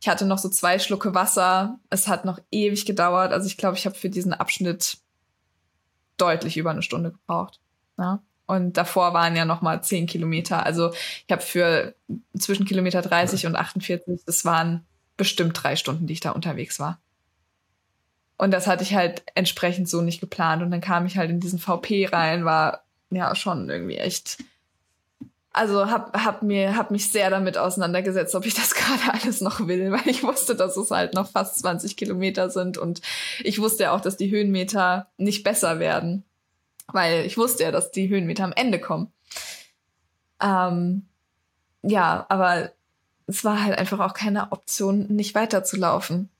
Ich 0.00 0.08
hatte 0.08 0.26
noch 0.26 0.38
so 0.38 0.48
zwei 0.48 0.78
Schlucke 0.78 1.14
Wasser. 1.14 1.78
Es 1.90 2.06
hat 2.08 2.24
noch 2.24 2.38
ewig 2.50 2.86
gedauert. 2.86 3.32
Also 3.32 3.46
ich 3.46 3.56
glaube, 3.56 3.76
ich 3.76 3.86
habe 3.86 3.96
für 3.96 4.10
diesen 4.10 4.32
Abschnitt 4.32 4.98
deutlich 6.16 6.56
über 6.56 6.70
eine 6.70 6.82
Stunde 6.82 7.12
gebraucht. 7.12 7.60
Ja? 7.96 8.22
Und 8.46 8.76
davor 8.76 9.12
waren 9.12 9.36
ja 9.36 9.44
noch 9.44 9.60
mal 9.60 9.82
zehn 9.82 10.06
Kilometer. 10.06 10.64
Also 10.64 10.92
ich 10.92 11.30
habe 11.30 11.42
für 11.42 11.94
zwischen 12.38 12.64
Kilometer 12.64 13.02
30 13.02 13.46
und 13.46 13.56
48, 13.56 14.24
das 14.24 14.44
waren 14.44 14.86
bestimmt 15.16 15.62
drei 15.62 15.76
Stunden, 15.76 16.06
die 16.06 16.14
ich 16.14 16.20
da 16.20 16.30
unterwegs 16.30 16.80
war. 16.80 17.00
Und 18.38 18.52
das 18.52 18.68
hatte 18.68 18.84
ich 18.84 18.94
halt 18.94 19.24
entsprechend 19.34 19.88
so 19.88 20.00
nicht 20.00 20.20
geplant. 20.20 20.62
Und 20.62 20.70
dann 20.70 20.80
kam 20.80 21.06
ich 21.06 21.18
halt 21.18 21.28
in 21.28 21.40
diesen 21.40 21.58
VP 21.58 22.06
rein, 22.06 22.44
war 22.44 22.84
ja 23.10 23.34
schon 23.34 23.68
irgendwie 23.68 23.98
echt 23.98 24.38
also 25.52 25.90
hab, 25.90 26.16
hab 26.16 26.42
mir 26.42 26.76
hab 26.76 26.90
mich 26.90 27.10
sehr 27.10 27.30
damit 27.30 27.58
auseinandergesetzt, 27.58 28.34
ob 28.34 28.46
ich 28.46 28.54
das 28.54 28.74
gerade 28.74 29.14
alles 29.14 29.40
noch 29.40 29.66
will, 29.66 29.90
weil 29.92 30.08
ich 30.08 30.22
wusste, 30.22 30.54
dass 30.54 30.76
es 30.76 30.90
halt 30.90 31.14
noch 31.14 31.30
fast 31.30 31.58
20 31.60 31.96
Kilometer 31.96 32.50
sind 32.50 32.78
und 32.78 33.00
ich 33.40 33.60
wusste 33.60 33.84
ja 33.84 33.92
auch, 33.92 34.00
dass 34.00 34.16
die 34.16 34.30
Höhenmeter 34.30 35.08
nicht 35.16 35.44
besser 35.44 35.78
werden, 35.78 36.24
weil 36.88 37.24
ich 37.24 37.36
wusste 37.36 37.64
ja, 37.64 37.70
dass 37.70 37.90
die 37.90 38.08
Höhenmeter 38.08 38.44
am 38.44 38.52
Ende 38.52 38.78
kommen. 38.78 39.12
Ähm, 40.40 41.06
ja, 41.82 42.26
aber 42.28 42.70
es 43.26 43.44
war 43.44 43.62
halt 43.62 43.78
einfach 43.78 44.00
auch 44.00 44.14
keine 44.14 44.52
Option, 44.52 45.06
nicht 45.08 45.34
weiterzulaufen. 45.34 46.30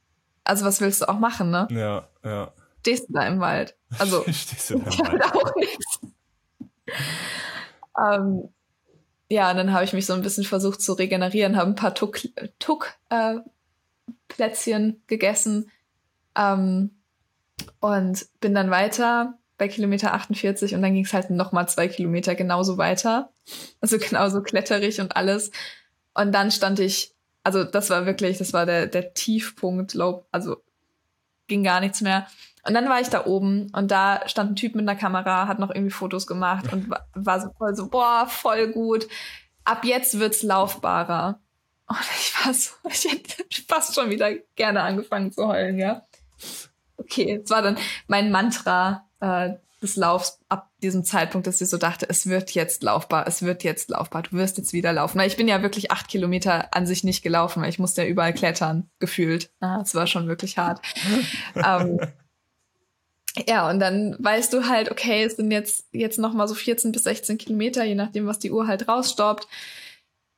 Also 0.44 0.64
was 0.64 0.80
willst 0.80 1.02
du 1.02 1.08
auch 1.08 1.18
machen, 1.18 1.50
ne? 1.50 1.68
Ja, 1.70 2.08
ja. 2.24 2.52
Stehst 2.80 3.08
du 3.08 3.12
da 3.12 3.26
im 3.26 3.40
Wald? 3.40 3.76
Also 3.98 4.22
Stehst 4.32 4.70
du 4.70 4.78
da 4.78 4.90
im 4.90 4.98
Wald? 4.98 5.22
auch 5.34 5.56
nichts. 5.56 6.00
ähm, 7.98 8.48
ja, 9.30 9.50
und 9.50 9.56
dann 9.58 9.72
habe 9.72 9.84
ich 9.84 9.92
mich 9.92 10.06
so 10.06 10.14
ein 10.14 10.22
bisschen 10.22 10.44
versucht 10.44 10.80
zu 10.80 10.94
regenerieren, 10.94 11.56
habe 11.56 11.70
ein 11.70 11.74
paar 11.74 11.94
Tuck, 11.94 12.20
Tuck 12.58 12.94
äh, 13.10 13.36
gegessen 15.06 15.70
ähm, 16.36 16.90
und 17.80 18.26
bin 18.40 18.54
dann 18.54 18.70
weiter 18.70 19.34
bei 19.58 19.68
Kilometer 19.68 20.14
48 20.14 20.74
und 20.74 20.82
dann 20.82 20.94
ging 20.94 21.04
es 21.04 21.12
halt 21.12 21.30
noch 21.30 21.52
mal 21.52 21.66
zwei 21.66 21.88
Kilometer 21.88 22.34
genauso 22.34 22.78
weiter. 22.78 23.30
Also 23.80 23.98
genauso 24.00 24.42
kletterig 24.42 25.00
und 25.00 25.16
alles. 25.16 25.50
Und 26.14 26.32
dann 26.32 26.50
stand 26.50 26.78
ich, 26.78 27.14
also 27.42 27.64
das 27.64 27.90
war 27.90 28.06
wirklich, 28.06 28.38
das 28.38 28.52
war 28.52 28.64
der, 28.64 28.86
der 28.86 29.14
Tiefpunkt, 29.14 29.96
also 30.30 30.62
ging 31.48 31.64
gar 31.64 31.80
nichts 31.80 32.00
mehr. 32.00 32.26
Und 32.68 32.74
dann 32.74 32.90
war 32.90 33.00
ich 33.00 33.08
da 33.08 33.24
oben 33.24 33.70
und 33.72 33.90
da 33.90 34.20
stand 34.28 34.50
ein 34.50 34.56
Typ 34.56 34.74
mit 34.74 34.86
einer 34.86 34.98
Kamera, 34.98 35.48
hat 35.48 35.58
noch 35.58 35.70
irgendwie 35.70 35.90
Fotos 35.90 36.26
gemacht 36.26 36.70
und 36.70 36.90
war, 37.14 37.40
so 37.40 37.48
voll 37.56 37.74
so, 37.74 37.88
boah, 37.88 38.26
voll 38.28 38.68
gut. 38.72 39.08
Ab 39.64 39.86
jetzt 39.86 40.18
wird's 40.18 40.42
laufbarer. 40.42 41.40
Und 41.86 41.96
ich 42.20 42.34
war 42.44 42.52
so, 42.52 42.72
ich 42.90 43.10
hätte 43.10 43.42
fast 43.66 43.94
schon 43.94 44.10
wieder 44.10 44.34
gerne 44.54 44.82
angefangen 44.82 45.32
zu 45.32 45.48
heulen, 45.48 45.78
ja. 45.78 46.02
Okay, 46.98 47.40
es 47.42 47.50
war 47.50 47.62
dann 47.62 47.78
mein 48.06 48.30
Mantra 48.30 49.06
äh, 49.20 49.54
des 49.80 49.96
Laufs 49.96 50.38
ab 50.50 50.70
diesem 50.82 51.04
Zeitpunkt, 51.04 51.46
dass 51.46 51.62
ich 51.62 51.70
so 51.70 51.78
dachte, 51.78 52.06
es 52.10 52.26
wird 52.26 52.50
jetzt 52.50 52.82
laufbar, 52.82 53.26
es 53.26 53.40
wird 53.40 53.64
jetzt 53.64 53.88
laufbar, 53.88 54.24
du 54.24 54.32
wirst 54.32 54.58
jetzt 54.58 54.74
wieder 54.74 54.92
laufen. 54.92 55.18
Weil 55.18 55.28
ich 55.28 55.38
bin 55.38 55.48
ja 55.48 55.62
wirklich 55.62 55.90
acht 55.90 56.08
Kilometer 56.08 56.74
an 56.74 56.86
sich 56.86 57.02
nicht 57.02 57.22
gelaufen, 57.22 57.62
weil 57.62 57.70
ich 57.70 57.78
musste 57.78 58.02
ja 58.02 58.08
überall 58.08 58.34
klettern, 58.34 58.90
gefühlt. 58.98 59.50
Es 59.82 59.94
war 59.94 60.06
schon 60.06 60.28
wirklich 60.28 60.58
hart. 60.58 60.82
ähm, 61.54 61.98
ja, 63.46 63.68
und 63.68 63.78
dann 63.78 64.16
weißt 64.18 64.52
du 64.52 64.68
halt, 64.68 64.90
okay, 64.90 65.24
es 65.24 65.36
sind 65.36 65.50
jetzt, 65.50 65.86
jetzt 65.92 66.18
noch 66.18 66.32
mal 66.32 66.48
so 66.48 66.54
14 66.54 66.92
bis 66.92 67.04
16 67.04 67.38
Kilometer, 67.38 67.84
je 67.84 67.94
nachdem, 67.94 68.26
was 68.26 68.38
die 68.38 68.50
Uhr 68.50 68.66
halt 68.66 68.88
rausstoppt. 68.88 69.46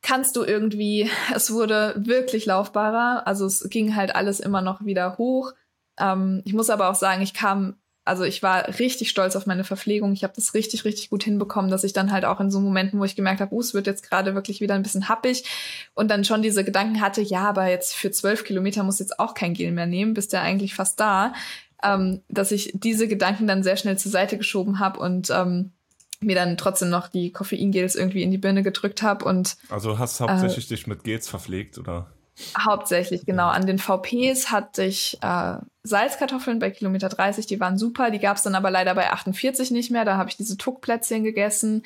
Kannst 0.03 0.37
du 0.37 0.45
irgendwie, 0.45 1.11
es 1.35 1.53
wurde 1.53 1.95
wirklich 1.97 2.47
laufbarer, 2.47 3.27
also 3.27 3.47
es 3.47 3.69
ging 3.71 3.97
halt 3.97 4.15
alles 4.15 4.41
immer 4.41 4.63
noch 4.63 4.85
wieder 4.85 5.19
hoch. 5.19 5.53
Ähm, 5.99 6.43
ich 6.45 6.53
muss 6.53 6.71
aber 6.71 6.91
auch 6.91 6.95
sagen, 6.95 7.23
ich 7.23 7.35
kam, 7.35 7.77
also 8.05 8.25
ich 8.25 8.43
war 8.43 8.67
richtig 8.79 9.11
stolz 9.11 9.37
auf 9.37 9.47
meine 9.47 9.63
Verpflegung. 9.63 10.13
Ich 10.13 10.25
habe 10.25 10.33
das 10.35 10.55
richtig, 10.55 10.85
richtig 10.85 11.11
gut 11.11 11.23
hinbekommen, 11.23 11.71
dass 11.71 11.85
ich 11.85 11.93
dann 11.93 12.13
halt 12.13 12.25
auch 12.25 12.41
in 12.41 12.51
so 12.51 12.61
Momenten, 12.61 12.99
wo 12.99 13.05
ich 13.05 13.15
gemerkt 13.15 13.41
habe, 13.41 13.55
uh, 13.55 13.61
es 13.61 13.75
wird 13.75 13.87
jetzt 13.87 14.09
gerade 14.09 14.35
wirklich 14.35 14.61
wieder 14.61 14.75
ein 14.75 14.83
bisschen 14.83 15.09
happig 15.09 15.45
und 15.95 16.11
dann 16.11 16.25
schon 16.25 16.43
diese 16.43 16.65
Gedanken 16.65 17.01
hatte, 17.01 17.21
ja, 17.21 17.49
aber 17.49 17.69
jetzt 17.69 17.95
für 17.95 18.11
zwölf 18.11 18.45
Kilometer 18.45 18.83
muss 18.83 18.99
jetzt 18.99 19.21
auch 19.21 19.35
kein 19.35 19.55
Gel 19.55 19.71
mehr 19.71 19.87
nehmen, 19.87 20.15
bist 20.15 20.33
ja 20.33 20.43
eigentlich 20.43 20.75
fast 20.75 20.99
da 20.99 21.35
ähm, 21.83 22.23
dass 22.29 22.53
ich 22.53 22.73
diese 22.75 23.09
Gedanken 23.09 23.47
dann 23.47 23.63
sehr 23.63 23.77
schnell 23.77 23.99
zur 23.99 24.13
Seite 24.13 24.39
geschoben 24.39 24.79
habe 24.79 25.01
und 25.01 25.31
ähm, 25.31 25.73
mir 26.21 26.35
dann 26.35 26.57
trotzdem 26.57 26.91
noch 26.91 27.09
die 27.09 27.33
Koffeingels 27.33 27.95
irgendwie 27.95 28.23
in 28.23 28.31
die 28.31 28.39
Birne 28.39 28.63
gedrückt 28.63 29.03
habe 29.03 29.25
und 29.25 29.57
also 29.71 29.99
hast 29.99 30.21
hauptsächlich 30.21 30.67
äh, 30.67 30.75
dich 30.75 30.87
mit 30.87 31.05
Gels 31.05 31.29
verpflegt 31.29 31.79
oder? 31.79 32.07
Hauptsächlich 32.59 33.27
genau. 33.27 33.49
An 33.49 33.67
den 33.67 33.79
VPs 33.79 34.51
hatte 34.51 34.85
ich 34.85 35.19
äh, 35.23 35.57
Salzkartoffeln 35.83 36.59
bei 36.59 36.71
Kilometer 36.71 37.09
30 37.09 37.47
die 37.47 37.61
waren 37.61 37.77
super. 37.77 38.11
Die 38.11 38.19
gab 38.19 38.37
es 38.37 38.43
dann 38.43 38.55
aber 38.55 38.71
leider 38.71 38.95
bei 38.95 39.11
48 39.11 39.71
nicht 39.71 39.91
mehr. 39.91 40.05
Da 40.05 40.17
habe 40.17 40.31
ich 40.31 40.37
diese 40.37 40.57
Tuckplätzchen 40.57 41.23
gegessen 41.23 41.83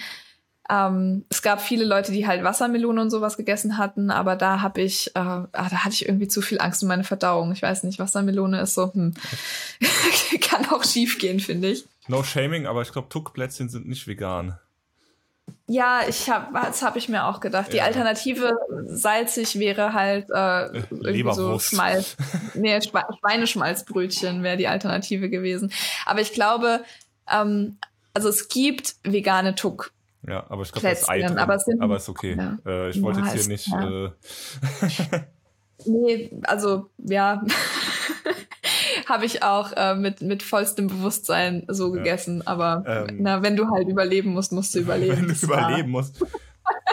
ähm, 0.70 1.24
es 1.28 1.42
gab 1.42 1.60
viele 1.60 1.84
Leute, 1.84 2.10
die 2.12 2.26
halt 2.26 2.42
Wassermelone 2.42 3.00
und 3.00 3.10
sowas 3.10 3.36
gegessen 3.36 3.76
hatten, 3.76 4.10
aber 4.10 4.34
da 4.34 4.62
habe 4.62 4.80
ich, 4.80 5.08
äh, 5.14 5.18
ah, 5.18 5.48
da 5.52 5.84
hatte 5.84 5.94
ich 5.94 6.08
irgendwie 6.08 6.28
zu 6.28 6.40
viel 6.40 6.60
Angst 6.60 6.82
um 6.82 6.88
meine 6.88 7.04
Verdauung. 7.04 7.52
Ich 7.52 7.62
weiß 7.62 7.82
nicht, 7.82 7.98
Wassermelone 7.98 8.60
ist 8.60 8.74
so, 8.74 8.92
hm, 8.92 9.14
kann 10.40 10.66
auch 10.70 10.84
schief 10.84 11.18
gehen, 11.18 11.40
finde 11.40 11.68
ich. 11.68 11.84
No 12.08 12.22
shaming, 12.22 12.66
aber 12.66 12.82
ich 12.82 12.92
glaube, 12.92 13.08
Tuckplätzchen 13.08 13.68
sind 13.68 13.86
nicht 13.88 14.06
vegan. 14.06 14.58
Ja, 15.66 16.00
ich 16.08 16.30
hab, 16.30 16.52
das 16.54 16.82
habe 16.82 16.98
ich 16.98 17.08
mir 17.08 17.26
auch 17.26 17.40
gedacht. 17.40 17.72
Die 17.72 17.78
ja. 17.78 17.84
Alternative 17.84 18.54
salzig 18.86 19.58
wäre 19.58 19.92
halt 19.92 20.30
äh, 20.30 20.82
irgendwie 20.90 21.34
so 21.34 21.58
Schmalz. 21.58 22.16
nee, 22.54 22.78
Schweineschmalzbrötchen 22.80 24.42
wäre 24.42 24.56
die 24.56 24.68
Alternative 24.68 25.28
gewesen. 25.28 25.72
Aber 26.06 26.20
ich 26.20 26.32
glaube, 26.32 26.84
ähm, 27.30 27.76
also 28.14 28.28
es 28.28 28.48
gibt 28.48 28.96
vegane 29.02 29.54
Tuck 29.54 29.92
ja, 30.28 30.44
aber 30.48 30.62
ich 30.62 30.72
glaube, 30.72 30.88
das 30.88 31.02
ist 31.02 31.08
Ei 31.08 31.22
drin, 31.22 31.38
aber, 31.38 31.58
sind, 31.58 31.80
aber 31.80 31.96
ist 31.96 32.08
okay. 32.08 32.36
Ja. 32.36 32.58
Äh, 32.66 32.90
ich 32.90 33.02
wollte 33.02 33.20
ja, 33.20 33.26
jetzt 33.26 33.40
hier 33.40 33.48
nicht. 33.48 33.66
Ja. 33.68 34.06
Äh 34.06 34.10
nee, 35.86 36.30
also 36.44 36.90
ja, 36.98 37.42
habe 39.06 39.26
ich 39.26 39.42
auch 39.42 39.72
äh, 39.76 39.94
mit 39.94 40.22
mit 40.22 40.42
vollstem 40.42 40.88
Bewusstsein 40.88 41.64
so 41.68 41.90
gegessen. 41.90 42.46
Aber 42.46 42.84
ähm, 42.86 43.18
na, 43.20 43.42
wenn 43.42 43.56
du 43.56 43.68
halt 43.70 43.88
überleben 43.88 44.30
musst, 44.30 44.52
musst 44.52 44.74
du 44.74 44.80
überleben. 44.80 45.16
Wenn 45.16 45.28
du 45.28 45.34
überleben 45.34 45.90
musst. 45.90 46.24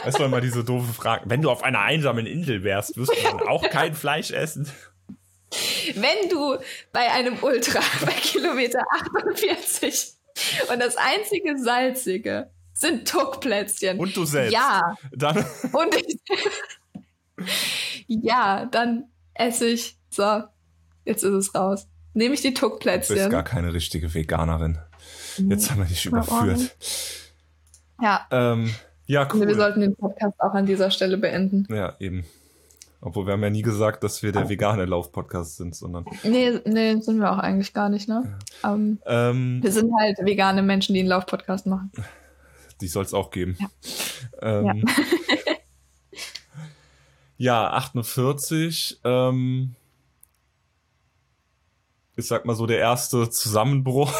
Weißt 0.03 0.19
du 0.19 0.27
mal 0.27 0.41
diese 0.41 0.63
doofe 0.63 0.93
Frage. 0.93 1.23
Wenn 1.27 1.41
du 1.41 1.49
auf 1.49 1.63
einer 1.63 1.79
einsamen 1.79 2.25
Insel 2.25 2.63
wärst, 2.63 2.97
wirst 2.97 3.11
du 3.11 3.23
dann 3.23 3.47
auch 3.47 3.69
kein 3.69 3.93
Fleisch 3.93 4.31
essen? 4.31 4.69
Wenn 5.95 6.29
du 6.29 6.57
bei 6.91 7.11
einem 7.11 7.37
Ultra 7.41 7.79
bei 8.05 8.11
Kilometer 8.13 8.83
48 9.23 10.13
und 10.71 10.81
das 10.81 10.95
einzige 10.97 11.57
salzige 11.57 12.49
sind 12.81 13.07
Tuckplätzchen. 13.07 13.99
Und 13.99 14.15
du 14.15 14.25
selbst. 14.25 14.53
Ja. 14.53 14.95
Dann. 15.11 15.37
Und 15.71 15.95
ich. 15.95 16.19
ja, 18.07 18.65
dann 18.65 19.05
esse 19.33 19.67
ich. 19.67 19.97
So, 20.09 20.43
jetzt 21.05 21.23
ist 21.23 21.33
es 21.33 21.55
raus. 21.55 21.87
Nehme 22.13 22.33
ich 22.33 22.41
die 22.41 22.53
Tuckplätzchen. 22.53 23.15
Du 23.15 23.21
bist 23.21 23.31
gar 23.31 23.43
keine 23.43 23.73
richtige 23.73 24.13
Veganerin. 24.13 24.79
Jetzt 25.37 25.71
haben 25.71 25.79
wir 25.79 25.85
dich 25.85 26.05
überführt. 26.05 26.75
Ja. 28.01 28.27
Ähm, 28.31 28.73
ja, 29.05 29.27
cool. 29.33 29.47
Wir 29.47 29.55
sollten 29.55 29.81
den 29.81 29.95
Podcast 29.95 30.39
auch 30.39 30.53
an 30.53 30.65
dieser 30.65 30.91
Stelle 30.91 31.17
beenden. 31.17 31.67
Ja, 31.73 31.95
eben. 31.99 32.25
Obwohl 32.99 33.25
wir 33.25 33.33
haben 33.33 33.41
ja 33.41 33.49
nie 33.49 33.63
gesagt, 33.63 34.03
dass 34.03 34.21
wir 34.21 34.31
der 34.31 34.47
vegane 34.47 34.85
Lauf-Podcast 34.85 35.57
sind, 35.57 35.75
sondern. 35.75 36.05
Nee, 36.23 36.59
nee, 36.65 36.99
sind 36.99 37.19
wir 37.19 37.31
auch 37.31 37.39
eigentlich 37.39 37.73
gar 37.73 37.89
nicht, 37.89 38.07
ne? 38.07 38.37
Ja. 38.63 38.73
Um, 38.73 38.99
ähm, 39.07 39.59
wir 39.63 39.71
sind 39.71 39.91
halt 39.99 40.19
vegane 40.19 40.61
Menschen, 40.61 40.93
die 40.93 40.99
einen 40.99 41.09
Lauf-Podcast 41.09 41.65
machen. 41.65 41.91
Die 42.81 42.87
soll 42.87 43.05
es 43.05 43.13
auch 43.13 43.31
geben. 43.31 43.57
Ja. 43.59 43.69
Ähm, 44.41 44.83
ja. 44.85 45.53
ja 47.67 47.69
48. 47.73 48.99
Ähm, 49.03 49.75
ich 52.15 52.27
sag 52.27 52.45
mal 52.45 52.55
so 52.55 52.65
der 52.65 52.79
erste 52.79 53.29
Zusammenbruch 53.29 54.13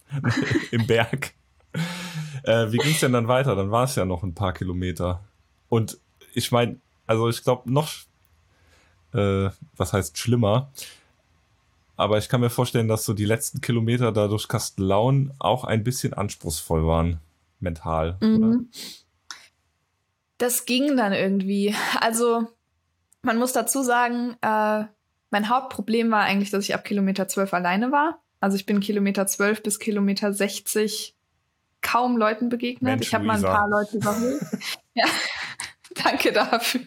im 0.70 0.86
Berg. 0.86 1.34
Äh, 2.42 2.72
wie 2.72 2.78
ging 2.78 2.92
es 2.92 3.00
denn 3.00 3.12
dann 3.12 3.28
weiter? 3.28 3.54
Dann 3.54 3.70
war 3.70 3.84
es 3.84 3.94
ja 3.96 4.04
noch 4.04 4.22
ein 4.22 4.34
paar 4.34 4.52
Kilometer. 4.52 5.24
Und 5.68 5.98
ich 6.34 6.52
meine, 6.52 6.78
also 7.06 7.28
ich 7.28 7.42
glaube 7.42 7.70
noch, 7.70 7.90
äh, 9.12 9.50
was 9.76 9.92
heißt 9.92 10.18
schlimmer, 10.18 10.70
aber 11.96 12.18
ich 12.18 12.28
kann 12.28 12.40
mir 12.40 12.50
vorstellen, 12.50 12.88
dass 12.88 13.04
so 13.04 13.12
die 13.14 13.24
letzten 13.24 13.60
Kilometer 13.60 14.10
da 14.12 14.26
durch 14.26 14.48
Kastellaun 14.48 15.32
auch 15.38 15.64
ein 15.64 15.84
bisschen 15.84 16.12
anspruchsvoll 16.12 16.86
waren 16.86 17.20
mental, 17.64 18.16
mhm. 18.20 18.36
oder? 18.36 18.58
Das 20.38 20.66
ging 20.66 20.96
dann 20.96 21.12
irgendwie. 21.12 21.74
Also, 22.00 22.46
man 23.22 23.38
muss 23.38 23.52
dazu 23.52 23.82
sagen, 23.82 24.36
äh, 24.40 24.84
mein 25.30 25.48
Hauptproblem 25.48 26.12
war 26.12 26.22
eigentlich, 26.22 26.50
dass 26.50 26.64
ich 26.64 26.74
ab 26.74 26.84
Kilometer 26.84 27.26
12 27.26 27.52
alleine 27.54 27.90
war. 27.90 28.20
Also 28.40 28.56
ich 28.56 28.66
bin 28.66 28.78
Kilometer 28.78 29.26
12 29.26 29.62
bis 29.62 29.78
Kilometer 29.78 30.32
60 30.32 31.16
kaum 31.80 32.16
Leuten 32.16 32.50
begegnet. 32.50 32.82
Mensch, 32.82 33.06
ich 33.08 33.14
habe 33.14 33.24
mal 33.24 33.36
ein 33.36 33.42
paar 33.42 33.68
Leute 33.68 33.96
überholt. 33.96 34.42
ja, 34.94 35.06
danke 36.04 36.30
dafür. 36.30 36.82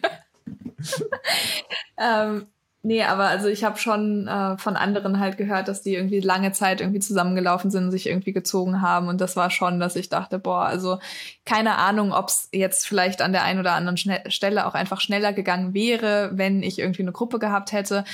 ähm, 1.98 2.46
Nee, 2.82 3.02
aber 3.02 3.24
also 3.24 3.48
ich 3.48 3.64
habe 3.64 3.76
schon 3.76 4.28
äh, 4.28 4.56
von 4.56 4.76
anderen 4.76 5.18
halt 5.18 5.36
gehört, 5.36 5.66
dass 5.66 5.82
die 5.82 5.94
irgendwie 5.94 6.20
lange 6.20 6.52
Zeit 6.52 6.80
irgendwie 6.80 7.00
zusammengelaufen 7.00 7.72
sind, 7.72 7.90
sich 7.90 8.06
irgendwie 8.06 8.32
gezogen 8.32 8.80
haben. 8.80 9.08
Und 9.08 9.20
das 9.20 9.34
war 9.34 9.50
schon, 9.50 9.80
dass 9.80 9.96
ich 9.96 10.08
dachte, 10.10 10.38
boah, 10.38 10.64
also 10.64 11.00
keine 11.44 11.76
Ahnung, 11.76 12.12
ob 12.12 12.28
es 12.28 12.48
jetzt 12.52 12.86
vielleicht 12.86 13.20
an 13.20 13.32
der 13.32 13.42
einen 13.42 13.58
oder 13.58 13.72
anderen 13.72 13.96
Schne 13.96 14.22
Stelle 14.28 14.64
auch 14.64 14.74
einfach 14.74 15.00
schneller 15.00 15.32
gegangen 15.32 15.74
wäre, 15.74 16.30
wenn 16.34 16.62
ich 16.62 16.78
irgendwie 16.78 17.02
eine 17.02 17.10
Gruppe 17.10 17.40
gehabt 17.40 17.72
hätte. 17.72 18.04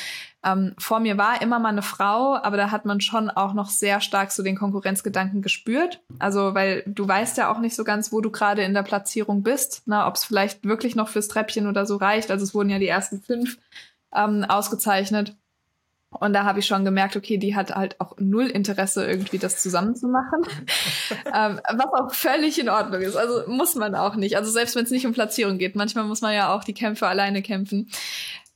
Ähm, 0.42 0.74
vor 0.78 0.98
mir 0.98 1.18
war 1.18 1.42
immer 1.42 1.58
mal 1.58 1.68
eine 1.68 1.82
Frau, 1.82 2.36
aber 2.36 2.56
da 2.56 2.70
hat 2.70 2.86
man 2.86 3.02
schon 3.02 3.28
auch 3.28 3.52
noch 3.52 3.68
sehr 3.68 4.00
stark 4.00 4.32
so 4.32 4.42
den 4.42 4.56
Konkurrenzgedanken 4.56 5.42
gespürt. 5.42 6.00
Also, 6.18 6.54
weil 6.54 6.84
du 6.86 7.06
weißt 7.06 7.36
ja 7.36 7.52
auch 7.52 7.58
nicht 7.58 7.76
so 7.76 7.84
ganz, 7.84 8.12
wo 8.12 8.22
du 8.22 8.30
gerade 8.30 8.62
in 8.62 8.72
der 8.72 8.82
Platzierung 8.82 9.42
bist, 9.42 9.82
ob 9.90 10.14
es 10.14 10.24
vielleicht 10.24 10.64
wirklich 10.64 10.96
noch 10.96 11.08
fürs 11.08 11.28
Treppchen 11.28 11.66
oder 11.66 11.84
so 11.84 11.96
reicht. 11.96 12.30
Also 12.30 12.44
es 12.44 12.54
wurden 12.54 12.70
ja 12.70 12.78
die 12.78 12.88
ersten 12.88 13.20
fünf 13.20 13.58
ähm, 14.14 14.44
ausgezeichnet. 14.44 15.36
Und 16.10 16.32
da 16.32 16.44
habe 16.44 16.60
ich 16.60 16.66
schon 16.66 16.84
gemerkt, 16.84 17.16
okay, 17.16 17.38
die 17.38 17.56
hat 17.56 17.74
halt 17.74 18.00
auch 18.00 18.14
null 18.18 18.46
Interesse, 18.46 19.04
irgendwie 19.04 19.38
das 19.38 19.60
zusammenzumachen. 19.60 20.42
ähm, 21.34 21.60
was 21.72 21.92
auch 21.92 22.14
völlig 22.14 22.58
in 22.60 22.68
Ordnung 22.68 23.00
ist. 23.00 23.16
Also 23.16 23.48
muss 23.48 23.74
man 23.74 23.94
auch 23.94 24.14
nicht. 24.14 24.36
Also 24.36 24.50
selbst 24.50 24.76
wenn 24.76 24.84
es 24.84 24.90
nicht 24.90 25.06
um 25.06 25.12
Platzierung 25.12 25.58
geht, 25.58 25.74
manchmal 25.74 26.04
muss 26.04 26.20
man 26.20 26.34
ja 26.34 26.54
auch 26.54 26.62
die 26.62 26.74
Kämpfe 26.74 27.08
alleine 27.08 27.42
kämpfen. 27.42 27.90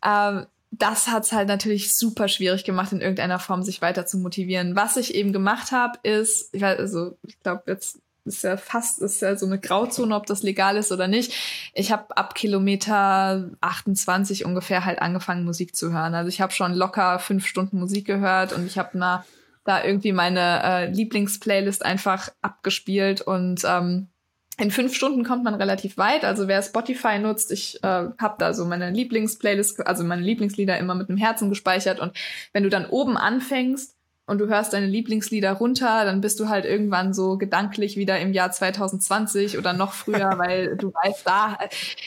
Ähm, 0.04 0.46
das 0.70 1.09
hat 1.09 1.24
es 1.24 1.32
halt 1.32 1.48
natürlich 1.48 1.94
super 1.94 2.28
schwierig 2.28 2.64
gemacht, 2.64 2.92
in 2.92 3.00
irgendeiner 3.00 3.38
Form 3.38 3.62
sich 3.62 3.80
weiter 3.80 4.06
zu 4.06 4.18
motivieren. 4.18 4.76
Was 4.76 4.96
ich 4.96 5.14
eben 5.14 5.32
gemacht 5.32 5.72
habe, 5.72 5.98
ist, 6.02 6.54
ich 6.54 6.62
weiß, 6.62 6.78
also 6.78 7.16
ich 7.22 7.40
glaube, 7.40 7.62
jetzt 7.66 8.00
ist 8.29 8.45
ja 8.45 8.57
fast 8.57 9.01
ist 9.01 9.22
ja 9.22 9.37
so 9.37 9.47
eine 9.47 9.59
Grauzone, 9.59 10.14
ob 10.14 10.26
das 10.26 10.43
legal 10.43 10.76
ist 10.76 10.93
oder 10.93 11.09
nicht. 11.09 11.33
Ich 11.74 11.91
habe 11.91 12.16
ab 12.16 12.35
Kilometer 12.35 13.51
28 13.61 14.45
ungefähr 14.45 14.85
halt 14.85 15.01
angefangen 15.03 15.45
Musik 15.45 15.74
zu 15.74 15.93
hören. 15.93 16.14
Also 16.14 16.29
ich 16.29 16.41
habe 16.41 16.53
schon 16.53 16.74
locker 16.74 17.18
fünf 17.18 17.47
Stunden 17.47 17.79
Musik 17.79 18.07
gehört 18.07 18.53
und 18.53 18.66
ich 18.66 18.79
habe 18.79 18.99
da 19.64 19.85
irgendwie 19.85 20.12
meine 20.12 20.62
äh, 20.62 20.91
Lieblingsplaylist 20.91 21.85
einfach 21.85 22.31
abgespielt 22.41 23.20
und 23.20 23.62
ähm, 23.64 24.09
in 24.61 24.72
fünf 24.72 24.95
Stunden 24.95 25.24
kommt 25.24 25.45
man 25.45 25.55
relativ 25.55 25.97
weit. 25.99 26.24
Also 26.24 26.49
wer 26.49 26.61
Spotify 26.62 27.18
nutzt, 27.18 27.53
ich 27.53 27.83
äh, 27.85 28.09
habe 28.18 28.35
da 28.39 28.53
so 28.53 28.64
meine 28.64 28.91
Lieblingsplaylist, 28.91 29.87
also 29.87 30.03
meine 30.03 30.22
Lieblingslieder 30.22 30.76
immer 30.79 30.97
mit 30.97 31.09
einem 31.09 31.18
Herzen 31.18 31.49
gespeichert. 31.49 32.01
Und 32.01 32.12
wenn 32.53 32.64
du 32.64 32.68
dann 32.68 32.87
oben 32.87 33.16
anfängst 33.16 33.97
und 34.29 34.39
du 34.39 34.47
hörst 34.47 34.74
deine 34.74 34.87
Lieblingslieder 34.87 35.53
runter, 35.53 36.05
dann 36.05 36.20
bist 36.20 36.39
du 36.39 36.49
halt 36.49 36.66
irgendwann 36.66 37.14
so 37.14 37.39
gedanklich 37.39 37.97
wieder 37.97 38.20
im 38.20 38.35
Jahr 38.35 38.53
2020 38.53 39.57
oder 39.57 39.72
noch 39.72 39.95
früher, 39.95 40.35
weil 40.39 40.76
du 40.76 40.93
weißt, 40.93 41.26
da 41.26 41.59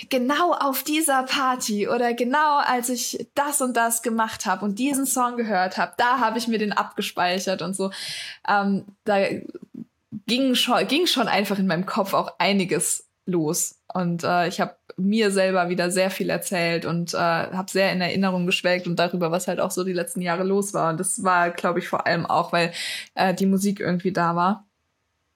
genau 0.10 0.54
auf 0.54 0.84
dieser 0.84 1.24
Party 1.24 1.90
oder 1.90 2.14
genau 2.14 2.60
als 2.60 2.90
ich 2.90 3.28
das 3.34 3.60
und 3.62 3.76
das 3.76 4.04
gemacht 4.04 4.46
habe 4.46 4.64
und 4.64 4.78
diesen 4.78 5.08
Song 5.08 5.36
gehört 5.36 5.80
habe, 5.80 5.94
da 5.98 6.20
habe 6.20 6.38
ich 6.38 6.48
mir 6.48 6.60
den 6.60 6.74
abgespeichert 6.74 7.64
und 7.64 7.76
so. 7.76 7.90
Ähm, 8.48 8.86
da 9.04 9.18
ging 10.28 10.54
schon, 10.54 10.88
ging 10.88 11.08
schon 11.08 11.28
einfach 11.28 11.58
in 11.58 11.66
meinem 11.66 11.88
Kopf 11.88 12.14
auch 12.14 12.36
einiges 12.38 13.10
los. 13.26 13.80
Und 13.94 14.24
äh, 14.24 14.48
ich 14.48 14.62
habe 14.62 14.76
mir 15.02 15.32
selber 15.32 15.70
wieder 15.70 15.91
sehr 15.91 16.10
viel 16.10 16.30
erzählt 16.30 16.86
und 16.86 17.14
äh, 17.14 17.18
habe 17.18 17.72
sehr 17.72 17.91
in 17.91 18.02
Erinnerung 18.02 18.45
geschwelgt 18.45 18.88
und 18.88 18.97
darüber, 18.97 19.32
was 19.32 19.47
halt 19.47 19.60
auch 19.60 19.72
so 19.72 19.84
die 19.84 19.93
letzten 19.93 20.22
Jahre 20.22 20.43
los 20.43 20.74
war. 20.74 20.91
Und 20.91 20.99
das 20.99 21.24
war, 21.24 21.52
glaube 21.52 21.80
ich, 21.80 21.88
vor 21.88 22.08
allem 22.08 22.26
auch, 22.26 22.54
weil 22.54 22.72
äh, 23.16 23.34
die 23.34 23.45
Musik 23.45 23.80
irgendwie 23.80 24.12
da 24.12 24.36
war 24.36 24.68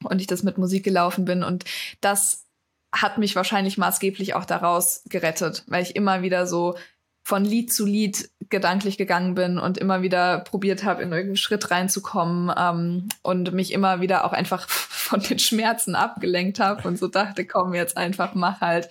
und 0.04 0.22
ich 0.22 0.28
das 0.28 0.44
mit 0.44 0.58
Musik 0.58 0.84
gelaufen 0.84 1.26
bin. 1.26 1.44
Und 1.44 1.66
das 2.02 2.46
hat 2.94 3.18
mich 3.18 3.36
wahrscheinlich 3.36 3.78
maßgeblich 3.78 4.34
auch 4.36 4.46
daraus 4.46 5.04
gerettet, 5.10 5.64
weil 5.68 5.84
ich 5.84 5.96
immer 5.96 6.22
wieder 6.22 6.48
so 6.48 6.76
von 7.24 7.44
Lied 7.44 7.74
zu 7.74 7.88
Lied 7.88 8.30
gedanklich 8.50 9.00
gegangen 9.00 9.34
bin 9.34 9.58
und 9.58 9.80
immer 9.80 10.04
wieder 10.04 10.40
probiert 10.42 10.84
habe, 10.84 11.02
in 11.02 11.12
irgendeinen 11.12 11.38
Schritt 11.38 11.72
reinzukommen 11.72 12.54
ähm, 12.56 13.10
und 13.24 13.52
mich 13.52 13.74
immer 13.74 14.00
wieder 14.00 14.26
auch 14.26 14.32
einfach 14.32 14.70
von 14.70 15.22
den 15.22 15.40
Schmerzen 15.40 15.96
abgelenkt 15.96 16.60
habe 16.60 16.88
und 16.88 17.00
so 17.00 17.08
dachte, 17.08 17.46
komm 17.46 17.74
jetzt 17.74 17.98
einfach, 17.98 18.36
mach 18.36 18.62
halt. 18.62 18.90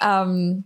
Ähm, 0.00 0.64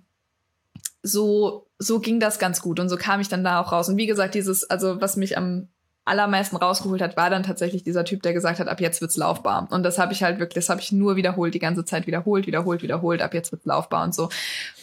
so, 1.03 1.67
so 1.79 2.01
ging 2.01 2.21
das 2.21 2.39
ganz 2.39 2.61
gut 2.61 2.81
und 2.81 2.89
so 2.89 2.97
kam 2.97 3.21
ich 3.21 3.29
dann 3.29 3.45
da 3.45 3.61
auch 3.61 3.73
raus. 3.73 3.89
Und 3.89 3.97
wie 3.97 4.07
gesagt, 4.07 4.35
dieses, 4.35 4.69
also 4.69 5.01
was 5.01 5.17
mich 5.17 5.37
am 5.37 5.69
allermeisten 6.09 6.57
rausgeholt 6.57 7.03
hat, 7.03 7.17
war 7.17 7.31
dann 7.31 7.43
tatsächlich 7.43 7.85
dieser 7.85 8.05
Typ, 8.05 8.23
der 8.23 8.33
gesagt 8.33 8.59
hat, 8.59 8.69
ab 8.69 8.81
jetzt 8.81 9.01
wird's 9.01 9.17
laufbar. 9.17 9.69
Und 9.71 9.83
das 9.83 9.99
habe 9.99 10.13
ich 10.13 10.23
halt 10.23 10.39
wirklich, 10.39 10.65
das 10.65 10.71
habe 10.71 10.81
ich 10.81 10.91
nur 10.91 11.17
wiederholt, 11.17 11.55
die 11.55 11.59
ganze 11.59 11.85
Zeit 11.85 12.07
wiederholt, 12.07 12.47
wiederholt, 12.47 12.83
wiederholt, 12.83 13.23
ab 13.23 13.35
jetzt 13.35 13.53
wird's 13.53 13.67
laufbar 13.67 14.05
und 14.05 14.15
so. 14.15 14.31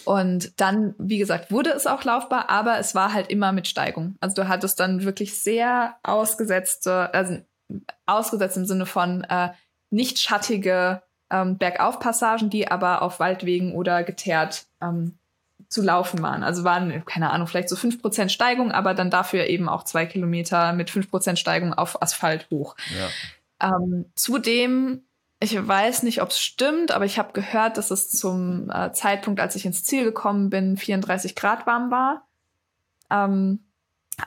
Und 0.05 0.59
dann, 0.61 0.93
wie 0.97 1.17
gesagt, 1.17 1.51
wurde 1.51 1.71
es 1.71 1.87
auch 1.87 2.03
laufbar, 2.03 2.49
aber 2.49 2.77
es 2.77 2.95
war 2.95 3.11
halt 3.11 3.29
immer 3.29 3.51
mit 3.51 3.67
Steigung. 3.67 4.15
Also 4.19 4.35
du 4.35 4.47
hattest 4.47 4.79
dann 4.79 5.03
wirklich 5.03 5.39
sehr 5.39 5.95
ausgesetzte, 6.03 7.13
also 7.13 7.37
ausgesetzt 8.05 8.57
im 8.57 8.65
Sinne 8.65 8.85
von 8.85 9.23
äh, 9.23 9.49
nicht 9.89 10.19
schattige 10.19 11.01
ähm, 11.30 11.57
Bergaufpassagen, 11.57 12.49
die 12.49 12.67
aber 12.69 13.01
auf 13.01 13.19
Waldwegen 13.19 13.73
oder 13.73 14.03
geteert 14.03 14.65
ähm, 14.82 15.17
zu 15.67 15.82
laufen 15.82 16.21
waren. 16.21 16.43
Also 16.43 16.63
waren, 16.63 17.03
keine 17.05 17.32
Ahnung, 17.32 17.47
vielleicht 17.47 17.69
so 17.69 17.76
fünf 17.76 18.01
Prozent 18.01 18.32
Steigung, 18.32 18.71
aber 18.71 18.93
dann 18.93 19.09
dafür 19.09 19.47
eben 19.47 19.67
auch 19.67 19.84
zwei 19.84 20.05
Kilometer 20.05 20.73
mit 20.73 20.89
fünf 20.89 21.09
Prozent 21.09 21.39
Steigung 21.39 21.73
auf 21.73 22.01
Asphalt 22.01 22.47
hoch. 22.51 22.76
Ja. 23.59 23.76
Ähm, 23.78 24.05
zudem, 24.15 25.03
ich 25.39 25.55
weiß 25.55 26.03
nicht, 26.03 26.21
ob 26.21 26.30
es 26.30 26.39
stimmt, 26.39 26.91
aber 26.91 27.05
ich 27.05 27.17
habe 27.17 27.34
gehört, 27.34 27.78
dass 27.78 27.91
es 27.91 28.09
zum 28.09 28.69
äh, 28.69 28.91
Zeitpunkt, 28.91 29.39
als 29.39 29.55
ich 29.55 29.65
ins 29.65 29.84
Ziel 29.84 30.03
gekommen 30.03 30.49
bin, 30.49 30.78
34 30.78 31.36
Grad 31.36 31.65
warm 31.65 31.91
war. 31.91 32.28
Ähm, 33.09 33.59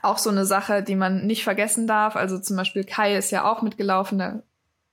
auch 0.03 0.17
so 0.17 0.29
eine 0.29 0.45
Sache, 0.45 0.83
die 0.83 0.95
man 0.95 1.25
nicht 1.25 1.43
vergessen 1.43 1.87
darf. 1.87 2.15
Also 2.15 2.37
zum 2.39 2.55
Beispiel 2.57 2.83
Kai 2.83 3.15
ist 3.15 3.31
ja 3.31 3.49
auch 3.49 3.61
mitgelaufen, 3.61 4.19
da, 4.19 4.43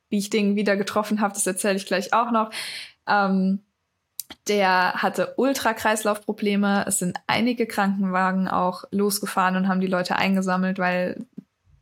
wie 0.09 0.18
ich 0.18 0.30
den 0.30 0.57
wieder 0.57 0.76
getroffen 0.76 1.20
habe, 1.20 1.34
das 1.34 1.46
erzähle 1.46 1.76
ich 1.76 1.86
gleich 1.86 2.12
auch 2.12 2.30
noch. 2.30 2.50
Ähm, 3.09 3.61
der 4.48 4.94
hatte 4.94 5.34
Ultrakreislaufprobleme. 5.36 6.84
Es 6.86 6.98
sind 6.98 7.18
einige 7.26 7.66
Krankenwagen 7.66 8.48
auch 8.48 8.84
losgefahren 8.90 9.57
und 9.57 9.68
haben 9.68 9.80
die 9.80 9.86
Leute 9.86 10.16
eingesammelt, 10.16 10.78
weil 10.78 11.26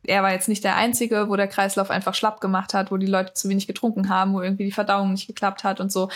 er 0.07 0.23
war 0.23 0.31
jetzt 0.31 0.47
nicht 0.47 0.63
der 0.63 0.75
Einzige, 0.75 1.29
wo 1.29 1.35
der 1.35 1.47
Kreislauf 1.47 1.89
einfach 1.89 2.13
schlapp 2.13 2.41
gemacht 2.41 2.73
hat, 2.73 2.91
wo 2.91 2.97
die 2.97 3.07
Leute 3.07 3.33
zu 3.33 3.49
wenig 3.49 3.67
getrunken 3.67 4.09
haben, 4.09 4.33
wo 4.33 4.41
irgendwie 4.41 4.65
die 4.65 4.71
Verdauung 4.71 5.11
nicht 5.11 5.27
geklappt 5.27 5.63
hat 5.63 5.79
und 5.79 5.91
so. 5.91 6.09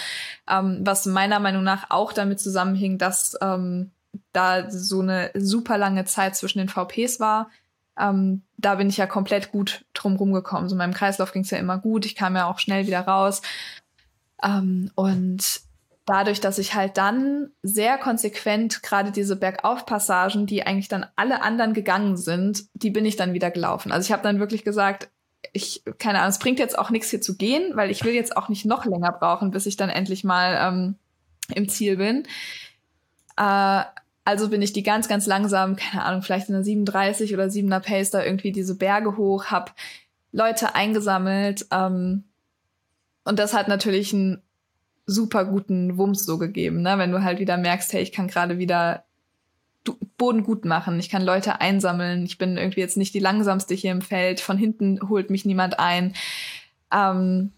Ähm, 0.47 0.81
was 0.81 1.05
meiner 1.05 1.39
Meinung 1.39 1.63
nach 1.63 1.89
auch 1.89 2.13
damit 2.13 2.39
zusammenhing, 2.39 2.97
dass 2.97 3.35
ähm, 3.41 3.91
da 4.31 4.69
so 4.69 5.01
eine 5.01 5.31
super 5.35 5.77
lange 5.77 6.05
Zeit 6.05 6.35
zwischen 6.35 6.59
den 6.59 6.69
VPs 6.69 7.19
war. 7.19 7.49
Ähm, 7.99 8.43
da 8.57 8.75
bin 8.75 8.89
ich 8.89 8.97
ja 8.97 9.07
komplett 9.07 9.51
gut 9.51 9.85
drum 9.93 10.15
rumgekommen. 10.15 10.69
So 10.69 10.75
meinem 10.75 10.93
Kreislauf 10.93 11.31
ging 11.31 11.43
es 11.43 11.51
ja 11.51 11.57
immer 11.57 11.77
gut. 11.77 12.05
Ich 12.05 12.15
kam 12.15 12.35
ja 12.35 12.47
auch 12.47 12.59
schnell 12.59 12.87
wieder 12.87 13.01
raus. 13.01 13.41
Ähm, 14.43 14.91
und 14.95 15.61
dadurch, 16.05 16.41
dass 16.41 16.57
ich 16.57 16.73
halt 16.73 16.97
dann 16.97 17.51
sehr 17.61 17.97
konsequent 17.97 18.81
gerade 18.81 19.11
diese 19.11 19.35
Bergaufpassagen, 19.35 20.45
die 20.45 20.65
eigentlich 20.65 20.87
dann 20.87 21.05
alle 21.15 21.41
anderen 21.43 21.73
gegangen 21.73 22.17
sind, 22.17 22.65
die 22.73 22.89
bin 22.89 23.05
ich 23.05 23.15
dann 23.15 23.33
wieder 23.33 23.51
gelaufen. 23.51 23.91
Also 23.91 24.07
ich 24.07 24.11
habe 24.11 24.23
dann 24.23 24.39
wirklich 24.39 24.63
gesagt, 24.63 25.09
ich, 25.53 25.83
keine 25.99 26.19
Ahnung, 26.19 26.31
es 26.31 26.39
bringt 26.39 26.59
jetzt 26.59 26.77
auch 26.77 26.89
nichts 26.89 27.09
hier 27.09 27.21
zu 27.21 27.37
gehen, 27.37 27.75
weil 27.75 27.91
ich 27.91 28.03
will 28.03 28.13
jetzt 28.13 28.35
auch 28.35 28.49
nicht 28.49 28.65
noch 28.65 28.85
länger 28.85 29.11
brauchen, 29.11 29.51
bis 29.51 29.65
ich 29.65 29.77
dann 29.77 29.89
endlich 29.89 30.23
mal 30.23 30.57
ähm, 30.59 30.95
im 31.53 31.69
Ziel 31.69 31.97
bin. 31.97 32.23
Äh, 33.37 33.83
also 34.29 34.49
bin 34.49 34.61
ich 34.61 34.73
die 34.73 34.83
ganz, 34.83 35.07
ganz 35.07 35.25
langsam, 35.25 35.75
keine 35.75 36.05
Ahnung, 36.05 36.21
vielleicht 36.21 36.49
in 36.49 36.53
der 36.53 36.63
37 36.63 37.33
oder 37.33 37.45
7er 37.45 37.79
Pace 37.79 38.11
da 38.11 38.23
irgendwie 38.23 38.51
diese 38.51 38.75
Berge 38.75 39.17
hoch, 39.17 39.45
hab 39.45 39.73
Leute 40.31 40.75
eingesammelt. 40.75 41.65
Ähm, 41.71 42.25
und 43.23 43.39
das 43.39 43.55
hat 43.55 43.67
natürlich 43.67 44.13
einen 44.13 44.43
super 45.07 45.45
guten 45.45 45.97
Wumms 45.97 46.27
so 46.27 46.37
gegeben, 46.37 46.83
ne? 46.83 46.99
Wenn 46.99 47.11
du 47.11 47.23
halt 47.23 47.39
wieder 47.39 47.57
merkst, 47.57 47.91
hey, 47.91 48.03
ich 48.03 48.11
kann 48.11 48.27
gerade 48.27 48.59
wieder 48.59 49.03
Boden 50.19 50.43
gut 50.43 50.63
machen, 50.63 50.99
ich 50.99 51.09
kann 51.09 51.23
Leute 51.23 51.59
einsammeln, 51.59 52.23
ich 52.23 52.37
bin 52.37 52.55
irgendwie 52.55 52.81
jetzt 52.81 52.97
nicht 52.97 53.15
die 53.15 53.19
langsamste 53.19 53.73
hier 53.73 53.91
im 53.91 54.03
Feld, 54.03 54.41
von 54.41 54.59
hinten 54.59 55.09
holt 55.09 55.31
mich 55.31 55.43
niemand 55.43 55.79
ein. 55.79 56.13
Ähm, 56.93 57.51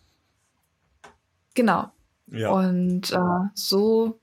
genau. 1.54 1.92
Ja. 2.28 2.52
Und 2.52 3.12
äh, 3.12 3.50
so, 3.56 4.21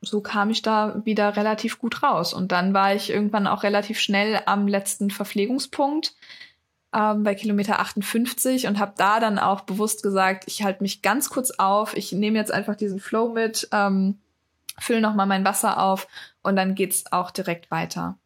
so 0.00 0.20
kam 0.20 0.50
ich 0.50 0.62
da 0.62 1.00
wieder 1.04 1.36
relativ 1.36 1.78
gut 1.78 2.02
raus. 2.02 2.32
Und 2.32 2.52
dann 2.52 2.74
war 2.74 2.94
ich 2.94 3.10
irgendwann 3.10 3.46
auch 3.46 3.62
relativ 3.62 3.98
schnell 3.98 4.40
am 4.46 4.68
letzten 4.68 5.10
Verpflegungspunkt 5.10 6.14
ähm, 6.94 7.22
bei 7.22 7.34
Kilometer 7.34 7.80
58 7.80 8.66
und 8.66 8.78
habe 8.78 8.94
da 8.96 9.20
dann 9.20 9.38
auch 9.38 9.62
bewusst 9.62 10.02
gesagt, 10.02 10.44
ich 10.46 10.62
halte 10.62 10.82
mich 10.82 11.02
ganz 11.02 11.30
kurz 11.30 11.50
auf, 11.50 11.96
ich 11.96 12.12
nehme 12.12 12.38
jetzt 12.38 12.52
einfach 12.52 12.76
diesen 12.76 13.00
Flow 13.00 13.28
mit, 13.28 13.68
ähm, 13.72 14.18
fülle 14.78 15.00
nochmal 15.00 15.26
mein 15.26 15.44
Wasser 15.44 15.82
auf 15.82 16.06
und 16.42 16.56
dann 16.56 16.74
geht's 16.74 17.10
auch 17.12 17.30
direkt 17.30 17.70
weiter. 17.70 18.18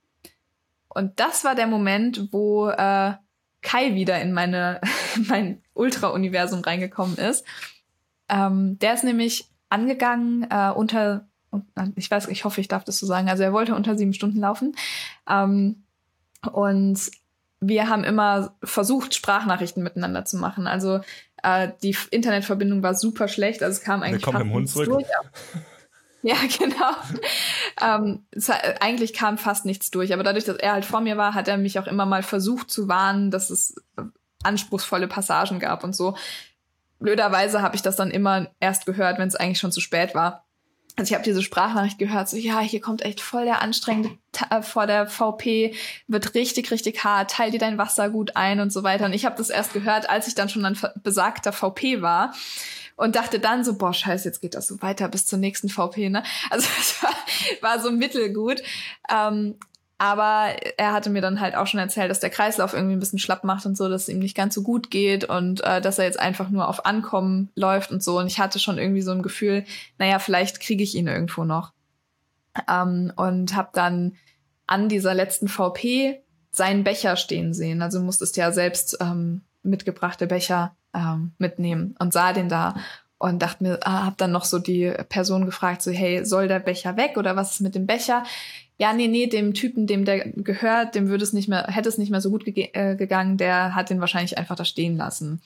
Und 0.89 1.18
das 1.20 1.45
war 1.45 1.55
der 1.55 1.66
Moment, 1.66 2.33
wo 2.33 2.68
äh, 2.68 3.14
Kai 3.62 3.95
wieder 3.95 4.20
in 4.20 4.33
meine 4.33 4.81
mein 5.29 5.62
Ultra-Universum 5.75 6.61
reingekommen 6.61 7.16
ist. 7.16 7.47
Ähm, 8.29 8.79
der 8.79 8.95
ist 8.95 9.05
nämlich 9.05 9.49
angegangen 9.68 10.47
äh, 10.51 10.70
unter, 10.75 11.27
ich 11.96 12.11
weiß, 12.11 12.28
ich 12.28 12.44
hoffe, 12.44 12.61
ich 12.61 12.68
darf 12.68 12.84
das 12.84 12.98
so 12.98 13.07
sagen. 13.07 13.28
Also 13.28 13.42
er 13.42 13.53
wollte 13.53 13.74
unter 13.74 13.96
sieben 13.96 14.14
Stunden 14.14 14.40
laufen. 14.40 14.74
Ähm, 15.28 15.82
und 16.50 16.98
wir 17.61 17.88
haben 17.88 18.05
immer 18.05 18.55
versucht, 18.62 19.14
Sprachnachrichten 19.14 19.82
miteinander 19.82 20.24
zu 20.24 20.36
machen. 20.36 20.66
Also 20.66 21.00
äh, 21.42 21.68
die 21.82 21.96
Internetverbindung 22.11 22.82
war 22.82 22.94
super 22.94 23.28
schlecht, 23.28 23.62
also 23.62 23.78
es 23.78 23.84
kam 23.84 24.03
eigentlich 24.03 24.24
fast 24.24 24.44
nichts 24.44 24.74
durch. 24.74 25.07
Ja, 26.24 26.36
genau. 26.57 26.92
ähm, 27.82 28.24
es, 28.30 28.48
eigentlich 28.48 29.12
kam 29.12 29.38
fast 29.38 29.64
nichts 29.64 29.90
durch, 29.90 30.14
aber 30.14 30.22
dadurch, 30.22 30.44
dass 30.44 30.57
er 30.57 30.72
halt 30.74 30.84
vor 30.84 31.00
mir 31.00 31.16
war, 31.16 31.34
hat 31.34 31.48
er 31.48 31.57
mich 31.57 31.80
auch 31.80 31.88
immer 31.88 32.07
mal 32.07 32.22
versucht 32.22 32.70
zu 32.70 32.86
warnen, 32.86 33.32
dass 33.32 33.50
es 33.50 33.74
anspruchsvolle 34.44 35.09
Passagen 35.09 35.59
gab 35.59 35.82
und 35.82 35.96
so. 35.96 36.16
Blöderweise 37.00 37.61
habe 37.61 37.74
ich 37.74 37.82
das 37.82 37.96
dann 37.96 38.12
immer 38.12 38.46
erst 38.61 38.86
gehört, 38.86 39.18
wenn 39.18 39.26
es 39.26 39.34
eigentlich 39.34 39.59
schon 39.59 39.72
zu 39.72 39.80
spät 39.80 40.14
war. 40.14 40.44
Also 40.97 41.11
ich 41.11 41.14
habe 41.14 41.24
diese 41.24 41.43
Sprachnachricht 41.43 41.99
gehört, 41.99 42.28
so 42.28 42.36
ja, 42.36 42.61
hier 42.61 42.80
kommt 42.80 43.03
echt 43.03 43.20
voll 43.20 43.45
der 43.45 43.62
anstrengende 43.62 44.11
äh, 44.51 44.62
vor 44.62 44.86
der 44.86 45.07
VP, 45.07 45.74
wird 46.07 46.34
richtig, 46.34 46.70
richtig 46.70 47.03
hart, 47.03 47.30
teil 47.30 47.51
dir 47.51 47.59
dein 47.59 47.78
Wasser 47.78 48.11
gut 48.11 48.36
ein 48.36 48.61
und 48.61 48.72
so 48.72 48.82
weiter. 48.82 49.07
Und 49.07 49.14
ich 49.14 49.24
habe 49.24 49.36
das 49.36 49.49
erst 49.49 49.72
gehört, 49.72 50.11
als 50.11 50.28
ich 50.28 50.34
dann 50.34 50.49
schon 50.49 50.64
an 50.64 50.78
besagter 51.03 51.53
VP 51.53 52.03
war 52.03 52.34
und 52.97 53.16
dachte 53.16 53.40
dann 53.40 53.64
so, 53.64 53.78
boah, 53.78 53.95
scheiße, 53.95 54.28
jetzt 54.28 54.40
geht 54.40 54.55
das 54.55 54.68
so 54.68 54.82
weiter 54.82 55.09
bis 55.09 55.24
zur 55.24 55.38
nächsten 55.38 55.70
VP, 55.70 56.11
ne? 56.11 56.22
Also 56.51 56.68
es 56.78 57.03
war, 57.03 57.14
war 57.61 57.80
so 57.80 57.90
mittelgut. 57.90 58.62
Ähm, 59.11 59.57
aber 60.03 60.57
er 60.78 60.92
hatte 60.92 61.11
mir 61.11 61.22
dann 61.22 61.38
halt 61.38 61.55
auch 61.55 61.68
schon 61.68 61.78
erzählt, 61.78 62.11
dass 62.11 62.18
der 62.18 62.28
Kreislauf 62.28 62.74
irgendwie 62.74 62.96
ein 62.96 62.98
bisschen 62.98 63.20
schlapp 63.20 63.44
macht 63.44 63.66
und 63.66 63.76
so, 63.76 63.88
dass 63.88 64.03
es 64.03 64.09
ihm 64.09 64.18
nicht 64.18 64.36
ganz 64.36 64.53
so 64.53 64.62
gut 64.64 64.90
geht 64.90 65.22
und 65.22 65.62
äh, 65.62 65.80
dass 65.80 66.00
er 66.00 66.07
jetzt 66.07 66.18
einfach 66.18 66.50
nur 66.50 66.68
auf 66.68 66.86
Ankommen 66.86 67.50
läuft 67.55 67.92
und 67.92 68.03
so. 68.03 68.18
Und 68.18 68.26
ich 68.26 68.40
hatte 68.40 68.59
schon 68.59 68.78
irgendwie 68.78 69.03
so 69.03 69.12
ein 69.12 69.22
Gefühl, 69.22 69.64
naja, 69.98 70.18
vielleicht 70.18 70.59
kriege 70.59 70.82
ich 70.82 70.96
ihn 70.96 71.07
irgendwo 71.07 71.44
noch. 71.44 71.72
Ähm, 72.68 73.12
und 73.14 73.55
habe 73.55 73.68
dann 73.74 74.16
an 74.66 74.88
dieser 74.88 75.14
letzten 75.14 75.46
VP 75.46 76.20
seinen 76.50 76.82
Becher 76.82 77.14
stehen 77.14 77.55
sehen. 77.55 77.80
Also 77.80 78.00
musstest 78.00 78.36
ja 78.36 78.50
selbst 78.50 78.98
ähm, 79.00 79.42
mitgebrachte 79.62 80.26
Becher 80.26 80.74
ähm, 80.94 81.30
mitnehmen 81.38 81.94
und 82.00 82.12
sah 82.12 82.32
den 82.32 82.48
da 82.48 82.74
und 83.18 83.40
dachte 83.40 83.62
mir, 83.62 83.78
ah, 83.82 84.07
hab 84.07 84.18
dann 84.18 84.32
noch 84.32 84.44
so 84.44 84.59
die 84.59 84.92
Person 85.09 85.46
gefragt, 85.46 85.80
so 85.80 85.92
hey, 85.92 86.24
soll 86.24 86.48
der 86.48 86.59
Becher 86.59 86.96
weg 86.96 87.16
oder 87.16 87.36
was 87.36 87.53
ist 87.53 87.61
mit 87.61 87.76
dem 87.76 87.86
Becher? 87.86 88.24
Ja, 88.79 88.93
nee, 88.93 89.09
nee, 89.09 89.27
dem 89.27 89.55
Typen, 89.55 89.87
dem 89.87 90.05
der 90.05 90.31
gehört, 90.31 90.95
dem 90.95 91.09
würde 91.09 91.25
es 91.25 91.33
nicht 91.33 91.49
mehr, 91.49 91.66
hätte 91.68 91.89
es 91.89 91.99
nicht 91.99 92.11
mehr 92.11 92.20
so 92.20 92.31
gut 92.31 92.45
ge 92.45 92.70
äh, 92.73 92.97
gegangen, 92.97 93.37
der 93.37 93.75
hat 93.75 93.91
den 93.91 94.01
wahrscheinlich 94.01 94.39
einfach 94.39 94.57
da 94.57 94.64
stehen 94.64 94.97
lassen. 94.97 95.41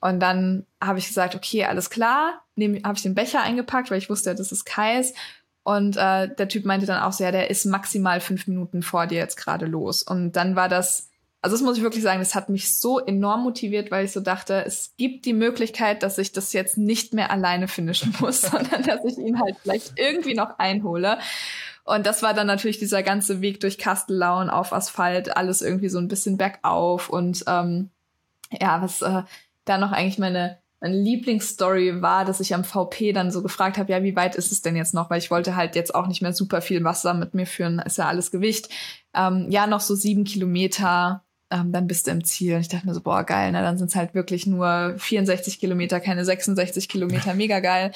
Und 0.00 0.20
dann 0.20 0.66
habe 0.82 0.98
ich 0.98 1.06
gesagt, 1.06 1.34
okay, 1.34 1.64
alles 1.64 1.88
klar, 1.90 2.42
habe 2.58 2.96
ich 2.96 3.02
den 3.02 3.14
Becher 3.14 3.42
eingepackt, 3.42 3.90
weil 3.90 3.98
ich 3.98 4.10
wusste, 4.10 4.34
das 4.34 4.50
ist 4.50 4.64
Kais. 4.64 5.14
Und 5.64 5.96
äh, 5.96 6.34
der 6.34 6.48
Typ 6.48 6.64
meinte 6.64 6.86
dann 6.86 7.02
auch 7.02 7.12
so, 7.12 7.22
ja, 7.22 7.30
der 7.30 7.50
ist 7.50 7.64
maximal 7.66 8.20
fünf 8.20 8.48
Minuten 8.48 8.82
vor 8.82 9.06
dir 9.06 9.18
jetzt 9.18 9.36
gerade 9.36 9.66
los. 9.66 10.02
Und 10.02 10.32
dann 10.32 10.56
war 10.56 10.68
das, 10.68 11.10
also 11.40 11.54
das 11.54 11.62
muss 11.62 11.76
ich 11.76 11.84
wirklich 11.84 12.02
sagen, 12.02 12.18
das 12.18 12.34
hat 12.34 12.48
mich 12.48 12.76
so 12.76 12.98
enorm 12.98 13.44
motiviert, 13.44 13.92
weil 13.92 14.04
ich 14.04 14.12
so 14.12 14.20
dachte, 14.20 14.64
es 14.66 14.94
gibt 14.96 15.24
die 15.24 15.32
Möglichkeit, 15.32 16.02
dass 16.02 16.18
ich 16.18 16.32
das 16.32 16.52
jetzt 16.52 16.78
nicht 16.78 17.14
mehr 17.14 17.30
alleine 17.30 17.68
finishen 17.68 18.12
muss, 18.18 18.40
sondern 18.42 18.82
dass 18.82 19.04
ich 19.04 19.18
ihn 19.18 19.40
halt 19.40 19.56
vielleicht 19.62 19.92
irgendwie 19.96 20.34
noch 20.34 20.58
einhole. 20.58 21.18
Und 21.84 22.06
das 22.06 22.22
war 22.22 22.32
dann 22.34 22.46
natürlich 22.46 22.78
dieser 22.78 23.02
ganze 23.02 23.40
Weg 23.40 23.60
durch 23.60 23.78
Kastellaun 23.78 24.50
auf 24.50 24.72
Asphalt, 24.72 25.36
alles 25.36 25.62
irgendwie 25.62 25.88
so 25.88 25.98
ein 25.98 26.08
bisschen 26.08 26.36
bergauf. 26.36 27.08
Und 27.08 27.44
ähm, 27.48 27.90
ja, 28.60 28.80
was 28.82 29.02
äh, 29.02 29.22
da 29.64 29.78
noch 29.78 29.92
eigentlich 29.92 30.18
meine, 30.18 30.58
meine 30.80 30.96
Lieblingsstory 30.96 32.00
war, 32.00 32.24
dass 32.24 32.40
ich 32.40 32.54
am 32.54 32.64
VP 32.64 33.12
dann 33.12 33.30
so 33.30 33.42
gefragt 33.42 33.78
habe, 33.78 33.90
ja, 33.90 34.02
wie 34.02 34.14
weit 34.14 34.36
ist 34.36 34.52
es 34.52 34.62
denn 34.62 34.76
jetzt 34.76 34.94
noch? 34.94 35.10
Weil 35.10 35.18
ich 35.18 35.30
wollte 35.30 35.56
halt 35.56 35.74
jetzt 35.74 35.94
auch 35.94 36.06
nicht 36.06 36.22
mehr 36.22 36.32
super 36.32 36.60
viel 36.60 36.84
Wasser 36.84 37.14
mit 37.14 37.34
mir 37.34 37.46
führen, 37.46 37.80
ist 37.80 37.98
ja 37.98 38.06
alles 38.06 38.30
Gewicht. 38.30 38.68
Ähm, 39.14 39.46
ja, 39.50 39.66
noch 39.66 39.80
so 39.80 39.94
sieben 39.94 40.24
Kilometer, 40.24 41.24
ähm, 41.50 41.72
dann 41.72 41.86
bist 41.86 42.06
du 42.06 42.12
im 42.12 42.24
Ziel. 42.24 42.58
Ich 42.58 42.68
dachte 42.68 42.86
mir 42.86 42.94
so, 42.94 43.00
boah, 43.00 43.24
geil, 43.24 43.52
ne? 43.52 43.60
dann 43.62 43.76
sind 43.76 43.88
es 43.88 43.96
halt 43.96 44.14
wirklich 44.14 44.46
nur 44.46 44.94
64 44.98 45.60
Kilometer, 45.60 46.00
keine 46.00 46.24
66 46.24 46.88
Kilometer, 46.88 47.34
mega 47.34 47.60
geil. 47.60 47.92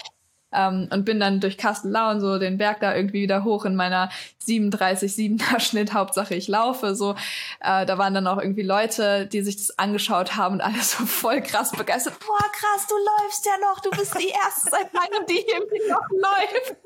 Ähm, 0.57 0.89
und 0.91 1.05
bin 1.05 1.21
dann 1.21 1.41
durch 1.41 1.59
Kastellaun 1.59 2.21
so 2.21 2.39
den 2.39 2.59
Berg 2.59 2.81
da 2.81 2.95
irgendwie 2.95 3.23
wieder 3.23 3.45
hoch 3.45 3.65
in 3.65 3.77
meiner 3.77 4.11
37-7er 4.47 5.61
Schnitt. 5.61 5.93
Hauptsache 5.93 6.35
ich 6.35 6.49
laufe. 6.49 6.95
So, 6.95 7.15
äh, 7.61 7.85
da 7.85 7.99
waren 7.99 8.15
dann 8.15 8.27
auch 8.27 8.39
irgendwie 8.39 8.63
Leute, 8.63 9.27
die 9.27 9.43
sich 9.43 9.57
das 9.57 9.79
angeschaut 9.79 10.37
haben 10.37 10.57
und 10.57 10.61
alle 10.61 10.81
so 10.81 11.05
voll 11.05 11.43
krass 11.43 11.73
begeistert. 11.73 12.19
Boah, 12.21 12.51
krass, 12.53 12.87
du 12.89 12.95
läufst 12.95 13.47
ja 13.47 13.53
noch. 13.61 13.81
Du 13.81 13.91
bist 13.91 14.19
die 14.19 14.29
erste 14.29 14.71
seit 14.71 14.93
langem, 14.93 15.27
die 15.29 15.45
hier 15.47 15.91
noch 15.91 16.09
läuft. 16.11 16.77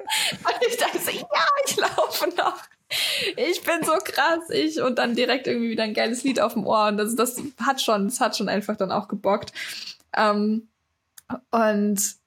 Und 0.44 0.66
ich 0.68 0.76
dachte 0.76 0.98
so, 0.98 1.10
ja, 1.10 1.46
ich 1.66 1.76
laufe 1.76 2.28
noch 2.36 2.56
ich 3.36 3.62
bin 3.62 3.84
so 3.84 3.92
krass, 4.02 4.50
ich 4.50 4.80
und 4.82 4.98
dann 4.98 5.14
direkt 5.14 5.46
irgendwie 5.46 5.70
wieder 5.70 5.84
ein 5.84 5.94
geiles 5.94 6.24
Lied 6.24 6.40
auf 6.40 6.54
dem 6.54 6.66
Ohr 6.66 6.88
und 6.88 6.96
das, 6.96 7.14
das 7.14 7.40
hat 7.60 7.80
schon, 7.80 8.08
das 8.08 8.20
hat 8.20 8.36
schon 8.36 8.48
einfach 8.48 8.76
dann 8.76 8.90
auch 8.90 9.06
gebockt. 9.06 9.52
Ähm, 10.16 10.68
und 11.50 12.19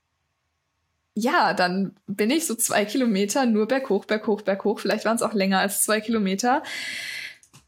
ja, 1.16 1.53
dann 1.53 1.95
bin 2.07 2.32
ich 2.32 2.47
so 2.47 2.55
zwei 2.55 2.86
Kilometer 2.86 3.45
nur 3.45 3.68
berghoch, 3.68 4.05
berghoch, 4.05 4.41
berghoch. 4.41 4.80
Vielleicht 4.80 5.05
waren 5.05 5.16
es 5.16 5.22
auch 5.22 5.34
länger 5.34 5.59
als 5.59 5.82
zwei 5.82 6.01
Kilometer. 6.01 6.64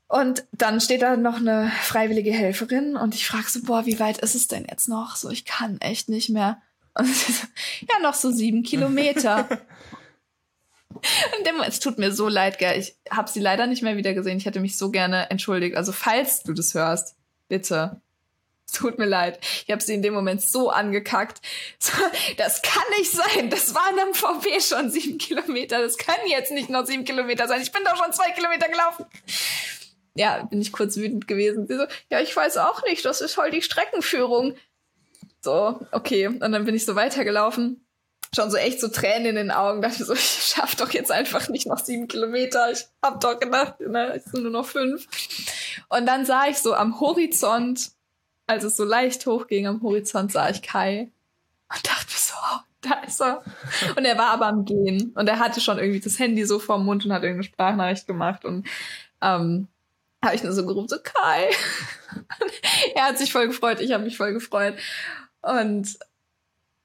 Und 0.08 0.46
dann 0.52 0.82
steht 0.82 1.02
da 1.02 1.18
noch 1.18 1.38
eine 1.38 1.72
freiwillige 1.82 2.32
Helferin 2.32 2.96
und 2.96 3.16
ich 3.16 3.28
frage 3.28 3.50
so, 3.50 3.62
boah, 3.64 3.86
wie 3.86 4.00
weit 4.00 4.20
ist 4.20 4.36
es 4.36 4.48
denn 4.48 4.66
jetzt 4.70 4.88
noch? 4.88 5.16
So, 5.16 5.30
ich 5.30 5.46
kann 5.46 5.80
echt 5.82 6.10
nicht 6.10 6.30
mehr. 6.30 6.62
Und 6.98 7.08
sie 7.08 7.34
so, 7.34 7.46
ja, 7.90 8.00
noch 8.02 8.14
so 8.14 8.32
sieben 8.32 8.64
Kilometer. 8.64 9.50
und 10.90 11.46
dem, 11.46 11.60
es 11.68 11.82
tut 11.82 11.98
mir 11.98 12.14
so 12.14 12.30
leid, 12.30 12.58
gell. 12.58 12.80
Ich 12.80 12.96
habe 13.10 13.30
sie 13.30 13.42
leider 13.42 13.68
nicht 13.68 13.84
mehr 13.84 13.98
wieder 13.98 14.14
gesehen. 14.14 14.38
Ich 14.38 14.46
hätte 14.46 14.62
mich 14.62 14.78
so 14.78 14.92
gerne 14.92 15.30
entschuldigt. 15.30 15.76
Also, 15.76 15.92
falls 15.92 16.44
du 16.44 16.54
das 16.54 16.74
hörst, 16.74 17.18
bitte 17.50 18.00
tut 18.74 18.98
mir 19.00 19.06
leid. 19.06 19.40
Ich 19.66 19.72
habe 19.72 19.82
sie 19.82 19.94
in 19.94 20.02
dem 20.02 20.14
Moment 20.14 20.42
so 20.42 20.70
angekackt. 20.70 21.42
Das 22.38 22.62
kann 22.62 22.84
nicht 22.98 23.12
sein. 23.12 23.50
Das 23.50 23.74
waren 23.74 24.00
am 24.00 24.14
VW 24.14 24.60
schon 24.60 24.90
sieben 24.90 25.18
Kilometer. 25.18 25.82
Das 25.82 25.98
können 25.98 26.28
jetzt 26.28 26.52
nicht 26.52 26.70
noch 26.70 26.86
sieben 26.86 27.06
Kilometer 27.06 27.48
sein. 27.48 27.62
Ich 27.62 27.72
bin 27.72 27.84
doch 27.84 27.96
schon 27.96 28.12
zwei 28.14 28.32
Kilometer 28.32 28.68
gelaufen. 28.68 29.06
Ja, 30.16 30.44
bin 30.44 30.62
ich 30.62 30.72
kurz 30.72 30.98
wütend 30.98 31.28
gewesen. 31.28 31.68
Sie 31.68 31.78
so, 31.78 31.86
ja, 32.10 32.20
ich 32.20 32.36
weiß 32.36 32.58
auch 32.58 32.84
nicht. 32.84 33.06
Das 33.06 33.22
ist 33.22 33.34
voll 33.34 33.52
die 33.52 33.62
Streckenführung. 33.62 34.56
So, 35.42 35.80
okay. 35.92 36.28
Und 36.28 36.40
dann 36.40 36.66
bin 36.66 36.76
ich 36.76 36.86
so 36.86 36.96
weitergelaufen. 36.96 37.86
Schon 38.36 38.52
so 38.52 38.58
echt 38.58 38.82
so 38.82 38.88
Tränen 38.88 39.28
in 39.28 39.36
den 39.36 39.52
Augen. 39.52 39.82
Dachte 39.82 40.04
so, 40.04 40.14
ich 40.14 40.54
schaff 40.54 40.76
doch 40.76 40.92
jetzt 40.92 41.12
einfach 41.12 41.48
nicht 41.50 41.68
noch 41.68 41.80
sieben 41.80 42.08
Kilometer. 42.08 42.72
Ich 42.72 42.86
hab 43.02 43.22
doch 43.22 43.40
gedacht, 43.40 43.80
ne, 43.80 44.16
es 44.16 44.26
sind 44.26 44.44
nur 44.44 44.52
noch 44.52 44.66
fünf. 44.66 45.08
Und 45.90 46.06
dann 46.06 46.26
sah 46.26 46.48
ich 46.48 46.58
so 46.58 46.74
am 46.74 47.00
Horizont 47.00 47.92
als 48.48 48.64
es 48.64 48.76
so 48.76 48.84
leicht 48.84 49.26
hochging 49.26 49.68
am 49.68 49.82
Horizont, 49.82 50.32
sah 50.32 50.50
ich 50.50 50.62
Kai 50.62 51.12
und 51.74 51.88
dachte 51.88 52.12
so, 52.12 52.34
oh, 52.54 52.60
da 52.82 53.02
ist 53.02 53.22
er. 53.22 53.44
Und 53.96 54.06
er 54.06 54.18
war 54.18 54.30
aber 54.30 54.48
am 54.48 54.66
Gehen 54.66 55.14
und 55.16 55.28
er 55.28 55.40
hatte 55.40 55.62
schon 55.62 55.78
irgendwie 55.78 56.00
das 56.00 56.20
Handy 56.20 56.46
so 56.46 56.60
vorm 56.60 56.86
Mund 56.86 57.06
und 57.06 57.14
hat 57.14 57.24
irgendeine 57.24 57.44
Sprachnachricht 57.44 58.08
gemacht 58.08 58.46
und 58.46 58.68
ähm, 59.22 59.68
habe 60.24 60.36
ich 60.36 60.44
nur 60.44 60.54
so 60.54 60.66
gerufen, 60.66 60.88
so 60.88 60.98
Kai. 61.02 61.50
er 62.96 63.06
hat 63.06 63.18
sich 63.18 63.32
voll 63.32 63.48
gefreut, 63.48 63.80
ich 63.82 63.92
habe 63.92 64.04
mich 64.04 64.18
voll 64.18 64.34
gefreut 64.34 64.76
und 65.42 65.98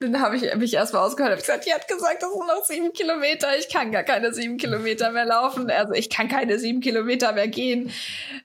dann 0.00 0.20
habe 0.20 0.36
ich 0.36 0.54
mich 0.54 0.72
erstmal 0.72 1.04
ausgehört, 1.04 1.32
habe 1.32 1.42
gesagt, 1.42 1.66
die 1.66 1.74
hat 1.74 1.86
gesagt, 1.86 2.22
das 2.22 2.32
sind 2.32 2.46
noch 2.46 2.64
sieben 2.64 2.92
Kilometer, 2.94 3.48
ich 3.58 3.68
kann 3.68 3.92
gar 3.92 4.02
keine 4.02 4.32
sieben 4.32 4.56
Kilometer 4.56 5.12
mehr 5.12 5.26
laufen, 5.26 5.70
also 5.70 5.92
ich 5.92 6.08
kann 6.08 6.28
keine 6.28 6.58
sieben 6.58 6.80
Kilometer 6.80 7.32
mehr 7.32 7.48
gehen. 7.48 7.92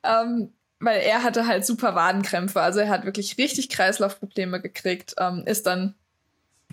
Ähm, 0.04 0.52
weil 0.80 1.02
er 1.02 1.24
hatte 1.24 1.48
halt 1.48 1.66
super 1.66 1.96
Wadenkrämpfe. 1.96 2.62
Also 2.62 2.80
er 2.80 2.90
hat 2.90 3.06
wirklich 3.06 3.38
richtig 3.38 3.70
Kreislaufprobleme 3.70 4.62
gekriegt, 4.62 5.16
ähm, 5.20 5.44
ist 5.46 5.66
dann 5.66 5.96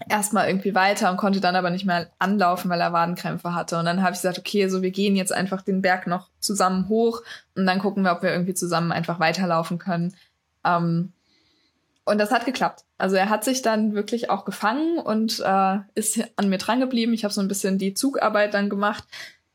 erstmal 0.08 0.48
irgendwie 0.48 0.74
weiter 0.74 1.10
und 1.10 1.16
konnte 1.16 1.40
dann 1.40 1.56
aber 1.56 1.70
nicht 1.70 1.84
mehr 1.84 2.08
anlaufen, 2.18 2.70
weil 2.70 2.80
er 2.80 2.92
Wadenkrämpfe 2.92 3.54
hatte. 3.54 3.78
Und 3.78 3.84
dann 3.84 4.02
habe 4.02 4.12
ich 4.12 4.20
gesagt, 4.20 4.38
okay, 4.38 4.68
so 4.68 4.82
wir 4.82 4.90
gehen 4.90 5.16
jetzt 5.16 5.32
einfach 5.32 5.62
den 5.62 5.82
Berg 5.82 6.06
noch 6.06 6.28
zusammen 6.40 6.88
hoch 6.88 7.22
und 7.54 7.66
dann 7.66 7.78
gucken 7.78 8.04
wir, 8.04 8.12
ob 8.12 8.22
wir 8.22 8.30
irgendwie 8.30 8.54
zusammen 8.54 8.92
einfach 8.92 9.20
weiterlaufen 9.20 9.78
können. 9.78 10.14
Ähm, 10.64 11.12
und 12.04 12.18
das 12.18 12.32
hat 12.32 12.44
geklappt. 12.44 12.84
Also 12.98 13.14
er 13.14 13.28
hat 13.28 13.44
sich 13.44 13.62
dann 13.62 13.94
wirklich 13.94 14.28
auch 14.28 14.44
gefangen 14.44 14.98
und 14.98 15.40
äh, 15.44 15.78
ist 15.94 16.20
an 16.36 16.48
mir 16.48 16.58
dran 16.58 16.80
geblieben. 16.80 17.12
Ich 17.12 17.22
habe 17.22 17.32
so 17.32 17.40
ein 17.40 17.48
bisschen 17.48 17.78
die 17.78 17.94
Zugarbeit 17.94 18.54
dann 18.54 18.68
gemacht 18.68 19.04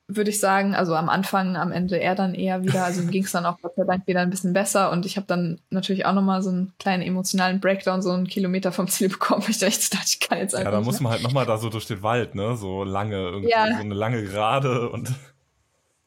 würde 0.08 0.30
ich 0.30 0.40
sagen. 0.40 0.74
Also 0.74 0.96
am 0.96 1.10
Anfang, 1.10 1.58
am 1.58 1.72
Ende 1.72 2.00
er 2.00 2.16
dann 2.16 2.34
eher 2.34 2.64
wieder. 2.64 2.86
Also 2.86 3.04
ging 3.06 3.24
es 3.24 3.32
dann 3.32 3.46
auch 3.46 3.60
Gott 3.62 3.76
sei 3.76 3.84
Dank 3.84 4.08
wieder 4.08 4.22
ein 4.22 4.30
bisschen 4.30 4.54
besser. 4.54 4.92
Und 4.92 5.06
ich 5.06 5.18
habe 5.18 5.28
dann 5.28 5.60
natürlich 5.70 6.06
auch 6.06 6.14
nochmal 6.14 6.42
so 6.42 6.50
einen 6.50 6.74
kleinen 6.80 7.04
emotionalen 7.04 7.60
Breakdown, 7.60 8.02
so 8.02 8.12
einen 8.12 8.28
Kilometer 8.28 8.72
vom 8.72 8.88
Ziel 8.88 9.10
bekommen. 9.10 9.44
Ich 9.48 9.60
dachte, 9.90 10.06
ich 10.06 10.20
kann 10.20 10.38
jetzt 10.38 10.56
einfach. 10.56 10.72
Ja, 10.72 10.78
da 10.78 10.84
muss 10.84 11.00
man 11.00 11.12
halt 11.12 11.24
nochmal 11.24 11.46
da 11.46 11.58
so 11.58 11.70
durch 11.70 11.86
den 11.88 12.04
Wald, 12.04 12.36
ne? 12.36 12.56
So 12.56 12.84
lange, 12.84 13.16
irgendwie 13.16 13.50
ja. 13.50 13.68
so 13.68 13.82
eine 13.82 13.94
lange 13.94 14.24
Gerade 14.24 14.90
und. 14.90 15.12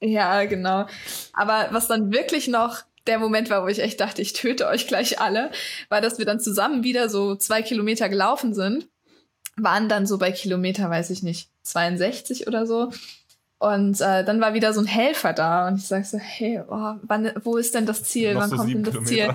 Ja, 0.01 0.45
genau. 0.45 0.87
Aber 1.35 1.69
was 1.73 1.89
dann 1.89 2.13
wirklich 2.13 2.49
noch 2.49 2.85
der 3.07 3.19
Moment 3.19 3.51
war, 3.51 3.63
wo 3.63 3.69
ich 3.69 3.81
echt 3.81 4.01
dachte, 4.01 4.23
ich 4.23 4.33
töte 4.33 4.67
euch 4.67 4.87
gleich 4.87 5.21
alle, 5.21 5.51
war, 5.89 6.01
dass 6.01 6.19
wir 6.19 6.25
dann 6.25 6.41
zusammen 6.41 6.85
wieder 6.85 7.09
so 7.09 7.35
zwei 7.35 7.61
Kilometer 7.61 8.09
gelaufen 8.09 8.55
sind, 8.55 8.89
waren 9.57 9.89
dann 9.89 10.07
so 10.07 10.17
bei 10.17 10.33
Kilometer, 10.33 10.89
weiß 10.89 11.11
ich 11.11 11.23
nicht, 11.23 11.51
62 11.63 12.47
oder 12.47 12.67
so 12.67 12.91
und 13.61 14.01
äh, 14.01 14.25
dann 14.25 14.41
war 14.41 14.55
wieder 14.55 14.73
so 14.73 14.81
ein 14.81 14.87
Helfer 14.87 15.35
da 15.35 15.69
und 15.69 15.77
ich 15.77 15.87
sag 15.87 16.07
so, 16.07 16.17
hey, 16.17 16.63
oh, 16.67 16.95
wann, 17.03 17.31
wo 17.45 17.59
ist 17.59 17.75
denn 17.75 17.85
das 17.85 18.03
Ziel? 18.03 18.35
Wann 18.35 18.51
kommt 18.51 18.73
denn 18.73 18.85
das 18.85 18.95
Kilometer. 18.95 19.35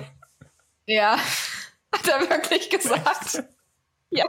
Ja, 0.86 1.16
hat 1.92 2.08
er 2.08 2.28
wirklich 2.28 2.68
gesagt. 2.68 3.44
ja. 4.10 4.24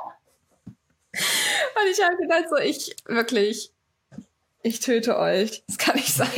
Und 1.14 1.92
ich 1.92 2.00
habe 2.04 2.16
gedacht, 2.18 2.44
so, 2.48 2.58
ich 2.58 2.96
wirklich, 3.08 3.72
ich 4.62 4.82
töte 4.82 5.18
euch. 5.18 5.64
Das 5.66 5.80
kann 5.80 5.96
nicht 5.96 6.14
sein. 6.14 6.30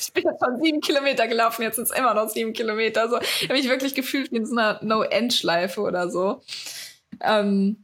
Ich 0.00 0.12
bin 0.14 0.24
jetzt 0.24 0.42
schon 0.42 0.62
sieben 0.62 0.80
Kilometer 0.80 1.28
gelaufen, 1.28 1.62
jetzt 1.62 1.76
sind 1.76 1.84
es 1.84 1.90
immer 1.90 2.14
noch 2.14 2.30
sieben 2.30 2.54
Kilometer. 2.54 3.10
So, 3.10 3.20
ich 3.20 3.42
habe 3.42 3.58
mich 3.58 3.68
wirklich 3.68 3.94
gefühlt 3.94 4.32
wie 4.32 4.36
in 4.36 4.46
so 4.46 4.56
einer 4.56 4.80
No-End-Schleife 4.82 5.82
oder 5.82 6.08
so. 6.08 6.42
Ähm, 7.20 7.81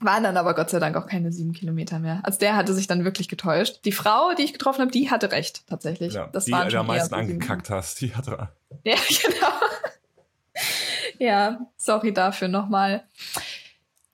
Waren 0.00 0.22
dann 0.22 0.36
aber 0.36 0.54
Gott 0.54 0.70
sei 0.70 0.78
Dank 0.78 0.96
auch 0.96 1.06
keine 1.06 1.32
sieben 1.32 1.52
Kilometer 1.52 1.98
mehr. 1.98 2.20
Also 2.22 2.38
der 2.38 2.54
hatte 2.54 2.72
sich 2.72 2.86
dann 2.86 3.04
wirklich 3.04 3.28
getäuscht. 3.28 3.80
Die 3.84 3.92
Frau, 3.92 4.32
die 4.34 4.42
ich 4.42 4.52
getroffen 4.52 4.82
habe, 4.82 4.92
die 4.92 5.10
hatte 5.10 5.32
recht, 5.32 5.66
tatsächlich. 5.66 6.14
Ja, 6.14 6.28
das 6.28 6.44
die, 6.44 6.52
waren 6.52 6.70
schon 6.70 6.80
am 6.80 6.86
meisten 6.86 7.14
angekackt 7.14 7.68
hast, 7.68 8.00
die 8.00 8.14
hatte. 8.14 8.48
Ja, 8.84 8.94
genau. 9.22 9.52
ja, 11.18 11.60
sorry 11.76 12.12
dafür 12.12 12.46
nochmal. 12.46 13.02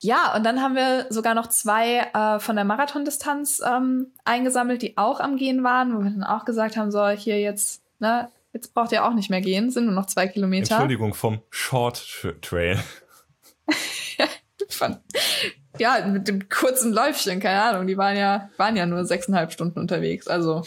Ja, 0.00 0.34
und 0.34 0.44
dann 0.44 0.60
haben 0.60 0.74
wir 0.74 1.06
sogar 1.10 1.34
noch 1.34 1.48
zwei 1.48 2.10
äh, 2.12 2.38
von 2.38 2.56
der 2.56 2.64
Marathondistanz 2.64 3.62
ähm, 3.64 4.08
eingesammelt, 4.24 4.82
die 4.82 4.96
auch 4.96 5.20
am 5.20 5.36
Gehen 5.36 5.64
waren, 5.64 5.94
wo 5.94 6.02
wir 6.02 6.10
dann 6.10 6.24
auch 6.24 6.44
gesagt 6.44 6.76
haben, 6.76 6.90
so, 6.90 7.08
hier 7.08 7.40
jetzt, 7.40 7.82
ne, 8.00 8.30
jetzt 8.52 8.74
braucht 8.74 8.92
ihr 8.92 9.04
auch 9.04 9.14
nicht 9.14 9.30
mehr 9.30 9.40
gehen, 9.40 9.70
sind 9.70 9.86
nur 9.86 9.94
noch 9.94 10.06
zwei 10.06 10.28
Kilometer. 10.28 10.74
Entschuldigung, 10.74 11.14
vom 11.14 11.40
Short 11.50 12.06
Trail. 12.42 12.78
von, 14.68 14.98
ja, 15.78 16.06
mit 16.06 16.28
dem 16.28 16.48
kurzen 16.48 16.92
Läufchen, 16.92 17.40
keine 17.40 17.62
Ahnung, 17.62 17.86
die 17.86 17.96
waren 17.96 18.16
ja, 18.16 18.50
waren 18.56 18.76
ja 18.76 18.86
nur 18.86 19.04
sechseinhalb 19.04 19.52
Stunden 19.52 19.78
unterwegs. 19.78 20.28
Also 20.28 20.62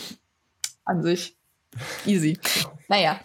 an 0.85 1.03
sich 1.03 1.38
easy. 2.05 2.39
Naja. 2.88 3.19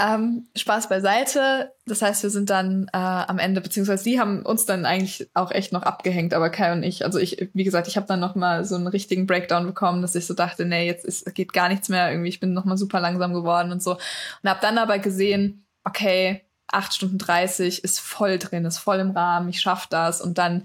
Ähm, 0.00 0.48
Spaß 0.56 0.88
beiseite. 0.88 1.72
Das 1.86 2.02
heißt, 2.02 2.24
wir 2.24 2.30
sind 2.30 2.50
dann 2.50 2.88
äh, 2.92 2.96
am 2.96 3.38
Ende, 3.38 3.60
beziehungsweise 3.60 4.02
die 4.02 4.18
haben 4.18 4.44
uns 4.44 4.66
dann 4.66 4.84
eigentlich 4.84 5.28
auch 5.32 5.52
echt 5.52 5.72
noch 5.72 5.84
abgehängt, 5.84 6.34
aber 6.34 6.50
Kai 6.50 6.72
und 6.72 6.82
ich, 6.82 7.04
also 7.04 7.20
ich, 7.20 7.50
wie 7.52 7.62
gesagt, 7.62 7.86
ich 7.86 7.96
habe 7.96 8.08
dann 8.08 8.18
noch 8.18 8.34
mal 8.34 8.64
so 8.64 8.74
einen 8.74 8.88
richtigen 8.88 9.28
Breakdown 9.28 9.64
bekommen, 9.64 10.02
dass 10.02 10.16
ich 10.16 10.26
so 10.26 10.34
dachte, 10.34 10.64
nee, 10.64 10.86
jetzt 10.86 11.04
ist, 11.04 11.32
geht 11.36 11.52
gar 11.52 11.68
nichts 11.68 11.88
mehr, 11.88 12.10
irgendwie, 12.10 12.30
ich 12.30 12.40
bin 12.40 12.52
noch 12.52 12.64
mal 12.64 12.76
super 12.76 12.98
langsam 12.98 13.32
geworden 13.32 13.70
und 13.70 13.80
so. 13.80 13.92
Und 13.92 14.50
habe 14.50 14.58
dann 14.60 14.78
aber 14.78 14.98
gesehen, 14.98 15.64
okay, 15.84 16.45
8 16.68 16.94
Stunden 16.94 17.18
30 17.18 17.84
ist 17.84 18.00
voll 18.00 18.38
drin, 18.38 18.64
ist 18.64 18.78
voll 18.78 18.98
im 18.98 19.12
Rahmen, 19.12 19.48
ich 19.48 19.60
schaff 19.60 19.86
das. 19.86 20.20
Und 20.20 20.38
dann, 20.38 20.62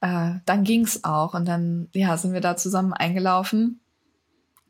äh, 0.00 0.34
dann 0.44 0.64
ging's 0.64 1.04
auch. 1.04 1.34
Und 1.34 1.46
dann, 1.46 1.88
ja, 1.92 2.16
sind 2.16 2.32
wir 2.32 2.40
da 2.40 2.56
zusammen 2.56 2.92
eingelaufen. 2.92 3.80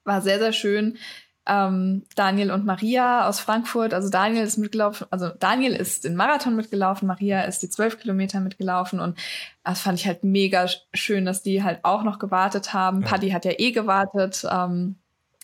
War 0.04 0.20
sehr, 0.20 0.38
sehr 0.38 0.52
schön. 0.52 0.98
Ähm, 1.46 2.04
Daniel 2.16 2.50
und 2.50 2.64
Maria 2.64 3.28
aus 3.28 3.38
Frankfurt, 3.38 3.92
also 3.92 4.08
Daniel 4.08 4.44
ist 4.44 4.56
mitgelaufen, 4.56 5.06
also 5.10 5.28
Daniel 5.28 5.74
ist 5.74 6.04
den 6.04 6.16
Marathon 6.16 6.56
mitgelaufen, 6.56 7.06
Maria 7.06 7.42
ist 7.42 7.58
die 7.62 7.68
zwölf 7.68 7.98
Kilometer 7.98 8.40
mitgelaufen 8.40 8.98
und 8.98 9.18
das 9.62 9.80
fand 9.80 9.98
ich 9.98 10.06
halt 10.06 10.24
mega 10.24 10.66
schön, 10.94 11.26
dass 11.26 11.42
die 11.42 11.62
halt 11.62 11.80
auch 11.82 12.02
noch 12.02 12.18
gewartet 12.18 12.72
haben. 12.72 13.02
Ja. 13.02 13.08
Paddy 13.08 13.30
hat 13.30 13.44
ja 13.44 13.52
eh 13.58 13.72
gewartet, 13.72 14.46
ähm, 14.50 14.96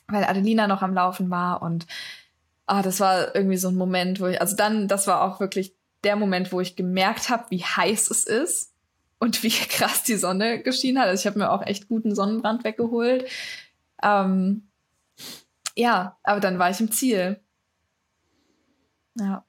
weil 0.08 0.24
Adelina 0.24 0.66
noch 0.66 0.80
am 0.80 0.94
Laufen 0.94 1.28
war 1.28 1.60
und 1.60 1.86
ah, 2.70 2.82
das 2.82 3.00
war 3.00 3.34
irgendwie 3.34 3.56
so 3.56 3.68
ein 3.68 3.74
Moment, 3.74 4.20
wo 4.20 4.26
ich, 4.26 4.40
also 4.40 4.54
dann, 4.54 4.86
das 4.86 5.08
war 5.08 5.22
auch 5.22 5.40
wirklich 5.40 5.74
der 6.04 6.14
Moment, 6.14 6.52
wo 6.52 6.60
ich 6.60 6.76
gemerkt 6.76 7.28
habe, 7.28 7.50
wie 7.50 7.64
heiß 7.64 8.10
es 8.10 8.24
ist 8.24 8.72
und 9.18 9.42
wie 9.42 9.50
krass 9.68 10.04
die 10.04 10.14
Sonne 10.14 10.62
geschienen 10.62 11.02
hat. 11.02 11.08
Also 11.08 11.20
ich 11.22 11.26
habe 11.26 11.38
mir 11.40 11.50
auch 11.50 11.66
echt 11.66 11.88
guten 11.88 12.14
Sonnenbrand 12.14 12.62
weggeholt. 12.62 13.28
Ähm, 14.02 14.68
ja, 15.74 16.16
aber 16.22 16.38
dann 16.38 16.60
war 16.60 16.70
ich 16.70 16.80
im 16.80 16.92
Ziel. 16.92 17.40
Ja. 19.18 19.44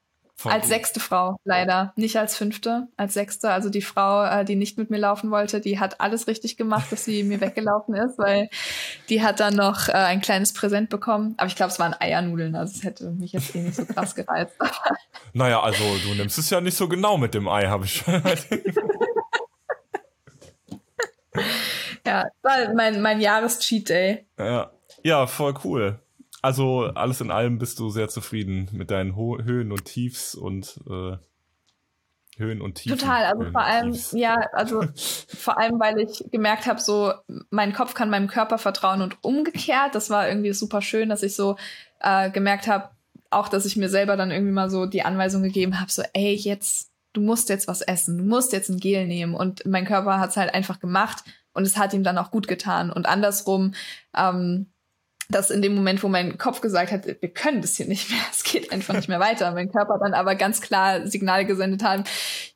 Als 0.50 0.68
sechste 0.68 1.00
Frau, 1.00 1.36
leider. 1.44 1.92
Nicht 1.96 2.16
als 2.16 2.36
fünfte, 2.36 2.88
als 2.96 3.14
sechste. 3.14 3.50
Also 3.50 3.70
die 3.70 3.82
Frau, 3.82 4.24
äh, 4.24 4.44
die 4.44 4.56
nicht 4.56 4.78
mit 4.78 4.90
mir 4.90 4.98
laufen 4.98 5.30
wollte, 5.30 5.60
die 5.60 5.78
hat 5.78 6.00
alles 6.00 6.26
richtig 6.26 6.56
gemacht, 6.56 6.90
dass 6.90 7.04
sie 7.04 7.22
mir 7.22 7.40
weggelaufen 7.40 7.94
ist, 7.94 8.18
weil 8.18 8.48
die 9.08 9.22
hat 9.22 9.40
dann 9.40 9.54
noch 9.54 9.88
äh, 9.88 9.92
ein 9.92 10.20
kleines 10.20 10.52
Präsent 10.52 10.90
bekommen. 10.90 11.34
Aber 11.36 11.46
ich 11.46 11.56
glaube, 11.56 11.72
es 11.72 11.78
waren 11.78 11.94
Eiernudeln, 11.98 12.54
also 12.56 12.74
es 12.76 12.82
hätte 12.84 13.10
mich 13.10 13.32
jetzt 13.32 13.54
eh 13.54 13.60
nicht 13.60 13.76
so 13.76 13.84
krass 13.84 14.14
gereizt. 14.14 14.54
naja, 15.32 15.60
also 15.60 15.84
du 16.04 16.14
nimmst 16.14 16.38
es 16.38 16.50
ja 16.50 16.60
nicht 16.60 16.76
so 16.76 16.88
genau 16.88 17.16
mit 17.16 17.34
dem 17.34 17.48
Ei, 17.48 17.66
habe 17.66 17.84
ich 17.84 17.94
schon. 17.96 18.14
ja, 22.06 22.24
war 22.42 22.74
mein, 22.74 23.00
mein 23.00 23.20
Jahres-Cheat 23.20 23.88
Day. 23.88 24.26
Ja. 24.38 24.70
ja, 25.02 25.26
voll 25.26 25.54
cool. 25.64 26.01
Also 26.42 26.90
alles 26.94 27.20
in 27.20 27.30
allem 27.30 27.58
bist 27.58 27.78
du 27.78 27.88
sehr 27.88 28.08
zufrieden 28.08 28.68
mit 28.72 28.90
deinen 28.90 29.14
Ho 29.14 29.38
Höhen 29.42 29.70
und 29.70 29.84
Tiefs 29.84 30.34
und 30.34 30.80
äh, 30.90 31.16
Höhen 32.36 32.60
und 32.60 32.74
Tiefen. 32.74 32.98
Total, 32.98 33.26
also 33.26 33.44
Höhen 33.44 33.52
vor 33.52 33.62
allem, 33.62 33.98
ja, 34.12 34.34
also 34.52 34.84
vor 35.28 35.58
allem, 35.58 35.78
weil 35.78 36.00
ich 36.00 36.24
gemerkt 36.32 36.66
habe, 36.66 36.80
so 36.80 37.12
mein 37.50 37.72
Kopf 37.72 37.94
kann 37.94 38.10
meinem 38.10 38.26
Körper 38.26 38.58
vertrauen 38.58 39.02
und 39.02 39.22
umgekehrt. 39.22 39.94
Das 39.94 40.10
war 40.10 40.28
irgendwie 40.28 40.52
super 40.52 40.82
schön, 40.82 41.08
dass 41.08 41.22
ich 41.22 41.36
so 41.36 41.56
äh, 42.00 42.30
gemerkt 42.30 42.66
habe, 42.66 42.90
auch 43.30 43.48
dass 43.48 43.64
ich 43.64 43.76
mir 43.76 43.88
selber 43.88 44.16
dann 44.16 44.32
irgendwie 44.32 44.52
mal 44.52 44.68
so 44.68 44.86
die 44.86 45.02
Anweisung 45.02 45.42
gegeben 45.42 45.78
habe, 45.80 45.92
so, 45.92 46.02
ey, 46.12 46.34
jetzt, 46.34 46.90
du 47.12 47.20
musst 47.20 47.50
jetzt 47.50 47.68
was 47.68 47.82
essen, 47.82 48.18
du 48.18 48.24
musst 48.24 48.52
jetzt 48.52 48.68
ein 48.68 48.80
Gel 48.80 49.06
nehmen. 49.06 49.34
Und 49.34 49.64
mein 49.64 49.86
Körper 49.86 50.18
hat 50.18 50.30
es 50.30 50.36
halt 50.36 50.52
einfach 50.52 50.80
gemacht 50.80 51.22
und 51.52 51.64
es 51.64 51.76
hat 51.76 51.94
ihm 51.94 52.02
dann 52.02 52.18
auch 52.18 52.32
gut 52.32 52.48
getan. 52.48 52.90
Und 52.90 53.06
andersrum, 53.06 53.74
ähm, 54.16 54.71
dass 55.32 55.50
in 55.50 55.62
dem 55.62 55.74
Moment, 55.74 56.02
wo 56.02 56.08
mein 56.08 56.38
Kopf 56.38 56.60
gesagt 56.60 56.92
hat, 56.92 57.06
wir 57.06 57.28
können 57.28 57.60
das 57.60 57.76
hier 57.76 57.86
nicht 57.86 58.10
mehr, 58.10 58.20
es 58.30 58.44
geht 58.44 58.70
einfach 58.72 58.94
nicht 58.94 59.08
mehr 59.08 59.20
weiter, 59.20 59.50
mein 59.52 59.72
Körper 59.72 59.98
dann 59.98 60.14
aber 60.14 60.34
ganz 60.34 60.60
klar 60.60 61.06
Signale 61.06 61.44
gesendet 61.44 61.82
haben, 61.82 62.04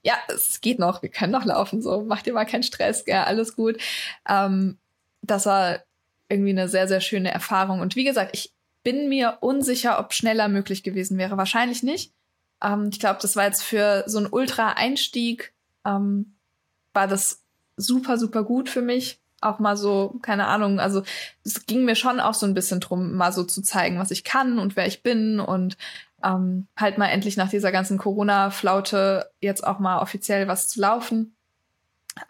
ja, 0.03 0.15
es 0.28 0.61
geht 0.61 0.78
noch, 0.78 1.03
wir 1.03 1.09
können 1.09 1.32
noch 1.32 1.44
laufen, 1.44 1.82
so, 1.82 2.05
mach 2.07 2.23
dir 2.23 2.32
mal 2.32 2.44
keinen 2.44 2.62
Stress, 2.62 3.05
ja, 3.07 3.24
alles 3.24 3.57
gut. 3.57 3.78
Ähm, 4.28 4.78
das 5.23 5.47
war 5.47 5.81
irgendwie 6.28 6.51
eine 6.51 6.69
sehr, 6.69 6.89
sehr 6.89 7.01
schöne 7.01 7.31
Erfahrung. 7.31 7.81
Und 7.81 7.97
wie 7.97 8.05
gesagt, 8.05 8.31
ich 8.35 8.53
bin 8.82 9.09
mir 9.09 9.39
unsicher, 9.40 9.98
ob 9.98 10.12
schneller 10.12 10.48
möglich 10.48 10.82
gewesen 10.82 11.19
wäre. 11.19 11.36
Wahrscheinlich 11.36 11.82
nicht. 11.82 12.12
Ähm, 12.62 12.90
ich 12.93 13.01
glaube, 13.01 13.19
das 13.20 13.36
war 13.36 13.44
jetzt 13.44 13.62
für 13.62 14.05
so 14.07 14.19
einen 14.19 14.28
Ultra-Einstieg, 14.28 15.53
ähm, 15.85 16.36
war 16.93 17.09
das 17.09 17.43
super, 17.77 18.19
super 18.19 18.44
gut 18.44 18.69
für 18.69 18.82
mich 18.82 19.20
auch 19.47 19.59
mal 19.59 19.77
so, 19.77 20.18
keine 20.23 20.47
Ahnung, 20.47 20.81
also 20.81 21.02
es 21.44 21.66
ging 21.66 21.85
mir 21.85 21.97
schon 21.97 22.20
auch 22.20 22.35
so 22.35 22.47
ein 22.47 22.55
bisschen 22.55 22.81
drum, 22.81 23.14
mal 23.14 23.32
so 23.32 23.44
zu 23.44 23.62
zeigen, 23.62 23.98
was 23.98 24.10
ich 24.10 24.24
kann 24.24 24.59
und 24.59 24.77
wer 24.77 24.86
ich 24.86 25.02
bin 25.02 25.40
und 25.40 25.77
ähm, 26.24 26.66
halt 26.77 26.98
mal 26.98 27.09
endlich 27.09 27.36
nach 27.36 27.51
dieser 27.51 27.73
ganzen 27.73 27.98
Corona-Flaute 27.98 29.31
jetzt 29.40 29.66
auch 29.66 29.78
mal 29.78 29.98
offiziell 29.98 30.48
was 30.48 30.68
zu 30.68 30.81
laufen. 30.81 31.36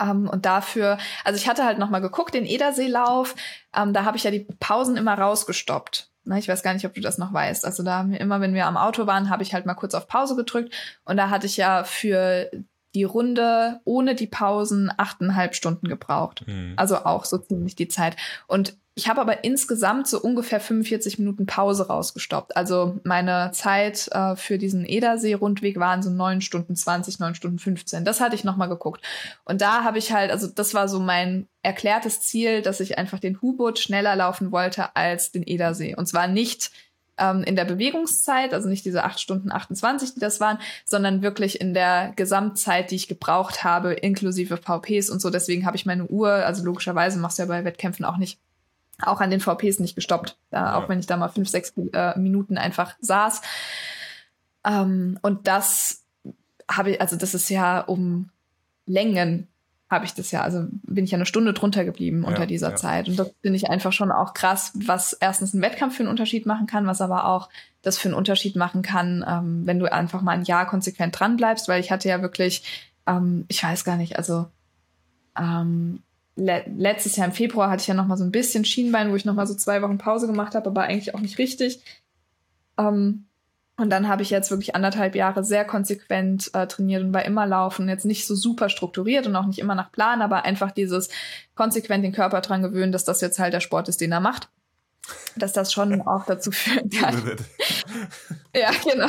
Ähm, 0.01 0.28
und 0.28 0.44
dafür, 0.47 0.98
also 1.24 1.36
ich 1.36 1.48
hatte 1.48 1.64
halt 1.64 1.78
noch 1.78 1.90
mal 1.90 2.01
geguckt, 2.01 2.34
den 2.34 2.44
Ederseelauf, 2.44 3.34
ähm, 3.74 3.93
da 3.93 4.05
habe 4.05 4.16
ich 4.16 4.24
ja 4.24 4.30
die 4.30 4.47
Pausen 4.59 4.97
immer 4.97 5.16
rausgestoppt. 5.16 6.10
Na, 6.24 6.38
ich 6.38 6.48
weiß 6.48 6.64
gar 6.64 6.74
nicht, 6.74 6.84
ob 6.84 6.94
du 6.94 7.01
das 7.01 7.18
noch 7.18 7.32
weißt. 7.32 7.64
Also 7.64 7.84
da 7.84 7.98
haben 7.98 8.10
wir 8.10 8.20
immer, 8.20 8.40
wenn 8.40 8.52
wir 8.52 8.66
am 8.66 8.76
Auto 8.76 9.06
waren, 9.06 9.30
habe 9.30 9.44
ich 9.44 9.55
halt 9.55 9.64
mal 9.64 9.74
kurz 9.74 9.94
auf 9.94 10.09
Pause 10.09 10.34
gedrückt 10.34 10.74
und 11.05 11.16
da 11.16 11.30
hatte 11.30 11.47
ich 11.47 11.56
ja 11.56 11.84
für 11.84 12.51
die 12.97 13.05
Runde 13.05 13.81
ohne 13.85 14.14
die 14.14 14.27
Pausen 14.27 14.90
achteinhalb 14.97 15.55
Stunden 15.55 15.86
gebraucht. 15.86 16.44
Mhm. 16.47 16.73
Also 16.77 16.97
auch 16.97 17.27
so 17.27 17.36
ziemlich 17.36 17.77
die 17.77 17.89
Zeit. 17.89 18.16
Und 18.47 18.74
ich 18.94 19.10
habe 19.10 19.20
aber 19.20 19.44
insgesamt 19.44 20.09
so 20.09 20.18
ungefähr 20.18 20.59
45 20.59 21.18
Minuten 21.18 21.44
Pause 21.44 21.89
rausgestoppt. 21.89 22.56
Also 22.56 22.98
meine 23.05 23.51
Zeit 23.52 24.09
äh, 24.12 24.35
für 24.36 24.56
diesen 24.56 24.86
Edersee-Rundweg 24.86 25.78
waren 25.78 26.02
so 26.02 26.09
neun 26.09 26.40
Stunden 26.40 26.74
20, 26.74 27.18
neun 27.18 27.35
Stunden 27.35 27.59
15. 27.59 28.06
Das 28.06 28.23
hatte 28.23 28.35
ich 28.35 28.44
nochmal 28.44 28.70
geguckt. 28.70 29.05
Und 29.44 29.60
da 29.60 29.85
habe 29.85 29.98
ich 29.98 30.14
halt, 30.14 30.31
also 30.31 30.47
das 30.47 30.73
war 30.73 30.89
so 30.89 30.98
mein 30.98 31.47
erklärtes 31.62 32.23
Ziel, 32.23 32.62
dass 32.62 32.81
ich 32.81 32.97
einfach 32.97 33.18
den 33.18 33.43
Hubot 33.43 33.78
schneller 33.78 34.16
laufen 34.16 34.51
wollte 34.51 34.97
als 34.97 35.31
den 35.31 35.43
Edersee. 35.43 35.94
Und 35.94 36.06
zwar 36.06 36.27
nicht 36.27 36.70
ähm, 37.18 37.43
in 37.43 37.56
der 37.56 37.64
Bewegungszeit, 37.64 38.52
also 38.52 38.68
nicht 38.68 38.84
diese 38.84 39.05
8 39.05 39.20
Stunden 39.20 39.51
28, 39.51 40.14
die 40.14 40.20
das 40.20 40.40
waren, 40.40 40.59
sondern 40.84 41.22
wirklich 41.22 41.60
in 41.60 41.74
der 41.74 42.12
Gesamtzeit, 42.16 42.90
die 42.90 42.97
ich 42.97 43.09
gebraucht 43.09 43.64
habe, 43.64 43.94
inklusive 43.94 44.56
VPs 44.56 45.10
und 45.10 45.20
so. 45.20 45.30
Deswegen 45.30 45.66
habe 45.66 45.76
ich 45.76 45.86
meine 45.86 46.06
Uhr, 46.06 46.30
also 46.30 46.64
logischerweise 46.64 47.18
machst 47.18 47.38
du 47.38 47.43
ja 47.43 47.48
bei 47.48 47.64
Wettkämpfen 47.64 48.05
auch 48.05 48.16
nicht, 48.16 48.38
auch 49.02 49.20
an 49.20 49.30
den 49.30 49.40
VPs 49.40 49.78
nicht 49.78 49.94
gestoppt, 49.94 50.36
äh, 50.51 50.56
ja. 50.56 50.76
auch 50.76 50.88
wenn 50.88 50.98
ich 50.98 51.06
da 51.06 51.16
mal 51.16 51.28
fünf, 51.28 51.48
sechs 51.48 51.72
äh, 51.93 52.18
Minuten 52.18 52.59
einfach 52.59 52.94
saß. 53.01 53.43
Ähm, 54.64 55.18
und 55.22 55.47
das 55.47 56.02
habe 56.70 56.93
ich, 56.93 57.01
also 57.01 57.16
das 57.16 57.34
ist 57.34 57.48
ja 57.48 57.80
um 57.80 58.30
Längen 58.86 59.48
habe 59.89 60.05
ich 60.05 60.15
das 60.15 60.33
ja, 60.33 60.43
also 60.43 60.67
bin 60.83 61.05
ich 61.05 61.13
ja 61.13 61.17
eine 61.17 61.27
Stunde 61.27 61.53
drunter 61.53 61.85
geblieben 61.85 62.23
ja, 62.23 62.29
unter 62.29 62.47
dieser 62.47 62.71
ja. 62.71 62.77
Zeit. 62.77 63.09
Und 63.09 63.19
das 63.19 63.31
finde 63.41 63.57
ich 63.57 63.71
einfach 63.71 63.93
schon 63.93 64.11
auch 64.11 64.35
krass, 64.35 64.73
was 64.75 65.13
erstens 65.13 65.55
ein 65.55 65.63
Wettkampf 65.63 65.97
für 65.97 66.03
einen 66.03 66.11
Unterschied 66.11 66.45
machen 66.45 66.67
kann, 66.67 66.87
was 66.87 67.01
aber 67.01 67.27
auch 67.27 67.49
das 67.83 67.97
für 67.97 68.09
einen 68.09 68.17
Unterschied 68.17 68.57
machen 68.57 68.83
kann, 68.83 69.25
ähm, 69.29 69.63
wenn 69.65 69.79
du 69.79 69.91
einfach 69.91 70.23
mal 70.23 70.33
ein 70.33 70.43
Jahr 70.43 70.67
konsequent 70.67 71.19
dran 71.19 71.37
bleibst, 71.37 71.69
weil 71.69 71.81
ich 71.81 71.93
hatte 71.93 72.09
ja 72.09 72.21
wirklich, 72.21 72.89
ähm, 73.07 73.45
ich 73.47 73.63
weiß 73.63 73.85
gar 73.85 73.97
nicht, 73.97 74.17
also 74.17 74.47
ähm, 75.39 76.03
le 76.35 76.65
letztes 76.77 77.15
Jahr 77.15 77.29
im 77.29 77.33
Februar 77.33 77.71
hatte 77.71 77.83
ich 77.83 77.87
ja 77.87 77.95
noch 77.95 78.07
mal 78.07 78.17
so 78.17 78.25
ein 78.25 78.33
bisschen 78.33 78.65
Schienbein, 78.65 79.13
wo 79.13 79.17
ich 79.17 79.25
noch 79.25 79.35
mal 79.35 79.47
so 79.47 79.55
zwei 79.55 79.83
Wochen 79.83 79.99
Pause 79.99 80.27
gemacht 80.27 80.57
habe, 80.57 80.69
aber 80.69 80.83
eigentlich 80.83 81.15
auch 81.15 81.21
nicht 81.21 81.39
richtig. 81.39 81.81
Ähm, 82.77 83.26
und 83.78 83.90
dann 83.90 84.09
habe 84.09 84.23
ich 84.23 84.31
jetzt 84.31 84.51
wirklich 84.51 84.74
anderthalb 84.74 85.15
Jahre 85.15 85.44
sehr 85.44 85.66
konsequent 85.66 86.51
äh, 86.55 86.66
trainiert 86.66 87.03
und 87.03 87.12
war 87.12 87.27
immer 87.27 87.47
laufen. 87.47 87.89
Jetzt 87.89 88.07
nicht 88.07 88.27
so 88.27 88.35
super 88.35 88.70
strukturiert 88.70 89.27
und 89.27 89.36
auch 89.36 89.44
nicht 89.44 89.59
immer 89.59 89.74
nach 89.74 89.93
Plan, 89.93 90.23
aber 90.23 90.44
einfach 90.44 90.70
dieses 90.73 91.11
konsequent 91.55 92.03
den 92.03 92.12
Körper 92.12 92.40
dran 92.40 92.62
gewöhnen, 92.62 92.93
dass 92.93 93.05
das 93.05 93.20
jetzt 93.20 93.39
halt 93.39 93.53
der 93.53 93.61
Sport 93.61 93.89
ist, 93.89 94.01
den 94.01 94.12
er 94.12 94.20
macht. 94.20 94.48
Dass 95.36 95.53
das 95.53 95.74
schon 95.74 96.01
auch 96.07 96.24
dazu 96.24 96.51
führen 96.53 96.89
kann. 96.89 97.16
ja, 98.55 98.70
genau. 98.82 99.09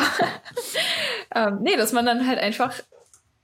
ähm, 1.36 1.60
nee, 1.62 1.78
dass 1.78 1.94
man 1.94 2.06
dann 2.06 2.28
halt 2.28 2.40
einfach 2.40 2.74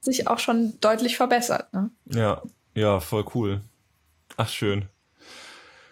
sich 0.01 0.27
auch 0.27 0.39
schon 0.39 0.77
deutlich 0.81 1.15
verbessert. 1.15 1.73
Ne? 1.73 1.89
Ja. 2.05 2.41
Ja, 2.75 2.99
voll 2.99 3.23
cool. 3.33 3.61
Ach, 4.35 4.49
schön. 4.49 4.89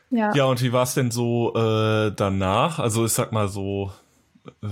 Ja. 0.09 0.33
Ja, 0.33 0.45
und 0.45 0.61
wie 0.61 0.73
war 0.73 0.83
es 0.83 0.93
denn 0.93 1.09
so 1.09 1.53
äh, 1.55 2.11
danach? 2.13 2.79
Also 2.79 3.05
ich 3.05 3.13
sag 3.13 3.31
mal 3.31 3.47
so, 3.47 3.93
äh, 4.61 4.67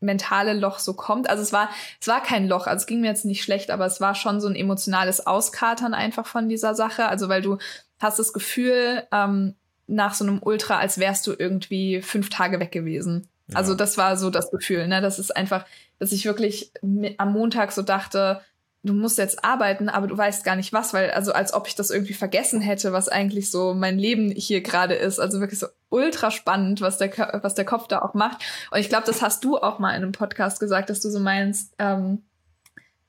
mentale 0.00 0.52
Loch 0.52 0.78
so 0.78 0.94
kommt. 0.94 1.28
Also 1.28 1.42
es 1.42 1.52
war, 1.52 1.70
es 2.00 2.08
war 2.08 2.22
kein 2.22 2.48
Loch, 2.48 2.66
also 2.66 2.82
es 2.82 2.86
ging 2.86 3.00
mir 3.00 3.08
jetzt 3.08 3.24
nicht 3.24 3.42
schlecht, 3.42 3.70
aber 3.70 3.86
es 3.86 4.00
war 4.00 4.14
schon 4.14 4.40
so 4.40 4.48
ein 4.48 4.56
emotionales 4.56 5.26
Auskatern 5.26 5.94
einfach 5.94 6.26
von 6.26 6.48
dieser 6.48 6.74
Sache. 6.74 7.06
Also 7.06 7.28
weil 7.28 7.42
du 7.42 7.58
hast 7.98 8.18
das 8.18 8.32
Gefühl 8.32 9.02
ähm, 9.12 9.54
nach 9.86 10.14
so 10.14 10.24
einem 10.24 10.42
Ultra, 10.42 10.78
als 10.78 10.98
wärst 10.98 11.26
du 11.26 11.34
irgendwie 11.36 12.02
fünf 12.02 12.28
Tage 12.28 12.60
weg 12.60 12.72
gewesen. 12.72 13.28
Ja. 13.48 13.58
Also 13.58 13.74
das 13.74 13.96
war 13.96 14.16
so 14.16 14.30
das 14.30 14.50
Gefühl, 14.50 14.88
ne? 14.88 15.00
Das 15.00 15.18
ist 15.18 15.34
einfach, 15.36 15.64
dass 15.98 16.12
ich 16.12 16.24
wirklich 16.24 16.72
am 17.18 17.32
Montag 17.32 17.72
so 17.72 17.82
dachte, 17.82 18.40
du 18.86 18.94
musst 18.94 19.18
jetzt 19.18 19.44
arbeiten, 19.44 19.88
aber 19.88 20.06
du 20.06 20.16
weißt 20.16 20.44
gar 20.44 20.56
nicht 20.56 20.72
was, 20.72 20.94
weil, 20.94 21.10
also 21.10 21.32
als 21.32 21.52
ob 21.52 21.66
ich 21.66 21.74
das 21.74 21.90
irgendwie 21.90 22.14
vergessen 22.14 22.60
hätte, 22.60 22.92
was 22.92 23.08
eigentlich 23.08 23.50
so 23.50 23.74
mein 23.74 23.98
Leben 23.98 24.30
hier 24.30 24.60
gerade 24.62 24.94
ist. 24.94 25.18
Also 25.18 25.40
wirklich 25.40 25.60
so 25.60 25.66
ultra 25.88 26.30
spannend, 26.30 26.80
was 26.80 26.98
der, 26.98 27.10
was 27.42 27.54
der 27.54 27.64
Kopf 27.64 27.88
da 27.88 28.02
auch 28.02 28.14
macht. 28.14 28.42
Und 28.70 28.78
ich 28.78 28.88
glaube, 28.88 29.06
das 29.06 29.22
hast 29.22 29.44
du 29.44 29.58
auch 29.58 29.78
mal 29.78 29.90
in 29.90 30.02
einem 30.02 30.12
Podcast 30.12 30.60
gesagt, 30.60 30.90
dass 30.90 31.00
du 31.00 31.10
so 31.10 31.20
meinst, 31.20 31.74
ähm, 31.78 32.22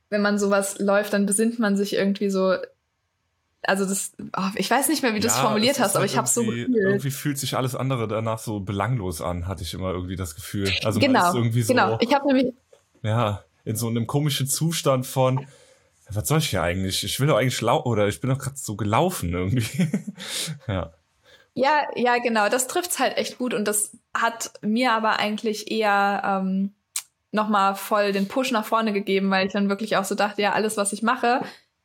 wenn 0.09 0.21
man 0.21 0.39
sowas 0.39 0.79
läuft, 0.79 1.13
dann 1.13 1.25
besinnt 1.25 1.59
man 1.59 1.75
sich 1.75 1.93
irgendwie 1.93 2.29
so. 2.29 2.55
Also 3.63 3.85
das, 3.85 4.13
oh, 4.37 4.49
ich 4.55 4.69
weiß 4.69 4.87
nicht 4.87 5.03
mehr, 5.03 5.13
wie 5.13 5.19
du 5.19 5.27
es 5.27 5.35
ja, 5.35 5.41
formuliert 5.41 5.79
hast, 5.79 5.95
aber 5.95 6.03
halt 6.03 6.11
ich 6.11 6.17
habe 6.17 6.27
so 6.27 6.43
gefühlt. 6.45 6.69
Irgendwie 6.73 7.11
fühlt 7.11 7.37
sich 7.37 7.57
alles 7.57 7.75
andere 7.75 8.07
danach 8.07 8.39
so 8.39 8.61
belanglos 8.61 9.21
an, 9.21 9.47
hatte 9.47 9.63
ich 9.63 9.73
immer 9.73 9.91
irgendwie 9.91 10.15
das 10.15 10.35
Gefühl. 10.35 10.71
Also 10.83 10.99
genau, 10.99 11.19
man 11.19 11.29
ist 11.29 11.35
irgendwie 11.35 11.61
so, 11.63 11.73
genau. 11.73 11.97
Ich 11.99 12.13
habe 12.13 12.27
nämlich 12.27 12.53
ja 13.03 13.43
in 13.65 13.75
so 13.75 13.87
einem 13.87 14.07
komischen 14.07 14.47
Zustand 14.47 15.05
von 15.05 15.45
was 16.09 16.27
soll 16.27 16.39
ich 16.39 16.49
hier 16.49 16.61
eigentlich? 16.61 17.03
Ich 17.03 17.19
will 17.19 17.27
doch 17.27 17.37
eigentlich 17.37 17.61
lau 17.61 17.83
oder 17.83 18.07
ich 18.07 18.21
bin 18.21 18.29
doch 18.29 18.39
gerade 18.39 18.57
so 18.57 18.75
gelaufen 18.75 19.33
irgendwie. 19.33 19.89
ja. 20.67 20.93
Ja, 21.53 21.87
ja, 21.95 22.19
genau. 22.19 22.49
Das 22.49 22.67
trifft's 22.67 22.99
halt 22.99 23.17
echt 23.17 23.39
gut 23.39 23.53
und 23.53 23.67
das 23.67 23.97
hat 24.13 24.51
mir 24.61 24.93
aber 24.93 25.17
eigentlich 25.19 25.71
eher 25.71 26.21
ähm, 26.23 26.75
nochmal 27.31 27.75
voll 27.75 28.11
den 28.11 28.27
Push 28.27 28.51
nach 28.51 28.65
vorne 28.65 28.93
gegeben, 28.93 29.31
weil 29.31 29.47
ich 29.47 29.53
dann 29.53 29.69
wirklich 29.69 29.97
auch 29.97 30.05
so 30.05 30.13
dachte, 30.13 30.41
ja, 30.41 30.53
alles, 30.53 30.77
was 30.77 30.93
ich 30.93 31.01
mache, 31.01 31.41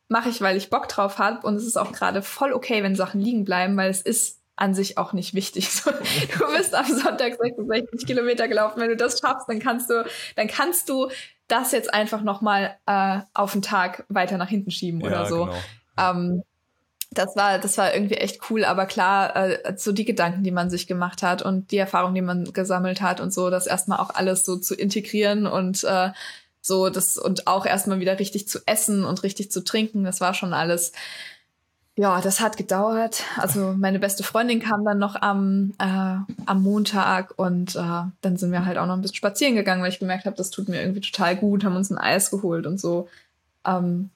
mache 0.08 0.28
ich, 0.28 0.40
weil 0.40 0.56
ich 0.56 0.70
Bock 0.70 0.88
drauf 0.88 1.18
habe 1.18 1.46
und 1.46 1.56
es 1.56 1.66
ist 1.66 1.78
auch 1.78 1.92
gerade 1.92 2.22
voll 2.22 2.52
okay, 2.52 2.82
wenn 2.82 2.94
Sachen 2.94 3.20
liegen 3.20 3.44
bleiben, 3.44 3.76
weil 3.76 3.90
es 3.90 4.02
ist 4.02 4.42
an 4.56 4.74
sich 4.74 4.98
auch 4.98 5.12
nicht 5.12 5.34
wichtig. 5.34 5.68
So, 5.70 5.90
du 5.90 6.56
bist 6.56 6.74
am 6.74 6.86
Sonntag 6.86 7.38
66 7.40 8.06
Kilometer 8.06 8.48
gelaufen. 8.48 8.80
Wenn 8.80 8.90
du 8.90 8.96
das 8.96 9.18
schaffst, 9.18 9.48
dann 9.48 9.58
kannst 9.58 9.88
du, 9.90 10.04
dann 10.36 10.48
kannst 10.48 10.88
du 10.88 11.08
das 11.52 11.72
jetzt 11.72 11.92
einfach 11.92 12.22
noch 12.22 12.40
mal 12.40 12.76
äh, 12.86 13.20
auf 13.34 13.52
den 13.52 13.62
Tag 13.62 14.04
weiter 14.08 14.38
nach 14.38 14.48
hinten 14.48 14.70
schieben 14.70 15.00
ja, 15.00 15.06
oder 15.08 15.26
so. 15.26 15.44
Genau. 15.44 15.56
Ähm, 15.98 16.42
das 17.10 17.36
war, 17.36 17.58
das 17.58 17.76
war 17.76 17.94
irgendwie 17.94 18.14
echt 18.14 18.40
cool, 18.48 18.64
aber 18.64 18.86
klar, 18.86 19.36
äh, 19.36 19.74
so 19.76 19.92
die 19.92 20.06
Gedanken, 20.06 20.44
die 20.44 20.50
man 20.50 20.70
sich 20.70 20.86
gemacht 20.86 21.22
hat 21.22 21.42
und 21.42 21.70
die 21.70 21.76
Erfahrungen, 21.76 22.14
die 22.14 22.22
man 22.22 22.44
gesammelt 22.52 23.02
hat 23.02 23.20
und 23.20 23.34
so, 23.34 23.50
das 23.50 23.66
erstmal 23.66 23.98
auch 23.98 24.10
alles 24.10 24.46
so 24.46 24.56
zu 24.56 24.74
integrieren 24.74 25.46
und 25.46 25.84
äh, 25.84 26.10
so 26.62 26.88
das 26.88 27.18
und 27.18 27.46
auch 27.46 27.66
erstmal 27.66 28.00
wieder 28.00 28.18
richtig 28.18 28.48
zu 28.48 28.60
essen 28.64 29.04
und 29.04 29.22
richtig 29.22 29.50
zu 29.50 29.62
trinken, 29.62 30.04
das 30.04 30.22
war 30.22 30.32
schon 30.32 30.54
alles 30.54 30.92
ja, 31.96 32.20
das 32.22 32.40
hat 32.40 32.56
gedauert. 32.56 33.22
Also 33.36 33.74
meine 33.76 33.98
beste 33.98 34.22
Freundin 34.22 34.60
kam 34.60 34.84
dann 34.84 34.98
noch 34.98 35.20
am, 35.20 35.74
äh, 35.78 36.34
am 36.46 36.62
Montag 36.62 37.38
und 37.38 37.76
äh, 37.76 38.02
dann 38.20 38.36
sind 38.36 38.50
wir 38.50 38.64
halt 38.64 38.78
auch 38.78 38.86
noch 38.86 38.94
ein 38.94 39.02
bisschen 39.02 39.16
spazieren 39.16 39.54
gegangen, 39.54 39.82
weil 39.82 39.90
ich 39.90 39.98
gemerkt 39.98 40.24
habe, 40.24 40.36
das 40.36 40.50
tut 40.50 40.68
mir 40.68 40.80
irgendwie 40.80 41.02
total 41.02 41.36
gut, 41.36 41.64
haben 41.64 41.76
uns 41.76 41.90
ein 41.90 41.98
Eis 41.98 42.30
geholt 42.30 42.66
und 42.66 42.80
so. 42.80 43.08
Ähm, 43.66 44.10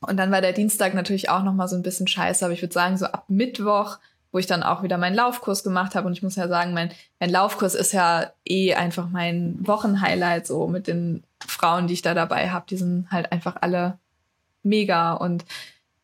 und 0.00 0.18
dann 0.18 0.30
war 0.30 0.42
der 0.42 0.52
Dienstag 0.52 0.92
natürlich 0.92 1.30
auch 1.30 1.42
noch 1.42 1.54
mal 1.54 1.68
so 1.68 1.76
ein 1.76 1.82
bisschen 1.82 2.06
scheiße, 2.06 2.44
aber 2.44 2.52
ich 2.52 2.60
würde 2.60 2.74
sagen, 2.74 2.98
so 2.98 3.06
ab 3.06 3.24
Mittwoch, 3.28 3.96
wo 4.30 4.38
ich 4.38 4.46
dann 4.46 4.62
auch 4.62 4.82
wieder 4.82 4.98
meinen 4.98 5.16
Laufkurs 5.16 5.64
gemacht 5.64 5.94
habe 5.94 6.06
und 6.06 6.12
ich 6.12 6.22
muss 6.22 6.36
ja 6.36 6.48
sagen, 6.48 6.74
mein, 6.74 6.90
mein 7.18 7.30
Laufkurs 7.30 7.74
ist 7.74 7.92
ja 7.92 8.30
eh 8.44 8.74
einfach 8.74 9.08
mein 9.08 9.56
Wochenhighlight 9.66 10.46
so 10.46 10.66
mit 10.66 10.86
den 10.86 11.24
Frauen, 11.46 11.86
die 11.86 11.94
ich 11.94 12.02
da 12.02 12.12
dabei 12.12 12.50
habe, 12.50 12.66
die 12.68 12.76
sind 12.76 13.10
halt 13.10 13.32
einfach 13.32 13.56
alle 13.62 13.98
mega 14.62 15.14
und 15.14 15.46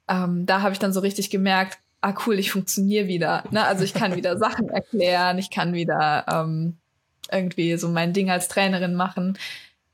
ähm, 0.08 0.46
da 0.46 0.62
habe 0.62 0.72
ich 0.72 0.78
dann 0.78 0.92
so 0.92 1.00
richtig 1.00 1.30
gemerkt, 1.30 1.78
ah 2.00 2.14
cool, 2.26 2.38
ich 2.38 2.52
funktioniere 2.52 3.06
wieder. 3.06 3.44
Ne? 3.50 3.64
Also 3.64 3.84
ich 3.84 3.94
kann 3.94 4.14
wieder 4.16 4.36
Sachen 4.36 4.68
erklären, 4.68 5.38
ich 5.38 5.50
kann 5.50 5.72
wieder 5.72 6.24
ähm, 6.28 6.76
irgendwie 7.30 7.76
so 7.76 7.88
mein 7.88 8.12
Ding 8.12 8.30
als 8.30 8.48
Trainerin 8.48 8.94
machen. 8.94 9.38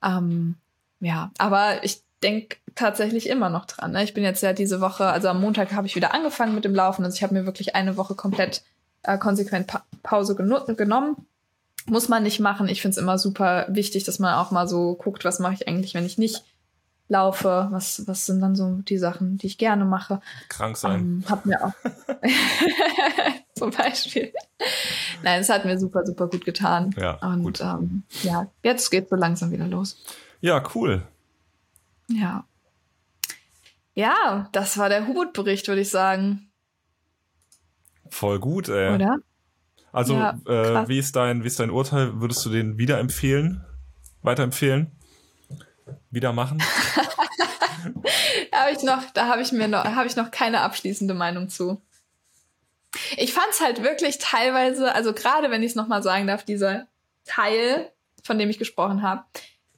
Ähm, 0.03 0.57
ja, 1.01 1.31
aber 1.39 1.85
ich 1.85 2.03
denke 2.23 2.57
tatsächlich 2.75 3.29
immer 3.29 3.51
noch 3.51 3.67
dran. 3.67 3.93
Ne? 3.93 4.03
Ich 4.03 4.15
bin 4.15 4.25
jetzt 4.25 4.43
ja 4.43 4.53
diese 4.53 4.81
Woche, 4.81 5.07
also 5.07 5.29
am 5.29 5.41
Montag 5.41 5.73
habe 5.73 5.87
ich 5.87 5.95
wieder 5.95 6.15
angefangen 6.15 6.55
mit 6.55 6.65
dem 6.65 6.75
Laufen. 6.75 7.05
Also 7.05 7.15
ich 7.15 7.23
habe 7.23 7.35
mir 7.35 7.47
wirklich 7.47 7.77
eine 7.77 7.97
Woche 7.97 8.15
komplett 8.15 8.63
äh, 9.03 9.19
konsequent 9.19 9.67
pa 9.67 9.85
Pause 10.03 10.35
genommen. 10.35 11.17
Muss 11.87 12.09
man 12.09 12.23
nicht 12.23 12.41
machen. 12.41 12.69
Ich 12.69 12.83
finde 12.83 12.93
es 12.93 12.99
immer 12.99 13.19
super 13.19 13.67
wichtig, 13.69 14.05
dass 14.05 14.19
man 14.19 14.35
auch 14.35 14.51
mal 14.51 14.69
so 14.69 14.95
guckt, 14.95 15.25
was 15.25 15.39
mache 15.39 15.55
ich 15.55 15.69
eigentlich, 15.69 15.95
wenn 15.95 16.07
ich 16.07 16.19
nicht 16.19 16.45
laufe. 17.09 17.69
Was, 17.71 18.07
was 18.07 18.27
sind 18.27 18.41
dann 18.41 18.55
so 18.55 18.77
die 18.83 18.99
Sachen, 18.99 19.39
die 19.39 19.47
ich 19.47 19.59
gerne 19.59 19.85
mache? 19.85 20.21
Krank 20.49 20.77
sein. 20.77 21.01
Ähm, 21.01 21.25
hat 21.29 21.47
mir 21.47 21.65
auch. 21.65 21.73
Zum 23.55 23.71
Beispiel. 23.71 24.33
Nein, 25.23 25.41
es 25.41 25.49
hat 25.49 25.65
mir 25.65 25.79
super, 25.79 26.07
super 26.07 26.29
gut 26.29 26.45
getan. 26.45 26.95
Ja. 26.97 27.15
Und 27.15 27.43
gut. 27.43 27.61
Ähm, 27.61 28.05
ja, 28.23 28.49
jetzt 28.63 28.91
geht 28.91 29.09
so 29.09 29.17
langsam 29.17 29.51
wieder 29.51 29.67
los. 29.67 30.03
Ja, 30.41 30.63
cool. 30.75 31.03
Ja. 32.09 32.45
Ja, 33.95 34.49
das 34.53 34.79
war 34.79 34.89
der 34.89 35.09
Hubert-Bericht, 35.09 35.67
würde 35.67 35.81
ich 35.81 35.91
sagen. 35.91 36.53
Voll 38.11 38.39
gut, 38.39 38.69
ey. 38.69 38.95
Oder? 38.95 39.19
Also, 39.91 40.15
ja, 40.15 40.39
äh, 40.47 40.89
wie, 40.89 40.99
ist 40.99 41.17
dein, 41.17 41.43
wie 41.43 41.49
ist 41.49 41.59
dein 41.59 41.71
Urteil? 41.71 42.21
Würdest 42.21 42.45
du 42.47 42.51
den 42.51 42.79
wieder 42.79 43.01
empfehlen? 43.01 43.65
Weiterempfehlen? 44.23 44.93
Wieder 46.10 46.32
machen? 46.32 46.59
da 48.52 48.60
habe 48.60 48.73
ich 48.73 48.82
noch, 48.82 49.02
da 49.15 49.27
habe 49.28 49.43
ich 49.43 49.52
mir 49.52 49.69
noch, 49.69 49.85
habe 49.85 50.06
ich 50.06 50.16
noch 50.16 50.31
keine 50.31 50.60
abschließende 50.60 51.15
Meinung 51.15 51.48
zu. 51.48 51.81
Ich 53.16 53.32
fand 53.32 53.48
es 53.51 53.60
halt 53.60 53.82
wirklich 53.82 54.19
teilweise, 54.19 54.94
also 54.94 55.12
gerade 55.12 55.51
wenn 55.51 55.62
ich 55.62 55.70
es 55.70 55.77
nochmal 55.77 56.02
sagen 56.02 56.27
darf, 56.27 56.44
dieser 56.44 56.86
Teil, 57.24 57.90
von 58.23 58.39
dem 58.39 58.51
ich 58.51 58.59
gesprochen 58.59 59.02
habe, 59.02 59.24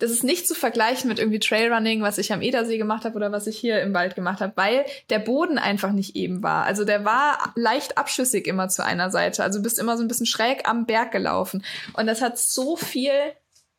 das 0.01 0.11
ist 0.11 0.25
nicht 0.25 0.49
zu 0.49 0.55
vergleichen 0.55 1.09
mit 1.09 1.19
irgendwie 1.19 1.39
Trailrunning, 1.39 2.01
was 2.01 2.17
ich 2.17 2.33
am 2.33 2.41
Edersee 2.41 2.79
gemacht 2.79 3.05
habe 3.05 3.17
oder 3.17 3.33
was 3.33 3.47
ich 3.47 3.59
hier 3.59 3.83
im 3.83 3.93
Wald 3.93 4.15
gemacht 4.15 4.41
habe, 4.41 4.55
weil 4.57 4.87
der 5.11 5.19
Boden 5.19 5.59
einfach 5.59 5.93
nicht 5.93 6.17
eben 6.17 6.43
war. 6.43 6.65
Also 6.65 6.87
der 6.87 7.05
war 7.05 7.53
leicht 7.55 7.99
abschüssig 7.99 8.47
immer 8.47 8.69
zu 8.69 8.83
einer 8.83 9.11
Seite. 9.11 9.45
Also 9.45 9.59
du 9.59 9.63
bist 9.63 9.79
immer 9.79 9.99
so 9.99 10.03
ein 10.03 10.09
bisschen 10.09 10.25
schräg 10.25 10.67
am 10.67 10.87
Berg 10.87 11.13
gelaufen. 11.13 11.63
Und 11.93 12.07
das 12.07 12.23
hat 12.23 12.39
so 12.39 12.77
viel 12.77 13.13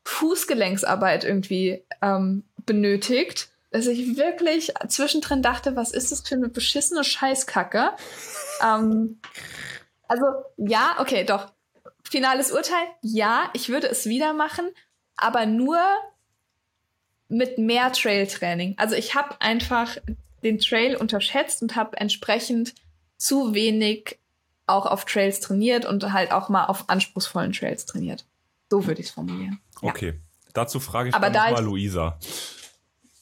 Fußgelenksarbeit 0.05 1.23
irgendwie 1.23 1.83
ähm, 2.01 2.43
benötigt, 2.65 3.49
dass 3.71 3.87
ich 3.87 4.17
wirklich 4.17 4.73
zwischendrin 4.87 5.41
dachte, 5.41 5.75
was 5.75 5.91
ist 5.91 6.11
das 6.11 6.21
für 6.21 6.35
eine 6.35 6.49
beschissene 6.49 7.03
Scheißkacke? 7.03 7.91
ähm, 8.63 9.19
also 10.07 10.25
ja, 10.57 10.95
okay, 10.99 11.23
doch. 11.23 11.51
Finales 12.03 12.51
Urteil, 12.51 12.83
ja, 13.01 13.49
ich 13.53 13.69
würde 13.69 13.87
es 13.87 14.05
wieder 14.05 14.33
machen, 14.33 14.65
aber 15.15 15.45
nur 15.45 15.79
mit 17.29 17.57
mehr 17.57 17.93
Trail-Training. 17.93 18.75
Also 18.77 18.95
ich 18.95 19.15
habe 19.15 19.39
einfach 19.39 19.95
den 20.43 20.59
Trail 20.59 20.97
unterschätzt 20.97 21.61
und 21.61 21.77
habe 21.77 21.97
entsprechend 21.97 22.75
zu 23.17 23.53
wenig 23.53 24.19
auch 24.67 24.85
auf 24.85 25.05
Trails 25.05 25.39
trainiert 25.39 25.85
und 25.85 26.11
halt 26.11 26.31
auch 26.31 26.49
mal 26.49 26.65
auf 26.65 26.89
anspruchsvollen 26.89 27.53
Trails 27.53 27.85
trainiert. 27.85 28.25
So 28.69 28.85
würde 28.85 29.01
ich 29.01 29.07
es 29.07 29.13
formulieren. 29.13 29.61
Okay, 29.81 30.09
ja. 30.09 30.49
dazu 30.53 30.79
frage 30.79 31.09
ich 31.09 31.15
Aber 31.15 31.29
da 31.29 31.51
mal 31.51 31.63
Luisa. 31.63 32.17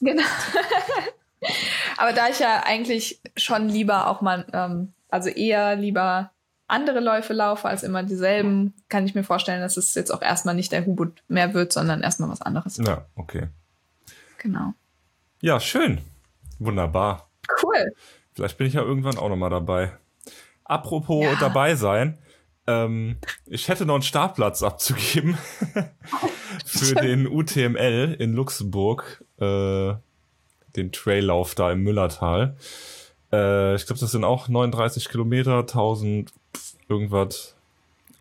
Genau. 0.00 0.22
Aber 1.96 2.12
da 2.12 2.28
ich 2.28 2.38
ja 2.38 2.62
eigentlich 2.64 3.20
schon 3.36 3.68
lieber 3.68 4.08
auch 4.08 4.20
mal, 4.20 4.46
ähm, 4.52 4.92
also 5.08 5.28
eher 5.28 5.76
lieber 5.76 6.30
andere 6.66 7.00
Läufe 7.00 7.32
laufe 7.32 7.68
als 7.68 7.82
immer 7.82 8.02
dieselben, 8.02 8.74
kann 8.88 9.04
ich 9.04 9.14
mir 9.14 9.24
vorstellen, 9.24 9.60
dass 9.60 9.76
es 9.76 9.94
jetzt 9.94 10.12
auch 10.12 10.22
erstmal 10.22 10.54
nicht 10.54 10.72
der 10.72 10.86
Hubut 10.86 11.22
mehr 11.28 11.52
wird, 11.52 11.72
sondern 11.72 12.02
erstmal 12.02 12.30
was 12.30 12.42
anderes. 12.42 12.76
Ja, 12.78 13.06
okay. 13.16 13.48
Genau. 14.38 14.72
Ja, 15.42 15.60
schön. 15.60 16.00
Wunderbar. 16.58 17.28
Cool. 17.62 17.92
Vielleicht 18.34 18.56
bin 18.56 18.66
ich 18.66 18.74
ja 18.74 18.82
irgendwann 18.82 19.18
auch 19.18 19.28
nochmal 19.28 19.50
dabei. 19.50 19.92
Apropos 20.64 21.24
ja. 21.24 21.34
dabei 21.40 21.74
sein, 21.74 22.18
ähm, 22.70 23.16
ich 23.46 23.68
hätte 23.68 23.84
noch 23.84 23.94
einen 23.94 24.02
Startplatz 24.02 24.62
abzugeben 24.62 25.36
für 26.64 26.94
den 26.94 27.26
UTML 27.26 28.16
in 28.18 28.32
Luxemburg, 28.32 29.24
äh, 29.38 29.94
den 30.76 30.92
Traillauf 30.92 31.54
da 31.56 31.72
im 31.72 31.82
Müllertal. 31.82 32.56
Äh, 33.32 33.74
ich 33.74 33.86
glaube, 33.86 34.00
das 34.00 34.12
sind 34.12 34.24
auch 34.24 34.48
39 34.48 35.08
Kilometer, 35.08 35.58
1000 35.60 36.32
irgendwas, 36.88 37.56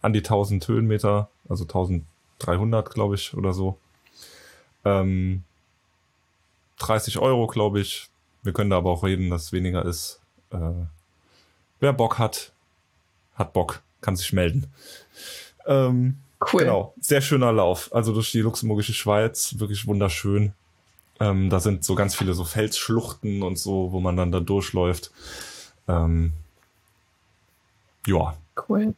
an 0.02 0.14
die 0.14 0.20
1000 0.20 0.68
Höhenmeter, 0.68 1.30
also 1.48 1.66
1300, 1.66 2.90
glaube 2.90 3.16
ich, 3.16 3.36
oder 3.36 3.54
so. 3.54 3.78
Ähm, 4.84 5.44
30 6.80 7.20
Euro, 7.20 7.46
glaube 7.48 7.82
ich. 7.82 8.10
Wir 8.42 8.54
können 8.54 8.70
da 8.70 8.78
aber 8.78 8.90
auch 8.90 9.04
reden, 9.04 9.30
dass 9.30 9.44
es 9.44 9.52
weniger 9.52 9.86
ist. 9.86 10.22
Äh, 10.52 10.86
wer 11.80 11.94
Bock 11.94 12.18
hat, 12.18 12.54
hat 13.36 13.54
Bock 13.54 13.84
kann 14.02 14.16
sich 14.16 14.34
melden. 14.34 14.68
Ähm, 15.66 16.18
cool. 16.54 16.62
Genau, 16.62 16.94
sehr 17.00 17.22
schöner 17.22 17.52
Lauf. 17.52 17.94
Also 17.94 18.14
durch 18.14 18.32
die 18.32 18.42
luxemburgische 18.42 18.94
Schweiz, 18.94 19.56
wirklich 19.58 19.88
wunderschön. 19.88 20.54
Ähm, 21.20 21.50
da 21.50 21.60
sind 21.60 21.84
so 21.84 21.96
ganz 21.96 22.16
viele 22.16 22.34
so 22.34 22.46
Felsschluchten 22.46 23.44
und 23.44 23.60
so, 23.60 23.92
wo 23.92 24.00
man 24.00 24.16
dann 24.16 24.32
da 24.32 24.40
durchläuft. 24.40 25.12
Ähm, 25.88 26.34
ja. 28.08 28.36
Cool. 28.68 28.96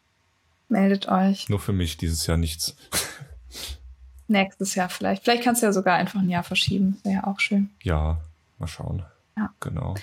Meldet 0.69 1.07
euch. 1.07 1.49
Nur 1.49 1.59
für 1.59 1.73
mich 1.73 1.97
dieses 1.97 2.27
Jahr 2.27 2.37
nichts. 2.37 2.75
Nächstes 4.27 4.75
Jahr 4.75 4.89
vielleicht. 4.89 5.23
Vielleicht 5.23 5.43
kannst 5.43 5.61
du 5.61 5.65
ja 5.65 5.73
sogar 5.73 5.97
einfach 5.97 6.21
ein 6.21 6.29
Jahr 6.29 6.43
verschieben. 6.43 6.99
Wäre 7.03 7.15
ja 7.15 7.27
auch 7.27 7.39
schön. 7.39 7.69
Ja, 7.81 8.21
mal 8.59 8.67
schauen. 8.67 9.03
Ja. 9.35 9.53
Genau. 9.59 9.95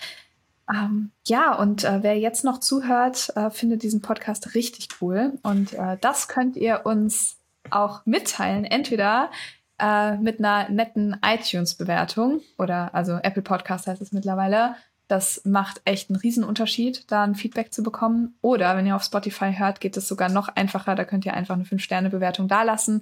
Ähm, 0.71 1.13
ja, 1.27 1.55
und 1.55 1.85
äh, 1.85 2.03
wer 2.03 2.19
jetzt 2.19 2.45
noch 2.45 2.61
zuhört, 2.61 3.33
äh, 3.37 3.51
findet 3.51 3.83
diesen 3.83 4.03
Podcast 4.03 4.55
richtig 4.55 4.89
cool. 5.01 5.39
Und 5.43 5.73
äh, 5.73 5.97
das 6.01 6.29
könnt 6.29 6.57
ihr 6.57 6.85
uns 6.85 7.39
auch 7.71 8.05
mitteilen. 8.05 8.65
Entweder 8.65 9.31
äh, 9.79 10.17
mit 10.17 10.39
einer 10.39 10.69
netten 10.69 11.17
iTunes-Bewertung 11.25 12.41
oder 12.59 12.95
also 12.95 13.19
Apple 13.23 13.43
Podcast 13.43 13.87
heißt 13.87 14.03
es 14.03 14.13
mittlerweile. 14.13 14.75
Das 15.07 15.41
macht 15.47 15.81
echt 15.87 16.11
einen 16.11 16.19
Riesenunterschied, 16.19 17.11
da 17.11 17.25
ein 17.25 17.35
Feedback 17.35 17.73
zu 17.73 17.83
bekommen. 17.83 18.37
Oder 18.43 18.77
wenn 18.77 18.87
ihr 18.87 18.95
auf 18.95 19.03
Spotify 19.03 19.55
hört, 19.57 19.81
geht 19.81 19.97
es 19.97 20.07
sogar 20.07 20.29
noch 20.29 20.49
einfacher. 20.49 20.95
Da 20.95 21.05
könnt 21.05 21.25
ihr 21.25 21.33
einfach 21.33 21.55
eine 21.55 21.65
5-Sterne-Bewertung 21.65 22.47
dalassen. 22.47 23.01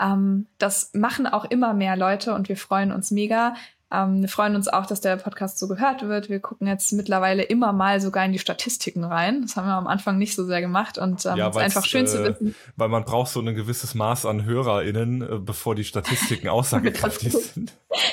Ähm, 0.00 0.46
das 0.56 0.90
machen 0.94 1.26
auch 1.26 1.44
immer 1.44 1.74
mehr 1.74 1.94
Leute 1.96 2.34
und 2.34 2.48
wir 2.48 2.56
freuen 2.56 2.90
uns 2.90 3.10
mega. 3.10 3.54
Ähm, 3.92 4.22
wir 4.22 4.28
freuen 4.28 4.56
uns 4.56 4.68
auch, 4.68 4.86
dass 4.86 5.00
der 5.02 5.16
Podcast 5.16 5.58
so 5.58 5.68
gehört 5.68 6.08
wird. 6.08 6.30
Wir 6.30 6.40
gucken 6.40 6.66
jetzt 6.66 6.92
mittlerweile 6.92 7.42
immer 7.42 7.72
mal 7.72 8.00
sogar 8.00 8.24
in 8.24 8.32
die 8.32 8.38
Statistiken 8.38 9.04
rein. 9.04 9.42
Das 9.42 9.56
haben 9.56 9.66
wir 9.66 9.74
am 9.74 9.86
Anfang 9.86 10.16
nicht 10.16 10.34
so 10.34 10.46
sehr 10.46 10.62
gemacht 10.62 10.96
und 10.96 11.26
ähm, 11.26 11.36
ja, 11.36 11.48
ist 11.48 11.56
einfach 11.56 11.84
schön 11.84 12.04
äh, 12.04 12.08
zu 12.08 12.24
wissen. 12.24 12.54
Weil 12.76 12.88
man 12.88 13.04
braucht 13.04 13.30
so 13.30 13.40
ein 13.40 13.54
gewisses 13.54 13.94
Maß 13.94 14.24
an 14.24 14.44
HörerInnen, 14.44 15.22
äh, 15.22 15.38
bevor 15.38 15.74
die 15.74 15.84
Statistiken 15.84 16.48
aussagekräftig 16.48 17.32
sind. 17.32 17.72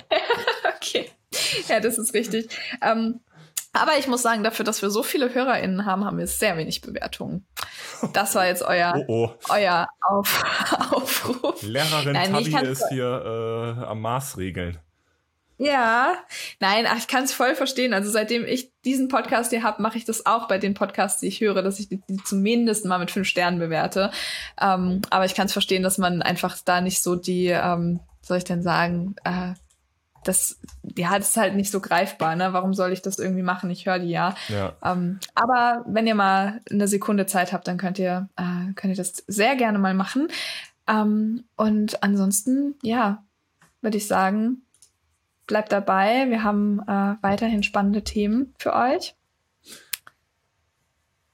okay. 0.75 1.09
Ja, 1.69 1.79
das 1.79 1.97
ist 1.97 2.13
richtig. 2.13 2.49
Ähm, 2.81 3.21
aber 3.71 3.97
ich 3.99 4.07
muss 4.07 4.23
sagen, 4.23 4.43
dafür, 4.43 4.65
dass 4.65 4.81
wir 4.81 4.89
so 4.89 5.03
viele 5.03 5.33
HörerInnen 5.33 5.85
haben, 5.85 6.03
haben 6.03 6.17
wir 6.17 6.27
sehr 6.27 6.57
wenig 6.57 6.81
Bewertungen. 6.81 7.45
Das 8.13 8.35
war 8.35 8.47
jetzt 8.47 8.63
euer, 8.63 8.95
oh, 9.07 9.29
oh. 9.29 9.31
euer 9.49 9.87
Auf 10.01 10.43
Aufruf. 10.91 11.61
Lehrerin 11.61 12.13
Nein, 12.13 12.33
Tabi 12.33 12.67
ist 12.67 12.83
hier 12.89 13.77
äh, 13.79 13.85
am 13.85 14.01
Maß 14.01 14.37
regeln. 14.37 14.79
Ja, 15.61 16.13
nein, 16.61 16.87
ich 16.97 17.07
kann 17.09 17.25
es 17.25 17.33
voll 17.33 17.53
verstehen. 17.53 17.93
Also 17.93 18.09
seitdem 18.09 18.45
ich 18.45 18.71
diesen 18.85 19.09
Podcast 19.09 19.49
hier 19.49 19.61
habe, 19.61 19.81
mache 19.81 19.97
ich 19.97 20.05
das 20.05 20.25
auch 20.25 20.47
bei 20.47 20.57
den 20.57 20.73
Podcasts, 20.73 21.19
die 21.19 21.27
ich 21.27 21.41
höre, 21.41 21.61
dass 21.61 21.81
ich 21.81 21.89
die, 21.89 22.01
die 22.09 22.15
zumindest 22.23 22.85
mal 22.85 22.97
mit 22.97 23.11
fünf 23.11 23.27
Sternen 23.27 23.59
bewerte. 23.59 24.09
Ähm, 24.59 25.01
aber 25.09 25.25
ich 25.25 25.35
kann 25.35 25.47
es 25.47 25.53
verstehen, 25.53 25.83
dass 25.83 25.97
man 25.97 26.21
einfach 26.21 26.57
da 26.63 26.79
nicht 26.79 27.03
so 27.03 27.17
die, 27.17 27.47
ähm, 27.47 27.99
soll 28.21 28.37
ich 28.37 28.45
denn 28.45 28.63
sagen, 28.63 29.17
äh, 29.25 29.53
das, 30.23 30.61
ja, 30.97 31.17
das 31.17 31.31
ist 31.31 31.37
halt 31.37 31.55
nicht 31.55 31.71
so 31.71 31.81
greifbar, 31.81 32.37
ne? 32.37 32.53
Warum 32.53 32.73
soll 32.73 32.93
ich 32.93 33.01
das 33.01 33.19
irgendwie 33.19 33.43
machen? 33.43 33.69
Ich 33.69 33.85
höre 33.85 33.99
die 33.99 34.09
ja. 34.09 34.35
ja. 34.47 34.77
Ähm, 34.81 35.19
aber 35.35 35.83
wenn 35.87 36.07
ihr 36.07 36.15
mal 36.15 36.61
eine 36.71 36.87
Sekunde 36.87 37.25
Zeit 37.25 37.51
habt, 37.51 37.67
dann 37.67 37.77
könnt 37.77 37.99
ihr, 37.99 38.29
äh, 38.37 38.73
könnt 38.75 38.93
ihr 38.93 38.97
das 38.97 39.23
sehr 39.27 39.57
gerne 39.57 39.77
mal 39.77 39.93
machen. 39.93 40.29
Ähm, 40.87 41.43
und 41.57 42.01
ansonsten, 42.01 42.75
ja, 42.81 43.25
würde 43.81 43.97
ich 43.97 44.07
sagen, 44.07 44.63
bleibt 45.49 45.71
dabei. 45.73 46.29
Wir 46.29 46.43
haben 46.43 46.79
äh, 46.87 47.15
weiterhin 47.21 47.63
spannende 47.63 48.03
Themen 48.03 48.53
für 48.59 48.73
euch. 48.73 49.15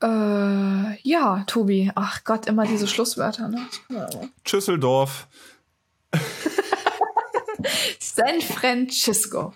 Äh, 0.02 0.98
ja, 1.08 1.44
Tobi. 1.46 1.92
Ach 1.96 2.24
Gott, 2.24 2.48
immer 2.48 2.66
diese 2.66 2.88
Schlusswörter. 2.88 3.50
Ne? 3.50 3.68
Tschüsseldorf. 4.44 5.28
San 8.00 8.42
Francisco. 8.42 9.54